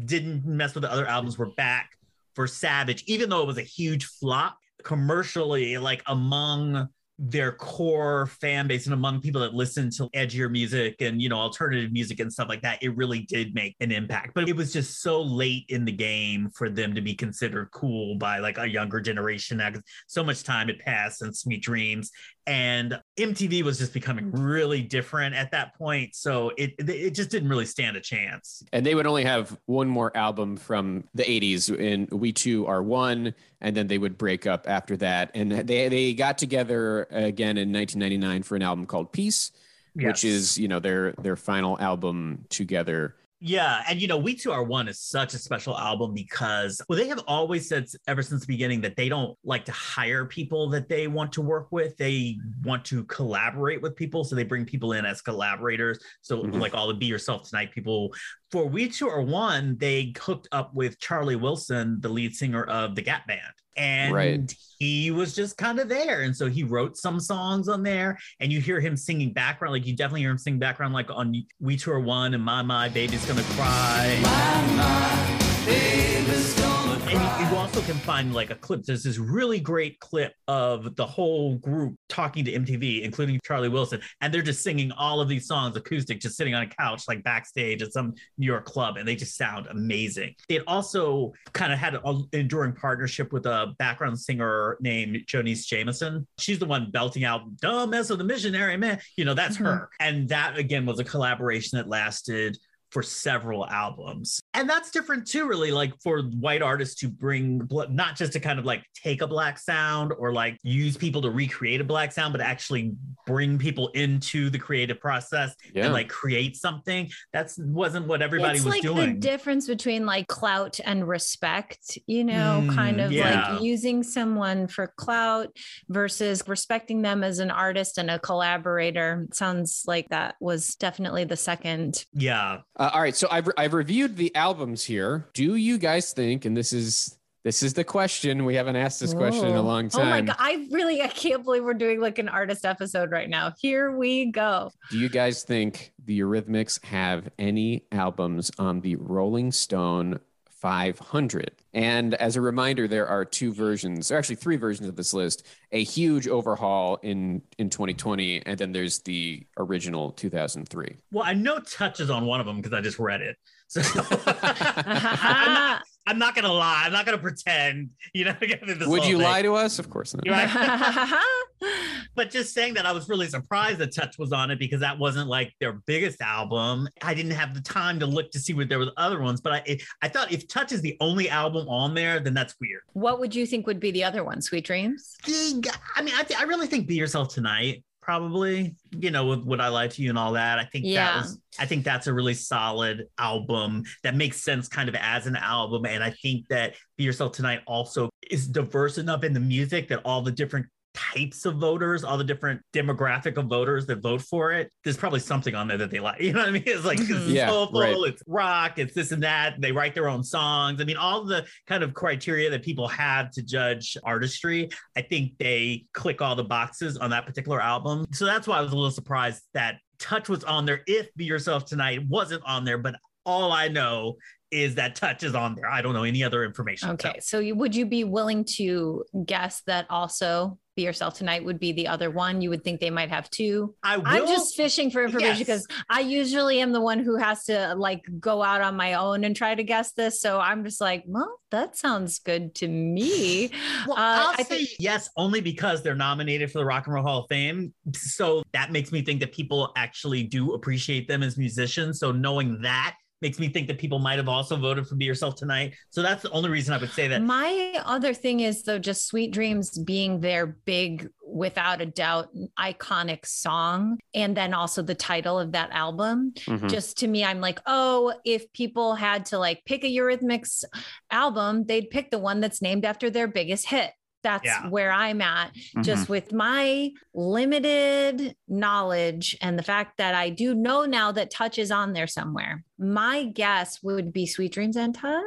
didn't 0.05 0.45
mess 0.45 0.75
with 0.75 0.83
the 0.83 0.93
other 0.93 1.07
albums 1.07 1.39
were 1.39 1.51
back 1.57 1.91
for 2.35 2.47
savage 2.47 3.03
even 3.07 3.31
though 3.31 3.41
it 3.41 3.47
was 3.47 3.59
a 3.59 3.63
huge 3.63 4.05
flop 4.05 4.59
commercially 4.83 5.79
like 5.79 6.03
among 6.07 6.89
their 7.23 7.53
core 7.53 8.27
fan 8.27 8.67
base 8.67 8.87
and 8.87 8.95
among 8.95 9.21
people 9.21 9.43
that 9.43 9.53
listen 9.53 9.91
to 9.91 10.09
edgier 10.15 10.51
music 10.51 10.97
and 11.01 11.21
you 11.21 11.29
know 11.29 11.37
alternative 11.37 11.93
music 11.93 12.19
and 12.19 12.33
stuff 12.33 12.49
like 12.49 12.63
that 12.63 12.83
it 12.83 12.97
really 12.97 13.21
did 13.21 13.55
make 13.55 13.77
an 13.81 13.93
impact. 13.93 14.33
But 14.35 14.49
it 14.49 14.57
was 14.57 14.73
just 14.73 15.03
so 15.03 15.21
late 15.21 15.67
in 15.69 15.85
the 15.85 15.93
game 15.93 16.49
for 16.55 16.71
them 16.71 16.95
to 16.95 17.03
be 17.03 17.15
considered 17.15 17.71
cool 17.73 18.15
by 18.15 18.39
like 18.39 18.57
a 18.57 18.67
younger 18.67 19.01
generation 19.01 19.59
now 19.59 19.71
so 20.07 20.25
much 20.25 20.43
time 20.45 20.69
had 20.69 20.79
passed 20.79 21.19
since 21.19 21.43
sweet 21.43 21.63
dreams. 21.63 22.11
And 22.47 22.99
mtv 23.19 23.63
was 23.63 23.79
just 23.79 23.93
becoming 23.93 24.33
really 24.33 24.81
different 24.83 25.35
at 25.35 25.51
that 25.51 25.77
point. 25.77 26.15
So 26.15 26.53
it 26.57 26.75
it 26.79 27.11
just 27.11 27.31
didn't 27.31 27.51
really 27.51 27.67
stand 27.67 27.99
a 27.99 28.01
chance. 28.01 28.63
And 28.73 28.85
they 28.85 28.95
would 28.95 29.07
only 29.07 29.25
have 29.25 29.59
one 29.67 29.89
more 29.89 30.17
album 30.17 30.57
from 30.57 31.05
the 31.15 31.23
80s 31.23 31.77
in 31.77 32.09
We 32.11 32.33
Two 32.33 32.67
Are 32.67 32.83
One, 32.83 33.35
and 33.61 33.77
then 33.77 33.87
they 33.87 33.99
would 33.99 34.17
break 34.17 34.47
up 34.47 34.67
after 34.69 34.97
that. 34.99 35.31
And 35.35 35.53
they, 35.53 35.89
they 35.89 36.15
got 36.15 36.39
together 36.39 37.07
again 37.11 37.59
in 37.59 37.73
1999 37.73 38.43
for 38.43 38.57
an 38.57 38.63
album 38.63 38.87
called 38.87 39.13
Peace, 39.13 39.53
which 39.95 40.25
is, 40.25 40.59
you 40.59 40.69
know, 40.69 40.81
their 40.81 41.13
their 41.13 41.37
final 41.37 41.79
album 41.81 42.45
together. 42.49 43.17
Yeah, 43.43 43.83
and 43.89 44.03
you 44.03 44.07
know, 44.07 44.19
We 44.19 44.35
Two 44.35 44.53
Are 44.53 44.63
One 44.63 44.87
is 44.87 45.01
such 45.01 45.33
a 45.33 45.39
special 45.39 45.77
album 45.77 46.13
because 46.13 46.83
well, 46.89 46.99
they 46.99 47.09
have 47.09 47.25
always 47.27 47.67
said 47.67 47.87
ever 48.07 48.23
since 48.23 48.43
the 48.43 48.47
beginning 48.47 48.83
that 48.83 48.97
they 48.97 49.09
don't 49.09 49.37
like 49.45 49.65
to 49.65 49.73
hire 49.73 50.27
people 50.27 50.69
that 50.71 50.91
they 50.91 51.07
want 51.09 51.33
to 51.33 51.41
work 51.41 51.69
with. 51.71 51.97
They 51.97 52.39
want 52.65 52.85
to 52.87 53.05
collaborate 53.05 53.81
with 53.81 53.97
people, 53.97 54.25
so 54.25 54.37
they 54.37 54.45
bring 54.45 54.67
people 54.67 54.93
in 54.93 55.07
as 55.07 55.23
collaborators. 55.23 55.99
So 56.21 56.43
Mhm. 56.43 56.61
like 56.61 56.75
all 56.75 56.89
the 56.89 56.95
Be 56.95 57.07
Yourself 57.07 57.49
Tonight 57.49 57.73
people. 57.73 58.15
For 58.51 58.67
We 58.67 58.91
Two 58.91 59.09
Are 59.09 59.23
One, 59.23 59.79
they 59.79 60.13
hooked 60.21 60.49
up 60.53 60.75
with 60.75 61.01
Charlie 61.01 61.37
Wilson, 61.37 61.99
the 62.01 62.11
lead 62.11 62.37
singer 62.37 62.65
of 62.65 62.95
the 62.95 63.03
Gap 63.03 63.27
Band. 63.27 63.41
And 63.77 64.15
Right. 64.15 64.55
he 64.79 65.11
was 65.11 65.35
just 65.35 65.57
kind 65.57 65.79
of 65.79 65.89
there. 65.89 66.23
And 66.23 66.37
so 66.37 66.49
he 66.49 66.65
wrote 66.65 66.97
some 66.97 67.21
songs 67.21 67.69
on 67.69 67.83
there, 67.83 68.19
and 68.41 68.53
you 68.53 68.61
hear 68.61 68.81
him 68.81 68.97
singing 68.97 69.33
background. 69.33 69.73
Like 69.73 69.87
you 69.87 69.97
definitely 69.97 70.23
hear 70.23 70.31
him 70.31 70.39
sing 70.39 70.59
background, 70.59 70.95
like 70.95 71.11
on 71.11 71.35
We 71.61 71.77
Too 71.77 71.93
Are 71.93 72.01
One 72.01 72.35
and 72.35 72.43
My 72.43 72.63
My 72.63 72.89
Baby's 72.89 73.25
Gonna 73.27 73.43
Cry. 73.55 75.39
And 75.73 77.51
you, 77.51 77.57
also 77.57 77.83
can 77.83 77.97
find 77.97 78.35
like 78.35 78.51
a 78.51 78.55
clip. 78.55 78.85
There's 78.85 79.03
this 79.05 79.19
really 79.19 79.61
great 79.61 80.01
clip 80.01 80.35
of 80.49 80.97
the 80.97 81.07
whole 81.07 81.57
group 81.57 81.97
talking 82.09 82.45
to 82.45 82.53
MTV, 82.53 83.03
including 83.03 83.39
Charlie 83.45 83.69
Wilson, 83.69 84.01
and 84.21 84.33
they're 84.33 84.43
just 84.43 84.63
singing 84.63 84.91
all 84.93 85.21
of 85.21 85.29
these 85.29 85.47
songs 85.47 85.77
acoustic, 85.77 86.21
just 86.21 86.37
sitting 86.37 86.55
on 86.55 86.63
a 86.63 86.67
couch, 86.67 87.05
like 87.07 87.23
backstage 87.23 87.83
at 87.83 87.93
some 87.93 88.15
New 88.39 88.47
York 88.47 88.65
club, 88.65 88.97
and 88.97 89.07
they 89.07 89.15
just 89.15 89.37
sound 89.37 89.67
amazing. 89.69 90.35
It 90.49 90.63
also 90.67 91.33
kind 91.53 91.73
of 91.73 91.79
had 91.79 91.95
an 91.95 92.29
enduring 92.33 92.75
partnership 92.75 93.33
with 93.33 93.47
a 93.47 93.75
background 93.79 94.19
singer 94.19 94.77
named 94.81 95.19
Joniece 95.27 95.67
Jamison. 95.67 96.27
She's 96.39 96.59
the 96.59 96.67
one 96.67 96.91
belting 96.91 97.25
out 97.25 97.57
"Don't 97.57 97.91
mess 97.91 98.11
with 98.11 98.19
the 98.19 98.25
missionary 98.25 98.77
man." 98.77 99.01
You 99.17 99.25
know, 99.25 99.35
that's 99.35 99.57
mm-hmm. 99.57 99.67
her, 99.67 99.91
and 100.01 100.29
that 100.31 100.57
again 100.59 100.87
was 100.87 100.99
a 100.99 101.05
collaboration 101.05 101.79
that 101.79 101.89
lasted 101.89 102.59
for 102.91 103.03
several 103.03 103.67
albums. 103.67 104.41
And 104.55 104.69
that's 104.69 104.91
different 104.91 105.27
too, 105.27 105.47
really, 105.47 105.71
like 105.71 105.93
for 106.03 106.23
white 106.23 106.63
artists 106.63 106.97
to 107.01 107.09
bring 107.09 107.69
not 107.91 108.17
just 108.17 108.33
to 108.33 108.41
kind 108.41 108.59
of 108.59 108.65
like 108.65 108.85
take 108.95 109.23
a 109.23 109.27
black 109.27 109.59
sound 109.59 110.13
or 110.19 110.33
like 110.33 110.59
use 110.63 110.97
people 110.97 111.23
to 111.23 111.31
recreate 111.31 111.81
a 111.81 111.85
black 111.85 112.13
sound, 112.13 112.33
but 112.33 112.41
actually 112.41 112.93
bring 113.27 113.59
people 113.59 113.89
into 113.89 114.51
the 114.51 114.59
creative 114.59 114.99
process 115.01 115.55
Yeah. 115.73 115.85
and 115.85 115.93
like 115.95 116.09
create 116.09 116.57
something. 116.57 117.09
That's 117.33 117.59
wasn't 117.59 118.07
what 118.09 118.23
everybody 118.23 118.57
it's 118.57 118.65
was 118.65 118.75
like 118.75 118.83
the 118.83 118.89
doing. 118.95 119.21
difference 119.21 119.67
between 119.67 120.05
like 120.05 120.27
clout 120.27 120.81
and 120.85 121.07
respect, 121.07 121.99
you 122.07 122.25
know, 122.25 122.67
kind 122.75 122.99
Mm, 122.99 123.07
of 123.07 123.13
yeah. 123.13 123.53
like 123.53 123.63
using 123.63 124.03
someone 124.03 124.67
for 124.67 124.93
clout 124.97 125.57
versus 125.89 126.43
respecting 126.49 127.03
them 127.03 127.23
as 127.23 127.39
an 127.39 127.51
artist 127.51 127.99
and 127.99 128.11
a 128.11 128.19
collaborator. 128.19 129.27
Sounds 129.33 129.85
like 129.87 130.09
that 130.09 130.35
was 130.41 130.75
definitely 130.75 131.25
the 131.25 131.37
second. 131.37 132.05
yeah. 132.15 132.59
Uh, 132.81 132.91
all 132.95 133.03
right, 133.03 133.15
so 133.15 133.29
I've 133.31 133.49
I've 133.59 133.75
reviewed 133.75 134.17
the 134.17 134.35
albums 134.35 134.83
here. 134.83 135.29
Do 135.35 135.55
you 135.55 135.77
guys 135.77 136.13
think? 136.15 136.47
And 136.47 136.57
this 136.57 136.73
is 136.73 137.19
this 137.45 137.63
is 137.63 137.75
the 137.75 137.85
question. 137.85 138.47
We 138.47 138.55
haven't 138.55 138.77
asked 138.77 139.01
this 139.01 139.13
question 139.13 139.47
in 139.47 139.55
a 139.55 139.61
long 139.63 139.91
Oh 139.95 139.99
my 139.99 140.11
time. 140.13 140.25
god, 140.27 140.37
I 140.39 140.67
really 140.71 141.03
I 141.03 141.09
can't 141.09 141.45
believe 141.45 141.63
we're 141.63 141.75
doing 141.75 142.01
like 142.01 142.19
an 142.19 142.29
artist 142.31 142.65
episode 142.65 143.11
right 143.11 143.29
now. 143.29 143.53
Here 143.61 143.93
we 143.95 144.31
go. 144.33 144.71
Do 144.91 144.99
you 144.99 145.11
guys 145.11 145.43
think 145.43 145.93
the 146.07 146.19
Eurythmics 146.21 146.83
have 146.87 147.29
any 147.39 147.85
albums 147.93 148.51
on 148.59 148.81
the 148.81 148.97
Rolling 148.97 149.53
Stone 149.53 150.19
500? 150.61 151.53
And 151.73 152.15
as 152.15 152.37
a 152.37 152.41
reminder, 152.41 152.87
there 152.87 153.07
are 153.07 153.25
two 153.25 153.53
versions, 153.53 154.09
there 154.09 154.17
are 154.17 154.19
actually 154.19 154.37
three 154.37 154.57
versions 154.57 154.89
of 154.89 154.97
this 154.97 155.15
list. 155.15 155.47
A 155.73 155.83
huge 155.83 156.29
overhaul 156.29 156.99
in 157.03 157.43
in 157.59 157.71
2020, 157.71 158.45
and 158.45 158.59
then 158.59 158.73
there's 158.73 158.99
the 159.01 159.47
original 159.57 160.13
2003. 160.13 160.97
Well, 161.13 161.25
I 161.25 161.33
know 161.33 161.61
touches 161.61 162.11
on 162.11 162.27
one 162.27 162.41
of 162.41 162.47
them 162.47 162.57
because 162.57 162.73
I 162.73 162.81
just 162.81 162.99
read 162.99 163.21
it. 163.21 163.37
So 163.69 163.81
I'm, 164.27 165.53
not, 165.53 165.83
I'm 166.11 166.19
not 166.19 166.35
gonna 166.35 166.53
lie. 166.53 166.83
I'm 166.85 166.93
not 166.93 167.07
gonna 167.07 167.19
pretend. 167.19 167.91
You 168.13 168.25
know, 168.25 168.35
this 168.41 168.87
Would 168.89 169.05
you 169.05 169.19
thing. 169.19 169.27
lie 169.27 169.43
to 169.43 169.55
us? 169.55 169.79
Of 169.79 169.89
course 169.91 170.13
not. 170.15 170.27
Right. 170.29 171.21
but 172.17 172.31
just 172.31 172.53
saying 172.53 172.75
that 172.75 172.85
I 172.85 172.91
was 172.91 173.09
really 173.09 173.29
surprised 173.29 173.79
that 173.79 173.95
Touch 173.95 174.19
was 174.19 174.33
on 174.33 174.51
it 174.51 174.59
because 174.59 174.81
that 174.81 174.99
wasn't 174.99 175.29
like 175.29 175.53
their 175.61 175.75
biggest 175.87 176.21
album. 176.21 176.89
I 177.03 177.15
didn't 177.15 177.31
have 177.33 177.55
the 177.55 177.61
time 177.61 178.01
to 178.01 178.07
look 178.07 178.33
to 178.33 178.41
see 178.41 178.55
what 178.55 178.69
there 178.69 178.81
was 178.81 178.89
other 178.97 179.21
ones, 179.23 179.41
but 179.41 179.53
I 179.53 179.63
it, 179.67 179.83
I 180.03 180.09
thought 180.09 180.33
if 180.33 180.49
Touch 180.49 180.73
is 180.73 180.81
the 180.83 180.97
only 181.01 181.29
album 181.31 181.69
on 181.69 181.95
there, 181.95 182.19
then 182.19 182.35
that's 182.35 182.57
weird. 182.61 182.81
what 182.95 183.21
would 183.21 183.35
you 183.35 183.47
think 183.47 183.69
would 183.69 183.79
be 183.81 183.93
the 183.93 184.03
other 184.03 184.25
one? 184.25 184.43
Sweet 184.43 184.65
Dreams? 184.65 185.17
I 185.27 186.03
mean, 186.03 186.15
I, 186.17 186.25
th- 186.25 186.41
I 186.41 186.45
really 186.45 186.67
think 186.67 186.89
Be 186.89 186.97
Yourself 186.97 187.33
Tonight. 187.33 187.85
Probably, 188.03 188.75
you 188.91 189.11
know, 189.11 189.27
with 189.27 189.45
Would 189.45 189.61
I 189.61 189.69
Lie 189.69 189.89
to 189.89 190.03
You 190.03 190.09
and 190.09 190.19
all 190.19 190.33
that. 190.33 190.59
I 190.59 190.65
think 190.65 190.87
that 190.95 191.17
was, 191.17 191.39
I 191.59 191.67
think 191.67 191.85
that's 191.85 192.07
a 192.07 192.15
really 192.15 192.35
solid 192.35 193.07
album 193.19 193.85
that 194.03 194.17
makes 194.17 194.43
sense 194.43 194.69
kind 194.69 194.89
of 194.89 194.95
as 194.95 195.27
an 195.27 195.37
album. 195.37 195.85
And 195.85 196.03
I 196.03 196.11
think 196.11 196.49
that 196.49 196.75
Be 196.97 197.05
Yourself 197.05 197.33
Tonight 197.33 197.61
also 197.67 198.09
is 198.31 198.49
diverse 198.49 198.99
enough 198.99 199.23
in 199.23 199.33
the 199.33 199.41
music 199.41 199.89
that 199.89 200.01
all 200.05 200.23
the 200.23 200.33
different 200.33 200.67
types 200.95 201.45
of 201.47 201.57
voters, 201.57 202.03
all 202.05 202.19
the 202.19 202.25
different 202.25 202.61
demographic 202.73 203.37
of 203.37 203.47
voters 203.47 203.87
that 203.87 204.03
vote 204.03 204.21
for 204.23 204.53
it, 204.53 204.71
there's 204.85 204.97
probably 204.97 205.21
something 205.21 205.55
on 205.55 205.69
there 205.69 205.79
that 205.79 205.91
they 205.91 206.01
like. 206.01 206.21
You 206.31 206.33
know 206.33 206.41
what 206.41 206.49
I 206.49 206.53
mean? 206.53 206.63
It's 206.67 206.85
like 206.85 206.99
it's 207.01 207.09
Mhm. 207.09 207.33
Yeah, 207.33 207.49
soulful, 207.49 207.81
right. 207.81 207.97
it's 208.07 208.23
rock, 208.27 208.79
it's 208.79 208.95
this 208.95 209.13
and 209.13 209.23
that. 209.23 209.61
They 209.61 209.73
write 209.73 209.95
their 209.95 210.09
own 210.09 210.23
songs. 210.25 210.81
I 210.81 210.85
mean, 210.85 210.97
all 210.97 211.25
the 211.25 211.47
kind 211.67 211.83
of 211.83 211.95
criteria 211.95 212.51
that 212.51 212.63
people 212.63 212.89
have 212.89 213.31
to 213.33 213.43
judge 213.43 213.97
artistry, 214.05 214.69
I 214.97 215.03
think 215.03 215.39
they 215.39 215.87
click 215.95 216.21
all 216.21 216.35
the 216.37 216.45
boxes 216.45 216.97
on 216.97 217.11
that 217.11 217.27
particular 217.27 217.61
album. 217.61 218.07
So 218.13 218.25
that's 218.25 218.47
why 218.47 218.59
I 218.59 218.61
was 218.61 218.73
a 218.73 218.77
little 218.77 218.91
surprised 218.91 219.43
that 219.55 219.77
Touch 219.99 220.29
was 220.29 220.45
on 220.45 220.65
there. 220.67 220.83
If 220.87 221.15
Be 221.15 221.25
Yourself 221.25 221.67
Tonight 221.67 222.01
wasn't 222.09 222.43
on 222.45 222.65
there, 222.65 222.79
but 222.79 222.95
all 223.27 223.53
I 223.53 223.69
know 223.69 224.17
is 224.51 224.75
that 224.77 224.97
Touch 224.97 225.23
is 225.23 225.35
on 225.35 225.55
there. 225.55 225.71
I 225.71 225.81
don't 225.83 225.93
know 225.93 226.03
any 226.05 226.25
other 226.25 226.43
information. 226.45 226.91
Okay. 226.91 227.15
So- 227.21 227.37
So 227.37 227.39
you, 227.39 227.55
would 227.55 227.75
you 227.77 227.87
be 227.87 228.03
willing 228.05 228.45
to 228.57 229.05
guess 229.25 229.63
that 229.67 229.87
also 229.91 230.59
Be 230.81 230.85
Yourself 230.87 231.13
Tonight 231.13 231.45
would 231.45 231.61
be 231.61 231.73
the 231.73 231.89
other 231.89 232.11
one? 232.11 232.41
You 232.41 232.49
would 232.49 232.65
think 232.65 232.81
they 232.81 232.89
might 232.89 233.11
have 233.11 233.29
two. 233.29 233.75
I 233.83 233.99
will. 233.99 234.07
I'm 234.07 234.27
just 234.27 234.57
fishing 234.57 234.91
for 234.91 235.05
information 235.05 235.37
Yes. 235.37 235.39
because 235.39 235.67
I 235.91 236.01
usually 236.01 236.59
am 236.61 236.73
the 236.73 236.81
one 236.81 237.01
who 237.01 237.17
has 237.17 237.45
to 237.45 237.75
like 237.75 238.03
go 238.19 238.43
out 238.43 238.63
on 238.63 238.77
my 238.77 238.95
own 238.95 239.25
and 239.25 239.37
try 239.37 239.55
to 239.55 239.63
guess 239.63 239.93
this. 239.93 240.23
So 240.23 240.41
I'm 240.41 240.65
just 240.65 240.81
like, 240.81 241.05
well, 241.07 241.39
that 241.51 241.77
sounds 241.77 242.19
good 242.21 242.55
to 242.57 242.69
me. 242.69 243.51
Well, 243.87 243.97
Uh, 243.99 244.33
I'll 244.33 244.35
I 244.39 244.43
say 244.43 244.67
yes, 244.79 245.11
only 245.19 245.41
because 245.43 245.83
they're 245.83 245.95
nominated 245.95 246.51
for 246.51 246.59
the 246.59 246.65
Rock 246.65 246.87
and 246.87 246.95
Roll 246.95 247.05
Hall 247.05 247.21
of 247.25 247.29
Fame. 247.29 247.75
So 247.95 248.43
that 248.53 248.73
makes 248.73 248.91
me 248.93 249.03
think 249.03 249.21
that 249.21 249.33
people 249.33 249.73
actually 249.77 250.23
do 250.23 250.53
appreciate 250.55 251.09
them 251.09 251.23
as 251.23 251.37
musicians. 251.37 251.99
So 251.99 252.11
knowing 252.13 252.61
that 252.63 252.95
makes 253.21 253.39
me 253.39 253.49
think 253.49 253.69
that 253.69 253.79
people 253.79 253.99
might 253.99 254.19
have 254.19 254.29
also 254.29 254.57
voted 254.57 254.87
for 254.87 254.95
Be 254.97 255.05
Yourself 255.05 255.35
Tonight. 255.37 255.75
So 255.91 256.03
that's 256.03 256.23
the 256.23 256.31
only 256.31 256.51
reason 256.51 256.75
I 256.75 256.79
would 256.79 256.91
say 256.91 257.09
that. 257.09 257.23
My 257.23 257.75
other 257.85 258.15
thing 258.15 258.41
is 258.41 258.63
though, 258.63 258.79
just 258.79 259.07
Sweet 259.07 259.33
Dreams 259.33 259.79
being 259.79 260.21
their 260.21 260.47
big, 260.47 261.09
without 261.27 261.81
a 261.81 261.87
doubt, 261.87 262.29
iconic 262.59 263.25
song, 263.27 263.99
and 264.15 264.37
then 264.37 264.55
also 264.55 264.83
the 264.83 264.95
title 264.95 265.39
of 265.39 265.53
that 265.53 265.71
album. 265.71 266.33
Mhm. 266.47 266.69
Just 266.71 266.99
to 266.99 267.07
me, 267.09 267.25
I'm 267.25 267.41
like, 267.41 267.61
oh, 267.67 268.15
if 268.25 268.53
people 268.53 268.95
had 268.95 269.27
to 269.27 269.39
like 269.39 269.63
pick 269.65 269.85
a 269.85 269.87
Eurythmics 269.87 270.65
album, 271.11 271.65
they'd 271.65 271.91
pick 271.91 272.11
the 272.11 272.19
one 272.19 272.41
that's 272.41 272.63
named 272.63 272.85
after 272.85 273.11
their 273.11 273.29
biggest 273.29 273.67
hit. 273.67 273.93
That's 274.23 274.45
Yeah. 274.45 274.69
where 274.69 274.93
I'm 274.93 275.21
at. 275.21 275.53
Just 275.83 276.05
mm-hmm. 276.05 276.13
with 276.13 276.33
my 276.33 276.91
limited 277.15 278.37
knowledge 278.49 279.37
and 279.41 279.59
the 279.59 279.63
fact 279.63 279.99
that 279.99 280.15
I 280.15 280.31
do 280.31 280.55
know 280.55 280.85
now 280.85 281.13
that 281.13 281.31
Touch 281.31 281.59
is 281.59 281.71
on 281.71 281.93
there 281.93 282.07
somewhere, 282.07 282.65
my 282.79 283.25
guess 283.25 283.83
would 283.83 284.13
be 284.13 284.27
Sweet 284.27 284.53
Dreams 284.53 284.77
and 284.77 284.95
Touch. 284.95 285.25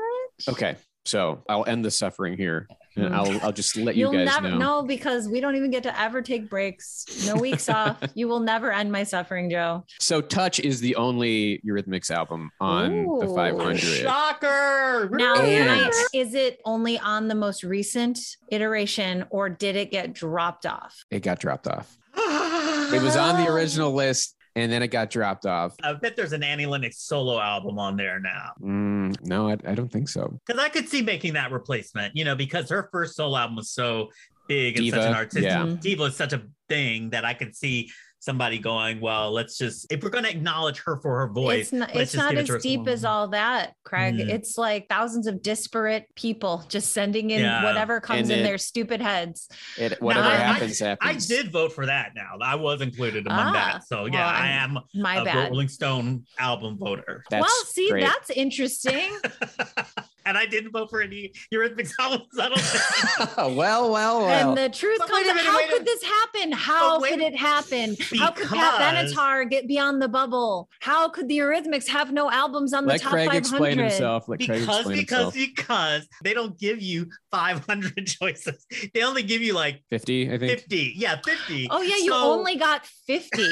Okay, 0.47 0.75
so 1.05 1.43
I'll 1.49 1.65
end 1.65 1.83
the 1.85 1.91
suffering 1.91 2.37
here, 2.37 2.67
and 2.95 3.15
I'll 3.15 3.39
I'll 3.43 3.51
just 3.51 3.75
let 3.77 3.95
you 3.95 4.07
Mm. 4.07 4.13
You'll 4.13 4.25
guys 4.25 4.35
never 4.41 4.49
know. 4.51 4.57
know 4.57 4.83
because 4.83 5.27
we 5.27 5.39
don't 5.41 5.55
even 5.55 5.71
get 5.71 5.83
to 5.83 5.99
ever 5.99 6.21
take 6.21 6.49
breaks. 6.49 7.25
No 7.25 7.35
weeks 7.35 7.69
off. 7.69 7.97
You 8.15 8.27
will 8.27 8.39
never 8.41 8.71
end 8.71 8.91
my 8.91 9.03
suffering, 9.03 9.49
Joe. 9.49 9.83
So 9.99 10.21
Touch 10.21 10.59
is 10.59 10.79
the 10.79 10.95
only 10.95 11.61
Eurythmics 11.65 12.11
album 12.11 12.51
on 12.59 13.05
the 13.19 13.27
500. 13.33 13.79
Shocker! 13.79 15.09
Now, 15.11 15.35
And- 15.35 15.69
I- 15.91 15.91
is 16.13 16.33
it 16.33 16.59
only 16.65 16.99
on 16.99 17.27
the 17.27 17.35
most 17.35 17.63
recent 17.63 18.19
iteration 18.49 19.25
or 19.29 19.49
did 19.49 19.75
it 19.75 19.89
get 19.91 20.13
dropped 20.13 20.65
off? 20.65 21.03
It 21.11 21.21
got 21.23 21.39
dropped 21.39 21.67
off. 21.67 21.97
It 22.93 23.01
was 23.01 23.15
on 23.15 23.43
the 23.43 23.49
original 23.51 23.91
list, 23.91 24.35
and 24.55 24.71
then 24.71 24.83
it 24.83 24.87
got 24.89 25.09
dropped 25.09 25.45
off. 25.45 25.75
I 25.83 25.93
bet 25.93 26.15
there's 26.15 26.33
an 26.33 26.43
Annie 26.43 26.65
Lennox 26.65 26.99
solo 26.99 27.39
album 27.39 27.79
on 27.79 27.97
there 27.97 28.19
now. 28.19 28.51
Mm, 28.61 29.15
no, 29.25 29.49
I, 29.49 29.57
I 29.65 29.73
don't 29.75 29.91
think 29.91 30.09
so. 30.09 30.39
Because 30.45 30.61
I 30.61 30.69
could 30.69 30.87
see 30.87 31.01
making 31.01 31.33
that 31.33 31.51
replacement, 31.51 32.15
you 32.15 32.23
know, 32.23 32.35
because 32.35 32.69
her 32.69 32.87
first 32.91 33.15
solo 33.15 33.37
album 33.37 33.55
was 33.55 33.69
so 33.71 34.09
big 34.47 34.77
and 34.77 34.89
such 34.89 34.99
an 35.01 35.13
artistic. 35.15 35.43
yeah. 35.45 35.63
Mhm. 35.63 35.79
Diva 35.81 36.03
is 36.03 36.15
such 36.15 36.33
a 36.33 36.43
thing 36.69 37.09
that 37.11 37.25
I 37.25 37.33
could 37.33 37.55
see 37.55 37.89
somebody 38.23 38.57
going, 38.57 39.01
well, 39.01 39.31
let's 39.31 39.57
just 39.57 39.85
if 39.91 40.01
we're 40.01 40.09
going 40.09 40.23
to 40.23 40.29
acknowledge 40.29 40.79
her 40.79 40.97
for 41.01 41.19
her 41.19 41.27
voice, 41.27 41.63
It's 41.65 41.73
not, 41.73 41.89
it's 41.95 42.13
just 42.13 42.15
not 42.15 42.31
give 42.33 42.49
it 42.49 42.49
as 42.49 42.63
deep 42.63 42.87
as 42.87 43.03
all 43.03 43.27
that, 43.29 43.73
Craig. 43.83 44.15
Mm. 44.15 44.29
It's 44.29 44.57
like 44.57 44.87
thousands 44.87 45.27
of 45.27 45.41
disparate 45.41 46.07
people 46.15 46.63
just 46.69 46.93
sending 46.93 47.31
in 47.31 47.41
Yeah. 47.41 47.63
whatever 47.65 47.99
comes 47.99 48.29
And 48.29 48.31
in 48.31 48.39
it- 48.39 48.43
their 48.43 48.57
stupid 48.57 49.01
heads. 49.01 49.49
It 49.77 50.01
whatever 50.01 50.27
I- 50.27 50.33
I- 50.33 50.37
happens 50.37 50.81
I 50.81 51.13
did 51.13 51.51
vote 51.51 51.73
for 51.73 51.85
that. 51.85 52.11
Now 52.15 52.37
I 52.41 52.55
was 52.55 52.81
included 52.81 53.27
among 53.27 53.47
Ah, 53.47 53.51
that, 53.53 53.87
so 53.87 54.05
yeah, 54.05 54.11
well, 54.19 54.29
I 54.29 54.47
I'm- 54.47 54.77
am 54.77 54.83
My 55.01 55.17
a 55.17 55.25
bad. 55.25 55.49
Rolling 55.51 55.67
Stone 55.67 56.23
album 56.39 56.77
voter, 56.77 57.23
That's 57.29 57.41
well, 57.41 57.65
see, 57.65 57.89
great. 57.89 58.03
that's 58.05 58.29
interesting. 58.29 59.11
and 60.25 60.37
I 60.37 60.45
didn't 60.45 60.71
vote 60.71 60.89
for 60.89 61.01
any 61.01 61.31
Eurythmics 61.53 61.91
albums. 61.99 62.27
I 62.39 62.49
don't 62.49 62.59
think. 62.59 63.37
well, 63.37 63.89
well, 63.91 63.91
well. 63.91 64.27
And 64.27 64.57
the 64.57 64.69
truth 64.75 64.99
But 64.99 65.09
comes 65.09 65.25
wait 65.25 65.27
a 65.27 65.31
out. 65.31 65.35
minute, 65.35 65.49
How 65.51 65.57
wait 65.57 65.69
a- 65.69 65.73
could 65.73 65.85
this 65.85 66.03
happen? 66.03 66.51
How 66.51 66.99
wait 66.99 67.11
could 67.11 67.21
a- 67.21 67.25
it 67.27 67.35
happen? 67.35 67.95
How 68.17 68.31
could 68.31 68.47
Pat 68.47 68.77
Because- 68.97 69.13
Benatar 69.13 69.49
get 69.49 69.67
beyond 69.67 70.01
the 70.01 70.07
bubble? 70.07 70.69
How 70.79 71.09
could 71.09 71.27
the 71.27 71.37
Eurythmics 71.37 71.87
have 71.87 72.11
no 72.11 72.29
albums 72.31 72.73
on 72.73 72.83
the 72.85 72.89
Let 72.89 73.01
top 73.01 73.11
Craig 73.11 73.27
500? 73.27 73.37
explain 73.39 73.77
himself. 73.79 74.27
Let 74.27 74.39
Craig 74.39 74.59
because 74.61 74.77
explain 74.79 74.97
because 74.97 75.33
himself. 75.33 75.55
because 75.55 76.07
they 76.23 76.33
don't 76.33 76.57
give 76.59 76.81
you 76.81 77.09
500 77.31 78.07
choices. 78.07 78.65
They 78.93 79.03
only 79.03 79.23
give 79.23 79.41
you 79.41 79.53
like 79.53 79.83
50, 79.89 80.31
I 80.31 80.37
think. 80.37 80.51
50. 80.59 80.93
Yeah, 80.95 81.19
50. 81.23 81.67
Oh 81.71 81.81
yeah, 81.81 81.97
you 81.97 82.13
only 82.13 82.55
got 82.55 82.85
50. 83.07 83.43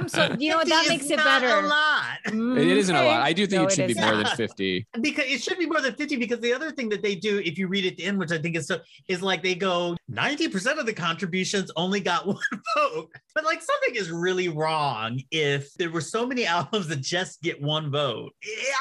I'm 0.00 0.08
so 0.08 0.36
you 0.38 0.50
know 0.50 0.56
what 0.56 0.68
50 0.68 0.70
that 0.70 0.82
is 0.84 0.88
makes 0.90 1.10
it 1.10 1.16
better. 1.18 1.48
A 1.48 1.66
lot. 1.66 2.18
It 2.24 2.76
isn't 2.78 2.94
a 2.94 3.04
lot. 3.04 3.20
I 3.20 3.32
do 3.32 3.46
think 3.46 3.60
No, 3.62 3.66
it 3.68 3.72
should 3.72 3.88
be 3.88 3.94
more 3.94 4.16
than 4.16 4.26
50. 4.26 4.86
Because 5.00 5.24
it 5.26 5.42
should 5.42 5.58
be 5.58 5.66
more 5.66 5.80
than 5.80 5.94
50 5.94 6.16
because 6.16 6.40
the 6.40 6.52
other 6.52 6.70
thing 6.70 6.88
that 6.88 7.02
they 7.02 7.14
do, 7.14 7.38
if 7.38 7.58
you 7.58 7.68
read 7.68 7.84
it 7.84 8.00
in, 8.00 8.18
which 8.18 8.32
I 8.32 8.38
think 8.38 8.56
is 8.56 8.66
so 8.66 8.80
is 9.08 9.22
like 9.22 9.42
they 9.42 9.54
go 9.54 9.96
90% 10.10 10.78
of 10.78 10.86
the 10.86 10.92
contributions 10.92 11.70
only 11.76 12.00
got 12.00 12.26
one 12.26 12.36
vote. 12.76 13.10
But 13.34 13.44
like 13.44 13.62
something 13.62 13.94
is 13.94 14.10
really 14.10 14.48
wrong 14.48 15.20
if 15.30 15.72
there 15.74 15.90
were 15.90 16.00
so 16.00 16.26
many 16.26 16.46
albums 16.56 16.88
that 16.88 17.00
just 17.00 17.42
get 17.42 17.60
one 17.60 17.90
vote. 17.90 18.32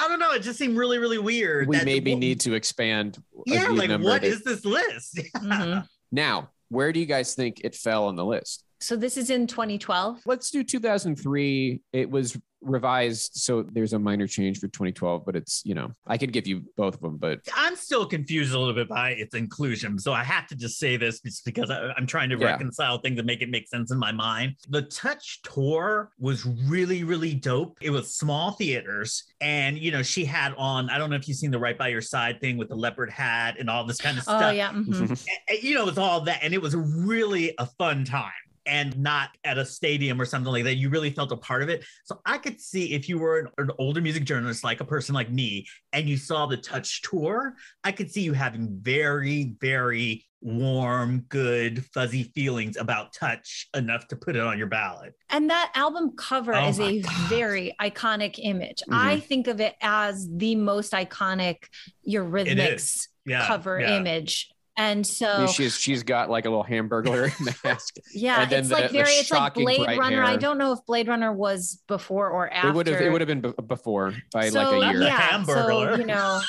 I 0.01 0.07
don't 0.07 0.19
know. 0.19 0.31
It 0.31 0.41
just 0.43 0.57
seemed 0.57 0.77
really, 0.77 0.97
really 0.97 1.17
weird. 1.19 1.67
We 1.67 1.77
that- 1.77 1.85
maybe 1.85 2.15
need 2.15 2.39
to 2.41 2.53
expand. 2.53 3.21
Yeah, 3.45 3.67
like 3.69 3.89
number 3.89 4.07
what 4.07 4.21
that- 4.21 4.27
is 4.27 4.43
this 4.43 4.65
list? 4.65 5.19
Mhm. 5.37 5.85
Now, 6.11 6.49
where 6.69 6.91
do 6.91 6.99
you 6.99 7.05
guys 7.05 7.35
think 7.35 7.61
it 7.63 7.75
fell 7.75 8.05
on 8.05 8.15
the 8.15 8.25
list? 8.25 8.63
So 8.81 8.95
this 8.95 9.17
is 9.17 9.29
in 9.29 9.45
2012. 9.47 10.21
Let's 10.25 10.51
do 10.51 10.63
2003. 10.63 11.81
It 11.93 12.09
was 12.09 12.37
revised, 12.61 13.31
so 13.35 13.63
there's 13.71 13.93
a 13.93 13.99
minor 13.99 14.27
change 14.27 14.57
for 14.59 14.67
2012, 14.67 15.25
but 15.25 15.33
it's 15.33 15.61
you 15.63 15.73
know 15.73 15.91
I 16.05 16.17
could 16.17 16.33
give 16.33 16.45
you 16.45 16.61
both 16.75 16.95
of 16.95 16.99
them, 17.01 17.15
but 17.17 17.39
I'm 17.55 17.75
still 17.77 18.05
confused 18.05 18.53
a 18.53 18.59
little 18.59 18.73
bit 18.73 18.89
by 18.89 19.11
its 19.11 19.33
inclusion. 19.33 19.97
So 19.97 20.11
I 20.11 20.23
have 20.25 20.45
to 20.47 20.55
just 20.55 20.77
say 20.77 20.97
this 20.97 21.21
just 21.21 21.45
because 21.45 21.69
I, 21.69 21.91
I'm 21.97 22.05
trying 22.05 22.29
to 22.31 22.37
Yeah. 22.37 22.47
reconcile 22.47 22.97
things 22.99 23.17
and 23.17 23.25
make 23.25 23.41
it 23.41 23.49
make 23.49 23.67
sense 23.69 23.91
in 23.91 23.97
my 23.99 24.11
mind. 24.11 24.55
The 24.69 24.81
Touch 24.83 25.41
tour 25.43 26.11
was 26.19 26.45
really, 26.67 27.03
really 27.05 27.33
dope. 27.33 27.77
It 27.81 27.91
was 27.91 28.13
small 28.15 28.51
theaters. 28.51 29.23
And, 29.39 29.77
you 29.77 29.91
know, 29.91 30.03
she 30.03 30.25
had 30.25 30.53
on, 30.57 30.89
I 30.89 30.97
don't 30.97 31.09
know 31.09 31.15
if 31.15 31.29
you've 31.29 31.37
seen 31.37 31.51
the 31.51 31.59
Right 31.59 31.77
By 31.77 31.87
Your 31.87 32.01
Side 32.01 32.41
thing 32.41 32.57
with 32.57 32.67
the 32.67 32.75
leopard 32.75 33.09
hat 33.09 33.55
and 33.57 33.69
all 33.69 33.85
this 33.85 34.01
kind 34.01 34.17
of 34.17 34.23
stuff. 34.23 34.35
Oh 34.35 34.39
stuff. 34.39 34.55
yeah. 34.55 34.71
mhm. 34.73 35.27
A- 35.49 35.53
a- 35.53 35.61
you 35.65 35.75
know, 35.75 35.83
it 35.83 35.85
was 35.85 35.97
all 35.97 36.21
that. 36.21 36.39
And 36.43 36.53
it 36.53 36.61
was 36.61 36.75
really 36.75 37.53
a 37.57 37.65
fun 37.65 38.03
time. 38.03 38.31
And 38.69 38.97
not 38.99 39.29
at 39.43 39.57
a 39.57 39.65
stadium 39.65 40.21
or 40.21 40.25
something 40.25 40.51
like 40.51 40.63
that. 40.65 40.75
You 40.75 40.89
really 40.89 41.09
felt 41.09 41.31
a 41.31 41.37
part 41.37 41.63
of 41.63 41.69
it. 41.69 41.83
So 42.05 42.21
I 42.25 42.37
could 42.37 42.61
see 42.61 42.93
if 42.93 43.09
you 43.09 43.17
were 43.17 43.39
an, 43.39 43.47
an 43.57 43.71
older 43.79 43.99
music 43.99 44.23
journalist, 44.23 44.63
like 44.63 44.79
a 44.79 44.85
person 44.85 45.15
like 45.15 45.31
me, 45.31 45.65
and 45.91 46.07
you 46.07 46.17
saw 46.17 46.45
the 46.45 46.57
Touch 46.57 47.01
tour, 47.01 47.55
I 47.83 47.91
could 47.91 48.11
see 48.11 48.21
you 48.21 48.33
having 48.33 48.77
very, 48.81 49.55
very 49.59 50.25
warm, 50.41 51.25
good, 51.29 51.83
fuzzy 51.93 52.31
feelings 52.35 52.77
about 52.77 53.11
Touch 53.13 53.67
enough 53.75 54.07
to 54.09 54.15
put 54.15 54.35
it 54.35 54.41
on 54.41 54.57
your 54.57 54.67
ballot. 54.67 55.13
And 55.29 55.49
that 55.49 55.71
album 55.75 56.13
cover 56.15 56.53
Oh 56.53 56.67
is 56.69 56.79
a 56.79 57.01
God. 57.01 57.11
Mm-hmm. 57.11 57.27
very 57.27 57.75
iconic 57.81 58.39
image. 58.41 58.81
I 58.91 59.19
think 59.19 59.47
of 59.47 59.59
it 59.59 59.75
as 59.81 60.29
the 60.31 60.55
most 60.55 60.93
iconic 60.93 61.63
Eurythmics 62.07 63.07
Yeah. 63.25 63.45
cover 63.47 63.79
yeah. 63.79 63.97
image. 63.97 64.49
And 64.79 65.05
so 65.05 65.45
she's 65.47 65.77
she's 65.77 66.03
got 66.03 66.29
like 66.29 66.45
a 66.45 66.49
little 66.49 66.63
hamburger 66.63 67.33
mask. 67.65 67.97
yeah, 68.13 68.43
and 68.43 68.49
then 68.49 68.59
it's 68.61 68.69
the- 68.69 68.75
like 68.75 68.91
very 68.91 69.11
it's 69.11 69.29
like 69.29 69.53
Blade 69.53 69.83
bright 69.83 69.99
Runner. 69.99 70.23
I 70.23 70.37
don't 70.37 70.57
know 70.57 70.71
if 70.71 70.79
Blade 70.85 71.09
Runner 71.09 71.33
was 71.33 71.81
before 71.89 72.29
or 72.29 72.49
after. 72.49 72.69
It 72.69 72.75
would 72.75 72.87
have 72.87 73.01
it 73.01 73.11
would 73.11 73.19
have 73.19 73.27
been 73.27 73.41
b- 73.41 73.53
before 73.67 74.13
by 74.31 74.47
so, 74.49 74.61
like 74.79 74.87
a 74.87 74.91
year. 74.93 75.01
Yeah, 75.03 75.43
so 75.43 75.95
you 75.97 76.05
know, 76.05 76.39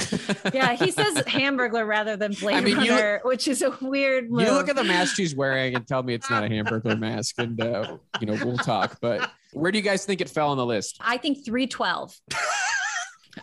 yeah, 0.52 0.74
he 0.74 0.90
says 0.90 1.22
hamburger 1.26 1.86
rather 1.86 2.14
than 2.14 2.34
Blade 2.34 2.56
I 2.56 2.60
mean, 2.60 2.78
you- 2.82 2.90
Runner, 2.90 3.20
which 3.24 3.48
is 3.48 3.62
a 3.62 3.74
weird 3.80 4.30
move. 4.30 4.42
You 4.42 4.52
look 4.52 4.68
at 4.68 4.76
the 4.76 4.84
mask 4.84 5.16
she's 5.16 5.34
wearing 5.34 5.74
and 5.74 5.88
tell 5.88 6.02
me 6.02 6.12
it's 6.12 6.28
not 6.28 6.44
a 6.44 6.48
hamburger 6.48 6.94
mask, 6.94 7.36
and 7.38 7.58
uh, 7.58 7.96
you 8.20 8.26
know 8.26 8.34
we'll 8.44 8.58
talk. 8.58 8.98
But 9.00 9.30
where 9.54 9.72
do 9.72 9.78
you 9.78 9.84
guys 9.84 10.04
think 10.04 10.20
it 10.20 10.28
fell 10.28 10.50
on 10.50 10.58
the 10.58 10.66
list? 10.66 10.98
I 11.00 11.16
think 11.16 11.42
312. 11.42 12.14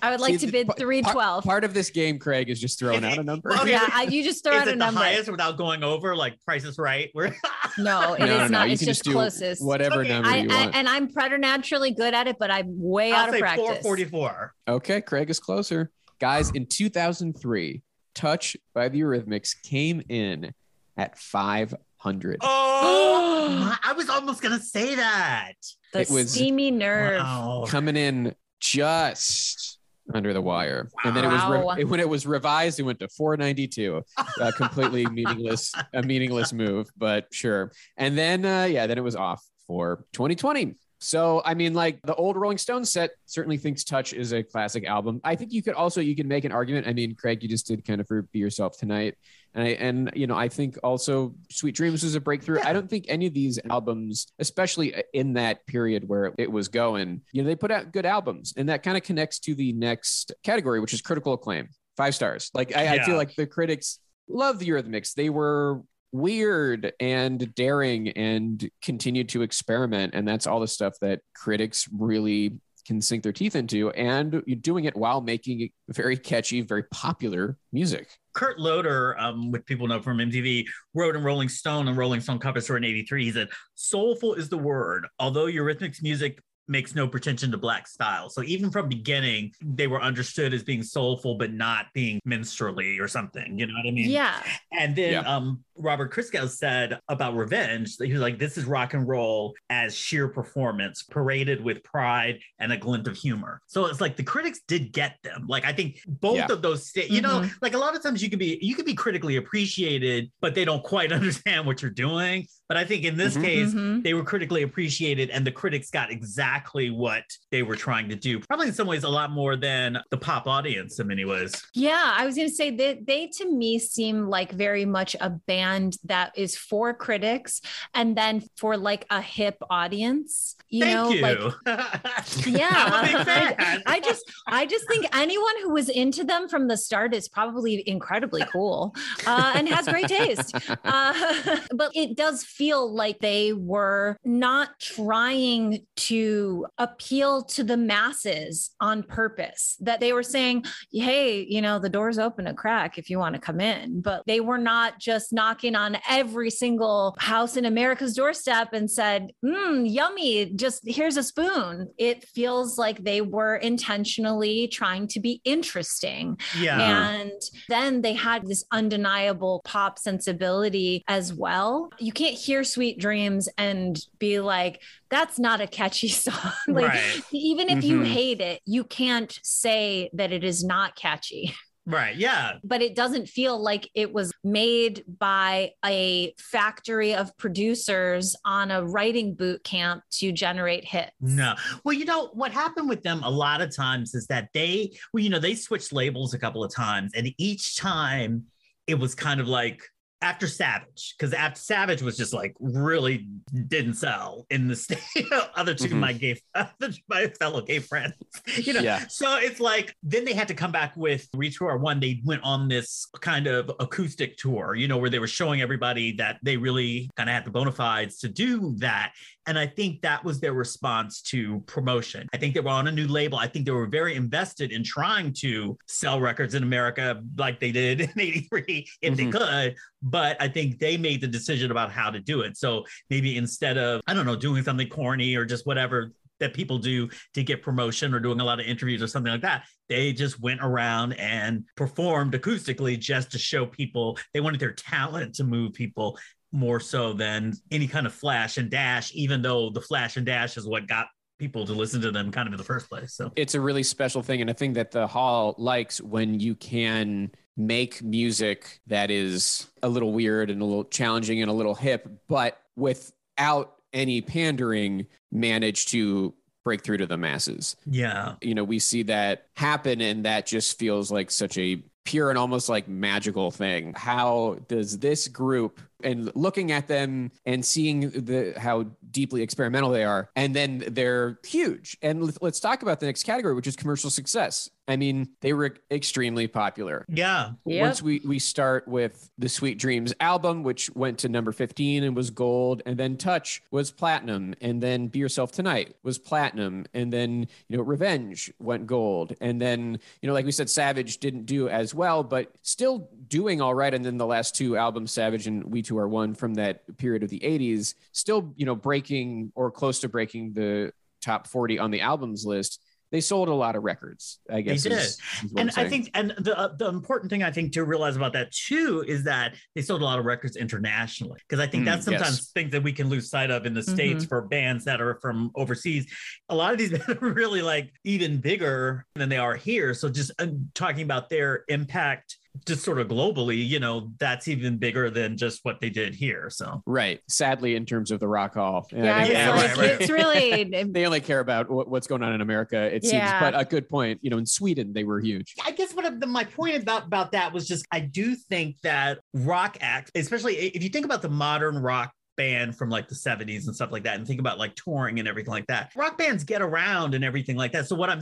I 0.02 0.12
would 0.12 0.20
like 0.20 0.40
See, 0.40 0.46
to 0.48 0.52
bid 0.52 0.68
312. 0.78 1.44
Part 1.44 1.64
of 1.64 1.74
this 1.74 1.90
game, 1.90 2.20
Craig, 2.20 2.50
is 2.50 2.60
just 2.60 2.80
throwing 2.80 3.00
Is 3.00 3.04
out 3.06 3.14
it- 3.14 3.20
a 3.20 3.24
number. 3.24 3.52
Oh, 3.52 3.56
well, 3.58 3.68
yeah, 3.68 3.88
I, 3.94 4.04
you 4.04 4.24
just 4.24 4.44
throw 4.44 4.54
Is 4.56 4.62
out 4.62 4.68
a 4.68 4.72
it 4.72 4.74
the 4.74 4.78
number. 4.86 5.02
highest 5.02 5.30
without 5.32 5.58
going 5.58 5.84
over, 5.84 6.16
like 6.16 6.40
Price 6.46 6.64
is 6.64 6.78
Right? 6.78 7.10
Where 7.14 7.36
No, 7.78 8.14
it 8.14 8.22
is 8.24 8.28
no, 8.30 8.38
no, 8.38 8.38
no. 8.38 8.48
not. 8.48 8.68
You 8.68 8.74
it's 8.74 8.84
just 8.86 9.04
just 9.04 9.14
closest. 9.16 9.64
whatever 9.66 10.02
Okay. 10.02 10.10
number 10.10 10.30
I, 10.30 10.38
you 10.38 10.50
I, 10.52 10.64
want. 10.66 10.76
and 10.76 10.90
I'm 10.90 11.08
preternaturally 11.12 11.92
good 11.92 12.14
at 12.14 12.28
it, 12.28 12.38
but 12.40 12.52
I'm 12.52 12.68
way 12.80 13.12
I'll 13.12 13.24
out 13.24 13.30
of 13.30 13.36
say 13.36 13.40
practice. 13.42 13.66
444. 13.84 14.54
Okay, 14.70 15.02
Craig 15.02 15.30
is 15.30 15.40
closer. 15.40 15.92
Guys, 16.20 16.50
in 16.52 16.66
2003, 16.66 17.82
Touch 18.14 18.56
by 18.74 18.88
the 18.88 19.02
Eurythmics 19.02 19.62
came 19.62 20.02
in 20.08 20.54
at 20.96 21.18
500. 21.20 22.38
Oh, 22.42 23.78
I 23.84 23.92
was 23.94 24.08
almost 24.10 24.42
gonna 24.42 24.60
say 24.62 24.96
that. 24.96 25.54
The 25.92 26.02
It 26.02 26.10
was- 26.10 26.32
steamy 26.32 26.72
nerve. 26.72 27.20
Wow. 27.22 27.66
coming 27.68 27.98
in 27.98 28.34
just 28.62 29.75
under 30.14 30.34
the 30.34 30.42
wire. 30.42 30.90
And 31.04 31.16
then 31.16 31.24
it 31.24 31.30
was 31.30 31.42
Wow. 31.42 31.76
re- 31.76 31.84
when 31.84 32.00
it 32.00 32.08
was 32.08 32.26
revised, 32.28 32.80
it 32.80 32.84
went 32.84 33.00
to 33.00 33.08
492. 33.10 34.02
Uh, 34.40 34.52
completely 34.56 35.06
meaningless, 35.12 35.74
a 35.94 36.02
meaningless 36.04 36.54
move, 36.54 36.88
but 36.98 37.28
sure. 37.32 37.72
And 37.98 38.18
then 38.18 38.46
uh, 38.46 38.66
yeah, 38.66 38.88
then 38.88 38.98
it 38.98 39.04
was 39.04 39.16
off 39.16 39.44
for 39.68 40.06
2020. 40.14 40.76
So 41.06 41.44
I 41.46 41.54
mean, 41.54 41.76
like 41.76 42.02
the 42.02 42.16
old 42.16 42.36
Rolling 42.36 42.58
Stones 42.58 42.92
set 42.92 43.12
certainly 43.28 43.58
thinks 43.58 43.84
Touch 43.84 44.12
is 44.12 44.34
a 44.34 44.42
classic 44.42 44.86
album. 44.86 45.22
I 45.24 45.36
think 45.36 45.54
you 45.54 45.62
could 45.62 45.76
also 45.76 46.02
you 46.02 46.16
can 46.16 46.28
make 46.28 46.46
an 46.46 46.52
argument. 46.52 46.88
I 46.88 46.94
mean, 46.94 47.14
Craig, 47.14 47.44
you 47.44 47.48
just 47.48 47.68
did 47.68 47.86
kind 47.86 48.02
of 48.02 48.08
for 48.08 48.24
Be 48.24 48.40
Yourself 48.40 48.76
tonight. 48.76 49.14
And 49.54 49.64
I, 49.64 49.68
and 49.74 50.12
you 50.16 50.26
know, 50.26 50.36
I 50.36 50.50
think 50.50 50.80
also 50.84 51.36
Sweet 51.52 51.76
Dreams 51.76 52.02
was 52.02 52.16
a 52.16 52.20
breakthrough. 52.20 52.60
I 52.60 52.74
don't 52.74 52.90
think 52.90 53.06
any 53.08 53.28
of 53.28 53.36
these 53.36 53.60
albums, 53.70 54.34
especially 54.40 54.96
in 55.14 55.34
that 55.34 55.68
period 55.68 56.10
where 56.10 56.34
it 56.40 56.52
was 56.52 56.70
going, 56.70 57.22
you 57.32 57.44
know, 57.44 57.48
they 57.48 57.56
put 57.56 57.70
out 57.70 57.92
good 57.92 58.08
albums, 58.08 58.56
and 58.58 58.70
that 58.70 58.82
kind 58.82 58.98
of 58.98 59.04
connects 59.04 59.38
to 59.42 59.54
the 59.54 59.74
next 59.74 60.34
category, 60.42 60.80
which 60.80 60.94
is 60.94 61.02
critical 61.02 61.34
acclaim, 61.34 61.70
five 61.98 62.16
stars. 62.16 62.50
Like 62.56 62.76
I, 62.76 62.96
I 62.96 63.06
feel 63.06 63.16
like 63.16 63.36
the 63.36 63.46
critics 63.46 64.00
love 64.28 64.58
the 64.58 64.68
Eurythmics. 64.68 65.14
They 65.14 65.30
were 65.30 65.84
weird 66.20 66.94
and 67.00 67.54
daring 67.56 68.10
and 68.10 68.70
continued 68.82 69.30
to 69.30 69.42
experiment, 69.42 70.14
and 70.16 70.28
that's 70.28 70.48
all 70.48 70.60
the 70.60 70.68
stuff 70.68 70.94
that 71.02 71.22
critics 71.36 71.88
really 71.92 72.54
can 72.88 73.02
sink 73.02 73.24
their 73.24 73.32
teeth 73.34 73.56
into, 73.56 73.90
and 73.92 74.44
you're 74.46 74.56
doing 74.58 74.86
it 74.86 74.96
while 74.96 75.20
making 75.20 75.70
very 75.90 76.16
catchy, 76.16 76.62
very 76.62 76.84
popular 76.92 77.58
music. 77.74 78.08
Kurt 78.34 78.60
Loder, 78.60 79.18
um, 79.20 79.52
which 79.52 79.66
people 79.66 79.88
know 79.88 80.00
from 80.02 80.20
MTV, 80.20 80.66
wrote 80.94 81.16
in 81.16 81.24
Rolling 81.24 81.50
Stone 81.50 81.88
and 81.88 81.98
Rolling 81.98 82.22
Stone 82.22 82.40
cover 82.40 82.62
story 82.62 82.78
in 82.78 82.84
83. 82.84 83.26
He 83.26 83.32
said, 83.32 83.48
Soulful 83.76 84.36
is 84.36 84.50
the 84.50 84.58
word, 84.58 85.08
although 85.20 85.46
Eurythmics 85.46 86.04
music 86.04 86.40
makes 86.68 86.96
no 86.96 87.08
pretension 87.08 87.50
to 87.52 87.58
black 87.58 87.88
style. 87.88 88.30
So 88.30 88.44
even 88.44 88.72
from 88.72 88.90
beginning, 88.90 89.52
they 89.64 89.88
were 89.88 90.02
understood 90.02 90.54
as 90.54 90.64
being 90.64 90.82
soulful, 90.84 91.36
but 91.36 91.54
not 91.54 91.88
being 91.94 92.20
minstrelly 92.26 93.00
or 93.00 93.08
something. 93.08 93.58
You 93.58 93.68
know 93.68 93.74
what 93.74 93.88
I 93.88 93.92
mean? 93.92 94.10
yeah. 94.10 94.42
And 94.72 94.96
then 94.96 95.12
Yeah. 95.14 95.20
um, 95.22 95.64
Robert 95.78 96.14
Christgau 96.14 96.48
said 96.50 97.00
about 97.10 97.36
Revenge, 97.36 97.98
that 97.98 98.06
he 98.08 98.14
was 98.14 98.22
like, 98.22 98.40
this 98.40 98.58
is 98.58 98.66
rock 98.66 98.94
and 98.94 99.08
roll 99.08 99.54
as 99.70 99.96
sheer 99.96 100.28
performance, 100.28 101.04
paraded 101.04 101.62
with 101.64 101.84
pride 101.84 102.40
and 102.60 102.72
a 102.72 102.78
glint 102.78 103.08
of 103.08 103.16
humor. 103.16 103.62
So 103.68 103.86
it's 103.88 104.00
like 104.02 104.16
the 104.16 104.24
critics 104.24 104.62
did 104.68 104.92
get 104.94 105.18
them. 105.24 105.46
Like 105.48 105.66
I 105.66 105.74
think 105.74 106.00
both 106.08 106.38
Yeah. 106.38 106.48
of 106.52 106.62
those, 106.62 106.88
sta- 106.88 107.08
you 107.10 107.22
know, 107.22 107.42
Mhm. 107.42 107.52
like 107.62 107.74
a 107.74 107.78
lot 107.78 107.96
of 107.96 108.02
times 108.04 108.24
you 108.24 108.30
can 108.30 108.40
be 108.40 108.58
you 108.62 108.76
could 108.76 108.86
be 108.86 108.94
critically 108.94 109.36
appreciated, 109.36 110.32
but 110.42 110.56
they 110.56 110.66
don't 110.66 110.84
quite 110.84 111.12
understand 111.46 111.66
what 111.66 111.82
you're 111.82 111.92
doing. 111.92 112.48
But 112.68 112.78
I 112.78 112.86
think 112.86 113.04
in 113.04 113.16
this 113.18 113.36
Mhm. 113.36 113.44
case, 113.44 113.74
Mhm. 113.74 114.04
they 114.04 114.14
were 114.14 114.24
critically 114.24 114.64
appreciated 114.64 115.30
and 115.30 115.46
the 115.46 115.52
critics 115.52 115.90
got 115.92 116.10
exactly 116.12 116.90
what 116.90 117.24
they 117.52 117.62
were 117.64 117.76
trying 117.76 118.10
to 118.10 118.16
do. 118.16 118.40
Probably 118.40 118.68
in 118.68 118.74
some 118.74 118.88
ways 118.88 119.04
a 119.04 119.10
lot 119.10 119.32
more 119.32 119.56
than 119.56 120.00
the 120.10 120.18
pop 120.18 120.48
audience 120.48 121.00
in 121.00 121.08
many 121.08 121.26
ways. 121.26 121.54
Yeah, 121.76 122.14
I 122.18 122.26
was 122.26 122.36
going 122.36 122.48
to 122.50 122.54
say 122.56 122.72
that 122.72 123.06
they 123.06 123.28
to 123.38 123.52
me 123.52 123.78
seem 123.78 124.28
like 124.30 124.52
very 124.54 124.86
much 124.86 125.16
a 125.20 125.30
band 125.30 125.65
that 126.04 126.32
is 126.36 126.56
for 126.56 126.94
critics 126.94 127.62
and 127.94 128.18
then 128.18 128.44
for 128.58 128.78
like 128.78 129.06
a 129.10 129.22
hip 129.22 129.58
audience. 129.70 130.56
You 130.70 130.82
Thank 130.82 130.96
know, 130.96 131.10
you. 131.12 131.22
like 131.22 131.40
yeah, 132.48 132.70
I'm 132.72 133.04
a 133.04 133.18
big 133.18 133.26
fan. 133.26 133.56
I, 133.60 133.82
I 133.86 134.00
just 134.00 134.24
I 134.48 134.66
just 134.66 134.88
think 134.88 135.06
anyone 135.16 135.54
who 135.62 135.74
was 135.74 135.90
into 135.90 136.24
them 136.24 136.50
from 136.50 136.68
the 136.68 136.76
start 136.76 137.14
is 137.14 137.30
probably 137.30 137.88
incredibly 137.88 138.44
cool 138.52 138.94
uh, 139.26 139.54
and 139.56 139.70
has 139.70 139.88
great 139.88 140.08
taste. 140.08 140.56
Uh, 140.84 141.58
but 141.76 141.92
it 141.96 142.16
does 142.16 142.44
feel 142.44 142.94
like 142.94 143.20
they 143.20 143.54
were 143.54 144.18
not 144.24 144.70
trying 144.80 145.80
to 145.96 146.66
appeal 146.78 147.44
to 147.44 147.64
the 147.64 147.78
masses 147.78 148.72
on 148.80 149.04
purpose. 149.04 149.78
That 149.80 150.00
they 150.00 150.14
were 150.14 150.24
saying, 150.24 150.66
"Hey, 150.92 151.46
you 151.48 151.62
know, 151.62 151.80
the 151.80 151.90
door's 151.90 152.20
open 152.20 152.48
a 152.48 152.54
crack 152.54 152.98
if 152.98 153.10
you 153.10 153.20
want 153.20 153.36
to 153.36 153.42
come 153.42 153.60
in," 153.60 154.02
but 154.02 154.24
they 154.28 154.42
were 154.42 154.58
not 154.58 155.00
just 155.00 155.34
knocking 155.56 155.76
on 155.76 155.98
every 156.10 156.50
single 156.50 157.16
house 157.20 157.56
in 157.56 157.64
America's 157.66 158.14
doorstep 158.14 158.74
and 158.74 158.92
said, 158.92 159.32
"Hmm, 159.46 159.86
yummy, 159.86 160.48
just 160.54 160.82
here's 160.86 161.16
a 161.18 161.24
spoon." 161.24 161.90
It 161.98 162.26
feels 162.28 162.78
like 162.78 163.04
they 163.04 163.22
were 163.22 163.56
intentionally 163.56 164.68
trying 164.68 165.08
to 165.10 165.20
be 165.22 165.40
interesting. 165.46 166.38
yeah. 166.60 167.10
And 167.12 167.32
then 167.70 168.02
they 168.02 168.14
had 168.14 168.46
this 168.46 168.66
undeniable 168.72 169.62
pop 169.64 169.98
sensibility 169.98 171.04
as 171.08 171.34
well. 171.34 171.90
You 172.00 172.12
can't 172.12 172.36
hear 172.36 172.64
Sweet 172.64 173.00
Dreams 173.00 173.48
and 173.58 173.98
be 174.20 174.40
like, 174.40 174.82
that's 175.10 175.40
not 175.40 175.62
a 175.62 175.68
catchy 175.68 176.08
song. 176.26 176.52
like, 176.68 176.90
Right. 176.90 177.22
even 177.32 177.70
if 177.70 177.84
you 177.84 178.00
Mhm. 178.02 178.06
hate 178.08 178.42
it, 178.42 178.62
you 178.66 178.84
can't 178.84 179.38
say 179.44 180.10
that 180.14 180.32
it 180.34 180.44
is 180.44 180.64
not 180.64 180.96
catchy. 180.96 181.54
Right. 181.88 182.16
Yeah. 182.16 182.54
But 182.64 182.82
it 182.82 182.96
doesn't 182.96 183.28
feel 183.28 183.62
like 183.62 183.90
it 183.94 184.12
was 184.12 184.32
made 184.44 185.04
by 185.20 185.72
a 185.86 186.34
factory 186.40 187.14
of 187.14 187.36
producers 187.38 188.36
on 188.44 188.72
a 188.72 188.84
writing 188.84 189.36
boot 189.36 189.64
camp 189.64 190.04
to 190.14 190.32
generate 190.32 190.84
hits. 190.84 191.12
No. 191.22 191.54
Well, 191.84 191.94
you 191.94 192.06
know, 192.06 192.30
what 192.34 192.52
happened 192.52 192.90
with 192.90 193.04
them 193.04 193.22
a 193.24 193.30
lot 193.30 193.62
of 193.62 193.76
times 193.76 194.16
is 194.16 194.26
that 194.28 194.50
they, 194.54 194.98
well, 195.14 195.24
you 195.24 195.30
know, 195.30 195.40
they 195.40 195.54
switched 195.54 195.94
labels 195.94 196.34
a 196.34 196.40
couple 196.40 196.64
of 196.64 196.74
times, 196.74 197.12
and 197.16 197.30
each 197.38 197.78
time 197.78 198.46
it 198.88 198.96
was 198.96 199.14
kind 199.14 199.40
of 199.40 199.48
like, 199.48 199.84
after 200.22 200.48
Savage, 200.48 201.14
because 201.18 201.34
after 201.34 201.60
Savage 201.60 202.02
was 202.02 202.18
just 202.18 202.34
like 202.34 202.56
really 202.60 203.28
didn't 203.68 203.96
sell 203.96 204.46
in 204.50 204.68
the 204.68 204.76
state. 204.76 205.00
other 205.56 205.74
to 205.76 205.88
Mhm. 205.90 206.00
my 206.00 206.14
gay, 206.14 206.40
my 207.10 207.28
fellow 207.40 207.62
gay 207.62 207.80
friends, 207.80 208.16
you 208.58 208.74
know. 208.74 208.80
Yeah. 208.80 209.06
So 209.08 209.38
it's 209.38 209.60
like 209.60 209.96
then 210.04 210.26
they 210.26 210.34
had 210.34 210.48
to 210.48 210.54
come 210.54 210.72
back 210.72 210.96
with 210.96 211.28
We 211.34 211.50
Too 211.52 211.66
Are 211.66 211.78
One. 211.78 212.00
They 212.00 212.22
went 212.24 212.44
on 212.44 212.68
this 212.68 213.08
kind 213.22 213.46
of 213.48 213.70
acoustic 213.80 214.38
tour, 214.38 214.74
you 214.76 214.88
know, 214.88 214.98
where 214.98 215.10
they 215.10 215.20
were 215.20 215.28
showing 215.28 215.62
everybody 215.62 216.14
that 216.18 216.40
they 216.44 216.58
really 216.58 217.10
kind 217.18 217.30
of 217.30 217.34
had 217.34 217.46
the 217.46 217.52
bona 217.52 217.72
fides 217.72 218.20
to 218.20 218.30
do 218.30 218.74
that. 218.78 219.12
And 219.48 219.60
I 219.60 219.68
think 219.68 220.02
that 220.02 220.24
was 220.24 220.40
their 220.40 220.54
response 220.54 221.22
to 221.24 221.60
promotion. 221.68 222.28
I 222.34 222.38
think 222.38 222.54
they 222.54 222.60
were 222.62 222.70
on 222.70 222.88
a 222.88 222.92
new 222.92 223.08
label. 223.08 223.38
I 223.38 223.48
think 223.48 223.66
they 223.66 223.72
were 223.72 223.86
very 223.88 224.16
invested 224.16 224.72
in 224.72 224.84
trying 224.84 225.34
to 225.42 225.78
sell 225.88 226.20
records 226.20 226.56
in 226.56 226.64
America 226.64 227.22
like 227.38 227.60
they 227.60 227.72
did 227.72 228.02
in 228.02 228.12
83 228.20 228.88
if 229.02 229.16
they 229.18 229.24
Mhm. 229.26 229.32
could. 229.32 229.76
But 230.02 230.42
I 230.42 230.48
think 230.48 230.80
they 230.80 230.98
made 230.98 231.22
the 231.22 231.28
decision 231.28 231.72
about 231.72 231.92
how 231.92 232.10
to 232.10 232.20
do 232.20 232.42
it. 232.42 232.58
So 232.58 232.86
maybe 233.10 233.38
instead 233.38 233.78
of, 233.78 234.02
I 234.08 234.14
don't 234.14 234.26
know, 234.26 234.36
doing 234.36 234.64
something 234.64 234.90
corny 234.90 235.36
or 235.36 235.46
just 235.46 235.66
whatever 235.66 236.12
that 236.42 236.54
people 236.54 236.78
do 236.78 237.08
to 237.34 237.44
get 237.44 237.62
promotion 237.62 238.14
or 238.14 238.20
doing 238.20 238.42
a 238.42 238.44
lot 238.44 238.60
of 238.60 238.66
interviews 238.66 239.02
or 239.02 239.08
something 239.08 239.32
like 239.32 239.42
that, 239.42 239.64
they 239.88 240.12
just 240.12 240.38
went 240.42 240.60
around 240.62 241.14
and 241.14 241.64
performed 241.78 242.34
acoustically 242.34 243.00
just 243.00 243.32
to 243.32 243.38
show 243.40 243.66
people 243.66 244.18
they 244.34 244.42
wanted 244.42 244.60
their 244.60 244.74
talent 244.74 245.34
to 245.36 245.46
move 245.46 245.72
people 245.74 246.18
more 246.56 246.80
so 246.80 247.14
than 247.14 247.54
any 247.72 247.88
kind 247.88 248.08
of 248.08 248.14
flash 248.14 248.58
and 248.58 248.70
dash, 248.70 249.14
even 249.14 249.42
though 249.42 249.70
the 249.70 249.82
flash 249.82 250.18
and 250.18 250.26
dash 250.26 250.58
is 250.58 250.66
what 250.66 250.88
got 250.88 251.08
people 251.38 251.66
to 251.66 251.74
listen 251.74 252.02
to 252.02 252.12
them 252.12 252.32
kind 252.32 252.48
of 252.48 252.54
in 252.54 252.58
the 252.58 252.64
first 252.64 252.90
place. 252.90 253.14
So 253.14 253.32
it's 253.36 253.56
a 253.56 253.62
really 253.62 253.84
special 253.84 254.22
thing 254.22 254.42
and 254.42 254.50
a 254.50 254.54
thing 254.54 254.74
that 254.74 254.92
the 254.92 255.06
hall 255.06 255.56
likes 255.58 256.00
when 256.02 256.40
you 256.40 256.56
can 256.56 257.32
make 257.58 258.02
music 258.04 258.80
that 258.88 259.10
is 259.10 259.70
a 259.82 259.90
little 259.90 260.12
weird 260.12 260.50
and 260.50 260.62
a 260.62 260.66
little 260.66 260.84
challenging 260.84 261.42
and 261.42 261.50
a 261.50 261.54
little 261.54 261.76
hip 261.76 262.08
but 262.28 262.60
without 262.76 263.76
any 263.94 264.22
pandering 264.22 265.08
manage 265.32 265.86
to 265.86 266.34
break 266.66 266.84
through 266.84 266.98
to 266.98 267.06
the 267.06 267.18
masses 267.18 267.78
yeah. 267.86 268.34
you 268.42 268.54
know 268.54 268.64
we 268.64 268.78
see 268.78 269.04
that 269.04 269.48
happen 269.56 270.02
and 270.02 270.26
that 270.26 270.46
just 270.46 270.78
feels 270.78 271.12
like 271.12 271.32
such 271.32 271.58
a 271.58 271.82
pure 272.04 272.30
and 272.30 272.38
almost 272.38 272.68
like 272.68 272.90
magical 272.90 273.52
thing 273.52 273.94
how 273.96 274.58
does 274.68 275.00
this 275.00 275.30
group 275.30 275.80
and 276.04 276.32
looking 276.36 276.72
at 276.72 276.88
them 276.88 277.32
and 277.46 277.66
seeing 277.66 278.10
the 278.12 278.54
how 278.58 278.86
deeply 279.12 279.42
experimental 279.42 279.92
they 279.92 280.04
are 280.04 280.30
and 280.36 280.56
then 280.56 280.84
they're 280.90 281.40
huge 281.46 281.98
and 282.02 282.24
let's- 282.24 282.38
let's 282.42 282.60
talk 282.60 282.82
about 282.82 283.00
the 283.00 283.06
next 283.06 283.24
category 283.24 283.54
which 283.54 283.68
is 283.68 283.76
commercial 283.76 284.10
success 284.10 284.70
i 284.88 284.96
mean 284.96 285.28
they 285.42 285.54
were 285.54 285.76
extremely 285.90 286.48
popular 286.48 287.06
Yeah. 287.10 287.52
Yep. 287.66 287.82
once 287.82 288.02
we 288.02 288.22
we 288.26 288.40
start 288.40 288.88
with 288.88 289.30
the 289.38 289.50
Sweet 289.50 289.78
Dreams 289.80 290.14
album, 290.20 290.64
which 290.64 290.90
went 290.96 291.20
to 291.20 291.30
number 291.30 291.52
15 291.52 292.04
and 292.04 292.16
was 292.16 292.30
gold, 292.30 292.82
and 292.86 292.98
then 292.98 293.18
Touch 293.18 293.62
was 293.72 293.92
platinum, 293.92 294.54
and 294.62 294.82
then 294.82 295.08
Be 295.08 295.20
Yourself 295.20 295.52
Tonight 295.52 295.96
was 296.04 296.18
platinum, 296.18 296.86
and 296.94 297.12
then 297.12 297.48
you 297.68 297.78
know 297.78 297.84
Revenge 297.84 298.52
went 298.60 298.86
gold, 298.88 299.36
and 299.42 299.60
then 299.62 300.00
you 300.22 300.28
know 300.28 300.34
like 300.34 300.46
we 300.46 300.52
said, 300.52 300.70
Savage 300.70 301.18
didn't 301.20 301.46
do 301.46 301.68
as 301.70 301.94
well, 301.96 302.24
but 302.24 302.52
still 302.62 303.10
doing 303.28 303.62
all 303.62 303.74
right. 303.76 303.94
And 303.94 304.04
then 304.06 304.18
the 304.18 304.26
last 304.26 304.56
two 304.56 304.78
albums, 304.78 305.12
Savage 305.12 305.48
and 305.48 305.64
We 305.66 305.82
Two 305.86 305.98
Are 305.98 306.08
One, 306.08 306.34
from 306.34 306.56
that 306.56 306.82
period 306.98 307.24
of 307.24 307.30
the 307.30 307.40
80s, 307.40 307.94
still 308.12 308.54
you 308.58 308.66
know 308.66 308.76
breaking 308.76 309.52
or 309.56 309.72
close 309.72 310.00
to 310.02 310.10
breaking 310.10 310.54
the 310.54 310.92
top 311.24 311.48
40 311.48 311.80
on 311.80 311.92
the 311.92 312.02
albums 312.02 312.46
list 312.46 312.82
they 313.12 313.22
sold 313.22 313.48
a 313.48 313.54
lot 313.54 313.76
of 313.76 313.84
records. 313.84 314.40
I 314.52 314.62
guess 314.62 314.84
They 314.84 314.90
did. 314.90 314.98
is- 315.00 315.06
is 315.44 315.52
and 315.52 315.60
I'm 315.62 315.68
I 315.70 315.72
saying. 315.72 315.90
think, 315.90 316.12
and 316.16 316.34
the 316.40 316.58
uh, 316.58 316.76
the 316.76 316.88
important 316.90 317.30
thing 317.30 317.44
I 317.44 317.52
think 317.52 317.72
to 317.74 317.84
realize 317.86 318.16
about 318.18 318.34
that 318.34 318.52
too 318.52 319.06
is 319.08 319.24
that 319.24 319.56
they 319.76 319.84
sold 319.84 320.02
a 320.02 320.04
lot 320.04 320.18
of 320.20 320.26
records 320.26 320.56
internationally 320.58 321.40
because 321.48 321.64
I 321.64 321.68
think 321.68 321.84
Mm, 321.84 321.86
that's 321.86 322.06
sometimes 322.06 322.38
yes. 322.40 322.52
things 322.52 322.72
that 322.72 322.82
we 322.84 322.92
can 322.92 323.08
lose 323.08 323.30
sight 323.30 323.52
of 323.52 323.66
in 323.68 323.74
the 323.76 323.84
states 323.84 324.26
for 324.26 324.42
bands 324.42 324.84
that 324.86 325.00
are 325.02 325.20
from 325.22 325.52
overseas. 325.56 326.08
A 326.50 326.56
lot 326.56 326.74
of 326.74 326.80
these 326.80 326.90
bands 326.98 327.08
are 327.08 327.30
really 327.32 327.62
like 327.62 327.94
even 328.04 328.42
bigger 328.42 329.06
than 329.16 329.30
they 329.30 329.38
are 329.38 329.56
here. 329.56 329.94
So 329.94 330.10
just 330.10 330.32
uh, 330.40 330.48
talking 330.74 331.04
about 331.04 331.30
their 331.30 331.64
impact, 331.70 332.38
just 332.66 332.84
sort 332.84 333.00
of 333.00 333.08
globally, 333.08 333.66
you 333.68 333.80
know, 333.80 334.12
that's 334.20 334.48
even 334.48 334.78
bigger 334.78 335.10
than 335.10 335.38
just 335.38 335.60
what 335.64 335.80
they 335.82 335.90
did 335.90 336.16
here. 336.16 336.50
So 336.50 336.82
right. 336.86 337.20
Sadly, 337.28 337.76
in 337.76 337.86
terms 337.86 338.12
of 338.12 338.20
the 338.20 338.28
Rock 338.28 338.54
Hall, 338.56 338.88
Yeah, 338.92 339.16
I 339.16 339.20
was 339.22 339.30
Yeah, 339.30 339.50
like, 339.52 339.60
right, 339.62 339.78
right. 339.78 340.02
it's 340.02 340.10
really 340.10 340.64
they 340.92 341.06
only 341.06 341.22
care 341.22 341.40
about 341.40 341.70
what, 341.70 341.88
what's 341.90 342.08
going 342.08 342.24
on 342.24 342.34
in 342.34 342.42
America. 342.42 342.78
It 342.94 343.04
seems, 343.04 343.14
Yeah. 343.14 343.40
but 343.40 343.60
a 343.60 343.66
good 343.66 343.90
point. 343.90 344.20
You 344.22 344.30
know, 344.30 344.38
in 344.38 344.46
Sweden 344.46 344.94
they 344.94 345.04
were 345.04 345.20
huge. 345.20 345.54
I 345.66 345.72
guess 345.72 345.94
what 345.94 346.06
I- 346.06 346.10
my 346.26 346.44
point 346.44 346.82
about 346.82 347.06
about 347.06 347.32
that 347.34 347.54
was 347.54 347.68
just 347.68 347.86
I 347.92 348.00
do 348.00 348.36
think 348.36 348.80
that 348.82 349.20
rock 349.34 349.78
acts, 349.82 350.12
especially 350.16 350.56
if 350.58 350.84
you 350.84 350.90
think 350.90 351.06
about 351.06 351.22
the 351.22 351.30
modern 351.30 351.78
rock 351.78 352.12
band 352.36 352.76
from 352.78 352.90
like 352.90 353.08
the 353.08 353.16
70s 353.16 353.66
and 353.68 353.76
stuff 353.76 353.92
like 353.92 354.04
that 354.04 354.16
and 354.18 354.28
think 354.28 354.40
about 354.40 354.58
like 354.58 354.76
touring 354.76 355.20
and 355.20 355.28
everything 355.28 355.52
like 355.52 355.68
that 355.68 355.92
rock 355.96 356.18
bands 356.18 356.44
get 356.44 356.62
around 356.62 357.14
and 357.16 357.24
everything 357.24 357.56
like 357.56 357.72
that 357.72 357.88
so 357.88 357.96
what 357.96 358.10
i'm 358.10 358.22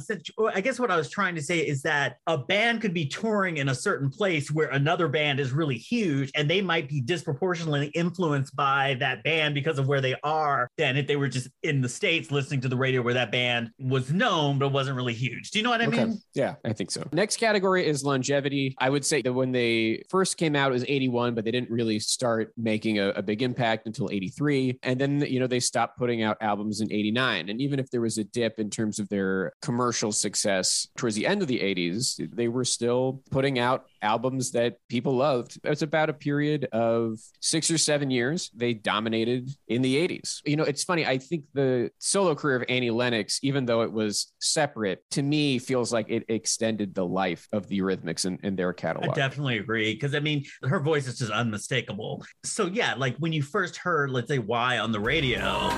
i 0.53 0.61
guess 0.61 0.79
what 0.79 0.91
i 0.91 0.95
was 0.95 1.09
trying 1.09 1.35
to 1.35 1.41
say 1.41 1.59
is 1.59 1.81
that 1.81 2.17
a 2.27 2.37
band 2.37 2.81
could 2.81 2.93
be 2.93 3.05
touring 3.05 3.57
in 3.57 3.69
a 3.69 3.75
certain 3.75 4.09
place 4.09 4.51
where 4.51 4.67
another 4.69 5.07
band 5.07 5.39
is 5.39 5.51
really 5.51 5.77
huge 5.77 6.31
and 6.35 6.49
they 6.49 6.61
might 6.61 6.87
be 6.87 7.01
disproportionately 7.01 7.87
influenced 7.87 8.55
by 8.55 8.95
that 8.99 9.23
band 9.23 9.53
because 9.55 9.79
of 9.79 9.87
where 9.87 10.01
they 10.01 10.15
are 10.23 10.69
than 10.77 10.97
if 10.97 11.07
they 11.07 11.15
were 11.15 11.27
just 11.27 11.47
in 11.63 11.81
the 11.81 11.89
states 11.89 12.31
listening 12.31 12.61
to 12.61 12.67
the 12.69 12.77
radio 12.77 13.01
where 13.01 13.13
that 13.13 13.31
band 13.31 13.69
was 13.79 14.11
known 14.11 14.59
but 14.59 14.69
wasn't 14.69 14.95
really 14.95 15.13
huge 15.13 15.51
do 15.51 15.59
you 15.59 15.63
know 15.63 15.69
what 15.69 15.81
i 15.81 15.85
Okay. 15.85 16.05
mean 16.05 16.21
Yeah, 16.33 16.55
I 16.65 16.73
think 16.73 16.89
so. 16.91 17.07
Next 17.13 17.37
category 17.37 17.85
is 17.85 18.03
longevity. 18.03 18.75
I 18.79 18.89
would 18.89 19.05
say 19.05 19.21
that 19.21 19.33
when 19.33 19.51
they 19.51 20.03
first 20.09 20.37
came 20.37 20.55
out, 20.55 20.71
it 20.71 20.73
was 20.73 20.85
81, 20.87 21.35
but 21.35 21.45
they 21.45 21.51
didn't 21.51 21.69
really 21.69 21.99
start 21.99 22.51
making 22.57 22.99
a, 22.99 23.09
a 23.09 23.21
big 23.21 23.41
impact 23.41 23.85
until 23.85 24.02
83. 24.11 24.79
And 24.83 24.99
then, 24.99 25.21
you 25.21 25.39
know, 25.39 25.47
they 25.47 25.59
stopped 25.59 25.97
putting 25.97 26.23
out 26.23 26.37
albums 26.41 26.81
in 26.81 26.91
89. 26.91 27.49
And 27.49 27.61
even 27.61 27.79
if 27.79 27.89
there 27.91 28.01
was 28.01 28.17
a 28.17 28.23
dip 28.23 28.59
in 28.59 28.69
terms 28.69 28.99
of 28.99 29.09
their 29.09 29.53
commercial 29.61 30.11
success 30.11 30.87
towards 30.97 31.15
the 31.15 31.27
end 31.27 31.41
of 31.41 31.47
the 31.47 31.59
80s, 31.59 32.29
they 32.33 32.47
were 32.47 32.65
still 32.65 33.21
putting 33.31 33.59
out 33.59 33.85
albums 34.03 34.51
that 34.51 34.77
people 34.89 35.15
loved. 35.15 35.59
It's 35.63 35.81
about 35.81 36.09
a 36.09 36.13
period 36.13 36.67
of 36.71 37.17
six 37.39 37.71
or 37.71 37.77
seven 37.77 38.11
years. 38.11 38.51
They 38.53 38.73
dominated 38.73 39.49
in 39.67 39.81
the 39.81 39.95
80s. 40.07 40.41
You 40.45 40.57
know, 40.57 40.63
it's 40.63 40.83
funny. 40.83 41.05
I 41.05 41.17
think 41.17 41.45
the 41.53 41.89
solo 41.97 42.35
career 42.35 42.57
of 42.57 42.65
Annie 42.69 42.91
Lennox, 42.91 43.39
even 43.41 43.65
though 43.65 43.81
it 43.81 43.91
was 43.91 44.31
separate, 44.39 45.03
to 45.11 45.23
me 45.23 45.57
feels 45.57 45.91
like 45.91 46.07
it 46.09 46.25
extended 46.27 46.93
the 46.93 47.05
life 47.05 47.47
of 47.51 47.67
the 47.67 47.79
Eurythmics 47.79 48.25
in 48.43 48.55
their 48.55 48.73
catalog. 48.73 49.11
I 49.11 49.15
definitely 49.15 49.57
agree 49.57 49.93
because 49.93 50.13
I 50.13 50.19
mean 50.19 50.45
her 50.63 50.79
voice 50.79 51.07
is 51.07 51.17
just 51.17 51.31
unmistakable. 51.31 52.25
So 52.43 52.67
yeah, 52.67 52.95
like 52.95 53.15
when 53.17 53.33
you 53.33 53.41
first 53.41 53.77
heard, 53.77 54.11
let's 54.11 54.27
say, 54.27 54.39
"Why" 54.39 54.79
on 54.79 54.91
the 54.91 54.99
radio, 54.99 55.69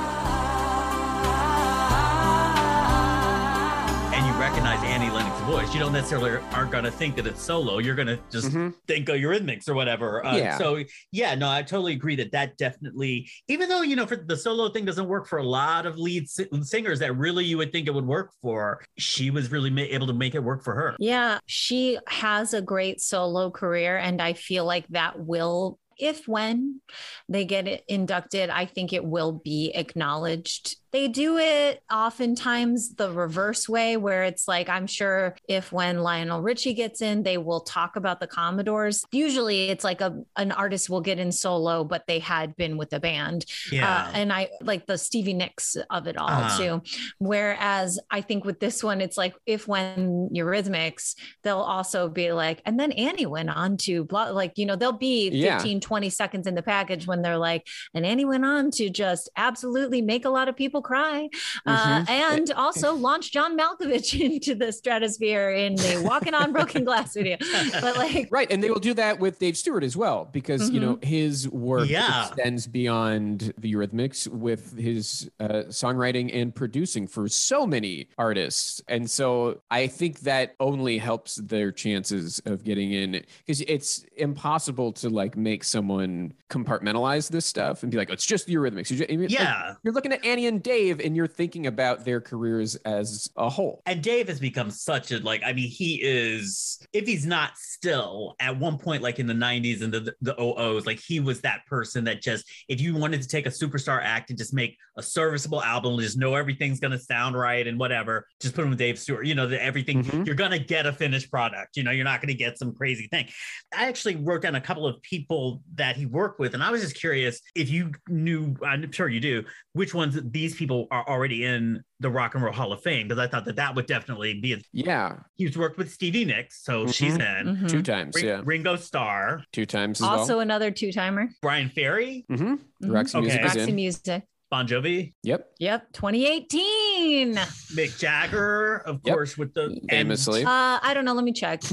voice, 5.46 5.72
you 5.74 5.80
don't 5.80 5.94
necessarily 5.94 6.32
aren't 6.54 6.72
going 6.72 6.84
to 6.84 6.92
think 6.92 7.16
that 7.16 7.28
it's 7.28 7.42
solo. 7.42 7.78
You're 7.78 7.96
going 7.96 8.08
to 8.08 8.20
just 8.32 8.48
Mhm. 8.48 8.74
think 8.88 9.08
of 9.10 9.16
Eurythmics 9.18 9.70
or 9.70 9.74
whatever. 9.76 10.26
Uh, 10.26 10.38
Yeah. 10.38 10.58
So 10.58 10.84
yeah, 11.12 11.36
no, 11.36 11.50
I 11.50 11.62
totally 11.62 11.94
agree 11.94 12.16
that 12.18 12.32
that 12.32 12.58
definitely, 12.58 13.30
even 13.48 13.70
though 13.70 13.82
you 13.84 13.96
know, 13.96 14.06
for 14.08 14.16
the 14.16 14.36
solo 14.36 14.70
thing 14.70 14.86
doesn't 14.86 15.08
work 15.08 15.28
for 15.28 15.38
a 15.38 15.44
lot 15.44 15.86
of 15.86 15.98
lead 16.00 16.28
si- 16.30 16.48
singers 16.64 17.00
that 17.00 17.14
really 17.16 17.46
you 17.46 17.58
would 17.58 17.72
think 17.72 17.88
it 17.88 17.94
would 17.94 18.08
work 18.08 18.32
for, 18.42 18.84
she 18.98 19.30
was 19.30 19.52
really 19.52 19.70
ma- 19.70 19.82
able 19.82 20.08
to 20.08 20.14
make 20.14 20.34
it 20.36 20.40
work 20.44 20.64
for 20.64 20.74
her. 20.74 20.96
Yeah, 21.00 21.40
she 21.46 22.00
has 22.08 22.54
a 22.54 22.62
great 22.62 23.00
solo 23.02 23.52
career, 23.52 23.98
and 23.98 24.22
I 24.22 24.34
feel 24.34 24.66
like 24.66 24.88
that 24.90 25.20
will, 25.20 25.78
if 25.98 26.28
when 26.28 26.82
they 27.30 27.46
get 27.46 27.68
it 27.68 27.84
inducted, 27.88 28.50
I 28.50 28.66
think 28.66 28.94
it 28.94 29.06
will 29.06 29.32
be 29.44 29.72
acknowledged. 29.76 30.78
They 30.96 31.10
do 31.10 31.38
it 31.38 31.84
oftentimes 31.92 32.96
the 32.96 33.12
reverse 33.12 33.68
way, 33.68 33.98
where 33.98 34.24
it's 34.24 34.48
like, 34.48 34.70
I'm 34.70 34.88
sure 34.88 35.36
if 35.46 35.74
when 35.74 36.00
Lionel 36.00 36.42
Richie 36.42 36.74
gets 36.74 37.02
in, 37.02 37.22
they 37.24 37.38
will 37.38 37.60
talk 37.60 37.98
about 37.98 38.22
the 38.22 38.28
Commodores. 38.28 39.04
Usually 39.12 39.68
it's 39.68 39.84
like 39.84 40.00
a, 40.00 40.16
an 40.38 40.54
artist 40.54 40.90
will 40.90 41.02
get 41.02 41.20
in 41.20 41.34
solo, 41.34 41.84
but 41.84 42.08
they 42.08 42.20
had 42.20 42.56
been 42.56 42.78
with 42.78 42.94
a 42.94 43.02
band. 43.02 43.44
Yeah. 43.74 44.06
Uh, 44.06 44.12
and 44.14 44.32
I 44.32 44.48
like 44.62 44.86
the 44.88 44.98
Stevie 44.98 45.34
Nicks 45.34 45.76
of 45.90 46.08
it 46.08 46.16
all 46.16 46.30
Uh-huh. 46.30 46.58
too. 46.58 46.82
Whereas 47.20 48.00
I 48.10 48.22
think 48.22 48.46
with 48.46 48.62
this 48.62 48.82
one, 48.82 49.02
it's 49.02 49.18
like 49.18 49.36
if 49.46 49.68
when 49.68 50.30
Eurythmics, 50.34 51.16
they'll 51.44 51.58
also 51.58 52.08
be 52.08 52.32
like, 52.32 52.62
and 52.66 52.80
then 52.80 52.94
Annie 52.94 53.26
went 53.26 53.50
on 53.50 53.76
to 53.80 54.06
blah, 54.06 54.30
like, 54.30 54.54
you 54.56 54.66
know, 54.66 54.78
they'll 54.78 54.94
be 54.94 55.28
Yeah. 55.30 55.58
15, 55.58 55.82
20 55.82 56.10
seconds 56.10 56.48
in 56.48 56.56
the 56.56 56.64
package 56.64 57.06
when 57.06 57.22
they're 57.22 57.38
like, 57.38 57.68
and 57.94 58.06
Annie 58.06 58.24
went 58.24 58.46
on 58.46 58.72
to 58.72 58.90
just 58.90 59.30
absolutely 59.36 60.02
make 60.02 60.24
a 60.24 60.30
lot 60.30 60.48
of 60.48 60.56
people 60.56 60.84
cry. 60.86 61.30
Uh, 61.66 62.00
Mhm. 62.06 62.10
and 62.10 62.52
also 62.56 62.94
launch 62.94 63.32
John 63.32 63.58
Malkovich 63.58 64.20
into 64.30 64.56
the 64.56 64.72
stratosphere 64.72 65.50
in 65.52 65.76
the 65.76 66.02
Walking 66.06 66.34
on 66.34 66.52
Broken 66.52 66.84
Glass 66.90 67.14
video. 67.14 67.38
But 67.82 67.98
like, 67.98 68.28
Right. 68.32 68.50
And 68.52 68.64
they 68.64 68.70
will 68.70 68.80
do 68.80 68.94
that 68.94 69.20
with 69.20 69.40
Dave 69.40 69.58
Stewart 69.58 69.84
as 69.84 69.98
well, 69.98 70.30
because, 70.32 70.70
you 70.70 70.80
know, 70.80 71.00
his 71.02 71.50
work 71.50 71.90
Yeah. 71.90 72.28
extends 72.28 72.68
beyond 72.68 73.54
the 73.58 73.74
Eurythmics 73.74 74.28
with 74.28 74.78
his 74.78 75.30
uh, 75.40 75.64
songwriting 75.70 76.30
and 76.34 76.54
producing 76.54 77.08
for 77.08 77.28
so 77.28 77.66
many 77.66 78.08
artists. 78.18 78.82
And 78.88 79.10
so 79.10 79.62
I 79.72 79.88
think 79.88 80.20
that 80.22 80.56
only 80.60 80.98
helps 80.98 81.36
their 81.38 81.72
chances 81.72 82.42
of 82.46 82.64
getting 82.64 82.92
in 82.94 83.24
because 83.46 83.62
it's 83.62 84.06
impossible 84.18 84.92
to 84.94 85.10
like 85.10 85.36
make 85.38 85.64
someone 85.64 86.34
compartmentalize 86.50 87.30
this 87.30 87.46
stuff 87.46 87.84
and 87.84 87.92
be 87.92 87.98
like, 87.98 88.10
oh, 88.10 88.14
it's 88.14 88.26
just 88.26 88.46
the 88.46 88.54
Eurythmics. 88.56 88.90
You're, 88.90 89.00
just, 89.00 89.10
I 89.12 89.16
mean, 89.16 89.22
like, 89.22 89.32
Yeah. 89.32 89.74
you're 89.84 89.94
looking 89.94 90.12
at 90.14 90.24
Annie 90.26 90.48
and 90.48 90.62
Dave 90.62 90.75
and 90.84 91.16
you're 91.16 91.28
thinking 91.28 91.68
about 91.68 92.06
their 92.06 92.22
careers 92.22 92.76
as 92.78 93.30
a 93.38 93.50
whole. 93.50 93.82
And 93.86 94.02
Dave 94.02 94.28
has 94.28 94.40
become 94.40 94.70
such 94.70 95.12
a 95.12 95.20
like, 95.20 95.42
I 95.46 95.54
mean, 95.54 95.70
he 95.70 96.02
is, 96.04 96.80
if 96.94 97.06
he's 97.06 97.26
not 97.26 97.58
still 97.58 98.36
at 98.40 98.58
one 98.58 98.78
point, 98.78 99.02
like 99.02 99.20
in 99.20 99.28
the 99.28 99.34
90s 99.34 99.82
and 99.82 99.94
the, 99.94 100.14
the 100.22 100.40
OOs, 100.42 100.86
like 100.86 101.00
he 101.00 101.20
was 101.20 101.42
that 101.42 101.66
person 101.68 102.04
that 102.06 102.22
just, 102.22 102.46
if 102.68 102.82
you 102.82 102.96
wanted 102.96 103.22
to 103.22 103.28
take 103.28 103.46
a 103.46 103.50
superstar 103.50 104.02
act 104.04 104.30
and 104.30 104.38
just 104.40 104.54
make 104.54 104.78
a 104.98 105.04
serviceable 105.04 105.62
album, 105.62 106.00
just 106.00 106.18
know 106.18 106.36
everything's 106.36 106.80
going 106.80 106.92
to 106.92 107.00
sound 107.00 107.38
right 107.38 107.68
and 107.68 107.80
whatever, 107.80 108.26
just 108.42 108.56
put 108.56 108.64
him 108.64 108.70
with 108.70 108.80
Dave 108.80 108.98
Stewart, 109.00 109.26
you 109.26 109.36
know, 109.36 109.48
that 109.48 109.62
everything, 109.64 110.04
Mhm. 110.04 110.26
you're 110.26 110.36
going 110.36 110.52
to 110.52 110.60
get 110.60 110.86
a 110.86 110.94
finished 110.94 111.30
product. 111.32 111.78
You 111.78 111.84
know, 111.84 111.92
you're 111.92 112.04
not 112.06 112.22
going 112.22 112.30
to 112.30 112.38
get 112.38 112.58
some 112.58 112.74
crazy 112.74 113.08
thing. 113.08 113.28
I 113.76 113.88
actually 113.88 114.16
wrote 114.18 114.42
down 114.42 114.56
a 114.56 114.62
couple 114.62 114.86
of 114.88 115.02
people 115.02 115.62
that 115.76 115.96
he 115.96 116.06
worked 116.06 116.40
with, 116.40 116.54
and 116.54 116.64
I 116.64 116.72
was 116.72 116.82
just 116.82 116.96
curious 116.96 117.42
if 117.56 117.70
you 117.70 117.92
knew, 118.08 118.56
I'm 118.66 118.92
sure 118.92 119.08
you 119.10 119.20
do, 119.20 119.44
which 119.74 119.94
ones 119.94 120.18
these 120.32 120.55
people 120.58 120.88
are 120.92 121.08
already 121.08 121.44
in 121.46 121.84
the 122.00 122.10
Rock 122.10 122.36
and 122.36 122.44
Roll 122.44 122.54
Hall 122.54 122.72
of 122.74 122.82
Fame, 122.82 123.08
because 123.08 123.20
I 123.24 123.28
thought 123.28 123.46
that 123.46 123.56
that 123.58 123.76
would 123.76 123.86
definitely 123.88 124.40
be. 124.40 124.54
A- 124.54 124.62
Yeah. 124.74 125.18
He's 125.36 125.58
worked 125.58 125.78
with 125.78 125.92
Stevie 125.92 126.26
Nicks, 126.26 126.64
so 126.64 126.88
she's 126.88 127.14
in. 127.16 127.20
mhm. 127.20 127.70
Two 127.70 127.82
times. 127.82 128.16
Ring- 128.16 128.26
Yeah. 128.26 128.42
Ringo 128.44 128.76
Starr, 128.76 129.44
Two 129.52 129.66
times 129.66 130.00
as 130.02 130.08
also 130.08 130.34
well. 130.34 130.40
another 130.42 130.72
two 130.72 130.92
timer. 130.92 131.30
Bryan 131.42 131.70
Ferry, 131.70 132.26
Mm-hmm. 132.32 132.54
Mhm. 132.86 132.94
Roxy 132.94 133.20
Music 133.22 133.40
Okay. 133.40 133.48
is 133.50 133.56
Roxy. 133.58 133.72
Music. 133.74 134.24
Bon 134.52 134.68
Jovi, 134.68 135.14
Yep. 135.24 135.48
Yep, 135.60 135.92
2018. 135.94 137.34
Mick 137.36 137.98
Jagger, 138.00 138.78
of 138.86 139.02
Yep. 139.04 139.14
course, 139.16 139.38
with 139.38 139.54
the 139.56 139.64
and- 139.66 139.90
Famously. 139.90 140.44
Uh, 140.46 140.80
I 140.82 140.92
don't 140.94 141.04
know. 141.04 141.14
Let 141.14 141.24
me 141.24 141.34
check. 141.34 141.62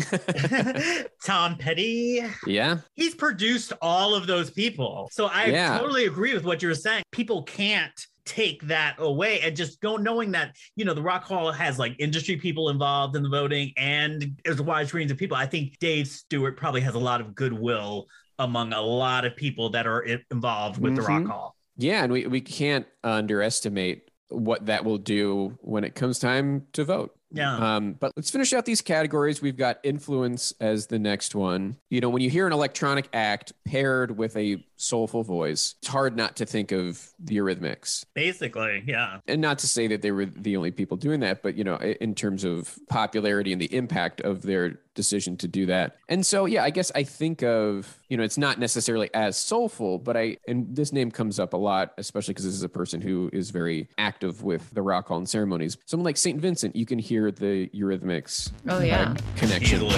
Tom 1.26 1.56
Petty. 1.56 2.22
yeah. 2.46 2.78
He's 2.94 3.14
produced 3.14 3.72
all 3.82 4.14
of 4.14 4.26
those 4.26 4.50
people. 4.50 5.09
So 5.12 5.26
I 5.26 5.46
Yeah. 5.46 5.78
totally 5.78 6.06
agree 6.06 6.34
with 6.34 6.44
what 6.44 6.62
you 6.62 6.68
were 6.68 6.74
saying. 6.74 7.02
People 7.12 7.42
can't 7.42 7.92
take 8.24 8.62
that 8.62 8.94
away 8.98 9.40
and 9.40 9.56
just 9.56 9.80
go 9.80 9.96
knowing 9.96 10.30
that 10.30 10.54
you 10.76 10.84
know 10.84 10.94
the 10.94 11.02
rock 11.02 11.24
hall 11.24 11.50
has 11.50 11.78
like 11.78 11.94
industry 11.98 12.36
people 12.36 12.68
involved 12.68 13.16
in 13.16 13.22
the 13.22 13.28
voting 13.28 13.72
and 13.76 14.40
there's 14.44 14.60
a 14.60 14.62
wide 14.62 14.92
range 14.94 15.10
of 15.10 15.18
people 15.18 15.36
i 15.36 15.44
think 15.46 15.76
dave 15.80 16.06
stewart 16.06 16.56
probably 16.56 16.80
has 16.80 16.94
a 16.94 16.98
lot 16.98 17.20
of 17.20 17.34
goodwill 17.34 18.06
among 18.38 18.72
a 18.72 18.80
lot 18.80 19.24
of 19.24 19.34
people 19.34 19.70
that 19.70 19.86
are 19.86 20.02
involved 20.30 20.80
with 20.80 20.94
the 20.94 21.02
rock 21.02 21.22
Mhm. 21.22 21.26
hall 21.30 21.56
Yeah. 21.76 22.04
And 22.04 22.12
we, 22.12 22.26
we 22.26 22.40
can't 22.40 22.86
underestimate 23.02 24.10
what 24.28 24.66
that 24.66 24.84
will 24.84 24.98
do 24.98 25.58
when 25.60 25.84
it 25.84 25.94
comes 25.94 26.18
time 26.18 26.66
to 26.72 26.84
vote. 26.84 27.14
yeah 27.32 27.56
Um, 27.76 27.94
but 27.94 28.12
let's 28.16 28.30
finish 28.30 28.52
out 28.52 28.64
these 28.64 28.80
categories. 28.80 29.42
We've 29.42 29.56
got 29.56 29.78
influence 29.82 30.52
as 30.60 30.86
the 30.86 30.98
next 30.98 31.34
one. 31.34 31.76
You 31.90 32.00
know, 32.00 32.08
when 32.08 32.22
you 32.22 32.30
hear 32.30 32.46
an 32.46 32.52
electronic 32.52 33.08
act 33.12 33.52
paired 33.66 34.16
with 34.16 34.36
a 34.36 34.64
soulful 34.82 35.22
voice. 35.22 35.76
It's 35.80 35.88
hard 35.88 36.16
not 36.16 36.36
to 36.36 36.46
think 36.46 36.72
of 36.72 37.09
the 37.18 37.36
Eurythmics. 37.36 38.04
Basically, 38.14 38.82
yeah. 38.86 39.18
And 39.28 39.40
not 39.40 39.59
to 39.60 39.68
say 39.68 39.86
that 39.88 40.02
they 40.02 40.10
were 40.10 40.26
the 40.26 40.56
only 40.56 40.70
people 40.70 40.96
doing 40.96 41.20
that, 41.20 41.42
but 41.42 41.56
you 41.56 41.64
know, 41.64 41.76
in 41.76 42.14
terms 42.14 42.44
of 42.44 42.78
popularity 42.88 43.52
and 43.52 43.60
the 43.60 43.72
impact 43.74 44.20
of 44.20 44.42
their 44.42 44.80
decision 44.94 45.36
to 45.38 45.48
do 45.48 45.64
that. 45.66 45.96
And 46.09 46.24
so, 46.26 46.44
yeah, 46.44 46.62
I 46.64 46.70
guess 46.70 46.92
I 46.94 47.02
think 47.04 47.42
of, 47.42 47.98
you 48.09 48.16
know, 48.18 48.22
it's 48.22 48.36
not 48.36 48.59
necessarily 48.59 49.09
as 49.14 49.38
soulful, 49.38 49.98
but 49.98 50.16
I, 50.18 50.36
and 50.46 50.76
this 50.76 50.92
name 50.92 51.10
comes 51.10 51.38
up 51.40 51.54
a 51.54 51.56
lot, 51.56 51.94
especially 51.96 52.34
because 52.34 52.44
this 52.44 52.54
is 52.54 52.62
a 52.62 52.68
person 52.68 53.00
who 53.00 53.30
is 53.32 53.48
very 53.50 53.88
active 53.96 54.42
with 54.42 54.68
the 54.74 54.82
rock 54.82 55.09
hall 55.09 55.16
and 55.18 55.28
ceremonies. 55.28 55.78
Someone 55.86 56.04
like 56.04 56.18
St. 56.18 56.38
Vincent, 56.40 56.76
you 56.76 56.84
can 56.84 56.98
hear 56.98 57.30
the 57.30 57.68
Eurythmics 57.68 58.52
Oh 58.68 58.80
yeah. 58.80 59.14
connection. 59.36 59.82
Easily. 59.82 59.92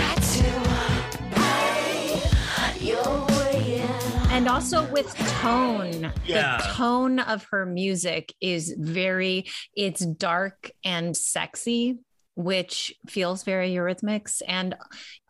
And 4.34 4.48
also 4.48 4.84
with 4.90 5.14
tone, 5.40 6.12
Yeah. 6.26 6.56
the 6.56 6.64
tone 6.74 7.20
of 7.20 7.46
her 7.52 7.64
music 7.64 8.34
is 8.40 8.74
very, 8.76 9.46
it's 9.76 10.04
dark 10.04 10.72
and 10.84 11.16
sexy, 11.16 12.00
which 12.34 12.94
feels 13.08 13.44
very 13.44 13.70
Eurythmics 13.70 14.42
and 14.46 14.74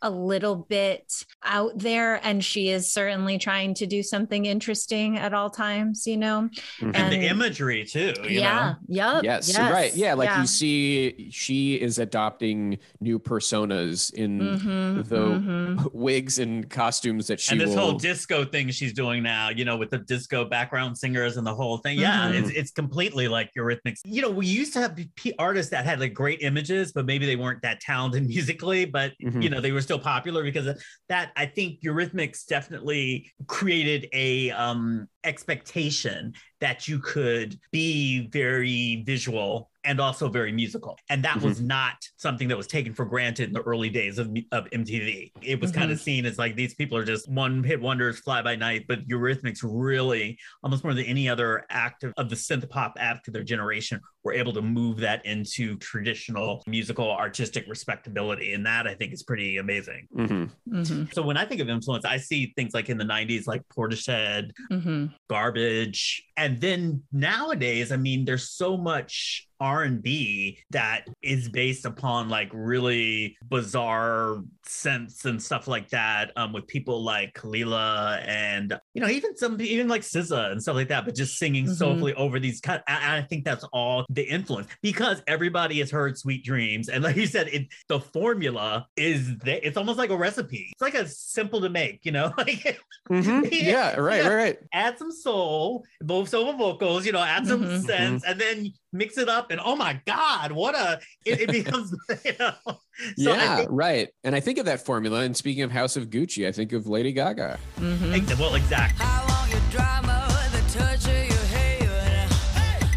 a 0.03 0.11
little 0.11 0.57
bit 0.57 1.25
out 1.43 1.79
there. 1.79 2.21
And 2.27 2.45
she 2.45 2.69
is 2.71 2.93
certainly 2.93 3.39
trying 3.39 3.75
to 3.75 3.87
do 3.87 4.03
something 4.03 4.45
interesting 4.45 5.17
at 5.17 5.33
all 5.33 5.49
times, 5.49 6.07
you 6.07 6.17
know? 6.19 6.49
Mhm. 6.81 6.95
And 6.95 7.13
the 7.13 7.27
imagery 7.27 7.85
too. 7.85 8.13
You 8.23 8.41
yeah. 8.41 8.75
Know? 8.89 9.15
Yep. 9.15 9.25
Yes, 9.25 9.59
right. 9.59 9.95
Yeah, 9.95 10.15
like 10.15 10.29
yeah. 10.29 10.41
you 10.43 10.47
see, 10.47 11.29
she 11.31 11.75
is 11.75 11.99
adopting 11.99 12.79
new 13.01 13.19
personas 13.19 14.13
in 14.13 14.39
Mhm, 14.41 15.09
the 15.09 15.17
mhm. 15.17 15.95
wigs 15.95 16.39
and 16.39 16.69
costumes 16.69 17.27
that 17.29 17.41
she 17.41 17.53
and 17.53 17.61
this 17.61 17.71
will. 17.71 17.79
whole 17.79 17.93
disco 17.99 18.45
thing 18.45 18.71
she's 18.71 18.93
doing 18.93 19.23
now, 19.23 19.49
you 19.49 19.65
know, 19.65 19.77
with 19.77 19.91
the 19.91 19.99
disco 19.99 20.45
background 20.45 20.97
singers 20.99 21.37
and 21.39 21.47
the 21.47 21.55
whole 21.55 21.79
thing. 21.79 21.99
Yeah, 21.99 22.31
Mhm. 22.31 22.41
it's, 22.41 22.51
it's 22.51 22.71
completely 22.73 23.27
like 23.29 23.51
Eurythmics. 23.57 24.01
You 24.05 24.23
know, 24.23 24.31
we 24.31 24.47
used 24.47 24.73
to 24.75 24.81
have 24.81 24.99
artists 25.39 25.71
that 25.71 25.85
had 25.87 25.99
like 26.01 26.13
great 26.13 26.41
images, 26.43 26.93
but 26.95 27.07
maybe 27.07 27.27
they 27.27 27.37
weren't 27.37 27.63
that 27.63 27.81
talented 27.81 28.27
musically, 28.29 28.85
but 28.85 29.13
Mhm. 29.23 29.43
you 29.43 29.51
know, 29.51 29.61
they 29.61 29.73
were 29.73 29.83
still 29.83 29.99
popular 29.99 30.43
because 30.43 30.67
of 30.67 30.83
that. 31.09 31.33
I 31.37 31.47
think 31.47 31.81
Eurythmics 31.83 32.47
definitely 32.47 33.33
created 33.47 34.09
a 34.13 34.51
um 34.53 35.09
expectation 35.25 36.35
that 36.61 36.89
you 36.89 36.99
could 36.99 37.59
be 37.73 38.29
very 38.29 39.03
visual 39.05 39.71
and 39.87 40.01
also 40.01 40.31
very 40.31 40.51
musical. 40.51 40.97
And 41.11 41.23
that 41.25 41.43
was 41.43 41.61
not 41.61 41.97
something 42.17 42.49
that 42.49 42.57
was 42.57 42.67
taken 42.67 42.95
for 42.95 43.05
granted 43.05 43.49
in 43.49 43.53
the 43.53 43.61
early 43.63 43.91
days 43.91 44.19
of, 44.19 44.29
of 44.51 44.65
MTV. 44.71 45.33
It 45.43 45.61
was 45.61 45.73
kind 45.73 45.93
of 45.93 46.01
seen 46.01 46.25
as 46.25 46.39
like 46.39 46.57
these 46.57 46.73
people 46.75 46.97
are 46.97 47.05
just 47.05 47.29
one 47.31 47.63
hit 47.63 47.83
wonders, 47.83 48.19
fly 48.21 48.41
by 48.41 48.57
night, 48.57 48.87
but 48.89 49.07
Eurythmics 49.07 49.61
really, 49.63 50.39
almost 50.63 50.85
more 50.85 50.95
than 50.95 51.05
any 51.05 51.29
other 51.29 51.65
act 51.69 52.03
of, 52.03 52.15
of 52.17 52.31
the 52.31 52.35
synth 52.37 52.67
pop 52.71 52.95
act 52.99 53.29
of 53.29 53.35
their 53.35 53.43
generation, 53.43 54.01
were 54.23 54.33
able 54.33 54.55
to 54.55 54.63
move 54.63 54.97
that 55.01 55.25
into 55.27 55.77
traditional 55.77 56.63
musical 56.67 57.11
artistic 57.11 57.67
respectability. 57.69 58.55
And 58.55 58.65
that 58.65 58.87
I 58.87 58.95
think 58.95 59.13
is 59.13 59.23
pretty 59.23 59.59
amazing. 59.59 60.09
Mhm. 60.17 60.51
Mhm, 60.67 61.13
So 61.15 61.21
when 61.21 61.37
I 61.37 61.45
think 61.45 61.61
of 61.61 61.69
influence, 61.69 62.07
I 62.07 62.17
see 62.17 62.55
things 62.57 62.73
like 62.73 62.89
in 62.89 62.97
the 62.97 63.05
90s, 63.05 63.47
like 63.47 63.61
Portishead, 63.69 64.53
mhm. 64.73 65.13
Garbage. 65.29 66.25
And 66.37 66.61
then 66.61 67.03
nowadays 67.13 67.93
i 67.93 67.97
mean 67.97 68.25
there's 68.25 68.51
so 68.51 68.77
much 68.77 69.49
r&b 69.65 70.59
that 70.71 71.07
is 71.23 71.49
based 71.49 71.87
upon 71.87 72.29
like 72.29 72.51
really 72.53 73.37
bizarre 73.49 74.43
synths 74.67 75.25
and 75.25 75.43
stuff 75.43 75.67
like 75.67 75.89
that 75.89 76.31
um, 76.37 76.53
with 76.53 76.67
people 76.67 77.03
like 77.03 77.33
Kelela 77.35 78.23
and 78.27 78.79
you 78.95 79.01
know 79.01 79.09
even 79.09 79.37
some 79.37 79.61
even 79.61 79.89
like 79.89 80.03
SZA 80.03 80.53
and 80.53 80.63
stuff 80.63 80.77
like 80.77 80.89
that 80.89 81.05
but 81.07 81.15
just 81.15 81.39
singing 81.39 81.65
Mhm. 81.65 81.77
soulfully 81.77 82.15
over 82.15 82.39
these 82.39 82.61
kind 82.61 82.83
I, 82.87 83.19
I 83.19 83.23
think 83.23 83.45
that's 83.45 83.65
all 83.73 84.05
the 84.11 84.23
influence 84.23 84.69
because 84.83 85.23
everybody 85.27 85.79
has 85.81 85.91
heard 85.91 86.19
sweet 86.19 86.45
dreams 86.45 86.89
and 86.89 87.03
like 87.03 87.17
you 87.17 87.27
said 87.27 87.49
it 87.49 87.67
the 87.89 88.01
formula 88.01 88.87
is 88.97 89.37
that 89.39 89.67
it's 89.67 89.77
almost 89.77 89.99
like 89.99 90.11
a 90.11 90.17
recipe 90.17 90.69
it's 90.73 90.83
like 90.83 90.95
a 90.95 91.07
simple 91.09 91.61
to 91.63 91.69
make 91.71 92.01
you 92.05 92.13
know 92.13 92.33
like 92.39 92.79
Mhm. 93.11 93.49
Yeah, 93.53 93.97
right, 94.01 94.23
Yeah. 94.23 94.29
right, 94.29 94.35
right. 94.35 94.59
add 94.73 94.99
some 94.99 95.13
soul, 95.13 95.85
both 96.01 96.31
soul 96.31 96.55
vocals, 96.55 97.05
you 97.05 97.13
know, 97.13 97.23
add 97.23 97.47
some 97.47 97.63
Mhm. 97.63 97.85
synths, 97.85 98.23
and 98.27 98.41
then 98.41 98.73
mix 98.95 99.19
it 99.19 99.29
up. 99.29 99.51
And 99.55 99.63
oh 99.65 99.77
my 99.77 100.01
God, 100.05 100.51
what 100.51 100.75
a 100.75 100.99
it, 101.25 101.43
it 101.43 101.49
becomes, 101.53 101.95
you 102.25 102.33
know. 102.41 102.55
So 102.67 102.77
yeah, 103.17 103.57
think- 103.59 103.69
right. 103.71 104.09
And 104.25 104.35
I 104.35 104.41
think 104.41 104.59
of 104.59 104.65
that 104.67 104.85
formula. 104.85 105.21
And 105.21 105.37
speaking 105.37 105.63
of 105.63 105.71
House 105.71 105.97
of 105.97 106.11
Gucci, 106.11 106.45
I 106.49 106.51
think 106.51 106.73
of 106.73 106.89
Lady 106.89 107.13
Gaga. 107.13 107.61
Mhm. 107.79 108.37
well, 108.41 108.57
exactly. 108.57 109.07
I 109.07 109.25
want 109.29 109.51
your 109.53 109.61
drama, 109.71 110.27
the 110.51 110.77
touch 110.77 111.05
of 111.07 111.29
your 111.31 111.47
hair. 111.57 112.29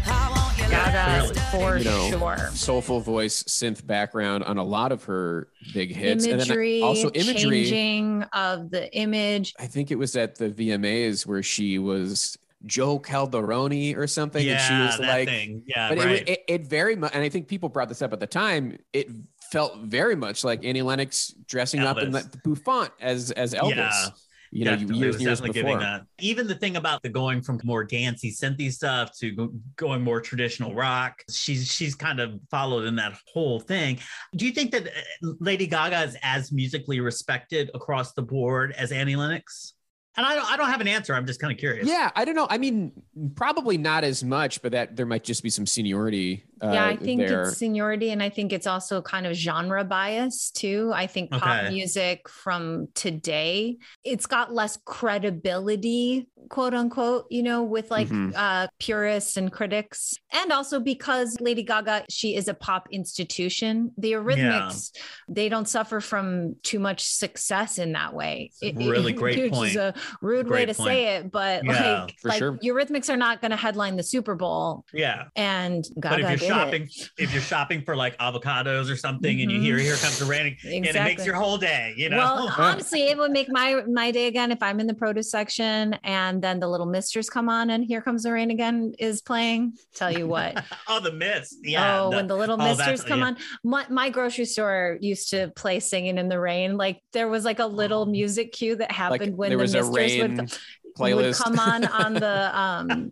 I 0.06 0.32
want 0.36 0.58
your 0.58 0.68
Gaga 0.68 1.32
Clearly. 1.32 1.40
for 1.52 1.78
You 1.78 1.84
know, 1.84 2.10
sure. 2.36 2.50
Soulful 2.54 2.98
voice, 3.02 3.44
synth 3.44 3.86
background 3.86 4.42
on 4.42 4.58
a 4.58 4.64
lot 4.64 4.90
of 4.90 5.04
her 5.04 5.46
big 5.72 5.94
hits. 5.94 6.24
and 6.24 6.34
Imagery, 6.40 6.80
then 6.80 6.88
also 6.88 7.10
imagery. 7.12 7.62
changing 7.66 8.24
of 8.32 8.70
the 8.72 8.92
image. 8.96 9.54
I 9.60 9.66
think 9.68 9.92
it 9.92 9.96
was 9.96 10.16
at 10.16 10.34
the 10.34 10.50
VMAs 10.50 11.24
where 11.24 11.44
she 11.44 11.78
was 11.78 12.36
Jo 12.68 12.98
Calderone 13.00 13.96
or 13.96 14.06
something. 14.06 14.46
Yeah, 14.46 14.52
and 14.52 14.60
she 14.62 14.74
was 14.86 14.98
that 14.98 15.18
like, 15.18 15.28
thing. 15.28 15.64
Yeah, 15.66 15.88
but 15.88 15.98
right. 15.98 16.08
it, 16.08 16.28
it, 16.28 16.44
it 16.46 16.66
very 16.66 16.94
much, 16.94 17.12
and 17.14 17.22
I 17.22 17.28
think 17.28 17.48
people 17.48 17.68
brought 17.68 17.88
this 17.88 18.02
up 18.02 18.12
at 18.12 18.20
the 18.20 18.26
time. 18.26 18.78
It 18.92 19.08
felt 19.50 19.78
very 19.78 20.14
much 20.14 20.44
like 20.44 20.64
Annie 20.64 20.82
Lennox 20.82 21.34
dressing 21.46 21.80
up 21.80 21.98
in 21.98 22.12
the 22.12 22.28
bouffant 22.44 22.90
as 23.00 23.30
as 23.32 23.54
Elvis. 23.54 23.76
Yeah, 23.76 24.08
you 24.50 24.64
know, 24.64 24.72
Definitely, 24.72 24.98
years 24.98 25.20
years 25.20 25.40
definitely 25.40 25.60
before. 25.60 25.78
giving 25.78 25.86
that. 25.86 26.06
Even 26.20 26.46
the 26.46 26.54
thing 26.54 26.76
about 26.76 27.02
the 27.02 27.08
going 27.08 27.42
from 27.42 27.60
more 27.64 27.84
dancey, 27.84 28.30
synthy 28.30 28.72
stuff 28.72 29.10
to 29.18 29.30
go- 29.32 29.52
going 29.76 30.02
more 30.02 30.20
traditional 30.20 30.74
rock, 30.74 31.22
she's 31.30 31.70
she's 31.70 31.94
kind 31.94 32.18
of 32.18 32.40
followed 32.50 32.86
in 32.86 32.96
that 32.96 33.18
whole 33.32 33.60
thing. 33.60 33.98
Do 34.34 34.46
you 34.46 34.52
think 34.52 34.70
that 34.72 34.86
uh, 34.86 35.32
Lady 35.40 35.66
Gaga 35.66 36.02
is 36.02 36.16
as 36.22 36.50
musically 36.50 37.00
respected 37.00 37.70
across 37.74 38.12
the 38.12 38.22
board 38.22 38.74
as 38.78 38.90
Annie 38.90 39.16
Lennox? 39.16 39.74
And 40.18 40.26
I 40.26 40.34
don't, 40.34 40.50
I 40.50 40.56
don't 40.56 40.68
have 40.68 40.80
an 40.80 40.88
answer. 40.88 41.14
I'm 41.14 41.26
just 41.26 41.38
kind 41.38 41.52
of 41.52 41.60
curious. 41.60 41.86
Yeah, 41.86 42.10
I 42.16 42.24
don't 42.24 42.34
know. 42.34 42.48
I 42.50 42.58
mean, 42.58 42.90
probably 43.36 43.78
not 43.78 44.02
as 44.02 44.24
much, 44.24 44.60
but 44.62 44.72
that 44.72 44.96
there 44.96 45.06
might 45.06 45.22
just 45.22 45.44
be 45.44 45.48
some 45.48 45.64
seniority. 45.64 46.44
Uh, 46.62 46.70
yeah, 46.72 46.86
I 46.86 46.96
think 46.96 47.20
there. 47.20 47.42
it's 47.44 47.58
seniority, 47.58 48.10
and 48.10 48.22
I 48.22 48.30
think 48.30 48.52
it's 48.52 48.66
also 48.66 49.00
kind 49.02 49.26
of 49.26 49.34
genre 49.34 49.84
bias 49.84 50.50
too. 50.50 50.90
I 50.94 51.06
think 51.06 51.30
pop 51.30 51.70
music 51.70 52.28
from 52.28 52.88
today, 52.94 53.76
it's 54.04 54.26
got 54.26 54.52
less 54.52 54.78
credibility, 54.84 56.28
quote 56.48 56.74
unquote, 56.74 57.26
you 57.30 57.42
know, 57.42 57.62
with 57.62 57.90
like 57.90 58.08
Mhm. 58.08 58.32
uh, 58.34 58.68
purists 58.78 59.36
and 59.36 59.52
critics, 59.52 60.14
and 60.32 60.50
also 60.52 60.80
because 60.80 61.36
Lady 61.40 61.62
Gaga, 61.62 62.04
she 62.08 62.34
is 62.34 62.48
a 62.48 62.54
pop 62.54 62.88
institution. 62.90 63.92
The 63.98 64.12
Eurythmics, 64.12 64.90
they 65.28 65.48
don't 65.48 65.68
suffer 65.68 66.00
from 66.00 66.56
too 66.62 66.78
much 66.78 67.04
success 67.04 67.78
in 67.78 67.92
that 67.92 68.14
way. 68.14 68.50
Really 68.62 69.12
great 69.22 69.38
which 69.38 69.52
point. 69.52 69.70
Is 69.70 69.76
a 69.76 69.94
rude 70.22 70.48
way 70.48 70.66
to 70.66 70.74
point. 70.74 70.88
say 70.88 71.16
it, 71.16 71.30
but 71.30 71.64
Yeah, 71.64 72.00
like, 72.02 72.18
for 72.20 72.28
like 72.28 72.38
sure. 72.38 72.58
Eurythmics 72.64 73.08
are 73.10 73.16
not 73.16 73.40
going 73.40 73.50
to 73.50 73.56
headline 73.56 73.96
the 73.96 74.02
Super 74.02 74.34
Bowl, 74.34 74.84
Yeah. 74.92 75.24
and 75.36 75.84
Gaga 76.00 76.36
But 76.48 76.54
if 76.54 76.68
you're 76.72 76.82
it. 76.82 76.92
shopping, 76.92 77.12
if 77.18 77.32
you're 77.32 77.42
shopping 77.42 77.82
for 77.82 77.96
like 77.96 78.16
avocados 78.18 78.90
or 78.90 78.96
something, 78.96 79.40
and 79.40 79.50
you 79.50 79.60
hear 79.60 79.76
mm-hmm. 79.76 79.84
"Here 79.84 79.96
comes 79.96 80.18
the 80.18 80.24
rain," 80.24 80.56
and 80.64 80.86
it 80.86 80.94
makes 80.94 81.24
your 81.24 81.34
whole 81.34 81.58
day, 81.58 81.94
you 81.96 82.08
know. 82.08 82.18
Well, 82.18 82.54
honestly, 82.58 83.02
it 83.08 83.18
would 83.18 83.30
make 83.30 83.48
my 83.50 83.82
my 83.88 84.10
day 84.10 84.26
again 84.26 84.52
if 84.52 84.62
I'm 84.62 84.80
in 84.80 84.86
the 84.86 84.94
produce 84.94 85.30
section 85.30 85.94
and 86.04 86.42
then 86.42 86.60
the 86.60 86.68
Little 86.68 86.86
Misters 86.86 87.28
come 87.30 87.48
on 87.48 87.70
and 87.70 87.84
Here 87.84 88.00
Comes 88.00 88.22
the 88.22 88.32
Rain 88.32 88.50
again 88.50 88.94
is 88.98 89.20
playing. 89.20 89.74
Tell 89.94 90.10
you 90.10 90.26
what. 90.26 90.64
oh, 90.88 91.00
the 91.00 91.12
mist. 91.12 91.56
Yeah. 91.62 92.02
oh, 92.02 92.10
the- 92.10 92.16
when 92.16 92.26
the 92.26 92.36
Little 92.36 92.60
oh, 92.60 92.76
Misters 92.76 93.02
come 93.04 93.20
yeah. 93.20 93.26
on. 93.26 93.36
My, 93.64 93.86
my 93.90 94.10
grocery 94.10 94.44
store 94.44 94.98
used 95.00 95.30
to 95.30 95.48
play 95.54 95.80
Singing 95.80 96.18
in 96.18 96.28
the 96.28 96.40
Rain. 96.40 96.76
Like 96.76 97.02
there 97.12 97.28
was 97.28 97.44
like 97.44 97.58
a 97.58 97.66
little 97.66 97.98
Oh. 97.98 98.04
music 98.04 98.52
cue 98.52 98.76
that 98.76 98.90
like 98.90 98.96
happened 98.96 99.36
when 99.36 99.50
there 99.50 99.58
the 99.58 99.62
was 99.62 99.74
a 99.74 99.78
Misters 99.78 99.96
rain 99.96 100.20
would, 100.20 100.40
would 100.40 100.58
playlist. 100.98 101.42
come 101.42 101.58
on 101.58 101.84
on 101.86 102.14
the 102.14 102.58
um 102.58 103.10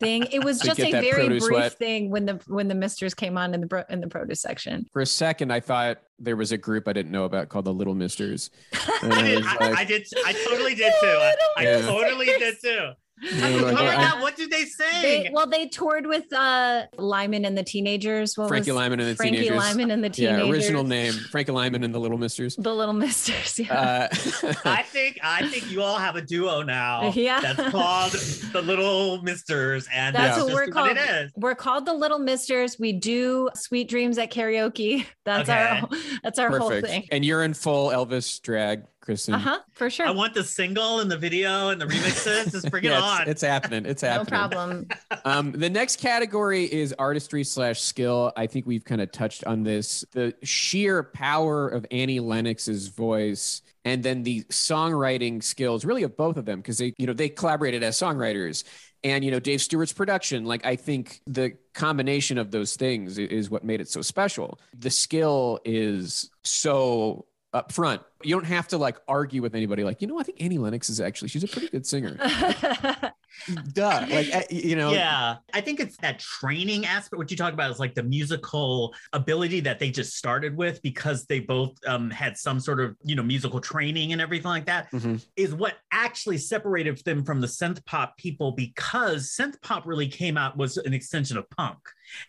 thing. 0.00 0.24
It 0.30 0.42
was 0.44 0.60
just 0.60 0.80
a 0.80 0.90
very 0.90 1.28
brief 1.28 1.42
wet. 1.50 1.72
thing 1.74 2.10
when 2.10 2.26
the 2.26 2.40
when 2.46 2.68
the 2.68 2.74
Misters 2.74 3.14
came 3.14 3.36
on 3.36 3.54
in 3.54 3.60
the 3.62 3.66
pro- 3.66 3.84
in 3.90 4.00
the 4.00 4.08
produce 4.08 4.40
section. 4.40 4.86
For 4.92 5.02
a 5.02 5.06
second, 5.06 5.52
I 5.52 5.60
thought 5.60 5.98
there 6.18 6.36
was 6.36 6.52
a 6.52 6.58
group 6.58 6.86
I 6.88 6.92
didn't 6.92 7.12
know 7.12 7.24
about 7.24 7.48
called 7.48 7.64
the 7.64 7.74
Little 7.74 7.94
Misters. 7.94 8.50
I 8.72 9.08
I 9.10 9.22
did. 9.22 9.44
I, 9.44 9.54
like- 9.68 9.78
I 9.78 9.84
did. 9.84 10.06
I 10.26 10.32
totally 10.32 10.74
did 10.74 10.92
too. 11.00 11.06
I, 11.06 11.34
I 11.58 11.62
Yeah. 11.64 11.80
totally 11.82 12.26
did 12.26 12.56
too. 12.62 12.90
I 13.22 13.52
was 13.52 13.62
like, 13.62 13.76
forgot 13.76 14.20
What 14.20 14.36
did 14.36 14.50
they 14.50 14.64
sing? 14.64 15.02
They, 15.02 15.30
well, 15.32 15.46
they 15.46 15.66
toured 15.68 16.06
with 16.06 16.32
uh 16.32 16.86
Lymon 16.98 17.44
and 17.44 17.56
the 17.56 17.62
Teenagers. 17.62 18.36
What 18.36 18.48
Frankie 18.48 18.72
was 18.72 18.78
Lymon 18.78 19.00
and 19.00 19.10
the 19.10 19.14
Frankie 19.14 19.36
Teenagers. 19.36 19.56
Frankie 19.56 19.78
Lymon 19.78 19.90
and 19.92 20.04
the 20.04 20.22
yeah, 20.22 20.36
Teenagers. 20.36 20.50
original 20.50 20.84
name 20.84 21.12
Frankie 21.12 21.52
Lymon 21.52 21.84
and 21.84 21.94
the 21.94 22.00
Little 22.00 22.18
Misters. 22.18 22.56
The 22.56 22.74
Little 22.74 22.94
Misters. 22.94 23.58
Yeah. 23.58 24.08
Uh, 24.12 24.54
I 24.64 24.82
think. 24.86 25.18
I 25.22 25.48
think 25.48 25.70
you 25.70 25.82
all 25.82 25.98
have 25.98 26.16
a 26.16 26.22
duo 26.22 26.62
now. 26.62 27.12
Yeah. 27.24 27.40
That's 27.40 27.70
called 27.70 28.12
the 28.12 28.60
Little 28.60 29.22
Misters, 29.22 29.88
and 29.92 30.14
That's 30.14 30.36
that's 30.36 30.44
what 30.44 30.52
we're 30.52 30.66
just 30.66 30.74
called. 30.74 30.88
What 30.88 30.96
it 30.98 31.10
is. 31.10 31.32
We're 31.36 31.54
called 31.54 31.86
the 31.86 31.94
Little 31.94 32.18
Misters. 32.18 32.78
We 32.78 32.92
do 32.92 33.48
Sweet 33.54 33.88
Dreams 33.88 34.18
at 34.18 34.32
karaoke. 34.32 35.06
That's 35.24 35.48
our 35.48 35.88
that's 36.22 36.38
our 36.38 36.58
whole 36.58 36.80
thing. 36.80 37.08
And 37.10 37.24
you're 37.24 37.42
in 37.44 37.54
full 37.54 37.88
Elvis 37.88 38.42
drag 38.42 38.82
Kristen. 39.04 39.34
Uh 39.34 39.38
huh. 39.38 39.58
For 39.72 39.90
sure. 39.90 40.06
I 40.06 40.10
want 40.10 40.34
the 40.34 40.42
single 40.42 41.00
and 41.00 41.10
the 41.10 41.18
video 41.18 41.68
and 41.68 41.80
the 41.80 41.86
remixes. 41.86 42.50
Just 42.50 42.70
bring 42.70 42.84
it 42.84 42.92
on. 42.92 43.22
it's, 43.22 43.30
it's 43.30 43.42
happening. 43.42 43.84
It's 43.84 44.02
happening. 44.02 44.24
no 44.24 44.48
problem. 44.48 44.88
Um, 45.26 45.52
the 45.52 45.70
next 45.70 46.00
category 46.00 46.64
is 46.64 46.92
artistry 46.98 47.44
slash 47.44 47.80
skill. 47.80 48.30
I 48.36 48.46
think 48.46 48.66
we've 48.66 48.84
kind 48.84 49.00
of 49.00 49.10
touched 49.10 49.44
on 49.46 49.62
this. 49.62 50.04
The 50.12 50.34
sheer 50.42 51.02
power 51.02 51.66
of 51.66 51.86
Annie 51.90 52.20
Lennox's 52.20 52.88
voice 52.88 53.62
and 53.86 54.02
then 54.02 54.22
the 54.22 54.42
songwriting 54.44 55.42
skills 55.42 55.84
really 55.86 56.02
of 56.02 56.14
both 56.16 56.36
of 56.36 56.44
them 56.44 56.58
because 56.58 56.76
they, 56.76 56.92
you 56.98 57.06
know, 57.06 57.14
they 57.14 57.30
collaborated 57.30 57.82
as 57.82 57.96
songwriters. 57.98 58.64
And 59.02 59.22
you 59.22 59.30
know 59.30 59.40
Dave 59.40 59.60
Stewart's 59.60 59.92
production, 59.92 60.46
like 60.46 60.64
I 60.64 60.76
think 60.76 61.20
the 61.26 61.52
combination 61.74 62.38
of 62.38 62.50
those 62.50 62.74
things 62.74 63.18
is 63.18 63.50
what 63.50 63.62
made 63.62 63.80
it 63.82 63.88
so 63.88 64.00
special. 64.00 64.58
The 64.78 64.90
skill 64.90 65.60
is 65.64 66.30
so 66.42 67.26
up 67.54 67.72
front. 67.72 68.02
You 68.22 68.34
don't 68.34 68.44
have 68.44 68.68
to 68.68 68.78
like 68.78 68.98
argue 69.06 69.40
with 69.40 69.54
anybody. 69.54 69.84
Like 69.84 70.02
you 70.02 70.08
know, 70.08 70.18
I 70.18 70.24
think 70.24 70.42
Annie 70.42 70.58
Lennox 70.58 70.90
is 70.90 71.00
actually 71.00 71.28
she's 71.28 71.44
a 71.44 71.48
pretty 71.48 71.68
good 71.68 71.86
singer. 71.86 72.16
Duh, 73.72 74.06
like 74.10 74.32
eh, 74.32 74.42
you 74.50 74.76
know, 74.76 74.92
yeah, 74.92 75.36
I 75.52 75.60
think 75.60 75.78
it's 75.80 75.96
that 75.98 76.18
training 76.18 76.86
aspect. 76.86 77.18
What 77.18 77.30
you 77.30 77.36
talk 77.36 77.52
about 77.52 77.70
is 77.70 77.78
like 77.78 77.94
the 77.94 78.02
musical 78.02 78.94
ability 79.12 79.60
that 79.60 79.78
they 79.78 79.90
just 79.90 80.16
started 80.16 80.56
with 80.56 80.80
because 80.82 81.26
they 81.26 81.40
both 81.40 81.72
um, 81.86 82.10
had 82.10 82.36
some 82.38 82.60
sort 82.60 82.80
of 82.80 82.96
you 83.04 83.14
know 83.14 83.22
musical 83.22 83.60
training 83.60 84.12
and 84.12 84.20
everything 84.20 84.48
like 84.48 84.66
that. 84.66 84.90
Mhm. 84.92 85.24
Is 85.36 85.54
what 85.54 85.74
actually 85.92 86.38
separated 86.38 86.98
them 87.04 87.24
from 87.24 87.40
the 87.40 87.46
synth 87.46 87.84
pop 87.84 88.16
people 88.16 88.52
because 88.52 89.36
synth 89.38 89.60
pop 89.62 89.86
really 89.86 90.08
came 90.08 90.36
out 90.36 90.56
was 90.56 90.76
an 90.78 90.94
extension 90.94 91.36
of 91.36 91.48
punk, 91.50 91.78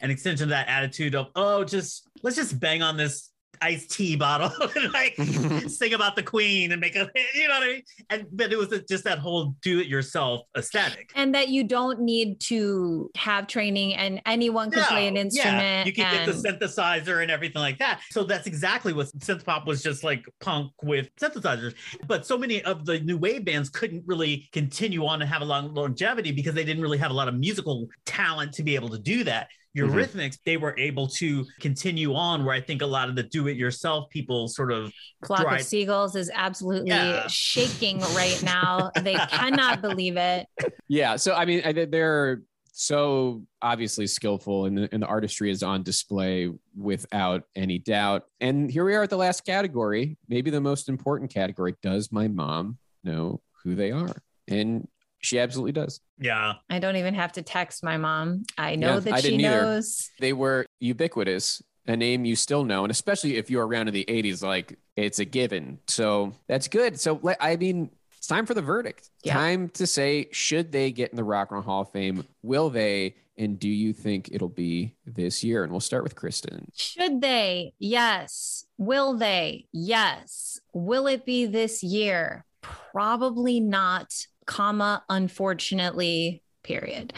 an 0.01 0.11
extension 0.11 0.45
of 0.45 0.49
that 0.49 0.67
attitude 0.67 1.15
of 1.15 1.27
oh 1.35 1.63
just 1.63 2.09
let's 2.21 2.35
just 2.35 2.59
bang 2.59 2.81
on 2.81 2.97
this 2.97 3.31
iced 3.61 3.91
tea 3.91 4.15
bottle 4.15 4.51
and 4.75 4.93
like 4.93 5.15
sing 5.67 5.93
about 5.93 6.15
the 6.15 6.23
queen 6.23 6.71
and 6.71 6.81
make 6.81 6.95
a 6.95 7.09
you 7.35 7.47
know 7.47 7.53
what 7.55 7.63
I 7.63 7.67
mean. 7.67 7.83
And 8.09 8.25
but 8.31 8.51
it 8.51 8.57
was 8.57 8.69
just 8.87 9.03
that 9.03 9.19
whole 9.19 9.55
do 9.61 9.79
it 9.79 9.87
yourself 9.87 10.41
aesthetic. 10.57 11.11
and 11.15 11.33
that 11.35 11.49
you 11.49 11.63
don't 11.63 11.99
need 12.01 12.39
to 12.41 13.09
have 13.15 13.47
training 13.47 13.95
and 13.95 14.21
anyone 14.25 14.71
can 14.71 14.83
play 14.83 15.07
an 15.07 15.17
instrument. 15.17 15.61
Yeah, 15.61 15.85
you 15.85 15.93
can 15.93 16.05
and, 16.05 16.25
get 16.25 16.59
the 16.59 16.65
synthesizer 16.67 17.21
and 17.21 17.31
everything 17.31 17.61
like 17.61 17.77
that. 17.79 18.01
So 18.11 18.23
that's 18.23 18.47
exactly 18.47 18.93
what 18.93 19.07
synth 19.19 19.43
pop 19.43 19.67
was 19.67 19.81
just 19.81 20.03
like 20.03 20.25
punk 20.39 20.71
with 20.83 21.09
synthesizers. 21.15 21.73
But 22.07 22.25
so 22.25 22.37
many 22.37 22.61
of 22.63 22.85
the 22.85 22.99
new 22.99 23.17
wave 23.17 23.45
bands 23.45 23.69
couldn't 23.69 24.03
really 24.05 24.47
continue 24.51 25.05
on 25.05 25.21
and 25.21 25.29
have 25.29 25.41
a 25.41 25.45
long 25.45 25.73
longevity 25.73 26.31
because 26.31 26.53
they 26.53 26.65
didn't 26.65 26.81
really 26.81 26.97
have 26.97 27.11
a 27.11 27.13
lot 27.13 27.27
of 27.27 27.35
musical 27.35 27.87
talent 28.05 28.53
to 28.53 28.63
be 28.63 28.75
able 28.75 28.89
to 28.89 28.99
do 28.99 29.23
that. 29.23 29.47
Eurythmics, 29.75 30.35
Mhm. 30.35 30.43
they 30.45 30.57
were 30.57 30.73
able 30.77 31.07
to 31.07 31.45
continue 31.59 32.13
on 32.13 32.45
where 32.45 32.55
I 32.55 32.61
think 32.61 32.81
a 32.81 32.85
lot 32.85 33.09
of 33.09 33.15
the 33.15 33.23
do-it-yourself 33.23 34.09
people 34.09 34.47
sort 34.47 34.71
of 34.71 34.91
Flock 35.25 35.43
Right. 35.43 35.61
of 35.61 35.65
Seagulls 35.67 36.15
is 36.15 36.31
absolutely 36.33 36.89
Yeah. 36.89 37.27
shaking 37.27 37.99
right 38.15 38.39
now. 38.43 38.91
they 39.01 39.15
cannot 39.15 39.81
believe 39.81 40.17
it. 40.17 40.47
Yeah. 40.87 41.15
So 41.17 41.33
I 41.33 41.45
mean, 41.45 41.89
they're 41.91 42.41
so 42.77 43.45
obviously 43.61 44.05
skillful, 44.05 44.65
and 44.65 44.77
the, 44.77 44.89
and 44.91 45.01
the 45.01 45.07
artistry 45.07 45.49
is 45.49 45.63
on 45.63 45.81
display 45.83 46.49
without 46.75 47.43
any 47.55 47.79
doubt. 47.79 48.23
And 48.41 48.69
here 48.69 48.83
we 48.83 48.93
are 48.95 49.03
at 49.03 49.09
the 49.09 49.17
last 49.17 49.45
category, 49.45 50.17
maybe 50.27 50.49
the 50.51 50.59
most 50.61 50.89
important 50.89 51.33
category. 51.33 51.75
Does 51.81 52.11
my 52.11 52.27
mom 52.27 52.77
know 53.03 53.41
who 53.63 53.75
they 53.75 53.91
are? 53.91 54.15
And 54.49 54.87
she 55.25 55.39
absolutely 55.39 55.71
does. 55.73 55.99
yeah. 56.19 56.53
I 56.69 56.79
don't 56.79 56.95
even 56.95 57.13
have 57.15 57.31
to 57.33 57.41
text 57.41 57.83
my 57.83 57.97
mom. 57.97 58.43
I 58.57 58.75
know 58.75 58.95
Yeah, 58.95 58.99
that 59.01 59.13
I 59.13 59.19
she 59.21 59.29
didn't 59.31 59.45
either. 59.45 59.61
knows. 59.61 60.09
They 60.19 60.33
were 60.33 60.65
ubiquitous, 60.79 61.61
a 61.87 61.95
name 61.97 62.25
you 62.25 62.35
still 62.35 62.63
know, 62.63 62.83
and 62.83 62.91
especially 62.91 63.37
if 63.37 63.49
you're 63.49 63.65
around 63.67 63.87
in 63.87 63.93
the 63.93 64.05
'80s, 64.05 64.41
like 64.43 64.77
it's 64.95 65.19
a 65.19 65.25
given. 65.25 65.79
So 65.87 66.33
that's 66.47 66.67
good. 66.67 66.99
So 66.99 67.19
I 67.39 67.55
mean. 67.57 67.89
It's 68.17 68.27
time 68.31 68.47
for 68.47 68.55
the 68.55 68.61
verdict. 68.63 69.11
Yeah. 69.23 69.35
Time 69.35 69.69
to 69.75 69.85
say, 69.85 70.29
should 70.31 70.71
they 70.71 70.91
get 70.91 71.11
in 71.11 71.15
the 71.15 71.23
Rock 71.23 71.49
and 71.51 71.57
Roll 71.57 71.63
Hall 71.63 71.81
of 71.83 71.91
Fame? 71.91 72.23
Will 72.41 72.71
they? 72.71 73.17
And 73.37 73.59
do 73.59 73.69
you 73.69 73.93
think 73.93 74.29
it'll 74.31 74.49
be 74.49 74.95
this 75.05 75.43
year? 75.43 75.61
And 75.63 75.71
we'll 75.71 75.79
start 75.79 76.01
with 76.01 76.15
Kristen. 76.15 76.71
Should 76.75 77.21
they? 77.21 77.73
Yes. 77.77 78.65
Will 78.79 79.15
they? 79.15 79.67
Yes. 79.71 80.59
Will 80.73 81.05
it 81.05 81.23
be 81.23 81.45
this 81.45 81.83
year? 81.83 82.45
Probably 82.91 83.59
not, 83.59 84.11
comma, 84.45 85.03
unfortunately, 85.09 86.43
period. 86.63 87.13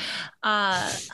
Uh, 0.48 0.90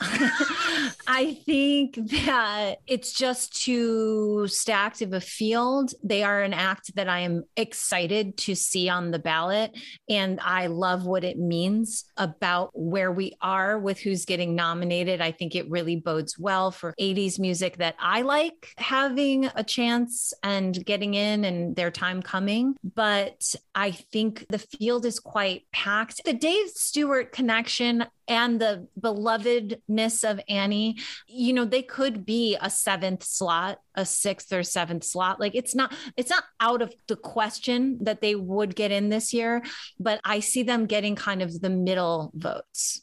I 1.08 1.40
think 1.44 1.96
that 1.96 2.76
it's 2.86 3.12
just 3.12 3.64
too 3.64 4.46
stacked 4.46 5.02
of 5.02 5.12
a 5.12 5.20
field. 5.20 5.92
They 6.04 6.22
are 6.22 6.42
an 6.42 6.54
act 6.54 6.94
that 6.94 7.08
I 7.08 7.20
am 7.20 7.42
excited 7.56 8.36
to 8.38 8.54
see 8.54 8.88
on 8.88 9.10
the 9.10 9.18
ballot. 9.18 9.76
And 10.08 10.38
I 10.40 10.68
love 10.68 11.04
what 11.04 11.24
it 11.24 11.36
means 11.36 12.04
about 12.16 12.70
where 12.74 13.10
we 13.10 13.32
are 13.40 13.76
with 13.76 13.98
who's 13.98 14.24
getting 14.24 14.54
nominated. 14.54 15.20
I 15.20 15.32
think 15.32 15.56
it 15.56 15.68
really 15.68 15.96
bodes 15.96 16.38
well 16.38 16.70
for 16.70 16.94
80s 17.00 17.40
music 17.40 17.78
that 17.78 17.96
I 17.98 18.22
like 18.22 18.72
having 18.76 19.46
a 19.56 19.64
chance 19.64 20.32
and 20.44 20.84
getting 20.86 21.14
in 21.14 21.44
and 21.44 21.74
their 21.74 21.90
time 21.90 22.22
coming. 22.22 22.76
But 22.84 23.52
I 23.74 23.90
think 23.90 24.46
the 24.48 24.60
field 24.60 25.04
is 25.04 25.18
quite 25.18 25.64
packed. 25.72 26.22
The 26.24 26.34
Dave 26.34 26.68
Stewart 26.68 27.32
connection 27.32 28.04
and 28.28 28.60
the 28.60 28.86
belovedness 29.24 30.28
of 30.28 30.40
Annie, 30.48 30.98
you 31.26 31.52
know, 31.52 31.64
they 31.64 31.82
could 31.82 32.24
be 32.26 32.56
a 32.60 32.70
seventh 32.70 33.22
slot, 33.22 33.80
a 33.94 34.04
sixth 34.04 34.52
or 34.52 34.62
seventh 34.62 35.04
slot. 35.04 35.40
Like 35.40 35.54
it's 35.54 35.74
not, 35.74 35.94
it's 36.16 36.30
not 36.30 36.44
out 36.60 36.82
of 36.82 36.94
the 37.08 37.16
question 37.16 37.98
that 38.02 38.20
they 38.20 38.34
would 38.34 38.74
get 38.74 38.90
in 38.90 39.08
this 39.08 39.32
year, 39.32 39.62
but 39.98 40.20
I 40.24 40.40
see 40.40 40.62
them 40.62 40.86
getting 40.86 41.14
kind 41.16 41.42
of 41.42 41.60
the 41.60 41.70
middle 41.70 42.30
votes. 42.34 43.02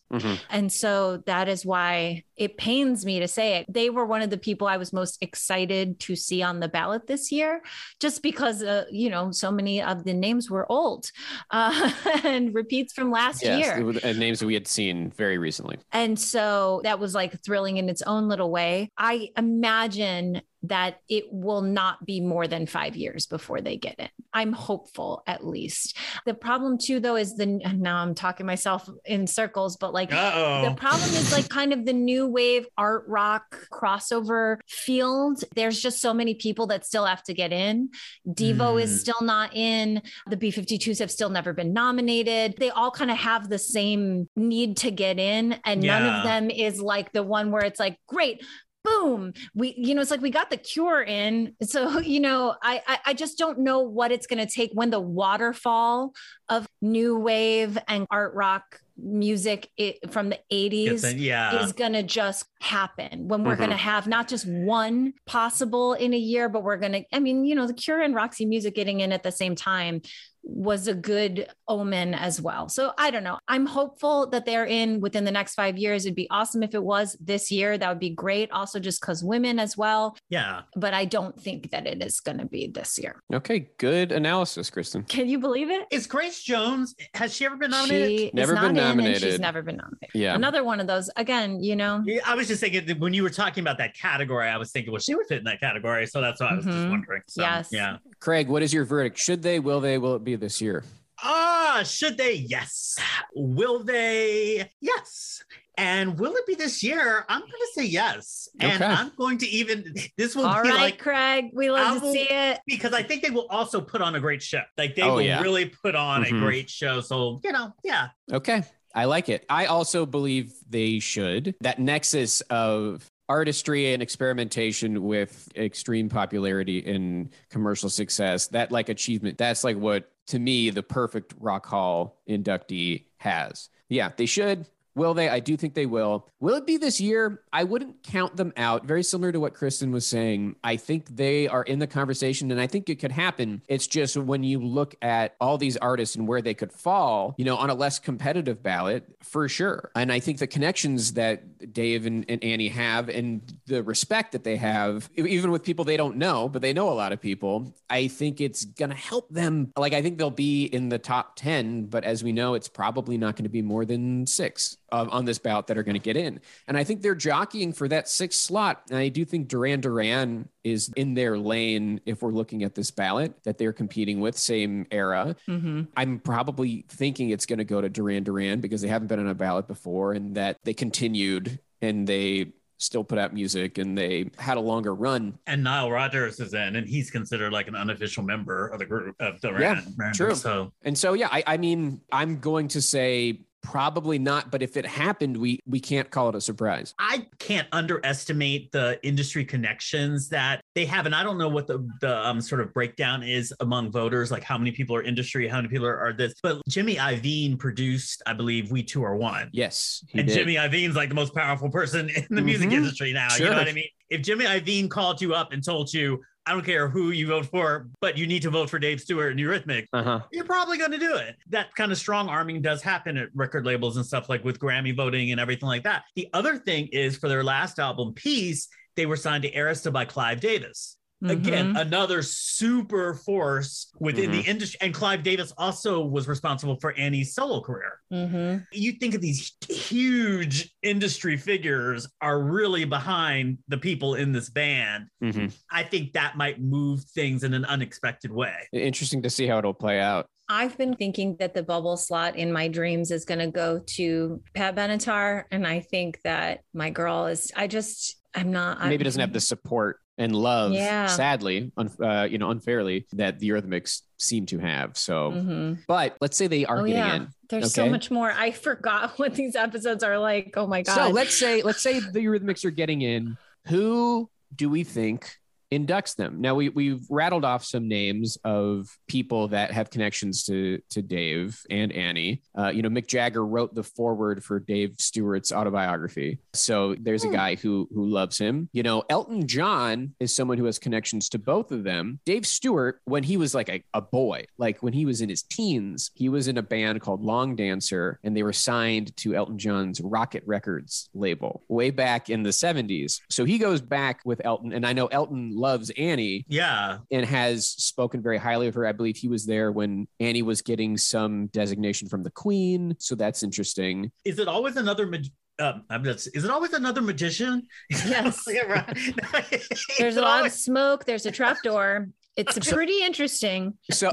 And 0.50 0.70
so 0.72 1.24
that 1.26 1.48
is 1.48 1.66
why 1.66 2.24
it 2.36 2.58
pains 2.58 3.06
me 3.06 3.20
to 3.22 3.28
say 3.30 3.58
it. 3.60 3.66
They 3.74 3.90
were 3.90 4.06
one 4.06 4.22
of 4.22 4.30
the 4.30 4.38
people 4.38 4.68
I 4.68 4.76
was 4.76 4.92
most 4.92 5.18
excited 5.22 6.02
to 6.02 6.18
see 6.18 6.42
on 6.42 6.60
the 6.60 6.68
ballot 6.68 7.08
this 7.08 7.32
year, 7.32 7.62
just 8.02 8.22
because, 8.22 8.62
uh, 8.62 8.84
you 8.92 9.10
know, 9.10 9.32
so 9.32 9.52
many 9.52 9.82
of 9.82 10.04
the 10.04 10.14
names 10.14 10.50
were 10.50 10.70
old 10.70 11.10
uh, 11.52 11.92
and 12.26 12.54
repeats 12.54 12.92
from 12.92 13.10
last 13.10 13.42
Yes, 13.42 13.66
year. 13.66 13.94
and 14.04 14.20
names 14.20 14.40
that 14.42 14.48
we 14.48 14.54
had 14.54 14.68
seen 14.68 15.12
very 15.12 15.38
recently. 15.38 15.78
And 15.94 16.20
so 16.20 16.82
that 16.84 17.00
was 17.00 17.16
like 17.16 17.42
thrilling 17.42 17.78
in 17.78 17.88
its 17.88 18.02
own 18.02 18.28
little 18.28 18.52
way. 18.52 18.92
I 18.98 19.30
imagine 19.38 20.42
that 20.64 20.98
it 21.10 21.26
will 21.32 21.62
not 21.62 22.06
be 22.06 22.22
more 22.22 22.48
than 22.48 22.66
five 22.68 22.96
years 22.96 23.26
before 23.26 23.62
they 23.62 23.78
get 23.78 23.96
in. 24.00 24.10
I'm 24.34 24.54
hopeful 24.54 25.24
at 25.26 25.46
least. 25.46 25.98
The 26.26 26.34
problem 26.36 26.78
too, 26.78 27.00
though, 27.00 27.16
is 27.16 27.36
the 27.36 27.46
now 27.76 27.98
I'm 27.98 28.14
talking 28.16 28.46
myself 28.46 28.88
in 29.06 29.26
circles, 29.28 29.78
but 29.78 29.94
like 29.94 30.14
Uh-oh. 30.14 30.70
the 30.70 30.76
problem 30.76 31.10
is 31.12 31.32
like 31.32 31.50
kind 31.50 31.74
of 31.74 31.86
the 31.86 31.94
new 31.94 32.28
wave 32.28 32.68
art 32.78 33.06
rock 33.08 33.68
crossover 33.72 34.58
field. 34.68 35.44
There's 35.56 35.82
just 35.82 36.00
so 36.00 36.14
many 36.14 36.36
people 36.36 36.68
that 36.68 36.86
still 36.86 37.06
have 37.06 37.24
to 37.24 37.34
get 37.34 37.52
in. 37.52 37.90
Devo 38.28 38.72
Mm. 38.76 38.82
is 38.84 39.02
still 39.02 39.22
not 39.22 39.56
in. 39.56 40.02
The 40.30 40.38
B 40.38 40.52
52s 40.52 41.00
have 41.00 41.12
still 41.12 41.30
never 41.30 41.54
been 41.54 41.74
nominated. 41.74 42.56
They 42.58 42.70
all 42.70 42.92
kind 42.92 43.10
of 43.12 43.18
have 43.18 43.50
the 43.50 43.58
same 43.60 44.30
need 44.36 44.78
to 44.78 44.92
get 44.92 45.20
in. 45.20 45.60
And 45.66 45.82
none 45.82 46.06
of 46.06 46.24
them 46.24 46.50
is 46.50 46.80
like 46.80 47.12
the 47.12 47.24
one 47.24 47.52
where 47.52 47.64
it's 47.66 47.80
like, 47.80 47.98
great. 48.08 48.44
Boom. 48.84 49.34
We, 49.54 49.76
you 49.78 49.94
know, 49.94 50.02
it's 50.02 50.12
like 50.12 50.22
we 50.22 50.32
got 50.32 50.50
the 50.50 50.58
cure 50.58 51.04
in. 51.04 51.56
So, 51.62 52.00
you 52.00 52.20
know, 52.20 52.56
I 52.64 52.82
I, 52.88 53.00
I 53.08 53.14
just 53.14 53.38
don't 53.38 53.60
know 53.60 53.80
what 53.82 54.12
it's 54.12 54.28
gonna 54.28 54.48
take 54.48 54.72
when 54.74 54.90
the 54.90 55.00
waterfall 55.00 56.14
of 56.50 56.68
new 56.82 57.18
wave 57.18 57.78
and 57.88 58.08
art 58.10 58.34
rock 58.34 58.80
music 59.04 59.68
it, 59.78 60.12
from 60.12 60.30
the 60.30 60.40
80s 60.52 61.02
Gets 61.02 61.14
yeah. 61.16 61.64
is 61.64 61.74
going 61.74 61.94
to 61.94 62.04
just 62.04 62.46
happen 62.62 63.28
when 63.28 63.44
we're 63.44 63.56
Mhm. 63.56 63.60
going 63.60 63.70
to 63.72 63.76
have 63.78 64.06
not 64.06 64.28
just 64.28 64.46
one 64.48 65.14
possible 65.26 65.94
in 65.94 66.14
a 66.14 66.18
year, 66.18 66.50
but 66.50 66.62
we're 66.62 66.78
going 66.78 66.92
to, 66.92 67.04
I 67.12 67.18
mean, 67.20 67.44
you 67.44 67.56
know, 67.56 67.66
the 67.66 67.74
Cure 67.74 68.00
and 68.00 68.14
Roxy 68.14 68.46
Music 68.46 68.76
getting 68.76 69.00
in 69.00 69.12
at 69.12 69.24
the 69.24 69.32
same 69.32 69.56
time 69.56 70.02
was 70.44 70.88
a 70.88 70.94
good 70.94 71.48
omen 71.68 72.14
as 72.14 72.42
well. 72.42 72.68
So 72.68 72.92
I 72.98 73.12
don't 73.12 73.24
know. 73.24 73.38
I'm 73.48 73.66
hopeful 73.66 74.28
that 74.32 74.46
they're 74.46 74.66
in 74.66 75.00
within 75.00 75.24
the 75.24 75.32
next 75.32 75.56
five 75.56 75.78
years. 75.78 76.06
It'd 76.06 76.16
be 76.16 76.28
awesome 76.32 76.64
if 76.64 76.74
it 76.74 76.84
was 76.84 77.16
this 77.22 77.52
year. 77.52 77.78
That 77.78 77.88
would 77.90 78.00
be 78.00 78.10
great. 78.10 78.52
Also, 78.52 78.80
just 78.80 79.02
because 79.02 79.24
women 79.24 79.60
as 79.60 79.78
well. 79.78 80.18
yeah. 80.30 80.62
But 80.76 80.94
I 80.94 81.06
don't 81.06 81.40
think 81.40 81.72
that 81.72 81.86
it 81.88 82.02
is 82.04 82.20
going 82.20 82.40
to 82.40 82.46
be 82.46 82.68
this 82.68 82.98
year. 82.98 83.22
Okay, 83.34 83.70
good 83.78 84.12
analysis, 84.12 84.70
Kristen. 84.70 85.04
Can 85.04 85.30
you 85.30 85.38
believe 85.40 85.70
it? 85.70 85.86
Is 85.92 86.08
Grace 86.08 86.42
Jones, 86.42 86.96
has 87.14 87.36
she 87.36 87.46
ever 87.46 87.56
been 87.56 87.72
nominated? 87.72 88.20
She 88.20 88.32
Never 88.34 88.54
not 88.56 88.62
been 88.62 88.72
in 88.72 88.78
and 88.78 88.98
nominated. 88.98 89.22
she's 89.22 89.40
never 89.40 89.62
been 89.62 89.78
nominated. 89.78 90.10
Yeah. 90.14 90.36
Another 90.36 90.64
one 90.64 90.80
of 90.80 90.88
those. 90.88 91.10
Again, 91.18 91.62
you 91.64 91.76
know, 91.76 92.04
I 92.26 92.36
was 92.36 92.48
just 92.48 92.62
thinking 92.62 92.86
that 92.88 93.00
when 93.00 93.14
you 93.14 93.24
were 93.24 93.30
talking 93.30 93.62
about 93.64 93.78
that 93.78 93.96
category, 93.96 94.48
I 94.48 94.58
was 94.58 94.72
thinking, 94.72 94.92
well, 94.92 95.00
she 95.02 95.14
would 95.16 95.28
fit 95.28 95.38
in 95.40 95.44
that 95.46 95.60
category. 95.60 96.08
So 96.08 96.20
that's 96.20 96.42
why 96.42 96.48
I 96.48 96.54
was 96.56 96.66
just 96.66 96.78
Mhm. 96.78 96.90
wondering. 96.90 97.22
So, 97.28 97.42
Yes. 97.44 97.70
Yeah. 97.72 97.98
Craig, 98.20 98.48
what 98.48 98.62
is 98.64 98.74
your 98.74 98.86
verdict? 98.86 99.18
Should 99.18 99.42
they, 99.44 99.60
will 99.60 99.80
they, 99.80 99.98
will 99.98 100.16
it 100.16 100.24
be 100.24 100.31
this 100.38 100.62
year? 100.62 100.84
Ah, 101.24 101.84
should 101.86 102.18
they? 102.18 102.34
Yes. 102.34 102.98
Will 103.36 103.84
they? 103.84 104.70
Yes. 104.82 105.44
And 105.78 106.20
will 106.20 106.34
it 106.36 106.46
be 106.46 106.56
this 106.56 106.84
year? 106.84 107.26
I'm 107.30 107.40
going 107.42 107.52
to 107.52 107.68
say 107.74 107.86
yes. 107.86 108.50
And 108.60 108.82
Okay. 108.82 108.86
I'm 108.92 109.12
going 109.18 109.38
to 109.40 109.48
even, 109.48 109.94
this 110.18 110.36
will 110.36 110.46
All 110.46 110.62
be 110.62 110.70
right, 110.70 110.80
like, 110.82 111.00
Craig. 111.00 111.52
We 111.54 111.72
love 111.72 111.98
I 111.98 112.00
to 112.00 112.06
will- 112.06 112.14
see 112.14 112.28
it. 112.30 112.60
because 112.68 112.94
I 112.94 113.04
think 113.04 113.24
they 113.24 113.30
will 113.30 113.48
also 113.50 113.82
put 113.82 114.02
on 114.02 114.16
a 114.16 114.20
great 114.20 114.42
show. 114.44 114.62
Like 114.78 114.96
they 114.96 115.02
Oh, 115.04 115.16
will 115.16 115.22
yeah. 115.22 115.42
really 115.42 115.66
put 115.68 115.96
on 115.96 116.24
Mhm. 116.24 116.38
a 116.38 116.40
great 116.42 116.70
show. 116.70 117.02
So, 117.02 117.40
you 117.44 117.52
know, 117.52 117.74
yeah. 117.84 118.10
Okay. 118.32 118.64
I 118.94 119.06
like 119.06 119.30
it. 119.30 119.46
I 119.50 119.68
also 119.68 120.06
believe 120.06 120.52
they 120.70 121.00
should. 121.00 121.56
That 121.62 121.80
nexus 121.80 122.42
of 122.50 123.10
artistry 123.30 123.94
and 123.94 124.04
experimentation 124.04 125.04
with 125.04 125.48
extreme 125.56 126.10
popularity 126.10 126.86
and 126.86 127.30
commercial 127.50 127.90
success, 127.90 128.48
that 128.48 128.74
like 128.74 128.90
achievement, 128.90 129.38
that's 129.38 129.64
like 129.64 129.78
what 129.78 130.11
to 130.28 130.40
me 130.40 130.70
the 130.70 130.84
perfect 130.84 131.34
Rock 131.40 131.66
Hall 131.66 132.22
inductee 132.28 133.06
has. 133.18 133.70
Yeah, 133.90 134.12
they 134.16 134.26
should. 134.26 134.68
Will 134.96 135.14
they? 135.14 135.30
I 135.30 135.40
do 135.40 135.56
think 135.56 135.74
they 135.74 135.86
will. 135.86 136.28
Will 136.40 136.56
it 136.56 136.66
be 136.66 136.78
this 136.78 137.00
year? 137.00 137.42
I 137.54 137.64
wouldn't 137.64 138.04
count 138.04 138.36
them 138.36 138.52
out. 138.58 138.86
Very 138.86 139.04
similar 139.04 139.32
to 139.32 139.40
what 139.40 139.54
Kristen 139.54 139.92
was 139.92 140.06
saying. 140.06 140.56
I 140.64 140.76
think 140.76 141.16
they 141.16 141.48
are 141.48 141.64
in 141.64 141.80
the 141.80 141.88
conversation 141.88 142.52
and 142.52 142.60
I 142.60 142.68
think 142.68 142.90
it 142.90 143.00
could 143.00 143.12
happen. 143.12 143.62
It's 143.68 143.88
just 143.88 144.18
when 144.18 144.44
you 144.44 144.60
look 144.60 144.96
at 145.02 145.36
all 145.40 145.58
these 145.58 145.78
artists 145.78 146.16
and 146.16 146.28
where 146.28 146.42
they 146.42 146.54
could 146.54 146.74
fall, 146.74 147.36
you 147.38 147.46
know, 147.46 147.56
on 147.56 147.70
a 147.70 147.74
less 147.74 148.00
competitive 148.00 148.62
ballot, 148.62 149.06
for 149.22 149.48
sure. 149.48 149.92
And 149.96 150.12
I 150.12 150.20
think 150.20 150.40
the 150.40 150.48
connections 150.48 151.14
that 151.14 151.74
Dave 151.74 152.06
and, 152.06 152.26
and 152.28 152.44
Annie 152.44 152.70
have 152.70 153.08
and 153.08 153.42
the 153.68 153.84
respect 153.84 154.34
that 154.34 154.44
they 154.44 154.58
have, 154.58 155.10
even 155.16 155.52
with 155.52 155.64
people 155.64 155.86
they 155.86 155.98
don't 155.98 156.18
know, 156.18 156.50
but 156.50 156.62
they 156.62 156.74
know 156.74 156.90
a 156.90 156.92
lot 156.92 157.14
of 157.14 157.22
people, 157.22 157.74
I 157.90 158.08
think 158.08 158.42
it's 158.42 158.66
going 158.66 158.90
to 158.90 158.96
help 158.96 159.30
them. 159.30 159.72
Like, 159.78 159.94
I 159.94 160.02
think 160.02 160.18
they'll 160.18 160.32
be 160.32 160.66
in 160.66 160.90
the 160.90 161.00
top 161.00 161.36
10, 161.38 161.86
but 161.86 162.04
as 162.04 162.24
we 162.24 162.34
know, 162.34 162.56
it's 162.56 162.68
probably 162.68 163.18
not 163.18 163.36
going 163.36 163.44
to 163.44 163.50
be 163.50 163.62
more 163.62 163.86
than 163.86 164.28
six 164.28 164.78
of, 164.92 165.10
on 165.12 165.26
this 165.26 165.40
bout 165.40 165.68
that 165.68 165.78
are 165.78 165.84
going 165.84 165.96
to 165.96 166.00
get 166.00 166.18
in. 166.18 166.40
And 166.68 166.78
I 166.78 166.84
think 166.84 167.02
they're 167.02 167.16
jockeying 167.16 167.74
for 167.74 167.88
that 167.88 168.08
sixth 168.10 168.40
slot. 168.40 168.84
And 168.90 168.98
I 168.98 169.10
do 169.10 169.26
think 169.26 169.48
Duran 169.48 169.82
Duran 169.82 170.50
is 170.64 170.92
in 170.96 171.14
their 171.14 171.38
lane 171.38 172.02
if 172.06 172.22
we're 172.22 172.32
looking 172.32 172.64
at 172.64 172.76
this 172.76 172.92
ballot 172.92 173.34
that 173.44 173.58
they're 173.58 173.74
competing 173.74 174.20
with, 174.20 174.38
same 174.38 174.86
era. 174.92 175.36
Mm-hmm. 175.48 175.84
I'm 175.96 176.20
probably 176.20 176.86
thinking 176.90 177.30
it's 177.30 177.46
going 177.46 177.60
to 177.60 177.66
go 177.66 177.82
to 177.82 177.90
Duran 177.90 178.24
Duran 178.24 178.62
because 178.62 178.82
they 178.82 178.88
haven't 178.88 179.08
been 179.08 179.20
on 179.20 179.28
a 179.28 179.36
ballot 179.36 179.68
before 179.68 180.14
and 180.14 180.36
that 180.36 180.58
they 180.64 180.74
continued 180.74 181.60
and 181.82 182.06
they 182.06 182.54
still 182.82 183.04
put 183.04 183.18
out 183.18 183.34
music 183.34 183.78
and 183.78 183.98
they 183.98 184.30
had 184.38 184.58
a 184.58 184.60
longer 184.60 184.94
run. 184.94 185.38
And 185.46 185.64
Nile 185.64 185.92
Rodgers 185.92 186.40
is 186.40 186.54
in, 186.54 186.76
and 186.76 186.88
he's 186.88 187.12
considered 187.12 187.54
like 187.54 187.68
an 187.68 187.76
unofficial 187.76 188.24
member 188.24 188.68
of 188.68 188.80
the 188.80 188.86
group 188.86 189.16
of 189.20 189.40
the 189.42 189.52
Yeah, 189.52 189.82
Rand- 189.96 190.16
true. 190.16 190.36
So 190.36 190.72
And 190.82 190.98
so, 190.98 191.14
yeah, 191.14 191.30
I, 191.32 191.44
I 191.46 191.58
mean, 191.58 192.02
I'm 192.12 192.40
going 192.40 192.70
to 192.70 192.82
say 192.82 193.42
probably 193.62 194.20
not, 194.20 194.52
but 194.52 194.62
if 194.62 194.78
it 194.78 194.86
happened, 194.86 195.38
we 195.38 195.60
we 195.66 195.80
can't 195.80 196.10
call 196.10 196.30
it 196.30 196.36
a 196.36 196.42
surprise. 196.42 196.94
I 197.00 197.28
can't 197.40 197.68
underestimate 197.72 198.72
the 198.72 199.00
industry 199.06 199.46
connections 199.46 200.30
that 200.30 200.62
they 200.76 200.86
have, 200.86 201.06
and 201.06 201.14
I 201.16 201.24
don't 201.24 201.38
know 201.38 201.50
what 201.50 201.68
the 201.68 201.88
the 202.02 202.28
um, 202.28 202.42
sort 202.42 202.62
of 202.62 202.74
breakdown 202.74 203.24
is 203.24 203.54
among 203.60 203.92
voters, 203.92 204.32
like 204.32 204.44
how 204.44 204.58
many 204.58 204.72
people 204.72 204.96
are 204.96 205.04
industry, 205.04 205.48
how 205.48 205.58
many 205.58 205.68
people 205.70 205.86
are, 205.86 206.00
are 206.00 206.14
this. 206.14 206.34
But 206.42 206.62
Jimmy 206.68 206.96
Iovine 206.96 207.58
produced, 207.60 208.22
I 208.26 208.34
believe, 208.34 208.72
"We 208.72 208.84
Two 208.84 209.04
Are 209.04 209.16
One." 209.16 209.50
Yes, 209.54 210.04
he 210.10 210.20
and 210.20 210.28
did. 210.28 210.34
Jimmy 210.36 210.56
Iovine's 210.56 210.96
like 210.96 211.10
the 211.10 211.16
most 211.16 211.34
powerful 211.36 211.70
person 211.70 212.10
in 212.10 212.26
the 212.30 212.42
music 212.42 212.70
Mhm. 212.70 212.74
industry 212.74 213.14
now. 213.14 213.30
Sure. 213.30 213.46
You 213.48 213.52
know 213.52 213.58
what 213.60 213.68
I 213.68 213.74
mean? 213.74 213.86
If 214.10 214.22
Jimmy 214.24 214.46
Iovine 214.46 214.90
called 214.90 215.22
you 215.22 215.34
up 215.34 215.54
and 215.54 215.64
told 215.64 215.94
you, 215.94 216.22
I 216.46 216.54
don't 216.54 216.66
care 216.66 216.88
who 216.90 217.12
you 217.12 217.28
vote 217.28 217.46
for, 217.46 217.88
but 218.00 218.18
you 218.18 218.26
need 218.26 218.42
to 218.42 218.50
vote 218.50 218.70
for 218.70 218.80
Dave 218.80 219.00
Stewart 219.00 219.32
and 219.32 219.40
Eurythmics, 219.40 219.88
uh-huh. 219.94 220.22
you're 220.32 220.46
probably 220.46 220.78
going 220.78 220.92
to 220.92 220.98
do 220.98 221.16
it. 221.16 221.36
That 221.50 221.74
kind 221.76 221.92
of 221.92 221.98
strong 221.98 222.30
arming 222.30 222.62
does 222.62 222.82
happen 222.82 223.16
at 223.18 223.30
record 223.36 223.66
labels 223.66 223.98
and 223.98 224.06
stuff 224.06 224.28
like 224.28 224.44
with 224.44 224.60
Grammy 224.60 224.96
voting 224.96 225.32
and 225.32 225.40
everything 225.40 225.68
like 225.68 225.84
that. 225.84 226.04
The 226.16 226.28
other 226.34 226.58
thing 226.58 226.88
is 226.88 227.18
for 227.18 227.30
their 227.30 227.44
last 227.44 227.78
album, 227.78 228.14
Peace, 228.14 228.68
they 228.96 229.06
were 229.06 229.18
signed 229.18 229.44
to 229.44 229.52
Arista 229.52 229.94
by 229.94 230.06
Clive 230.06 230.40
Davis. 230.40 230.98
Again, 231.24 231.76
another 231.78 232.22
super 232.22 233.14
force 233.14 233.92
within 234.00 234.32
the 234.32 234.42
industry. 234.42 234.80
And 234.82 234.94
Clive 234.94 235.24
Davis 235.24 235.54
also 235.58 236.04
was 236.04 236.28
responsible 236.28 236.78
for 236.80 236.94
Annie's 236.94 237.34
solo 237.36 237.62
career 237.62 238.00
Mm-hmm. 238.12 238.64
you 238.74 238.92
think 238.94 239.16
of 239.16 239.22
these 239.22 239.54
huge 239.70 240.74
industry 240.84 241.38
figures 241.38 242.08
are 242.22 242.42
really 242.42 242.84
behind 242.84 243.60
the 243.70 243.78
people 243.78 244.16
in 244.16 244.32
this 244.34 244.50
band. 244.50 245.08
Mhm. 245.24 245.54
I 245.72 245.84
think 245.84 246.14
that 246.14 246.36
might 246.36 246.60
move 246.62 247.04
things 247.16 247.44
in 247.44 247.54
an 247.54 247.64
unexpected 247.66 248.32
way. 248.32 248.54
Interesting 248.74 249.22
to 249.22 249.30
see 249.30 249.48
how 249.48 249.60
it'll 249.60 249.74
play 249.74 250.00
out. 250.02 250.28
I've 250.50 250.78
been 250.78 250.96
thinking 250.96 251.38
that 251.40 251.54
the 251.54 251.64
bubble 251.64 251.96
slot 251.96 252.36
in 252.36 252.52
my 252.52 252.68
dreams 252.68 253.12
is 253.12 253.24
going 253.24 253.40
to 253.40 253.48
go 253.48 253.80
to 253.96 254.42
Pat 254.54 254.76
Benatar. 254.76 255.46
And 255.50 255.66
I 255.66 255.80
think 255.80 256.20
that 256.26 256.60
my 256.74 256.90
girl 256.90 257.28
is, 257.28 257.52
I 257.56 257.68
just, 257.68 258.20
I'm 258.36 258.52
not. 258.52 258.80
Maybe 258.82 258.96
I'm, 258.96 259.06
doesn't 259.06 259.22
have 259.22 259.32
the 259.32 259.40
support 259.40 260.00
and 260.22 260.36
love, 260.36 260.72
Yeah. 260.74 261.08
sadly, 261.08 261.72
un- 261.78 261.92
uh, 262.02 262.28
you 262.30 262.38
know, 262.38 262.52
unfairly 262.52 263.06
that 263.14 263.40
the 263.40 263.50
Eurythmics 263.50 264.02
seem 264.18 264.46
to 264.48 264.60
have. 264.60 264.96
So, 264.98 265.32
Mhm. 265.32 265.80
but 265.88 266.16
let's 266.22 266.38
say 266.38 266.48
they 266.48 266.66
are 266.66 266.80
Oh, 266.82 266.86
getting 266.86 266.94
yeah. 266.98 267.16
in. 267.16 267.28
There's 267.50 267.74
so 267.74 267.90
much 267.90 268.12
more. 268.12 268.32
I 268.32 268.52
forgot 268.68 269.18
what 269.20 269.34
these 269.36 269.56
episodes 269.56 270.04
are 270.04 270.18
like. 270.20 270.54
Oh 270.56 270.68
my 270.68 270.84
God. 270.84 270.96
So 270.96 271.10
let's 271.10 271.38
say 271.38 271.62
let's 271.64 271.82
say 271.82 272.00
the 272.00 272.20
Eurythmics 272.20 272.64
are 272.66 272.72
getting 272.72 273.02
in. 273.02 273.38
Who 273.68 274.30
do 274.56 274.70
we 274.70 274.84
think 274.84 275.38
inducts 275.72 276.16
them? 276.16 276.42
Now 276.42 276.56
we 276.56 276.70
we've 276.70 277.06
rattled 277.10 277.46
off 277.46 277.64
some 277.64 277.88
names 277.88 278.38
of 278.44 278.90
people 279.08 279.48
that 279.50 279.72
have 279.72 279.90
connections 279.90 280.44
to 280.46 280.82
to 280.90 281.02
Dave 281.02 281.62
and 281.70 281.92
Annie. 281.92 282.42
Uh, 282.58 282.70
you 282.70 282.82
know, 282.82 282.90
Mick 282.90 283.08
Jagger 283.08 283.46
wrote 283.46 283.74
the 283.74 283.84
foreword 283.84 284.44
for 284.44 284.60
Dave 284.60 284.96
Stewart's 284.98 285.52
autobiography, 285.52 286.40
so 286.54 286.96
there's 287.00 287.24
a 287.24 287.30
guy 287.30 287.56
who 287.56 287.88
who 287.94 288.06
loves 288.06 288.38
him. 288.38 288.70
You 288.74 288.84
know, 288.84 289.04
Elton 289.10 289.48
John 289.48 290.14
is 290.20 290.36
someone 290.36 290.58
who 290.58 290.66
has 290.66 290.80
connections 290.80 291.30
to 291.30 291.40
both 291.40 291.72
of 291.72 291.84
them. 291.84 292.20
Dave 292.26 292.46
Stewart, 292.46 293.02
when 293.06 293.24
he 293.24 293.38
was 293.38 293.56
like 293.56 293.70
a, 293.70 293.84
a 293.94 294.02
boy, 294.02 294.46
like 294.58 294.82
when 294.84 294.94
he 294.94 295.06
was 295.06 295.22
in 295.22 295.30
his 295.30 295.44
teens, 295.44 296.12
he 296.14 296.30
was 296.30 296.48
in 296.48 296.58
a 296.58 296.62
band 296.62 297.02
called 297.02 297.24
Longdancer, 297.24 298.16
and 298.24 298.36
they 298.36 298.44
were 298.44 298.54
signed 298.54 299.16
to 299.18 299.36
Elton 299.36 299.58
John's 299.58 300.02
Rocket 300.02 300.44
Records 300.46 301.10
label 301.14 301.64
way 301.68 301.90
back 301.90 302.30
in 302.30 302.44
the 302.44 302.50
70s. 302.50 303.20
So 303.30 303.46
he 303.46 303.58
goes 303.58 303.82
back 303.82 304.22
with 304.26 304.42
Elton, 304.44 304.74
and 304.74 304.86
I 304.86 304.94
know 304.94 305.08
Elton 305.08 305.56
loves 305.62 305.90
Annie 305.92 306.46
Yeah. 306.50 306.98
and 307.12 307.26
has 307.26 307.68
spoken 307.68 308.22
very 308.22 308.38
highly 308.38 308.68
of 308.68 308.74
her. 308.76 308.86
I 308.86 308.92
believe 308.92 309.16
he 309.16 309.28
was 309.28 309.46
there 309.46 309.72
when 309.72 310.08
Annie 310.20 310.42
was 310.42 310.62
getting 310.62 310.98
some 310.98 311.48
designation 311.48 312.10
from 312.10 312.24
the 312.24 312.32
Queen. 312.32 312.96
So 313.00 313.16
that's 313.16 313.44
interesting. 313.44 314.12
Is 314.26 314.40
it 314.40 314.48
always 314.48 314.76
another 314.76 315.06
mag- 315.08 315.28
um, 315.60 315.84
I'm 315.92 316.04
just, 316.04 316.36
is 316.36 316.44
it 316.44 316.50
always 316.50 316.74
another 316.74 317.02
magician? 317.02 317.68
Yes. 317.90 318.44
There's 320.00 320.18
a 320.18 320.20
it 320.20 320.24
lot 320.24 320.46
of 320.46 320.52
smoke. 320.52 321.06
There's 321.06 321.26
a 321.28 321.32
trapdoor. 321.32 322.10
It's 322.36 322.58
pretty 322.74 323.04
interesting. 323.04 323.76
So, 323.92 324.10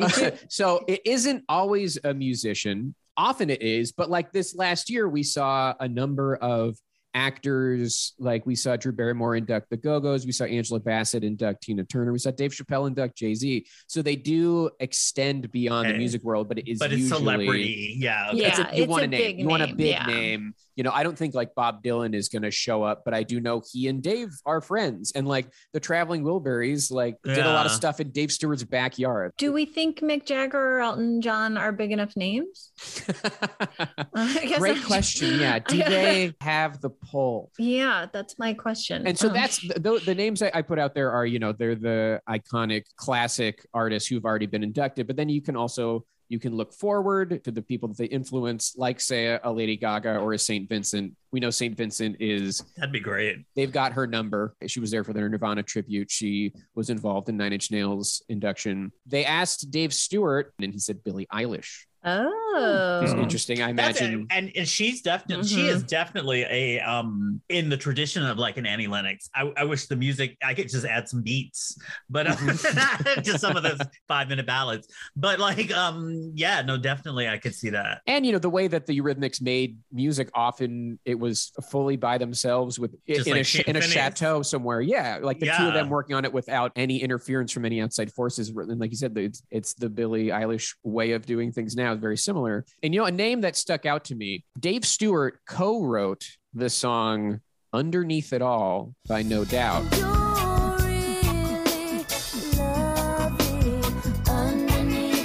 so 0.49 0.85
it 0.87 1.01
isn't 1.07 1.45
always 1.49 1.99
a 2.05 2.13
musician. 2.13 2.95
Often 3.17 3.51
it 3.51 3.63
is, 3.63 3.93
but 3.93 4.11
like 4.11 4.31
this 4.33 4.55
last 4.55 4.91
year, 4.91 5.09
we 5.09 5.23
saw 5.23 5.75
a 5.81 5.89
number 5.89 6.37
of 6.37 6.77
actors. 7.15 8.15
Like 8.19 8.47
we 8.47 8.55
saw 8.55 8.77
Drew 8.77 8.93
Barrymore 8.93 9.37
induct 9.37 9.71
the 9.71 9.77
Go 9.77 10.01
Go's. 10.01 10.27
We 10.27 10.33
saw 10.33 10.45
Angela 10.45 10.81
Bassett 10.81 11.25
induct 11.25 11.63
Tina 11.63 11.85
Turner. 11.85 12.13
We 12.13 12.19
saw 12.19 12.31
Dave 12.31 12.53
Chappelle 12.53 12.87
induct 12.87 13.17
Jay 13.17 13.35
Z. 13.35 13.67
So 13.87 14.03
they 14.03 14.17
do 14.17 14.71
extend 14.81 15.51
beyond 15.51 15.89
the 15.89 15.95
music 15.95 16.23
world, 16.23 16.49
but 16.49 16.59
it 16.59 16.71
is 16.71 16.79
but 16.79 16.93
it's 16.93 17.03
usually 17.03 17.19
celebrity. 17.21 17.97
Yeah. 17.99 18.29
okay. 18.31 18.39
Yeah, 18.39 18.49
it's 18.49 18.59
a, 18.59 18.77
you 18.77 18.83
it's 18.83 18.91
want 18.91 19.03
a 19.03 19.05
a 19.05 19.09
name. 19.09 19.21
big 19.21 19.39
You 19.41 19.49
want 19.49 19.63
a 19.63 19.75
big 19.75 19.87
yeah. 19.91 20.07
name. 20.07 20.55
You 20.79 20.85
know, 20.85 20.93
I 20.93 21.03
don't 21.03 21.19
think 21.19 21.35
like 21.35 21.57
Bob 21.57 21.83
Dylan 21.83 22.15
is 22.15 22.29
going 22.29 22.43
to 22.43 22.53
show 22.53 22.85
up, 22.85 23.03
but 23.05 23.13
I 23.13 23.25
do 23.25 23.41
know 23.41 23.63
he 23.73 23.89
and 23.89 24.01
Dave 24.01 24.29
are 24.47 24.61
friends. 24.61 25.11
And 25.17 25.27
like 25.27 25.49
the 25.73 25.81
Traveling 25.81 26.23
Wilburys, 26.23 26.93
like 26.93 27.17
did 27.25 27.39
a 27.39 27.53
lot 27.53 27.67
of 27.67 27.73
stuff 27.73 27.99
in 27.99 28.11
Dave 28.13 28.31
Stewart's 28.31 28.63
backyard. 28.63 29.33
Do 29.39 29.53
we 29.53 29.65
think 29.67 29.99
Mick 30.03 30.25
Jagger 30.25 30.77
or 30.77 30.81
Elton 30.81 31.21
John 31.21 31.57
are 31.59 31.73
big 31.73 31.91
enough 31.91 32.17
names? 32.17 32.71
I 34.15 34.47
guess 34.47 34.61
Great 34.61 34.77
I'm- 34.77 34.87
question. 34.87 35.41
Yeah. 35.41 35.59
Do 35.67 35.79
they 35.79 36.33
have 36.41 36.81
the 36.81 36.91
pull? 36.91 37.51
Yeah, 37.59 38.07
that's 38.13 38.39
my 38.39 38.55
question. 38.55 39.05
And 39.05 39.19
so 39.19 39.29
Um, 39.29 39.35
that's 39.35 39.59
the, 39.61 40.01
the 40.05 40.15
names 40.15 40.43
I, 40.43 40.53
I 40.55 40.63
put 40.63 40.79
out 40.79 40.95
there 40.95 41.11
are, 41.11 41.27
you 41.27 41.41
know, 41.41 41.53
they're 41.53 41.75
the 41.75 42.21
iconic 42.29 42.85
classic 42.97 43.67
artists 43.75 44.09
who've 44.09 44.25
already 44.25 44.47
been 44.47 44.63
inducted. 44.63 45.09
But 45.09 45.17
then 45.17 45.29
you 45.29 45.43
can 45.43 45.57
also 45.57 46.05
you 46.29 46.39
can 46.39 46.55
look 46.55 46.73
forward 46.73 47.43
to 47.45 47.51
the 47.51 47.63
people 47.63 47.89
that 47.89 47.97
they 47.97 48.07
influence, 48.07 48.75
like 48.77 49.01
say 49.01 49.39
a, 49.43 49.51
Lady 49.51 49.77
Gaga 49.77 50.19
or 50.19 50.35
a 50.35 50.39
Saint 50.39 50.69
Vincent. 50.69 51.15
We 51.33 51.41
know 51.41 51.51
Saint 51.51 51.77
Vincent 51.77 52.17
is 52.21 52.63
That'd 52.77 52.93
be 52.93 53.01
great. 53.01 53.45
they've 53.57 53.73
got 53.73 53.93
her 53.93 54.07
number. 54.07 54.55
She 54.67 54.81
was 54.81 54.91
there 54.91 55.05
for 55.05 55.13
their 55.13 55.29
Nirvana 55.29 55.63
tribute. 55.63 56.11
She 56.11 56.53
was 56.75 56.91
involved 56.91 57.29
in 57.29 57.37
Nine 57.37 57.53
Inch 57.53 57.71
Nails 57.71 58.23
induction. 58.29 58.93
They 59.07 59.25
asked 59.25 59.71
Dave 59.71 59.93
Stewart, 59.93 60.53
and 60.61 60.73
he 60.73 60.79
said 60.79 61.03
Billie 61.03 61.27
Eilish. 61.33 61.85
Oh. 62.11 63.01
It's 63.03 63.13
interesting. 63.13 63.63
I 63.63 63.71
imagine. 63.71 64.23
it. 64.23 64.27
and 64.37 64.51
and 64.57 64.69
she's 64.69 65.01
definitely 65.03 65.47
she 65.49 65.57
Mhm. 65.63 65.69
is 65.69 65.83
definitely 65.85 66.43
a 66.43 66.81
um 66.81 67.41
in 67.49 67.69
the 67.69 67.77
tradition 67.77 68.25
of 68.25 68.39
like 68.39 68.57
an 68.57 68.67
Annie 68.67 68.87
Lennox. 68.89 69.29
I, 69.35 69.53
I 69.57 69.65
wish 69.65 69.87
the 69.87 69.97
music 69.97 70.37
I 70.43 70.55
could 70.55 70.69
just 70.69 70.85
add 70.85 71.09
some 71.09 71.23
beats, 71.23 71.79
but 72.11 72.27
Mm-hmm. 72.27 73.21
just 73.23 73.41
some 73.41 73.57
of 73.57 73.63
those 73.63 73.79
five 74.09 74.29
minute 74.29 74.47
ballads. 74.47 74.89
But 75.17 75.39
like 75.39 75.71
um 75.73 76.33
yeah, 76.35 76.63
no, 76.63 76.77
definitely 76.77 77.29
I 77.29 77.39
could 77.39 77.55
see 77.55 77.71
that. 77.71 78.01
and 78.07 78.27
you 78.27 78.33
know 78.33 78.39
the 78.39 78.51
way 78.51 78.67
that 78.69 78.87
the 78.87 78.99
Eurythmics 78.99 79.41
made 79.41 79.79
music 79.93 80.29
often 80.35 80.99
it 81.05 81.19
was 81.19 81.53
fully 81.71 81.97
by 81.97 82.19
themselves 82.19 82.79
with 82.79 82.95
Just 83.09 83.27
in, 83.27 83.33
like 83.35 83.43
a, 83.43 83.45
ch- 83.45 83.61
in 83.61 83.77
a 83.77 83.81
chateau 83.83 84.43
somewhere 84.43 84.81
yeah 84.81 85.19
like 85.23 85.39
the 85.39 85.47
two 85.47 85.65
of 85.69 85.75
them 85.75 85.89
working 85.89 86.17
on 86.17 86.25
it 86.25 86.33
without 86.33 86.73
any 86.77 86.99
interference 87.03 87.53
from 87.53 87.65
any 87.65 87.81
outside 87.81 88.13
forces 88.13 88.49
and 88.51 88.81
like 88.81 88.91
you 88.91 88.97
said 88.97 89.17
it's, 89.17 89.43
it's 89.51 89.75
the 89.75 89.89
Billie 89.89 90.27
Eilish 90.27 90.75
way 90.83 91.13
of 91.13 91.25
doing 91.27 91.53
things 91.53 91.77
now 91.77 91.95
very 92.01 92.17
similar. 92.17 92.65
And 92.83 92.95
you 92.95 93.01
know 93.01 93.07
a 93.07 93.11
name 93.11 93.41
that 93.43 93.57
stuck 93.57 93.87
out 93.87 94.05
to 94.07 94.15
me 94.15 94.45
Dave 94.59 94.85
Stewart 94.85 95.41
co-wrote 95.47 96.27
the 96.55 96.71
song 96.71 97.41
Underneath 97.73 98.33
It 98.33 98.43
All 98.43 98.95
by 99.07 99.23
No 99.23 99.45
Doubt 99.45 100.18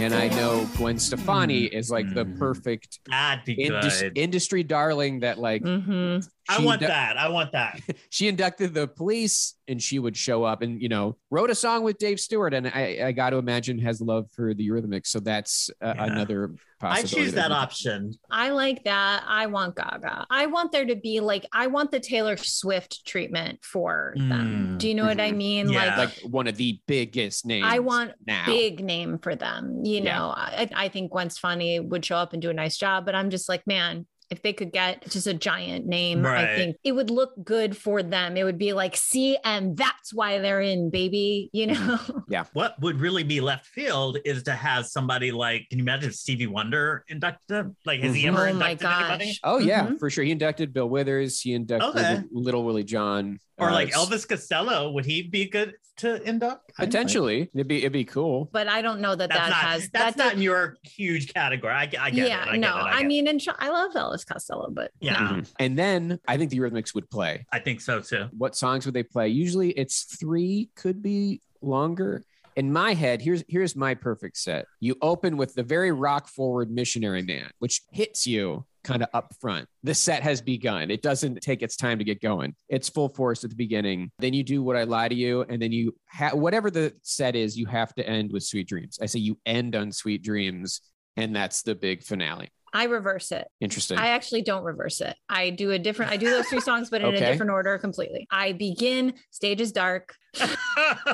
and 0.04 0.14
I 0.14 0.28
know 0.30 0.68
Gwen 0.78 1.00
Stefani 1.00 1.64
is 1.66 1.90
like 1.90 2.14
the 2.14 2.26
Mm. 2.26 2.38
perfect 2.38 3.00
That'd 3.10 3.46
be 3.46 3.54
indus- 3.54 4.02
good. 4.02 4.18
industry 4.18 4.64
darling 4.64 5.22
that 5.22 5.40
like 5.40 5.62
hmm 5.64 6.20
I 6.50 6.60
want 6.60 6.82
indu- 6.82 6.88
that. 6.88 7.18
I 7.18 7.30
want 7.30 7.54
that. 7.54 7.80
she 8.10 8.28
inducted 8.28 8.74
the 8.74 8.86
police 8.88 9.56
and 9.70 9.82
she 9.82 9.98
would 9.98 10.16
show 10.18 10.44
up 10.44 10.62
and 10.62 10.82
you 10.82 10.90
know 10.90 11.16
wrote 11.32 11.50
a 11.50 11.56
song 11.56 11.84
with 11.84 11.98
Dave 11.98 12.20
Stewart 12.20 12.54
and 12.54 12.68
I, 12.68 13.00
I 13.06 13.12
got 13.14 13.30
to 13.32 13.38
imagine 13.38 13.80
has 13.80 14.02
love 14.02 14.30
for 14.32 14.54
the 14.54 14.68
Eurythmics 14.68 15.08
so 15.08 15.20
that's 15.20 15.70
uh, 15.82 15.94
Yeah. 15.96 16.06
another 16.06 16.52
I 16.84 17.04
choose 17.04 17.34
that 17.34 17.52
option. 17.52 18.14
I 18.30 18.50
like 18.50 18.84
that. 18.84 19.24
I 19.28 19.46
want 19.48 19.76
Gaga. 19.76 20.26
I 20.30 20.46
want 20.48 20.72
there 20.72 20.86
to 20.86 20.96
be 20.96 21.20
like, 21.20 21.46
I 21.54 21.68
want 21.68 21.92
the 21.92 22.00
Taylor 22.00 22.38
Swift 22.38 23.06
treatment 23.06 23.64
for 23.64 24.14
them. 24.18 24.74
Mm. 24.76 24.78
Do 24.80 24.88
you 24.88 24.96
know 24.96 25.06
what 25.06 25.20
I 25.20 25.32
mean? 25.32 25.70
Yeah. 25.70 25.98
Like, 25.98 26.24
like 26.24 26.32
one 26.32 26.48
of 26.48 26.58
the 26.58 26.80
biggest 26.88 27.46
names. 27.46 27.66
I 27.68 27.80
want 27.80 28.14
now. 28.26 28.46
big 28.46 28.84
name 28.84 29.20
for 29.20 29.36
them. 29.36 29.82
You 29.84 30.02
Yeah. 30.02 30.18
know, 30.18 30.26
I, 30.36 30.70
I 30.76 30.90
think 30.90 31.12
Gwen 31.12 31.30
Stefani 31.30 31.80
would 31.80 32.06
show 32.06 32.18
up 32.18 32.34
and 32.34 32.42
do 32.42 32.50
a 32.50 32.54
nice 32.54 32.78
job, 32.78 33.06
but 33.06 33.16
I'm 33.16 33.30
just 33.30 33.48
like, 33.50 33.66
man, 33.68 34.06
if 34.34 34.42
they 34.42 34.52
could 34.52 34.72
get 34.74 35.08
just 35.10 35.28
a 35.28 35.34
giant 35.34 35.86
name, 35.86 36.24
Right. 36.24 36.50
I 36.50 36.56
think 36.56 36.76
it 36.84 36.92
would 36.92 37.12
look 37.12 37.32
good 37.44 37.78
for 37.78 38.02
them. 38.02 38.36
It 38.36 38.44
would 38.44 38.58
be 38.58 38.74
like, 38.74 38.96
see, 38.98 39.38
and 39.46 39.78
that's 39.78 40.12
why 40.14 40.40
they're 40.40 40.60
in, 40.62 40.90
baby. 40.90 41.50
You 41.54 41.68
know, 41.68 42.00
Yeah. 42.28 42.46
What 42.54 42.80
would 42.82 43.00
really 43.00 43.24
be 43.24 43.40
left 43.42 43.68
field 43.68 44.18
is 44.26 44.42
to 44.44 44.54
have 44.54 44.88
somebody 44.88 45.32
like, 45.32 45.68
can 45.70 45.78
you 45.78 45.84
imagine 45.84 46.10
if 46.10 46.16
Stevie 46.16 46.48
Wonder 46.48 47.06
inducted 47.08 47.56
him? 47.58 47.76
Like, 47.86 48.02
has 48.02 48.16
he 48.16 48.24
Mhm. 48.24 48.28
ever 48.30 48.48
oh 48.50 48.54
my 48.54 48.70
inducted 48.72 48.88
anybody? 48.88 49.26
gosh. 49.28 49.40
Oh 49.44 49.60
yeah, 49.60 49.86
Mhm. 49.88 50.00
for 50.00 50.10
sure. 50.10 50.24
He 50.24 50.32
inducted 50.32 50.74
Bill 50.74 50.90
Withers. 50.90 51.40
He 51.40 51.54
inducted 51.54 51.90
Okay. 51.96 52.22
Little 52.32 52.64
Willie 52.64 52.84
John. 52.84 53.38
Or 53.58 53.70
uh, 53.70 53.74
like 53.74 53.92
Elvis 53.92 54.28
Costello, 54.28 54.92
would 54.92 55.06
he 55.06 55.22
be 55.24 55.46
good 55.48 55.76
to 55.98 56.22
induct? 56.28 56.72
I 56.80 56.84
don't. 56.84 56.90
Potentially, 56.92 57.50
it'd 57.54 57.68
be 57.68 57.78
it'd 57.80 57.92
be 57.94 58.04
cool. 58.04 58.50
But 58.52 58.68
I 58.68 58.82
don't 58.82 59.00
know 59.00 59.16
that 59.16 59.30
That's 59.30 59.40
that 59.42 59.50
not 59.50 59.56
has 59.58 59.90
that's 59.90 60.18
that 60.18 60.24
not 60.24 60.34
in 60.34 60.42
your 60.42 60.78
huge 60.82 61.32
category. 61.34 61.72
I, 61.74 61.86
get- 61.86 62.02
I 62.02 62.10
get 62.10 62.28
yeah, 62.30 62.44
it. 62.46 62.54
I 62.54 62.58
no, 62.58 62.70
it, 62.70 62.80
I, 62.80 62.98
I, 62.98 63.02
it. 63.02 63.06
mean, 63.06 63.28
and 63.28 63.40
I 63.60 63.70
love 63.70 63.94
Elvis 63.94 64.26
Costello, 64.26 64.70
but 64.72 64.90
Yeah. 65.00 65.14
no. 65.14 65.20
Mhm. 65.42 65.52
And 65.60 65.78
then 65.78 66.20
I 66.28 66.38
think 66.38 66.50
the 66.50 66.58
Eurythmics 66.58 66.96
would 66.96 67.10
play. 67.12 67.46
I 67.52 67.60
think 67.60 67.80
so 67.82 68.02
too. 68.02 68.28
What 68.36 68.56
songs 68.56 68.86
would 68.86 68.96
they 68.96 69.04
play? 69.04 69.28
Usually 69.30 69.70
it's 69.72 70.04
three, 70.20 70.70
could 70.76 71.04
be 71.04 71.42
longer. 71.62 72.24
In 72.56 72.72
my 72.74 72.94
head, 72.96 73.22
here's 73.22 73.44
here's 73.48 73.76
my 73.76 73.94
perfect 73.94 74.38
set. 74.38 74.66
You 74.80 74.96
open 75.02 75.38
with 75.38 75.54
the 75.54 75.64
very 75.64 75.92
rock 75.92 76.28
forward 76.28 76.72
missionary 76.72 77.22
man, 77.22 77.50
which 77.60 77.82
hits 77.92 78.26
you 78.28 78.66
kind 78.84 79.02
of 79.02 79.10
up 79.14 79.34
front. 79.40 79.68
The 79.84 79.94
set 79.96 80.24
has 80.24 80.42
begun. 80.42 80.92
It 80.92 81.02
doesn't 81.02 81.42
take 81.42 81.62
its 81.62 81.76
time 81.76 81.98
to 82.00 82.04
get 82.04 82.22
going. 82.22 82.56
It's 82.70 82.90
full 82.90 83.10
force 83.10 83.44
at 83.44 83.50
the 83.50 83.56
beginning. 83.56 84.12
Then 84.20 84.34
you 84.34 84.44
do 84.44 84.62
Would 84.64 84.76
I 84.76 84.84
Lie 84.84 85.08
to 85.10 85.16
You, 85.16 85.44
and 85.50 85.62
then 85.62 85.72
you 85.72 85.96
ha- 86.10 86.36
whatever 86.36 86.70
the 86.70 86.94
set 87.02 87.36
is, 87.36 87.58
you 87.58 87.66
have 87.68 87.94
to 87.96 88.08
end 88.08 88.32
with 88.32 88.44
Sweet 88.44 88.68
Dreams. 88.68 89.00
I 89.02 89.06
say 89.06 89.20
you 89.20 89.38
end 89.46 89.76
on 89.76 89.92
Sweet 89.92 90.24
Dreams, 90.24 90.82
and 91.18 91.36
that's 91.36 91.62
the 91.64 91.76
big 91.76 92.04
finale. 92.04 92.50
I 92.76 92.86
reverse 92.86 93.32
it. 93.32 93.48
Interesting. 93.62 94.00
I 94.00 94.08
actually 94.08 94.42
don't 94.42 94.64
reverse 94.64 95.00
it. 95.00 95.16
I 95.30 95.52
do 95.52 95.70
a 95.72 95.78
different, 95.80 96.12
I 96.12 96.18
do 96.18 96.28
those 96.32 96.48
three 96.48 96.60
songs, 96.60 96.90
but 96.90 97.02
in 97.02 97.08
Okay. 97.08 97.18
a 97.18 97.32
different 97.32 97.52
order 97.52 97.78
completely. 97.78 98.26
I 98.32 98.54
begin, 98.54 99.14
stage 99.30 99.62
is 99.62 99.72
dark. 99.72 100.16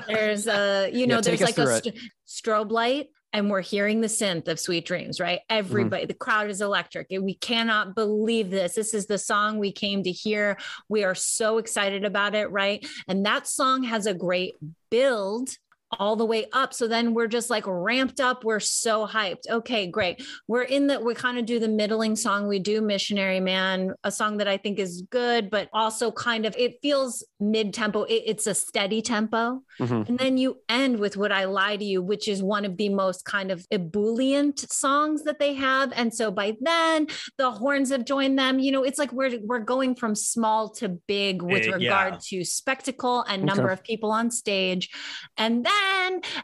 There's 0.08 0.48
a, 0.48 0.90
you 0.94 1.06
know, 1.06 1.20
take 1.20 1.40
there's 1.40 1.58
like 1.58 1.58
a 1.58 1.82
st- 1.84 1.98
strobe 2.28 2.72
light 2.72 3.08
and 3.34 3.50
we're 3.50 3.62
hearing 3.62 4.02
the 4.02 4.08
synth 4.08 4.48
of 4.48 4.60
Sweet 4.60 4.86
Dreams, 4.86 5.20
right? 5.20 5.40
Mm-hmm. 5.40 5.58
Everybody, 5.58 6.06
the 6.06 6.14
crowd 6.14 6.50
is 6.50 6.62
electric. 6.62 7.08
We 7.10 7.36
cannot 7.36 7.96
believe 7.96 8.50
this. 8.50 8.76
This 8.76 8.94
is 8.94 9.06
the 9.06 9.18
song 9.18 9.60
we 9.60 9.72
came 9.72 10.04
to 10.04 10.12
hear. 10.12 10.58
We 10.88 11.04
are 11.04 11.16
so 11.16 11.58
excited 11.58 12.06
about 12.06 12.36
it, 12.36 12.50
right? 12.52 12.86
And 13.08 13.26
that 13.26 13.48
song 13.48 13.84
has 13.84 14.06
a 14.06 14.14
great 14.14 14.56
build 14.90 15.50
all 15.98 16.16
the 16.16 16.26
way 16.26 16.46
up. 16.54 16.74
So 16.74 16.88
then 16.88 17.14
we're 17.14 17.28
just 17.28 17.50
like 17.50 17.64
ramped 17.66 18.20
up. 18.20 18.44
We're 18.44 18.60
so 18.60 19.08
hyped. 19.08 19.50
Okay, 19.50 19.88
great. 19.88 20.24
We're 20.48 20.64
in 20.64 20.88
the, 20.88 21.00
we 21.00 21.16
kind 21.16 21.40
of 21.40 21.46
do 21.46 21.60
the 21.60 21.68
middling 21.68 22.16
song. 22.16 22.48
We 22.48 22.60
do 22.60 22.82
Missionary 22.82 23.40
Man, 23.40 23.94
a 24.04 24.12
song 24.12 24.38
that 24.38 24.48
I 24.48 24.58
think 24.58 24.78
is 24.78 25.02
good, 25.10 25.50
but 25.50 25.68
also 25.74 26.12
kind 26.12 26.46
of, 26.46 26.56
it 26.58 26.76
feels 26.82 27.26
mid 27.40 27.74
tempo. 27.74 28.04
It, 28.04 28.24
it's 28.28 28.46
a 28.48 28.54
steady 28.54 29.02
tempo. 29.02 29.62
Mhm. 29.80 30.08
And 30.10 30.20
then 30.20 30.38
you 30.38 30.60
end 30.70 31.00
with 31.00 31.18
Would 31.18 31.32
I 31.32 31.46
Lie 31.46 31.78
to 31.78 31.86
You, 31.86 32.02
which 32.02 32.28
is 32.28 32.44
one 32.44 32.66
of 32.66 32.78
the 32.78 32.90
most 32.90 33.26
kind 33.26 33.50
of 33.50 33.66
ebullient 33.72 34.60
songs 34.72 35.24
that 35.24 35.40
they 35.40 35.54
have. 35.56 35.92
And 35.96 36.14
so 36.14 36.30
by 36.32 36.56
then 36.62 37.08
the 37.38 37.50
horns 37.50 37.90
have 37.92 38.06
joined 38.06 38.38
them. 38.38 38.60
You 38.60 38.72
know, 38.72 38.84
it's 38.84 39.00
like 39.00 39.12
we're 39.12 39.40
we're 39.44 39.60
going 39.60 39.96
from 39.96 40.16
small 40.16 40.70
to 40.76 40.90
big 40.90 41.42
with 41.42 41.64
Big, 41.64 41.74
regard 41.74 42.14
yeah. 42.16 42.20
to 42.40 42.44
spectacle 42.46 43.22
and 43.28 43.44
number 43.44 43.64
Okay. 43.66 43.74
of 43.74 43.84
people 43.84 44.12
on 44.12 44.30
stage. 44.32 44.90
And 45.38 45.66
then 45.66 45.74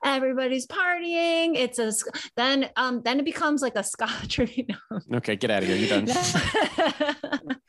everybody's 0.03 0.67
partying. 0.67 1.55
It's 1.55 1.79
a 1.79 1.91
then 2.35 2.69
um 2.75 3.01
then 3.03 3.19
it 3.19 3.25
becomes 3.25 3.61
like 3.61 3.75
a 3.75 3.83
ska 3.83 4.07
tribute. 4.27 4.71
okay, 5.13 5.35
get 5.35 5.51
out 5.51 5.63
of 5.63 5.69
here. 5.69 5.77
You're 5.77 6.01
done. 6.01 7.57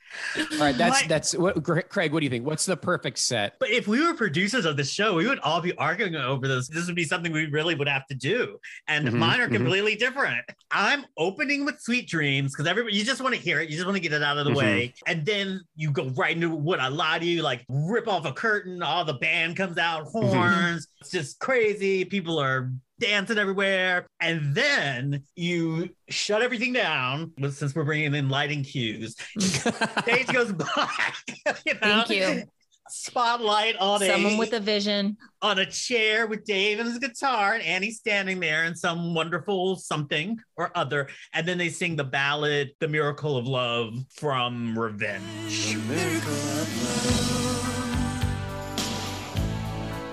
All 0.52 0.58
right, 0.58 0.76
that's 0.76 1.02
My- 1.02 1.08
that's 1.08 1.34
what 1.34 1.62
Craig. 1.88 2.12
What 2.12 2.20
do 2.20 2.24
you 2.24 2.30
think? 2.30 2.46
What's 2.46 2.66
the 2.66 2.76
perfect 2.76 3.18
set? 3.18 3.54
But 3.58 3.70
if 3.70 3.86
we 3.88 4.04
were 4.04 4.14
producers 4.14 4.64
of 4.64 4.76
the 4.76 4.84
show, 4.84 5.14
we 5.14 5.26
would 5.26 5.38
all 5.40 5.60
be 5.60 5.74
arguing 5.76 6.14
over 6.14 6.46
this. 6.48 6.68
This 6.68 6.86
would 6.86 6.96
be 6.96 7.04
something 7.04 7.32
we 7.32 7.46
really 7.46 7.74
would 7.74 7.88
have 7.88 8.06
to 8.08 8.14
do. 8.14 8.58
And 8.88 9.08
Mhm, 9.08 9.12
mine 9.14 9.40
are 9.40 9.48
mhm. 9.48 9.54
completely 9.54 9.96
different. 9.96 10.44
I'm 10.70 11.04
opening 11.16 11.64
with 11.64 11.80
Sweet 11.80 12.08
Dreams 12.08 12.52
because 12.52 12.66
everybody, 12.66 12.96
you 12.96 13.04
just 13.04 13.20
want 13.20 13.34
to 13.34 13.40
hear 13.40 13.60
it. 13.60 13.68
You 13.70 13.76
just 13.76 13.86
want 13.86 13.96
to 13.96 14.02
get 14.02 14.12
it 14.12 14.22
out 14.22 14.38
of 14.38 14.44
the 14.44 14.52
Mhm. 14.52 14.56
way. 14.56 14.94
And 15.06 15.24
then 15.24 15.60
you 15.76 15.90
go 15.90 16.08
right 16.10 16.34
into 16.34 16.50
Would 16.50 16.80
I 16.80 16.88
Lie 16.88 17.18
to 17.20 17.24
You? 17.26 17.42
Like 17.42 17.64
rip 17.68 18.08
off 18.08 18.24
a 18.24 18.32
curtain, 18.32 18.82
all 18.82 19.04
the 19.04 19.14
band 19.14 19.56
comes 19.56 19.78
out, 19.78 20.06
Mm-hmm. 20.06 20.28
horns. 20.28 20.88
It's 21.00 21.10
just 21.10 21.38
crazy. 21.38 22.04
People 22.04 22.38
are 22.38 22.70
dancing 22.98 23.38
everywhere. 23.38 24.06
And 24.20 24.54
then 24.54 25.22
you 25.34 25.90
shut 26.08 26.42
everything 26.42 26.72
down 26.72 27.32
well, 27.38 27.50
since 27.50 27.74
we're 27.74 27.84
bringing 27.84 28.14
in 28.14 28.28
lighting 28.28 28.62
cues. 28.62 29.16
Stage 29.38 30.26
goes 30.28 30.52
black. 30.52 31.16
you 31.66 31.74
know? 31.74 31.80
Thank 31.80 32.10
you. 32.10 32.44
Spotlight 32.88 33.76
on 33.78 33.98
Someone 34.00 34.34
a 34.34 34.38
with 34.38 34.52
a 34.52 34.60
vision. 34.60 35.16
on 35.42 35.58
a 35.58 35.66
chair 35.66 36.28
with 36.28 36.44
Dave 36.44 36.78
and 36.78 36.86
his 36.88 36.98
guitar, 36.98 37.54
and 37.54 37.62
Annie 37.64 37.90
standing 37.90 38.38
there 38.38 38.64
in 38.64 38.76
some 38.76 39.12
wonderful 39.12 39.74
something 39.74 40.38
or 40.56 40.70
other. 40.76 41.08
And 41.32 41.48
then 41.48 41.58
they 41.58 41.68
sing 41.68 41.96
the 41.96 42.04
ballad, 42.04 42.70
The 42.78 42.86
Miracle 42.86 43.36
of 43.36 43.48
Love 43.48 43.92
from 44.14 44.78
Revenge. 44.78 45.76
Miracle 45.88 46.32
of 46.32 46.84
love 46.84 47.46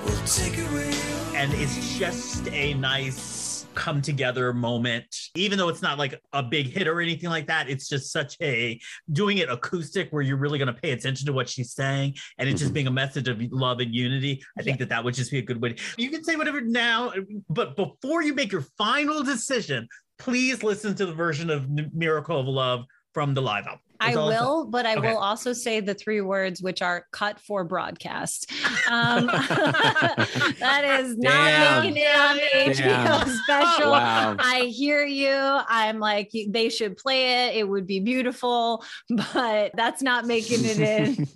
will 0.05 0.25
take 0.25 0.57
away 0.57 0.91
your 0.95 1.02
And 1.43 1.53
it's 1.55 1.97
just 1.97 2.47
a 2.53 2.73
nice 2.75 3.65
come 3.75 4.01
together 4.01 4.53
moment. 4.53 5.13
Even 5.35 5.57
though 5.57 5.67
it's 5.67 5.81
not 5.81 5.99
like 5.99 6.17
a 6.31 6.41
big 6.41 6.67
hit 6.67 6.87
or 6.87 7.01
anything 7.01 7.29
like 7.29 7.47
that, 7.47 7.69
it's 7.69 7.89
just 7.89 8.13
such 8.13 8.37
a 8.41 8.79
doing 9.11 9.39
it 9.39 9.49
acoustic 9.49 10.07
where 10.11 10.21
you're 10.21 10.37
really 10.37 10.57
going 10.57 10.73
to 10.73 10.81
pay 10.81 10.91
attention 10.91 11.25
to 11.25 11.33
what 11.33 11.49
she's 11.49 11.73
saying 11.73 12.15
and 12.37 12.47
it 12.47 12.53
just 12.53 12.71
Mhm. 12.71 12.75
being 12.75 12.87
a 12.87 12.91
message 12.91 13.27
of 13.27 13.41
love 13.51 13.81
and 13.81 13.93
unity. 13.93 14.41
I 14.57 14.61
think 14.63 14.79
that 14.79 14.87
that 14.87 15.03
would 15.03 15.15
just 15.15 15.31
be 15.31 15.39
a 15.39 15.41
good 15.41 15.61
way. 15.61 15.75
You 15.97 16.09
can 16.11 16.23
say 16.23 16.37
whatever 16.37 16.61
now, 16.61 17.11
but 17.49 17.75
before 17.75 18.21
you 18.23 18.33
make 18.33 18.53
your 18.53 18.65
final 18.77 19.21
decision, 19.21 19.89
please 20.19 20.63
listen 20.63 20.95
to 20.95 21.05
the 21.05 21.13
version 21.13 21.49
of 21.49 21.67
Miracle 21.93 22.39
of 22.39 22.47
Love 22.47 22.85
from 23.13 23.33
the 23.33 23.41
live 23.41 23.65
album. 23.67 23.81
I 24.03 24.15
will, 24.15 24.65
but 24.65 24.85
I 24.85 24.95
Okay. 24.95 25.09
will 25.09 25.17
also 25.17 25.53
say 25.53 25.79
the 25.79 25.93
three 25.93 26.21
words 26.21 26.61
which 26.61 26.81
are 26.81 27.05
cut 27.11 27.39
for 27.39 27.63
broadcast. 27.63 28.51
Um, 28.91 29.27
that 29.27 30.99
is 31.01 31.17
not 31.17 31.31
Damn. 31.31 31.83
making 31.83 31.97
it 32.03 32.15
on 32.15 32.35
the 32.35 32.73
HBO 32.73 32.75
Damn. 32.75 33.29
special. 33.43 33.91
Wow. 33.91 34.35
I 34.39 34.61
hear 34.65 35.05
you. 35.05 35.31
I'm 35.33 35.99
like, 35.99 36.31
they 36.49 36.69
should 36.69 36.97
play 36.97 37.47
it. 37.47 37.55
It 37.57 37.67
would 37.69 37.87
be 37.87 37.99
beautiful, 38.01 38.83
but 39.09 39.71
that's 39.75 40.01
not 40.01 40.25
making 40.25 40.65
it 40.65 40.79
in. 40.79 41.27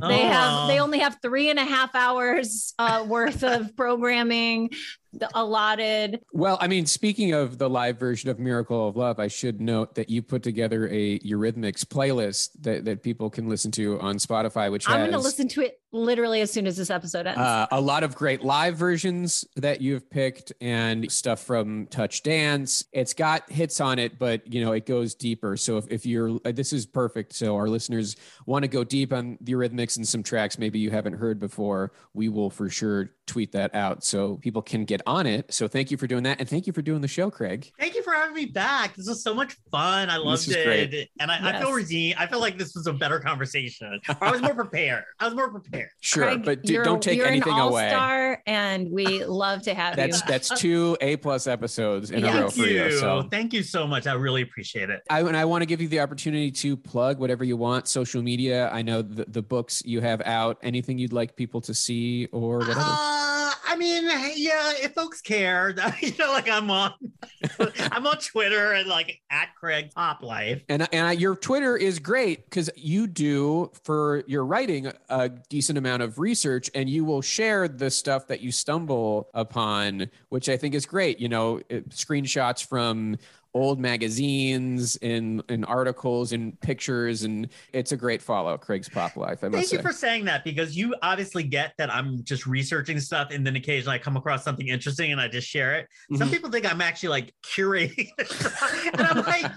They 0.00 0.26
Oh. 0.26 0.28
have 0.28 0.68
they 0.68 0.80
only 0.80 0.98
have 0.98 1.18
three 1.22 1.48
and 1.50 1.58
a 1.58 1.64
half 1.64 1.94
hours 1.94 2.74
uh, 2.78 3.04
worth 3.08 3.44
of 3.44 3.76
programming. 3.76 4.70
The 5.12 5.28
allotted. 5.34 6.20
Well, 6.32 6.58
I 6.60 6.68
mean, 6.68 6.86
speaking 6.86 7.32
of 7.32 7.58
the 7.58 7.68
live 7.68 7.98
version 7.98 8.30
of 8.30 8.38
Miracle 8.38 8.88
of 8.88 8.96
Love, 8.96 9.18
I 9.18 9.28
should 9.28 9.60
note 9.60 9.94
that 9.96 10.08
you 10.08 10.22
put 10.22 10.42
together 10.42 10.88
a 10.88 11.18
Eurythmics 11.20 11.84
playlist 11.84 12.50
that, 12.60 12.84
that 12.84 13.02
people 13.02 13.30
can 13.30 13.48
listen 13.48 13.70
to 13.72 14.00
on 14.00 14.16
Spotify, 14.16 14.70
which 14.70 14.88
I'm 14.88 15.00
has 15.00 15.10
going 15.10 15.12
to 15.12 15.18
listen 15.18 15.48
to 15.48 15.62
it 15.62 15.79
literally 15.92 16.40
as 16.40 16.50
soon 16.50 16.66
as 16.66 16.76
this 16.76 16.90
episode 16.90 17.26
ends. 17.26 17.38
uh, 17.38 17.66
a 17.72 17.80
lot 17.80 18.02
of 18.02 18.14
great 18.14 18.42
live 18.42 18.76
versions 18.76 19.44
that 19.56 19.80
you've 19.80 20.08
picked 20.10 20.52
and 20.60 21.10
stuff 21.10 21.42
from 21.42 21.86
Touch 21.86 22.22
Dance. 22.22 22.84
It's 22.92 23.14
got 23.14 23.50
hits 23.50 23.80
on 23.80 23.98
it, 23.98 24.18
but 24.18 24.52
you 24.52 24.64
know 24.64 24.72
it 24.72 24.86
goes 24.86 25.14
deeper. 25.14 25.56
So 25.56 25.78
if, 25.78 25.86
if 25.90 26.06
you're, 26.06 26.38
uh, 26.44 26.52
this 26.52 26.72
is 26.72 26.86
perfect. 26.86 27.34
So 27.34 27.56
our 27.56 27.68
listeners 27.68 28.16
want 28.46 28.62
to 28.62 28.68
go 28.68 28.84
deep 28.84 29.12
on 29.12 29.38
the 29.40 29.52
Eurythmics 29.52 29.96
and 29.96 30.06
some 30.06 30.22
tracks 30.22 30.58
maybe 30.58 30.78
you 30.78 30.90
haven't 30.90 31.14
heard 31.14 31.38
before. 31.38 31.92
We 32.14 32.28
will 32.28 32.50
for 32.50 32.68
sure 32.68 33.10
tweet 33.26 33.52
that 33.52 33.74
out 33.74 34.02
so 34.02 34.36
people 34.38 34.60
can 34.60 34.84
get 34.84 35.00
on 35.06 35.26
it. 35.26 35.52
So 35.52 35.68
thank 35.68 35.90
you 35.90 35.96
for 35.96 36.06
doing 36.06 36.24
that, 36.24 36.40
and 36.40 36.48
thank 36.48 36.66
you 36.66 36.72
for 36.72 36.82
doing 36.82 37.00
the 37.00 37.08
show, 37.08 37.30
Craig. 37.30 37.70
Thank 37.78 37.94
you 37.94 38.02
for 38.02 38.12
having 38.12 38.34
me 38.34 38.46
back. 38.46 38.96
This 38.96 39.08
was 39.08 39.22
so 39.22 39.34
much 39.34 39.56
fun. 39.70 40.10
I 40.10 40.16
loved 40.16 40.48
is 40.48 40.56
it. 40.56 40.64
great. 40.64 41.08
And 41.20 41.30
I, 41.30 41.56
I 41.56 41.60
feel 41.60 41.72
redeemed. 41.72 42.16
I 42.18 42.26
feel 42.26 42.40
like 42.40 42.58
this 42.58 42.74
was 42.74 42.86
a 42.86 42.92
better 42.92 43.20
conversation. 43.20 44.00
I 44.20 44.30
was 44.30 44.42
more 44.42 44.54
prepared. 44.64 45.04
I 45.18 45.26
was 45.26 45.34
more 45.34 45.50
prepared. 45.50 45.79
Sure, 46.00 46.24
Craig, 46.24 46.42
but 46.44 46.62
do, 46.62 46.72
you're- 46.72 46.84
don't 46.84 47.02
take 47.02 47.16
you're 47.18 47.26
anything 47.26 47.52
an 47.52 47.58
away. 47.60 47.84
all-star, 47.90 48.42
and 48.46 48.90
we 48.90 49.24
love 49.24 49.62
to 49.62 49.74
have 49.74 49.96
That's 49.96 50.20
you. 50.20 50.26
that's 50.28 50.48
two 50.60 50.96
A 51.00 51.16
plus 51.16 51.46
episodes 51.46 52.10
in 52.10 52.24
Yeah. 52.24 52.38
a 52.38 52.42
row 52.42 52.50
for 52.50 52.60
you. 52.66 52.84
you. 52.84 52.98
So 52.98 53.28
Thank 53.30 53.52
you 53.52 53.62
so 53.62 53.86
much. 53.86 54.06
I 54.06 54.14
really 54.14 54.42
appreciate 54.42 54.90
it. 54.90 55.00
I 55.10 55.20
and 55.20 55.36
I 55.36 55.44
want 55.44 55.62
to 55.62 55.66
give 55.66 55.80
you 55.80 55.88
the 55.88 56.00
opportunity 56.00 56.50
to 56.52 56.76
plug 56.76 57.18
whatever 57.18 57.44
you 57.44 57.56
want, 57.56 57.86
social 57.88 58.22
media. 58.22 58.68
I 58.70 58.82
know 58.82 59.02
the, 59.02 59.24
the 59.28 59.42
books 59.42 59.82
you 59.84 60.00
have 60.00 60.20
out. 60.24 60.58
Anything 60.62 60.98
you'd 60.98 61.12
like 61.12 61.36
people 61.36 61.60
to 61.62 61.74
see 61.74 62.26
or 62.32 62.58
whatever. 62.58 62.80
Uh, 62.82 63.39
I 63.70 63.76
mean, 63.76 64.04
yeah, 64.34 64.72
if 64.82 64.94
folks 64.94 65.20
care, 65.20 65.72
you 66.00 66.12
know, 66.18 66.32
like 66.32 66.48
I'm 66.48 66.68
on, 66.72 66.92
I'm 67.92 68.04
on 68.04 68.18
Twitter 68.18 68.72
and 68.72 68.88
like 68.88 69.20
at 69.30 69.54
Craig's 69.54 69.94
Pop 69.94 70.22
Life. 70.22 70.62
and 70.68 70.92
and 70.92 71.20
your 71.20 71.36
Twitter 71.36 71.76
is 71.76 72.00
great 72.00 72.44
because 72.46 72.68
you 72.74 73.06
do 73.06 73.70
for 73.84 74.24
your 74.26 74.44
writing 74.44 74.90
a 75.08 75.28
decent 75.28 75.78
amount 75.78 76.02
of 76.02 76.18
research, 76.18 76.68
and 76.74 76.90
you 76.90 77.04
will 77.04 77.22
share 77.22 77.68
the 77.68 77.90
stuff 77.90 78.26
that 78.26 78.40
you 78.40 78.50
stumble 78.50 79.28
upon, 79.34 80.10
which 80.30 80.48
I 80.48 80.56
think 80.56 80.74
is 80.74 80.84
great. 80.84 81.20
You 81.20 81.28
know, 81.28 81.60
it- 81.68 81.90
screenshots 81.90 82.66
from 82.66 83.18
old 83.54 83.80
magazines 83.80 84.96
and, 85.02 85.42
and 85.48 85.66
articles 85.66 86.32
and 86.32 86.58
pictures 86.60 87.24
and 87.24 87.48
it's 87.72 87.92
a 87.92 87.96
great 87.96 88.22
follow 88.22 88.56
craig's 88.56 88.88
pop 88.88 89.16
life 89.16 89.42
i 89.42 89.48
must 89.48 89.56
Thank 89.56 89.66
say 89.68 89.76
you 89.76 89.82
for 89.82 89.92
saying 89.92 90.24
that 90.26 90.44
because 90.44 90.76
you 90.76 90.94
obviously 91.02 91.42
get 91.42 91.74
that 91.78 91.92
I'm 91.92 92.22
just 92.24 92.46
researching 92.46 93.00
stuff 93.00 93.30
and 93.32 93.46
then 93.46 93.56
occasionally 93.56 93.96
I 93.96 93.98
come 93.98 94.16
across 94.16 94.44
something 94.44 94.68
interesting 94.68 95.12
and 95.12 95.20
I 95.20 95.28
just 95.28 95.48
share 95.48 95.74
it. 95.74 95.88
Some 96.16 96.28
Mhm. 96.28 96.32
people 96.32 96.50
think 96.50 96.70
I'm 96.70 96.80
actually 96.80 97.08
like 97.10 97.34
curating, 97.44 98.08
and 98.92 99.00
I'm 99.02 99.24
like, 99.24 99.50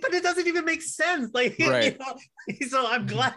but 0.00 0.14
it 0.14 0.22
doesn't 0.22 0.46
even 0.46 0.64
make 0.64 0.82
sense. 0.82 1.30
Like, 1.34 1.56
Right. 1.60 1.92
you 1.92 1.98
know, 1.98 2.66
so 2.68 2.86
I'm 2.86 3.06
glad. 3.06 3.34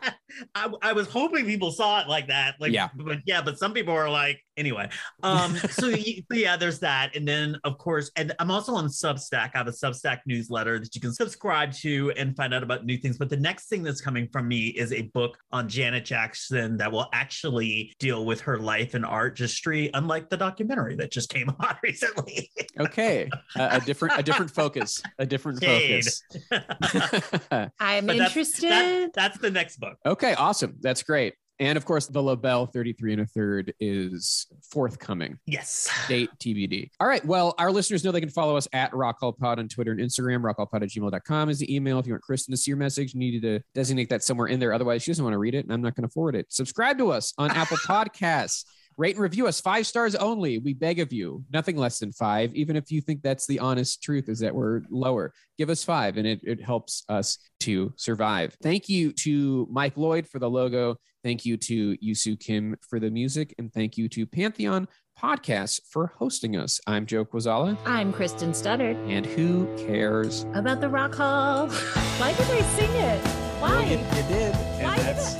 I, 0.56 0.72
I 0.82 0.94
was 0.94 1.08
hoping 1.08 1.46
people 1.46 1.72
saw 1.72 2.02
it 2.02 2.08
like 2.08 2.28
that. 2.28 2.56
Like, 2.60 2.72
Yeah. 2.72 2.90
but 2.96 3.20
yeah, 3.26 3.42
but 3.42 3.58
some 3.58 3.74
people 3.74 3.94
are 3.94 4.10
like, 4.10 4.40
anyway. 4.58 4.90
Um, 5.24 5.56
so, 5.72 5.94
yeah, 6.32 6.56
there's 6.58 6.80
that, 6.80 7.16
and 7.16 7.28
then 7.28 7.58
of 7.64 7.78
course, 7.78 8.12
and 8.16 8.34
I'm 8.40 8.52
also 8.52 8.74
on 8.74 8.86
Substack. 8.88 9.52
I 9.54 9.58
have 9.60 9.68
a 9.68 9.72
Substack 9.72 10.20
newsletter 10.26 10.80
that 10.80 10.94
you 10.96 11.02
can 11.02 11.14
subscribe 11.14 11.74
to 11.74 12.12
and 12.18 12.36
find 12.36 12.54
out 12.54 12.64
about 12.64 12.86
new 12.86 12.98
things. 12.98 13.18
But 13.18 13.30
the 13.30 13.38
next 13.38 13.68
thing 13.68 13.84
that's 13.84 14.02
coming 14.02 14.28
from 14.32 14.48
me 14.48 14.68
is 14.68 14.92
a 14.94 15.04
book 15.14 15.38
on 15.52 15.68
Janet 15.68 16.06
Jackson 16.06 16.78
that 16.78 16.92
will 16.92 17.08
actually 17.14 17.94
deal 18.00 18.26
with 18.26 18.42
her 18.42 18.58
life 18.58 18.94
and 18.94 19.06
art 19.06 19.38
history, 19.38 19.90
unlike 19.94 20.30
the 20.30 20.38
documentary 20.38 20.96
that 20.98 21.12
just 21.12 21.30
came 21.30 21.50
out 21.50 21.78
recently. 21.84 22.50
okay 22.80 23.30
a, 23.58 23.70
a 23.78 23.80
different 23.82 24.18
a 24.18 24.24
different 24.24 24.50
focus 24.52 25.02
a 25.20 25.26
different 25.26 25.62
Shade. 25.62 26.04
focus 26.04 26.24
I'm 26.52 28.06
But 28.06 28.18
that's- 28.18 28.28
interested. 28.30 28.70
That- 28.72 29.14
that's 29.14 29.38
the 29.40 29.52
next 29.52 29.78
book. 29.80 29.98
Okay, 30.06 30.34
awesome. 30.36 30.76
That's 30.82 31.04
great. 31.04 31.34
And 31.60 31.78
of 31.78 31.86
course, 31.86 32.08
the 32.08 32.24
LaBelle 32.24 32.66
33 32.66 33.14
and 33.14 33.22
a 33.22 33.26
third 33.28 33.72
is 33.80 34.48
forthcoming. 34.72 35.38
Yes. 35.46 35.88
Date 36.08 36.32
TBD. 36.40 36.90
All 37.00 37.06
right. 37.08 37.24
Well, 37.24 37.54
our 37.60 37.72
listeners 37.72 38.04
know 38.04 38.12
they 38.12 38.20
can 38.20 38.30
follow 38.32 38.58
us 38.58 38.68
at 38.74 38.92
RockHallPod 38.94 39.60
on 39.60 39.68
Twitter 39.68 39.92
and 39.92 40.00
Instagram. 40.00 40.42
RockHallPod 40.42 40.82
at 40.82 40.90
gmail.com 40.90 41.50
is 41.50 41.60
the 41.60 41.76
email. 41.76 42.00
If 42.00 42.08
you 42.08 42.14
want 42.14 42.24
Kristen 42.24 42.52
to 42.52 42.58
see 42.58 42.72
your 42.72 42.80
message, 42.80 43.14
you 43.14 43.20
needed 43.20 43.44
to 43.44 43.60
designate 43.76 44.10
that 44.10 44.24
somewhere 44.24 44.48
in 44.48 44.60
there. 44.60 44.74
Otherwise, 44.74 45.04
she 45.04 45.12
doesn't 45.12 45.24
want 45.24 45.36
to 45.36 45.38
read 45.38 45.54
it, 45.54 45.64
and 45.66 45.72
I'm 45.72 45.82
not 45.84 45.94
going 45.94 46.08
to 46.08 46.12
forward 46.12 46.36
it. 46.36 46.48
Subscribe 46.52 46.98
to 46.98 47.12
us 47.12 47.32
on 47.38 47.52
Apple 47.52 47.78
Podcasts. 47.86 48.66
Rate 49.02 49.16
and 49.16 49.24
review 49.24 49.48
us 49.48 49.60
five 49.60 49.88
stars 49.88 50.14
only. 50.14 50.60
We 50.60 50.76
beg 50.76 51.00
of 51.00 51.12
you, 51.12 51.44
nothing 51.52 51.76
less 51.76 51.98
than 51.98 52.12
five. 52.12 52.54
Even 52.54 52.76
if 52.76 52.92
you 52.92 53.02
think 53.02 53.24
that's 53.24 53.48
the 53.48 53.58
honest 53.58 54.04
truth, 54.04 54.30
is 54.30 54.38
that 54.42 54.54
we're 54.54 54.84
lower, 54.92 55.34
give 55.58 55.72
us 55.72 55.84
five, 55.84 56.18
and 56.18 56.28
it, 56.28 56.40
it 56.44 56.62
helps 56.62 57.04
us 57.10 57.40
to 57.62 57.92
survive. 57.96 58.56
Thank 58.62 58.90
you 58.90 59.12
to 59.14 59.68
Mike 59.72 59.98
Lloyd 59.98 60.28
for 60.28 60.38
the 60.38 60.48
logo. 60.48 60.98
Thank 61.24 61.46
you 61.48 61.58
to 61.58 61.98
Yusu 61.98 62.40
Kim 62.40 62.76
for 62.88 63.00
the 63.00 63.10
music, 63.10 63.56
and 63.58 63.74
thank 63.74 63.98
you 63.98 64.08
to 64.10 64.28
Pantheon 64.28 64.88
Podcasts 65.20 65.80
for 65.90 66.14
hosting 66.20 66.56
us. 66.56 66.80
I'm 66.86 67.08
Joe 67.08 67.26
Quazala, 67.26 67.80
I'm 67.86 68.14
Kristen 68.14 68.52
Studdard. 68.52 68.98
and 69.10 69.26
who 69.26 69.66
cares? 69.78 70.46
About 70.54 70.80
the 70.80 70.90
Rock 70.90 71.16
Hall. 71.16 71.70
Why 72.20 72.34
did 72.34 72.42
I 72.52 72.62
sing 72.78 72.92
it? 72.92 73.20
Why? 73.60 73.84
you 73.84 73.98
did. 73.98 74.54
and 74.54 74.84
Why 74.84 74.96
did 74.98 75.06
that's- 75.06 75.40